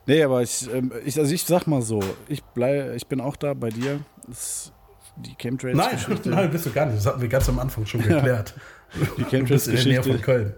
Nee, 0.06 0.22
aber 0.22 0.42
ich, 0.42 0.68
ähm, 0.72 0.92
ich, 1.04 1.18
also 1.18 1.32
ich 1.32 1.44
sag 1.44 1.66
mal 1.66 1.82
so, 1.82 2.00
ich 2.28 2.42
bleib, 2.42 2.96
ich 2.96 3.06
bin 3.06 3.20
auch 3.20 3.36
da 3.36 3.54
bei 3.54 3.68
dir. 3.68 4.00
Das, 4.26 4.72
die 5.16 5.28
Nein, 5.30 5.36
Chemtrails-Geschichte. 5.38 6.28
nein, 6.30 6.50
bist 6.50 6.66
du 6.66 6.70
gar 6.70 6.86
nicht. 6.86 6.98
Das 6.98 7.06
hatten 7.06 7.20
wir 7.20 7.28
ganz 7.28 7.48
am 7.48 7.58
Anfang 7.58 7.86
schon 7.86 8.02
geklärt. 8.02 8.54
Die 8.94 9.24
Du 9.24 9.44
bist 9.44 9.68
in 9.68 9.76
der 9.76 9.84
Nähe 9.84 10.02
von 10.02 10.12
Chemtrails-Geschichte 10.12 10.18
Köln. 10.18 10.54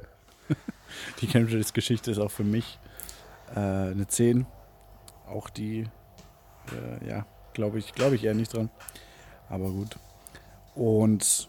Die 1.21 1.27
Chemtrails-Geschichte 1.27 2.11
ist 2.11 2.19
auch 2.19 2.31
für 2.31 2.45
mich 2.45 2.79
äh, 3.55 3.59
eine 3.59 4.07
10. 4.07 4.47
Auch 5.29 5.49
die, 5.51 5.87
äh, 6.73 7.09
ja, 7.09 7.27
glaube 7.53 7.79
ich, 7.79 7.93
glaube 7.95 8.17
ich 8.17 8.25
eher 8.25 8.35
nicht 8.35 8.53
dran. 8.55 8.71
Aber 9.49 9.71
gut. 9.71 9.99
Und 10.75 11.49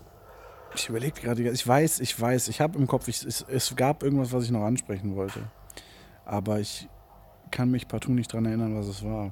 ich 0.76 0.90
überlege 0.90 1.22
gerade, 1.22 1.50
ich 1.50 1.68
weiß, 1.68 2.00
ich 2.00 2.20
weiß, 2.20 2.48
ich 2.50 2.62
habe 2.62 2.78
im 2.78 2.88
Kopf, 2.88 3.08
ich, 3.08 3.24
es, 3.24 3.46
es 3.48 3.76
gab 3.76 4.04
irgendwas, 4.04 4.32
was 4.32 4.44
ich 4.44 4.52
noch 4.52 4.64
ansprechen 4.64 5.16
wollte. 5.16 5.40
Aber 6.26 6.60
ich 6.60 6.88
kann 7.52 7.72
mich 7.72 7.88
partout 7.88 8.12
nicht 8.12 8.34
dran 8.34 8.46
erinnern, 8.46 8.78
was 8.78 8.88
es 8.88 9.04
war. 9.04 9.32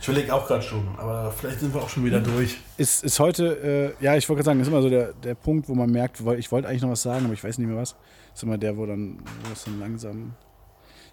Ich 0.00 0.08
überlege 0.08 0.32
auch 0.34 0.46
gerade 0.46 0.62
schon, 0.62 0.86
aber 0.98 1.30
vielleicht 1.32 1.60
sind 1.60 1.74
wir 1.74 1.82
auch 1.82 1.88
schon 1.88 2.04
wieder 2.04 2.20
durch. 2.20 2.58
Ist, 2.76 3.04
ist 3.04 3.18
heute, 3.20 3.94
äh, 4.00 4.04
ja, 4.04 4.16
ich 4.16 4.28
wollte 4.28 4.42
gerade 4.42 4.46
sagen, 4.46 4.60
ist 4.60 4.68
immer 4.68 4.82
so 4.82 4.90
der, 4.90 5.12
der 5.12 5.34
Punkt, 5.34 5.68
wo 5.68 5.74
man 5.74 5.90
merkt, 5.90 6.20
ich 6.38 6.52
wollte 6.52 6.68
eigentlich 6.68 6.82
noch 6.82 6.90
was 6.90 7.02
sagen, 7.02 7.24
aber 7.24 7.34
ich 7.34 7.42
weiß 7.42 7.58
nicht 7.58 7.68
mehr 7.68 7.76
was. 7.76 7.96
Ist 8.34 8.42
immer 8.42 8.58
der, 8.58 8.76
wo 8.76 8.86
dann, 8.86 9.18
wo 9.44 9.52
es 9.52 9.64
dann 9.64 9.80
langsam 9.80 10.34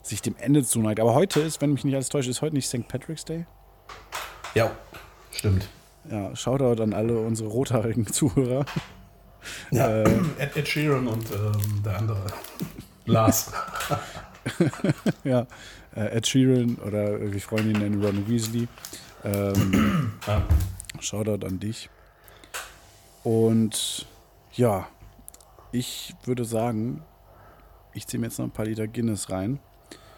sich 0.02 0.22
dem 0.22 0.36
Ende 0.38 0.64
zuneigt. 0.64 1.00
Aber 1.00 1.14
heute 1.16 1.40
ist, 1.40 1.62
wenn 1.62 1.72
mich 1.74 1.84
nicht 1.86 1.96
alles 1.96 2.10
täuscht, 2.10 2.28
ist 2.30 2.42
heute 2.42 2.56
nicht 2.56 2.68
St. 2.68 2.88
Patrick's 2.88 3.24
Day. 3.26 3.46
Ja, 4.54 4.72
stimmt. 5.32 5.68
Ja, 6.12 6.36
Shoutout 6.36 6.82
an 6.84 6.94
alle 6.94 7.18
unsere 7.18 7.50
rothaarigen 7.50 8.06
Zuhörer. 8.08 8.66
Ja, 9.72 9.88
Äh, 10.04 10.04
Ed, 10.38 10.56
Ed 10.58 10.68
Sheeran 10.68 11.08
und 11.08 11.26
ähm, 11.32 11.82
der 11.84 11.98
andere. 11.98 12.22
Lars. 13.06 13.52
ja, 15.24 15.46
äh, 15.96 16.18
Ed 16.18 16.28
Sheeran 16.28 16.76
oder 16.76 17.32
wie 17.32 17.40
Freunde 17.40 17.72
ihn 17.72 17.80
nennen, 17.80 18.04
Ron 18.04 18.28
Weasley. 18.28 18.68
Ähm, 19.24 20.14
Ja. 20.28 20.44
Shoutout 21.00 21.46
an 21.46 21.60
dich. 21.60 21.90
Und 23.24 24.06
ja, 24.54 24.88
ich 25.72 26.14
würde 26.26 26.46
sagen, 26.46 27.04
ich 27.94 28.08
ziehe 28.08 28.20
mir 28.20 28.28
jetzt 28.28 28.38
noch 28.40 28.46
ein 28.46 28.52
paar 28.52 28.66
Liter 28.66 28.88
Guinness 28.88 29.30
rein. 29.30 29.60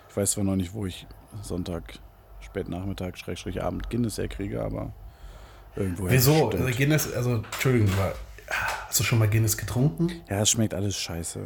Ich 0.10 0.18
weiß 0.18 0.32
zwar 0.32 0.44
noch 0.44 0.56
nicht, 0.56 0.74
wo 0.74 0.86
ich 0.86 1.08
Sonntag, 1.42 2.00
Spätnachmittag, 2.40 3.18
Schrägstrich 3.18 3.62
Abend 3.64 3.90
Guinness 3.90 4.18
herkriege, 4.18 4.64
aber 4.64 4.94
irgendwo 5.76 6.10
Wieso? 6.10 6.50
Also 6.50 6.66
Guinness, 6.78 7.14
also 7.14 7.36
Entschuldigung, 7.36 7.90
aber 7.98 8.14
hast 8.88 9.00
du 9.00 9.04
schon 9.04 9.20
mal 9.20 9.28
Guinness 9.28 9.58
getrunken? 9.58 10.12
Ja, 10.30 10.42
es 10.42 10.50
schmeckt 10.50 10.74
alles 10.74 10.96
scheiße. 10.96 11.42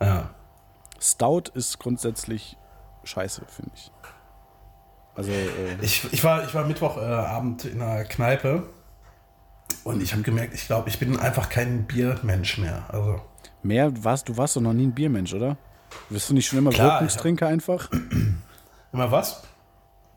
Ja. 0.00 0.34
Stout 1.00 1.50
ist 1.54 1.78
grundsätzlich 1.78 2.56
scheiße, 3.04 3.42
finde 3.48 3.70
ich. 3.74 3.92
Also, 5.14 5.30
äh, 5.30 5.44
Ich, 5.80 6.12
ich, 6.12 6.22
war, 6.24 6.44
ich 6.44 6.54
war 6.54 6.64
Mittwochabend 6.64 7.26
Abend 7.28 7.64
in 7.64 7.80
einer 7.80 8.04
Kneipe 8.04 8.68
und 9.84 10.02
ich 10.02 10.12
habe 10.12 10.22
gemerkt, 10.22 10.54
ich 10.54 10.66
glaube, 10.66 10.88
ich 10.88 10.98
bin 10.98 11.18
einfach 11.18 11.48
kein 11.48 11.86
Biermensch 11.86 12.58
mehr. 12.58 12.84
Also 12.88 13.20
mehr 13.62 13.92
warst 14.04 14.28
du 14.28 14.36
warst 14.36 14.56
doch 14.56 14.60
noch 14.60 14.72
nie 14.72 14.86
ein 14.86 14.94
Biermensch, 14.94 15.32
oder? 15.32 15.56
Wirst 16.10 16.28
du 16.28 16.34
nicht 16.34 16.46
schon 16.46 16.58
immer 16.58 16.70
Klar, 16.70 16.94
Wirkungstrinker 16.94 17.46
einfach? 17.46 17.90
immer 18.92 19.10
was? 19.10 19.42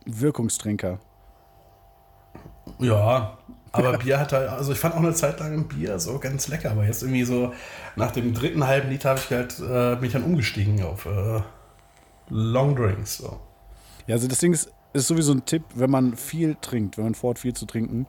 Wirkungstrinker. 0.06 1.00
Ja, 2.80 3.38
aber 3.72 3.98
Bier 3.98 4.20
hat 4.20 4.34
halt, 4.34 4.50
also 4.50 4.72
ich 4.72 4.80
fand 4.80 4.96
auch 4.96 5.00
eine 5.00 5.14
Zeit 5.14 5.40
lang 5.40 5.54
ein 5.54 5.68
Bier 5.68 6.00
so 6.00 6.20
ganz 6.20 6.48
lecker, 6.48 6.72
aber 6.72 6.86
jetzt 6.86 7.04
irgendwie 7.04 7.24
so 7.24 7.54
nach 7.96 8.12
dem 8.12 8.34
dritten 8.34 8.66
halben 8.66 8.90
Liter 8.90 9.10
habe 9.10 9.20
ich 9.20 9.30
halt, 9.30 9.60
äh, 9.60 9.96
bin 9.96 10.06
ich 10.08 10.14
dann 10.14 10.24
umgestiegen 10.24 10.82
auf 10.84 11.06
äh, 11.06 11.42
Long 12.30 12.76
Drinks. 12.76 13.18
So. 13.18 13.40
Ja, 14.08 14.16
also 14.16 14.28
das 14.28 14.40
Ding 14.40 14.54
ist, 14.54 14.72
ist 14.94 15.08
sowieso 15.08 15.34
ein 15.34 15.46
Tipp, 15.46 15.64
wenn 15.76 15.90
man 15.90 16.16
viel 16.16 16.56
trinkt, 16.62 16.98
wenn 16.98 17.06
man 17.06 17.16
vorhat, 17.16 17.40
viel 17.40 17.54
zu 17.54 17.66
trinken. 17.66 18.08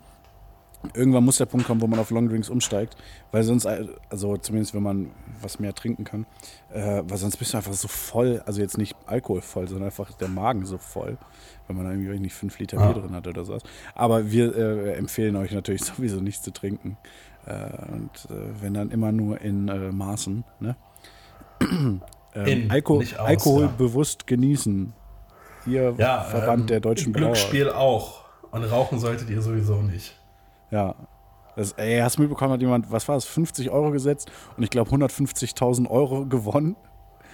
Irgendwann 0.95 1.25
muss 1.25 1.37
der 1.37 1.47
Punkt 1.47 1.67
kommen, 1.67 1.81
wo 1.83 1.87
man 1.87 1.99
auf 1.99 2.11
Longdrinks 2.11 2.49
umsteigt, 2.49 2.97
weil 3.33 3.43
sonst, 3.43 3.67
äh, 3.67 3.87
also 4.09 4.37
zumindest 4.39 4.75
wenn 4.75 4.83
man 4.83 5.11
was 5.43 5.59
mehr 5.59 5.75
trinken 5.75 6.05
kann, 6.05 6.25
äh, 6.73 7.03
weil 7.07 7.19
sonst 7.19 7.37
bist 7.37 7.53
du 7.53 7.59
einfach 7.59 7.75
so 7.75 7.87
voll, 7.87 8.43
also 8.47 8.63
jetzt 8.63 8.79
nicht 8.79 8.97
alkoholvoll, 9.07 9.69
sondern 9.69 9.87
einfach 9.87 10.13
der 10.13 10.29
Magen 10.29 10.65
so 10.65 10.79
voll, 10.79 11.19
wenn 11.67 11.77
man 11.77 11.85
da 11.85 11.93
irgendwie 11.93 12.19
nicht 12.19 12.35
fünf 12.35 12.59
Liter 12.59 12.79
Ah. 12.79 12.93
Bier 12.93 13.03
drin 13.03 13.15
hat 13.15 13.27
oder 13.27 13.45
sowas. 13.45 13.63
Aber 13.95 14.31
wir 14.31 14.57
äh, 14.57 14.93
empfehlen 14.95 15.37
euch 15.37 15.53
natürlich 15.53 15.85
sowieso 15.85 16.21
nichts 16.21 16.43
zu 16.43 16.51
trinken. 16.51 16.97
Äh, 17.47 17.53
und 17.93 18.11
äh, 18.31 18.63
wenn 18.63 18.75
dann 18.75 18.91
immer 18.91 19.13
nur 19.13 19.41
in 19.41 19.69
äh, 19.69 19.93
Maßen, 19.93 20.45
ne? 20.61 20.77
ähm, 21.61 22.01
In, 22.35 22.71
Alko 22.71 23.01
aus, 23.01 23.15
Alkohol 23.15 23.63
ja. 23.65 23.75
bewusst 23.77 24.27
genießen. 24.27 24.95
Ihr 25.67 25.95
Ja, 25.99 26.23
Verband 26.23 26.63
ähm, 26.63 26.67
der 26.69 26.81
deutschen 26.81 27.13
Brauer. 27.13 27.23
Glücksspiel 27.25 27.69
auch. 27.69 28.25
Und 28.51 28.65
rauchen 28.65 28.99
solltet 28.99 29.29
ihr 29.31 29.43
sowieso 29.43 29.83
nicht. 29.83 30.17
Ja. 30.71 30.95
Das, 31.57 31.73
ey, 31.73 31.99
hast 32.01 32.17
du 32.17 32.23
mitbekommen, 32.23 32.53
hat 32.53 32.61
jemand, 32.61 32.91
was 32.91 33.09
war 33.09 33.17
das, 33.17 33.25
50 33.25 33.71
Euro 33.71 33.91
gesetzt 33.91 34.31
und 34.57 34.63
ich 34.63 34.71
glaube 34.71 34.91
150.000 34.91 35.89
Euro 35.91 36.27
gewonnen? 36.27 36.77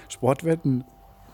Sportwetten? 0.09 0.85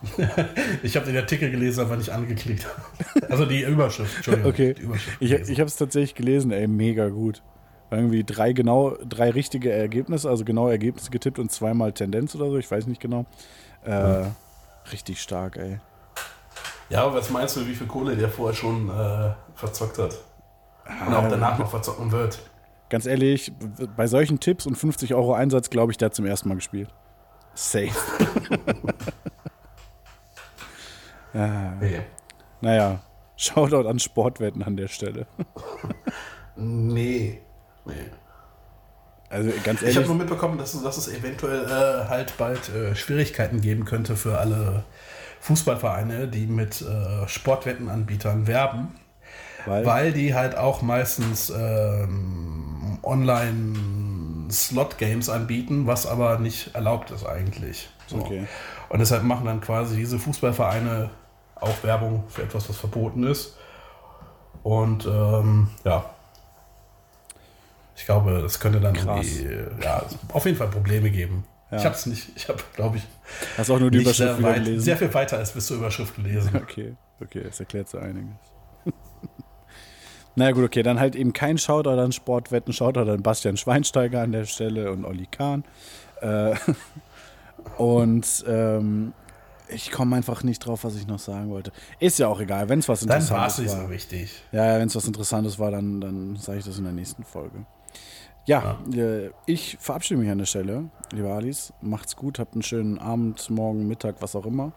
Ich 0.83 0.97
habe 0.97 1.07
den 1.07 1.17
Artikel 1.17 1.51
gelesen, 1.51 1.81
aber 1.81 1.97
nicht 1.97 2.11
angeklickt. 2.11 2.67
Also 3.29 3.47
die 3.47 3.63
Überschrift, 3.63 4.17
Entschuldigung. 4.17 4.51
Okay. 4.51 4.75
Überschrift 4.79 5.17
Ich, 5.21 5.33
ich 5.33 5.61
habe 5.61 5.69
es 5.69 5.77
tatsächlich 5.77 6.15
gelesen, 6.15 6.51
ey, 6.51 6.67
mega 6.67 7.09
gut. 7.09 7.43
Irgendwie 7.91 8.25
drei 8.25 8.53
genau, 8.53 8.97
drei 9.07 9.31
richtige 9.31 9.71
Ergebnisse, 9.71 10.29
also 10.29 10.45
genaue 10.45 10.71
Ergebnisse 10.71 11.11
getippt 11.11 11.39
und 11.39 11.53
zweimal 11.53 11.93
Tendenz 11.93 12.35
oder 12.35 12.51
so, 12.51 12.59
ich 12.59 12.71
weiß 12.71 12.87
nicht 12.87 13.01
genau. 13.01 13.27
Äh, 13.85 14.25
Richtig 14.91 15.23
stark, 15.23 15.57
ey. 15.57 15.79
ja, 16.91 17.05
aber 17.05 17.15
was 17.15 17.31
meinst 17.31 17.57
du, 17.57 17.67
wie 17.67 17.75
viel 17.75 17.87
Kohle 17.87 18.17
der 18.17 18.29
vorher 18.29 18.55
schon 18.55 18.89
äh, 18.89 19.31
verzockt 19.55 19.99
hat? 19.99 20.19
Und 21.07 21.15
auch 21.15 21.29
danach 21.29 21.59
noch 21.59 21.71
verzocken 21.71 22.11
wird? 22.13 22.39
Ganz 22.91 23.07
ehrlich, 23.07 23.53
bei 23.97 24.07
solchen 24.07 24.39
Tipps 24.41 24.67
und 24.67 24.75
50 24.77 25.15
Euro 25.15 25.33
Einsatz, 25.35 25.71
glaube 25.71 25.93
ich, 25.93 25.99
der 25.99 26.07
hat 26.07 26.15
zum 26.15 26.27
ersten 26.27 26.49
Mal 26.49 26.57
gespielt. 26.57 26.89
Safe. 27.55 27.89
ja, 31.35 31.75
Nee. 31.81 32.01
naja, 32.61 33.01
Shoutout 33.37 33.89
an 33.89 33.99
Sportwetten 33.99 34.63
an 34.63 34.77
der 34.77 34.89
Stelle. 34.89 35.27
Nee. 36.55 37.41
Nee. 37.87 37.95
Also 39.31 39.51
ganz 39.65 39.81
Ich 39.81 39.89
habe 39.89 39.95
ehrlich, 39.95 40.07
nur 40.07 40.17
mitbekommen, 40.19 40.59
dass, 40.59 40.75
es- 40.75 40.83
dass 40.83 40.99
es 40.99 41.09
eventuell 41.09 41.65
äh, 41.65 42.09
halt 42.11 42.37
bald 42.37 42.69
äh, 42.69 42.95
Schwierigkeiten 42.95 43.63
geben 43.63 43.87
könnte 43.87 44.17
für 44.17 44.37
alle 44.39 44.85
Fußballvereine, 45.41 46.29
die 46.29 46.47
mit 46.47 46.83
äh, 46.83 47.27
Sportwettenanbietern 47.27 48.47
werben, 48.47 48.89
weil, 49.67 49.87
weil 49.87 50.13
die 50.13 50.35
halt 50.35 50.57
auch 50.57 50.83
meistens 50.83 51.51
ähm, 51.51 52.99
Online-Slot-Games 53.03 55.29
anbieten, 55.29 55.87
was 55.87 56.07
aber 56.07 56.39
nicht 56.39 56.75
erlaubt 56.75 57.11
ist 57.11 57.27
eigentlich. 57.27 57.91
So. 58.07 58.19
Okay. 58.19 58.47
Und 58.89 58.99
deshalb 58.99 59.23
machen 59.23 59.47
dann 59.47 59.61
quasi 59.61 59.97
diese 59.97 60.19
Fußballvereine 60.19 61.11
auch 61.57 61.83
Werbung 61.83 62.25
für 62.29 62.43
etwas, 62.43 62.69
was 62.69 62.77
verboten 62.77 63.25
ist. 63.25 63.57
Und 64.63 65.07
ähm, 65.07 65.69
ja, 65.85 66.05
ich 67.97 68.05
glaube, 68.05 68.41
das 68.43 68.61
könnte 68.61 68.81
dann 68.81 68.95
ja, 68.95 70.05
auf 70.33 70.45
jeden 70.45 70.57
Fall 70.57 70.69
Probleme 70.69 71.11
geben. 71.11 71.45
Ja. 71.71 71.79
Ich 71.79 71.85
habe 71.85 71.95
es 71.95 72.07
nicht, 72.07 72.29
ich 72.37 72.49
habe, 72.49 72.63
glaube 72.75 72.99
ich, 72.99 73.07
Hast 73.57 73.71
auch 73.71 73.79
nur 73.79 73.91
die 73.91 74.03
Überschrift 74.03 74.37
sehr, 74.37 74.43
weit, 74.43 74.67
sehr 74.77 74.97
viel 74.97 75.15
weiter 75.15 75.39
als 75.39 75.53
bis 75.53 75.67
zur 75.67 75.79
Überschrift 75.79 76.17
gelesen. 76.17 76.51
Okay, 76.55 76.95
okay, 77.21 77.45
das 77.45 77.61
erklärt 77.61 77.89
so 77.89 77.99
einiges. 77.99 78.52
Naja 80.35 80.53
gut, 80.53 80.65
okay, 80.65 80.83
dann 80.83 80.99
halt 80.99 81.15
eben 81.15 81.33
kein 81.33 81.59
Shoutout 81.59 82.01
an 82.01 82.13
Sportwetten, 82.13 82.73
Shoutout 82.73 83.11
an 83.11 83.23
Bastian 83.23 83.57
Schweinsteiger 83.57 84.23
an 84.23 84.33
der 84.33 84.45
Stelle 84.45 84.91
und 84.93 85.05
Olli 85.05 85.27
Kahn. 85.31 85.65
Äh, 86.21 86.55
und 87.79 88.45
ähm, 88.47 89.13
ich 89.69 89.91
komme 89.91 90.17
einfach 90.17 90.43
nicht 90.43 90.61
drauf, 90.61 90.85
was 90.85 90.97
ich 90.97 91.07
noch 91.07 91.19
sagen 91.19 91.51
wollte. 91.51 91.73
Ist 91.99 92.19
ja 92.19 92.29
auch 92.29 92.41
egal, 92.41 92.69
wenn 92.69 92.79
es 92.79 92.89
was 92.89 93.01
Dann 93.01 93.09
war 93.09 93.19
es 93.19 93.29
Interessantes 93.29 93.59
nicht 93.59 93.73
war. 93.73 93.87
so 93.87 93.91
wichtig. 93.91 94.43
Ja, 94.53 94.67
ja 94.73 94.79
wenn 94.79 94.89
es 94.89 94.97
was 94.97 95.07
Interessantes 95.07 95.59
war, 95.59 95.71
dann, 95.71 96.01
dann 96.01 96.37
sage 96.37 96.59
ich 96.59 96.65
das 96.65 96.79
in 96.79 96.85
der 96.85 96.93
nächsten 96.93 97.25
Folge. 97.25 97.65
Ja, 98.45 98.79
äh, 98.93 99.31
ich 99.47 99.77
verabschiede 99.81 100.19
mich 100.21 100.31
an 100.31 100.39
der 100.39 100.47
Stelle, 100.47 100.91
liebe 101.13 101.33
Alice. 101.33 101.73
Macht's 101.81 102.17
gut, 102.17 102.39
habt 102.39 102.55
einen 102.55 102.63
schönen 102.63 102.99
Abend, 102.99 103.49
morgen, 103.51 103.87
Mittag, 103.87 104.17
was 104.21 104.35
auch 104.35 104.47
immer. 104.47 104.73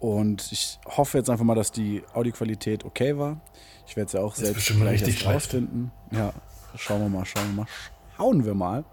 Und 0.00 0.50
ich 0.50 0.78
hoffe 0.86 1.18
jetzt 1.18 1.28
einfach 1.30 1.44
mal, 1.44 1.54
dass 1.54 1.72
die 1.72 2.02
Audioqualität 2.14 2.84
okay 2.84 3.16
war. 3.18 3.40
Ich 3.86 3.96
werde 3.96 4.06
es 4.06 4.12
ja 4.14 4.20
auch 4.20 4.34
selbst 4.34 4.54
bestimmt 4.54 4.80
gleich 4.80 5.02
richtig 5.04 5.26
rausfinden. 5.26 5.92
Ja, 6.10 6.32
schauen 6.74 7.02
wir 7.02 7.08
mal, 7.08 7.24
schauen 7.24 7.48
wir 7.48 7.54
mal. 7.62 7.66
Schauen 8.16 8.44
wir 8.44 8.54
mal. 8.54 8.84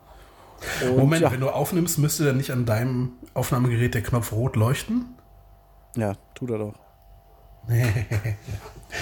Und 0.84 0.98
Moment, 0.98 1.22
ja, 1.22 1.32
wenn 1.32 1.40
du 1.40 1.50
aufnimmst, 1.50 1.98
müsste 2.00 2.26
dann 2.26 2.38
nicht 2.38 2.52
an 2.52 2.66
deinem 2.66 3.14
Aufnahmegerät 3.34 3.94
der 3.94 4.04
Knopf 4.04 4.32
rot 4.32 4.56
leuchten? 4.56 5.16
ja, 5.96 6.14
tut 6.36 6.52
er 6.52 6.60
doch. 6.60 6.76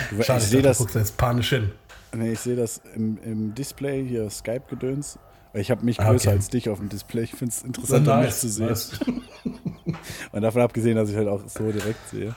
Du, 0.09 0.23
Schade, 0.23 0.39
ich 0.39 0.49
sehe 0.49 0.61
das, 0.63 0.77
du 0.77 0.83
guckst 0.83 0.95
jetzt 0.95 1.15
panisch 1.15 1.49
hin. 1.49 1.71
Nee, 2.15 2.31
ich 2.31 2.39
sehe 2.39 2.55
das 2.55 2.81
im, 2.95 3.19
im 3.23 3.53
Display 3.53 4.03
hier, 4.03 4.29
Skype-Gedöns. 4.29 5.19
Weil 5.55 5.61
Ich 5.61 5.71
habe 5.71 5.85
mich 5.85 6.01
Ah, 6.01 6.09
größer 6.09 6.31
okay. 6.31 6.37
als 6.37 6.49
dich 6.49 6.67
auf 6.67 6.79
dem 6.79 6.89
Display. 6.89 7.23
Ich 7.23 7.31
finde 7.31 7.53
es 7.53 7.63
interessanter, 7.63 8.17
mich 8.17 8.35
zu 8.35 8.49
sehen. 8.49 8.67
nice. 8.67 8.99
Und 10.33 10.41
davon 10.41 10.61
abgesehen, 10.61 10.97
dass 10.97 11.09
ich 11.09 11.15
halt 11.15 11.29
auch 11.29 11.39
so 11.47 11.71
direkt 11.71 12.09
sehe. 12.09 12.35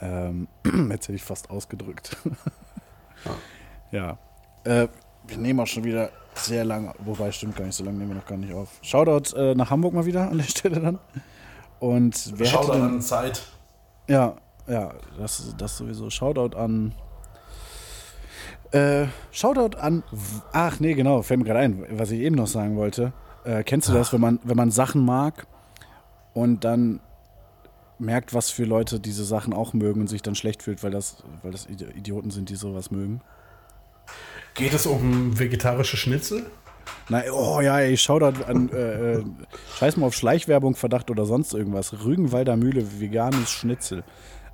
Ähm, 0.00 0.48
jetzt 0.90 1.06
hätte 1.06 1.12
ich 1.16 1.22
fast 1.22 1.50
ausgedrückt. 1.50 2.16
ja. 3.92 4.16
Äh, 4.64 4.88
wir 5.26 5.36
nehmen 5.36 5.60
auch 5.60 5.66
schon 5.66 5.84
wieder 5.84 6.08
sehr 6.32 6.64
lange, 6.64 6.94
wobei 7.00 7.30
stimmt 7.30 7.56
gar 7.56 7.66
nicht, 7.66 7.74
so 7.74 7.84
lange 7.84 7.98
nehmen 7.98 8.12
wir 8.12 8.16
noch 8.16 8.26
gar 8.26 8.38
nicht 8.38 8.54
auf. 8.54 8.70
Shoutout 8.80 9.36
äh, 9.36 9.54
nach 9.54 9.68
Hamburg 9.68 9.92
mal 9.92 10.06
wieder 10.06 10.30
an 10.30 10.38
der 10.38 10.44
Stelle 10.48 10.80
dann. 10.80 10.98
Und 11.78 12.32
wer 12.38 12.50
dann 12.52 12.70
denn, 12.70 12.82
an 12.82 13.00
Zeit. 13.02 13.42
ja, 14.08 14.34
ja, 14.66 14.94
das, 15.18 15.54
das 15.58 15.76
sowieso. 15.76 16.08
Shoutout 16.08 16.56
an. 16.56 16.94
Äh, 18.76 19.06
Shoutout 19.32 19.76
an. 19.78 20.02
Ach 20.52 20.80
nee, 20.80 20.94
genau, 20.94 21.22
fällt 21.22 21.38
mir 21.40 21.46
gerade 21.46 21.60
ein, 21.60 21.84
was 21.90 22.10
ich 22.10 22.20
eben 22.20 22.36
noch 22.36 22.46
sagen 22.46 22.76
wollte. 22.76 23.12
Äh, 23.44 23.62
kennst 23.62 23.88
du 23.88 23.92
das, 23.92 24.12
wenn 24.12 24.20
man, 24.20 24.40
wenn 24.44 24.56
man 24.56 24.70
Sachen 24.70 25.04
mag 25.04 25.46
und 26.34 26.64
dann 26.64 27.00
merkt, 27.98 28.34
was 28.34 28.50
für 28.50 28.64
Leute 28.64 29.00
diese 29.00 29.24
Sachen 29.24 29.54
auch 29.54 29.72
mögen 29.72 30.00
und 30.02 30.08
sich 30.08 30.20
dann 30.20 30.34
schlecht 30.34 30.62
fühlt, 30.62 30.82
weil 30.82 30.90
das, 30.90 31.22
weil 31.42 31.52
das 31.52 31.66
Idi- 31.68 31.90
Idioten 31.96 32.30
sind, 32.30 32.50
die 32.50 32.56
sowas 32.56 32.90
mögen? 32.90 33.20
Geht 34.54 34.74
es 34.74 34.86
um 34.86 35.38
vegetarische 35.38 35.96
Schnitzel? 35.96 36.46
Na, 37.08 37.22
oh 37.32 37.60
ja, 37.60 37.78
ey, 37.78 37.96
Shoutout 37.96 38.44
an. 38.44 38.68
Äh, 38.70 39.14
äh, 39.14 39.24
scheiß 39.78 39.96
mal 39.96 40.06
auf 40.06 40.14
Schleichwerbung, 40.14 40.74
Verdacht 40.74 41.10
oder 41.10 41.24
sonst 41.24 41.54
irgendwas. 41.54 42.04
Rügenwalder 42.04 42.56
Mühle, 42.56 43.00
veganes 43.00 43.50
Schnitzel. 43.50 44.04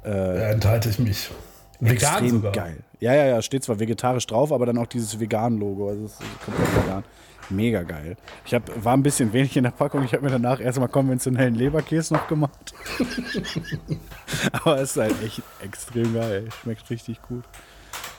Da 0.03 0.51
enthalte 0.51 0.89
ich 0.89 0.99
mich. 0.99 1.31
Vegan 1.79 1.95
extrem 1.95 2.31
sogar. 2.31 2.53
geil. 2.53 2.79
Ja, 3.03 3.13
ja, 3.15 3.27
ja, 3.27 3.43
steht 3.43 3.65
zwar 3.65 3.81
vegetarisch 3.81 4.29
drauf, 4.29 4.53
aber 4.53 4.65
dann 4.65 4.79
auch 4.79 4.87
dieses 4.87 5.19
Vegan-Logo. 5.19 5.89
Also 5.89 6.05
es 6.05 6.13
ist 6.13 6.21
komplett 6.45 6.77
vegan. 6.77 7.05
Mega 7.51 7.83
geil. 7.83 8.17
Ich 8.45 8.55
hab, 8.55 8.85
war 8.85 8.97
ein 8.97 9.03
bisschen 9.03 9.33
wenig 9.33 9.57
in 9.57 9.65
der 9.65 9.73
Packung. 9.73 10.05
Ich 10.05 10.13
habe 10.13 10.23
mir 10.23 10.31
danach 10.31 10.61
erstmal 10.61 10.87
konventionellen 10.87 11.57
Leberkäse 11.57 12.15
noch 12.15 12.29
gemacht. 12.29 12.73
aber 14.53 14.81
es 14.81 14.93
ist 14.93 14.99
halt 14.99 15.21
echt 15.25 15.43
extrem 15.65 16.15
geil. 16.15 16.49
Schmeckt 16.63 16.89
richtig 16.91 17.21
gut. 17.23 17.43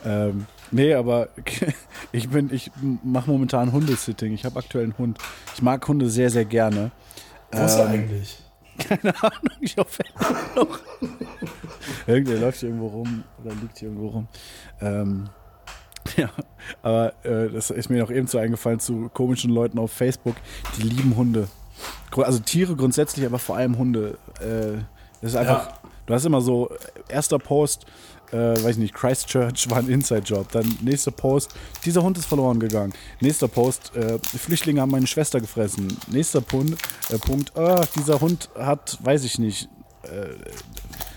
Ähm, 0.04 0.48
nee, 0.70 0.94
aber 0.94 1.30
ich 2.12 2.28
bin, 2.28 2.54
ich 2.54 2.70
mache 3.04 3.32
momentan 3.32 3.72
Hundesitting. 3.72 4.34
Ich 4.34 4.44
habe 4.44 4.60
aktuell 4.60 4.84
einen 4.84 4.98
Hund. 4.98 5.18
Ich 5.56 5.62
mag 5.62 5.88
Hunde 5.88 6.10
sehr, 6.10 6.30
sehr 6.30 6.44
gerne. 6.44 6.92
Wo 7.54 7.64
ist 7.64 7.78
er 7.78 7.88
eigentlich? 7.88 8.43
Keine 8.78 9.14
Ahnung, 9.24 9.58
ich 9.62 9.76
hoffe 9.78 10.04
noch. 10.56 10.80
Irgendwer 12.08 12.40
läuft 12.40 12.60
hier 12.60 12.70
irgendwo 12.70 12.88
rum 12.88 13.24
oder 13.44 13.54
liegt 13.56 13.78
hier 13.80 13.90
irgendwo 13.90 14.08
rum. 14.10 14.28
Ähm, 14.82 15.30
ja, 16.18 16.30
aber 16.82 17.14
äh, 17.26 17.50
das 17.50 17.70
ist 17.70 17.90
mir 17.90 18.02
noch 18.02 18.12
eben 18.12 18.28
so 18.28 18.38
eingefallen 18.38 18.80
zu 18.80 19.10
komischen 19.14 19.52
Leuten 19.52 19.80
auf 19.80 19.92
Facebook, 19.92 20.36
die 20.78 20.84
lieben 20.84 21.16
Hunde. 21.16 21.48
Also 22.16 22.40
Tiere 22.40 22.76
grundsätzlich, 22.76 23.26
aber 23.26 23.40
vor 23.40 23.58
allem 23.58 23.78
Hunde. 23.78 24.18
Äh, 24.40 24.84
das 25.22 25.32
ist 25.32 25.36
einfach, 25.36 25.68
Ja. 25.68 25.78
du 26.06 26.14
hast 26.14 26.26
immer 26.26 26.42
so, 26.42 26.70
äh, 26.70 27.14
erster 27.14 27.40
Post, 27.40 27.86
äh, 28.34 28.64
weiß 28.64 28.72
ich 28.72 28.78
nicht, 28.78 28.94
Christchurch 28.94 29.70
war 29.70 29.78
ein 29.78 29.88
Inside-Job. 29.88 30.52
Dann 30.52 30.66
nächster 30.82 31.12
Post, 31.12 31.54
dieser 31.86 32.02
Hund 32.02 32.18
ist 32.18 32.26
verloren 32.26 32.60
gegangen. 32.60 32.94
Nächster 33.22 33.48
Post, 33.48 33.96
äh, 33.96 34.18
Flüchtlinge 34.20 34.82
haben 34.82 34.92
meine 34.92 35.08
Schwester 35.08 35.40
gefressen. 35.40 35.96
Nächster 36.10 36.42
Punkt, 36.42 36.82
äh, 37.10 37.18
Punkt 37.20 37.56
ah, 37.58 37.86
dieser 37.96 38.20
Hund 38.20 38.50
hat, 38.58 38.98
weiß 39.04 39.24
ich 39.24 39.38
nicht, 39.38 39.70
äh, 40.04 40.34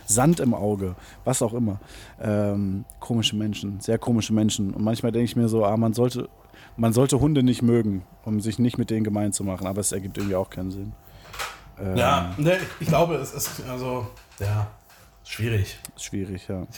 Sand 0.04 0.38
im 0.40 0.54
Auge, 0.54 0.94
was 1.24 1.42
auch 1.42 1.54
immer. 1.54 1.80
Ähm, 2.20 2.84
komische 3.00 3.34
Menschen, 3.34 3.80
sehr 3.80 3.98
komische 3.98 4.32
Menschen. 4.32 4.72
Und 4.72 4.84
manchmal 4.84 5.10
denke 5.10 5.24
ich 5.24 5.36
mir 5.36 5.48
so, 5.48 5.64
ah, 5.64 5.76
man 5.76 5.94
sollte, 5.94 6.28
man 6.76 6.92
sollte 6.92 7.18
Hunde 7.18 7.42
nicht 7.42 7.62
mögen, 7.62 8.04
um 8.24 8.40
sich 8.40 8.58
nicht 8.58 8.78
mit 8.78 8.90
denen 8.90 9.04
gemein 9.04 9.32
zu 9.32 9.42
machen, 9.42 9.66
aber 9.66 9.80
es 9.80 9.90
ergibt 9.90 10.18
irgendwie 10.18 10.36
auch 10.36 10.50
keinen 10.50 10.70
Sinn. 10.70 10.92
Ähm, 11.80 11.96
Ja, 11.96 12.34
ne, 12.36 12.58
ich 12.78 12.86
glaube, 12.86 13.16
es 13.16 13.32
ist 13.32 13.62
also, 13.68 14.06
ja, 14.38 14.68
schwierig. 15.26 15.78
Schwierig, 15.96 16.48
ja. 16.48 16.66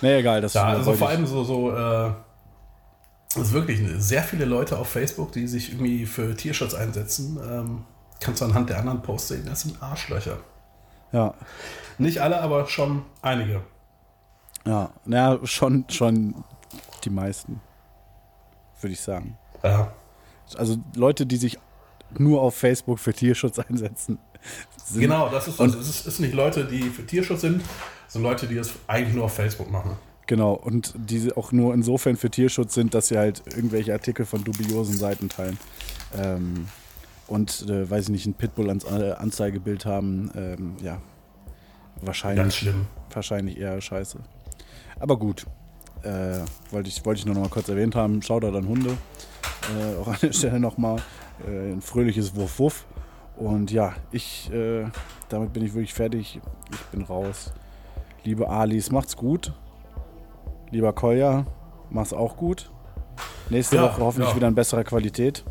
Nee, 0.00 0.18
egal, 0.18 0.40
das 0.40 0.54
Ja, 0.54 0.66
also 0.66 0.92
vor 0.92 1.08
allem 1.08 1.26
so, 1.26 1.42
so 1.42 1.72
äh, 1.72 2.12
es 3.30 3.36
ist 3.36 3.52
wirklich 3.52 3.80
sehr 3.96 4.22
viele 4.22 4.44
Leute 4.44 4.78
auf 4.78 4.88
Facebook, 4.88 5.32
die 5.32 5.48
sich 5.48 5.72
irgendwie 5.72 6.06
für 6.06 6.36
Tierschutz 6.36 6.72
einsetzen. 6.72 7.38
Ähm, 7.42 7.84
kannst 8.20 8.40
du 8.40 8.44
anhand 8.44 8.70
der 8.70 8.78
anderen 8.78 9.02
Posts 9.02 9.28
sehen, 9.28 9.46
das 9.46 9.62
sind 9.62 9.82
Arschlöcher. 9.82 10.38
Ja, 11.10 11.34
Nicht 11.98 12.20
alle, 12.20 12.40
aber 12.40 12.66
schon 12.66 13.02
einige. 13.22 13.62
ja, 14.64 14.90
ja, 15.06 15.38
schon, 15.44 15.84
schon 15.88 16.44
die 17.04 17.10
meisten, 17.10 17.60
würde 18.80 18.92
ich 18.92 19.00
sagen. 19.00 19.36
Ja. 19.62 19.92
Also 20.56 20.76
Leute, 20.94 21.26
die 21.26 21.36
sich 21.36 21.58
nur 22.16 22.40
auf 22.42 22.54
Facebook 22.54 22.98
für 22.98 23.12
Tierschutz 23.12 23.58
einsetzen. 23.58 24.18
Sind, 24.86 25.00
Genau, 25.02 25.28
das 25.28 25.48
ist, 25.48 25.60
also, 25.60 25.78
es 25.78 25.88
ist, 25.88 26.06
ist 26.06 26.20
nicht 26.20 26.34
Leute, 26.34 26.64
die 26.64 26.82
für 26.82 27.04
Tierschutz 27.04 27.42
sind, 27.42 27.62
sondern 28.08 28.32
Leute, 28.32 28.46
die 28.46 28.54
das 28.54 28.70
eigentlich 28.86 29.14
nur 29.14 29.24
auf 29.24 29.34
Facebook 29.34 29.70
machen. 29.70 29.96
Genau, 30.26 30.52
und 30.54 30.94
die 30.96 31.32
auch 31.36 31.52
nur 31.52 31.72
insofern 31.74 32.16
für 32.16 32.30
Tierschutz 32.30 32.74
sind, 32.74 32.94
dass 32.94 33.08
sie 33.08 33.18
halt 33.18 33.42
irgendwelche 33.54 33.92
Artikel 33.92 34.26
von 34.26 34.44
dubiosen 34.44 34.96
Seiten 34.96 35.28
teilen. 35.28 35.58
Ähm, 36.16 36.68
und, 37.26 37.66
äh, 37.68 37.88
weiß 37.90 38.04
ich 38.04 38.10
nicht, 38.10 38.26
ein 38.26 38.34
Pitbull-Anzeigebild 38.34 39.84
haben. 39.84 40.30
Ähm, 40.34 40.76
ja, 40.82 40.92
Ganz 41.96 42.06
wahrscheinlich, 42.06 42.54
schlimm. 42.54 42.86
wahrscheinlich 43.12 43.58
eher 43.58 43.80
scheiße. 43.80 44.18
Aber 45.00 45.18
gut, 45.18 45.46
äh, 46.02 46.40
wollte 46.70 46.88
ich, 46.88 47.04
wollte 47.04 47.20
ich 47.20 47.26
nur 47.26 47.34
noch 47.34 47.42
mal 47.42 47.48
kurz 47.50 47.68
erwähnt 47.68 47.94
haben. 47.94 48.22
Shoutout 48.22 48.56
an 48.56 48.68
Hunde. 48.68 48.96
Äh, 49.78 49.96
auch 50.00 50.08
an 50.08 50.16
der 50.22 50.32
Stelle 50.32 50.60
nochmal 50.60 51.00
äh, 51.46 51.72
ein 51.72 51.80
fröhliches 51.82 52.34
Wuff-Wuff. 52.34 52.86
Und 53.38 53.70
ja, 53.70 53.94
ich, 54.10 54.52
äh, 54.52 54.84
damit 55.28 55.52
bin 55.52 55.64
ich 55.64 55.72
wirklich 55.74 55.94
fertig. 55.94 56.40
Ich 56.72 56.80
bin 56.86 57.02
raus. 57.02 57.52
Liebe 58.24 58.48
Alis, 58.48 58.90
macht's 58.90 59.16
gut. 59.16 59.52
Lieber 60.70 60.92
Kolja, 60.92 61.46
mach's 61.88 62.12
auch 62.12 62.36
gut. 62.36 62.70
Nächste 63.48 63.76
Ja, 63.76 63.84
Woche 63.84 64.00
hoffentlich 64.02 64.30
ja. 64.30 64.36
wieder 64.36 64.48
in 64.48 64.54
besserer 64.54 64.84
Qualität. 64.84 65.44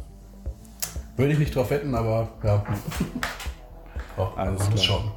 Würde 1.15 1.31
ich 1.33 1.39
nicht 1.39 1.55
drauf 1.55 1.69
wetten, 1.71 1.95
aber 1.95 2.27
ja. 2.43 2.63
Oh, 4.19 4.29
Alles 4.35 4.67
klar. 4.69 4.77
schauen. 4.77 5.11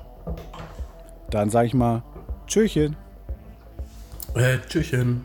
Dann 1.31 1.49
sage 1.49 1.67
ich 1.69 1.75
mal 1.75 2.03
Tschüchen. 2.47 2.97
Äh, 4.35 4.59
tschüsschen. 4.69 5.25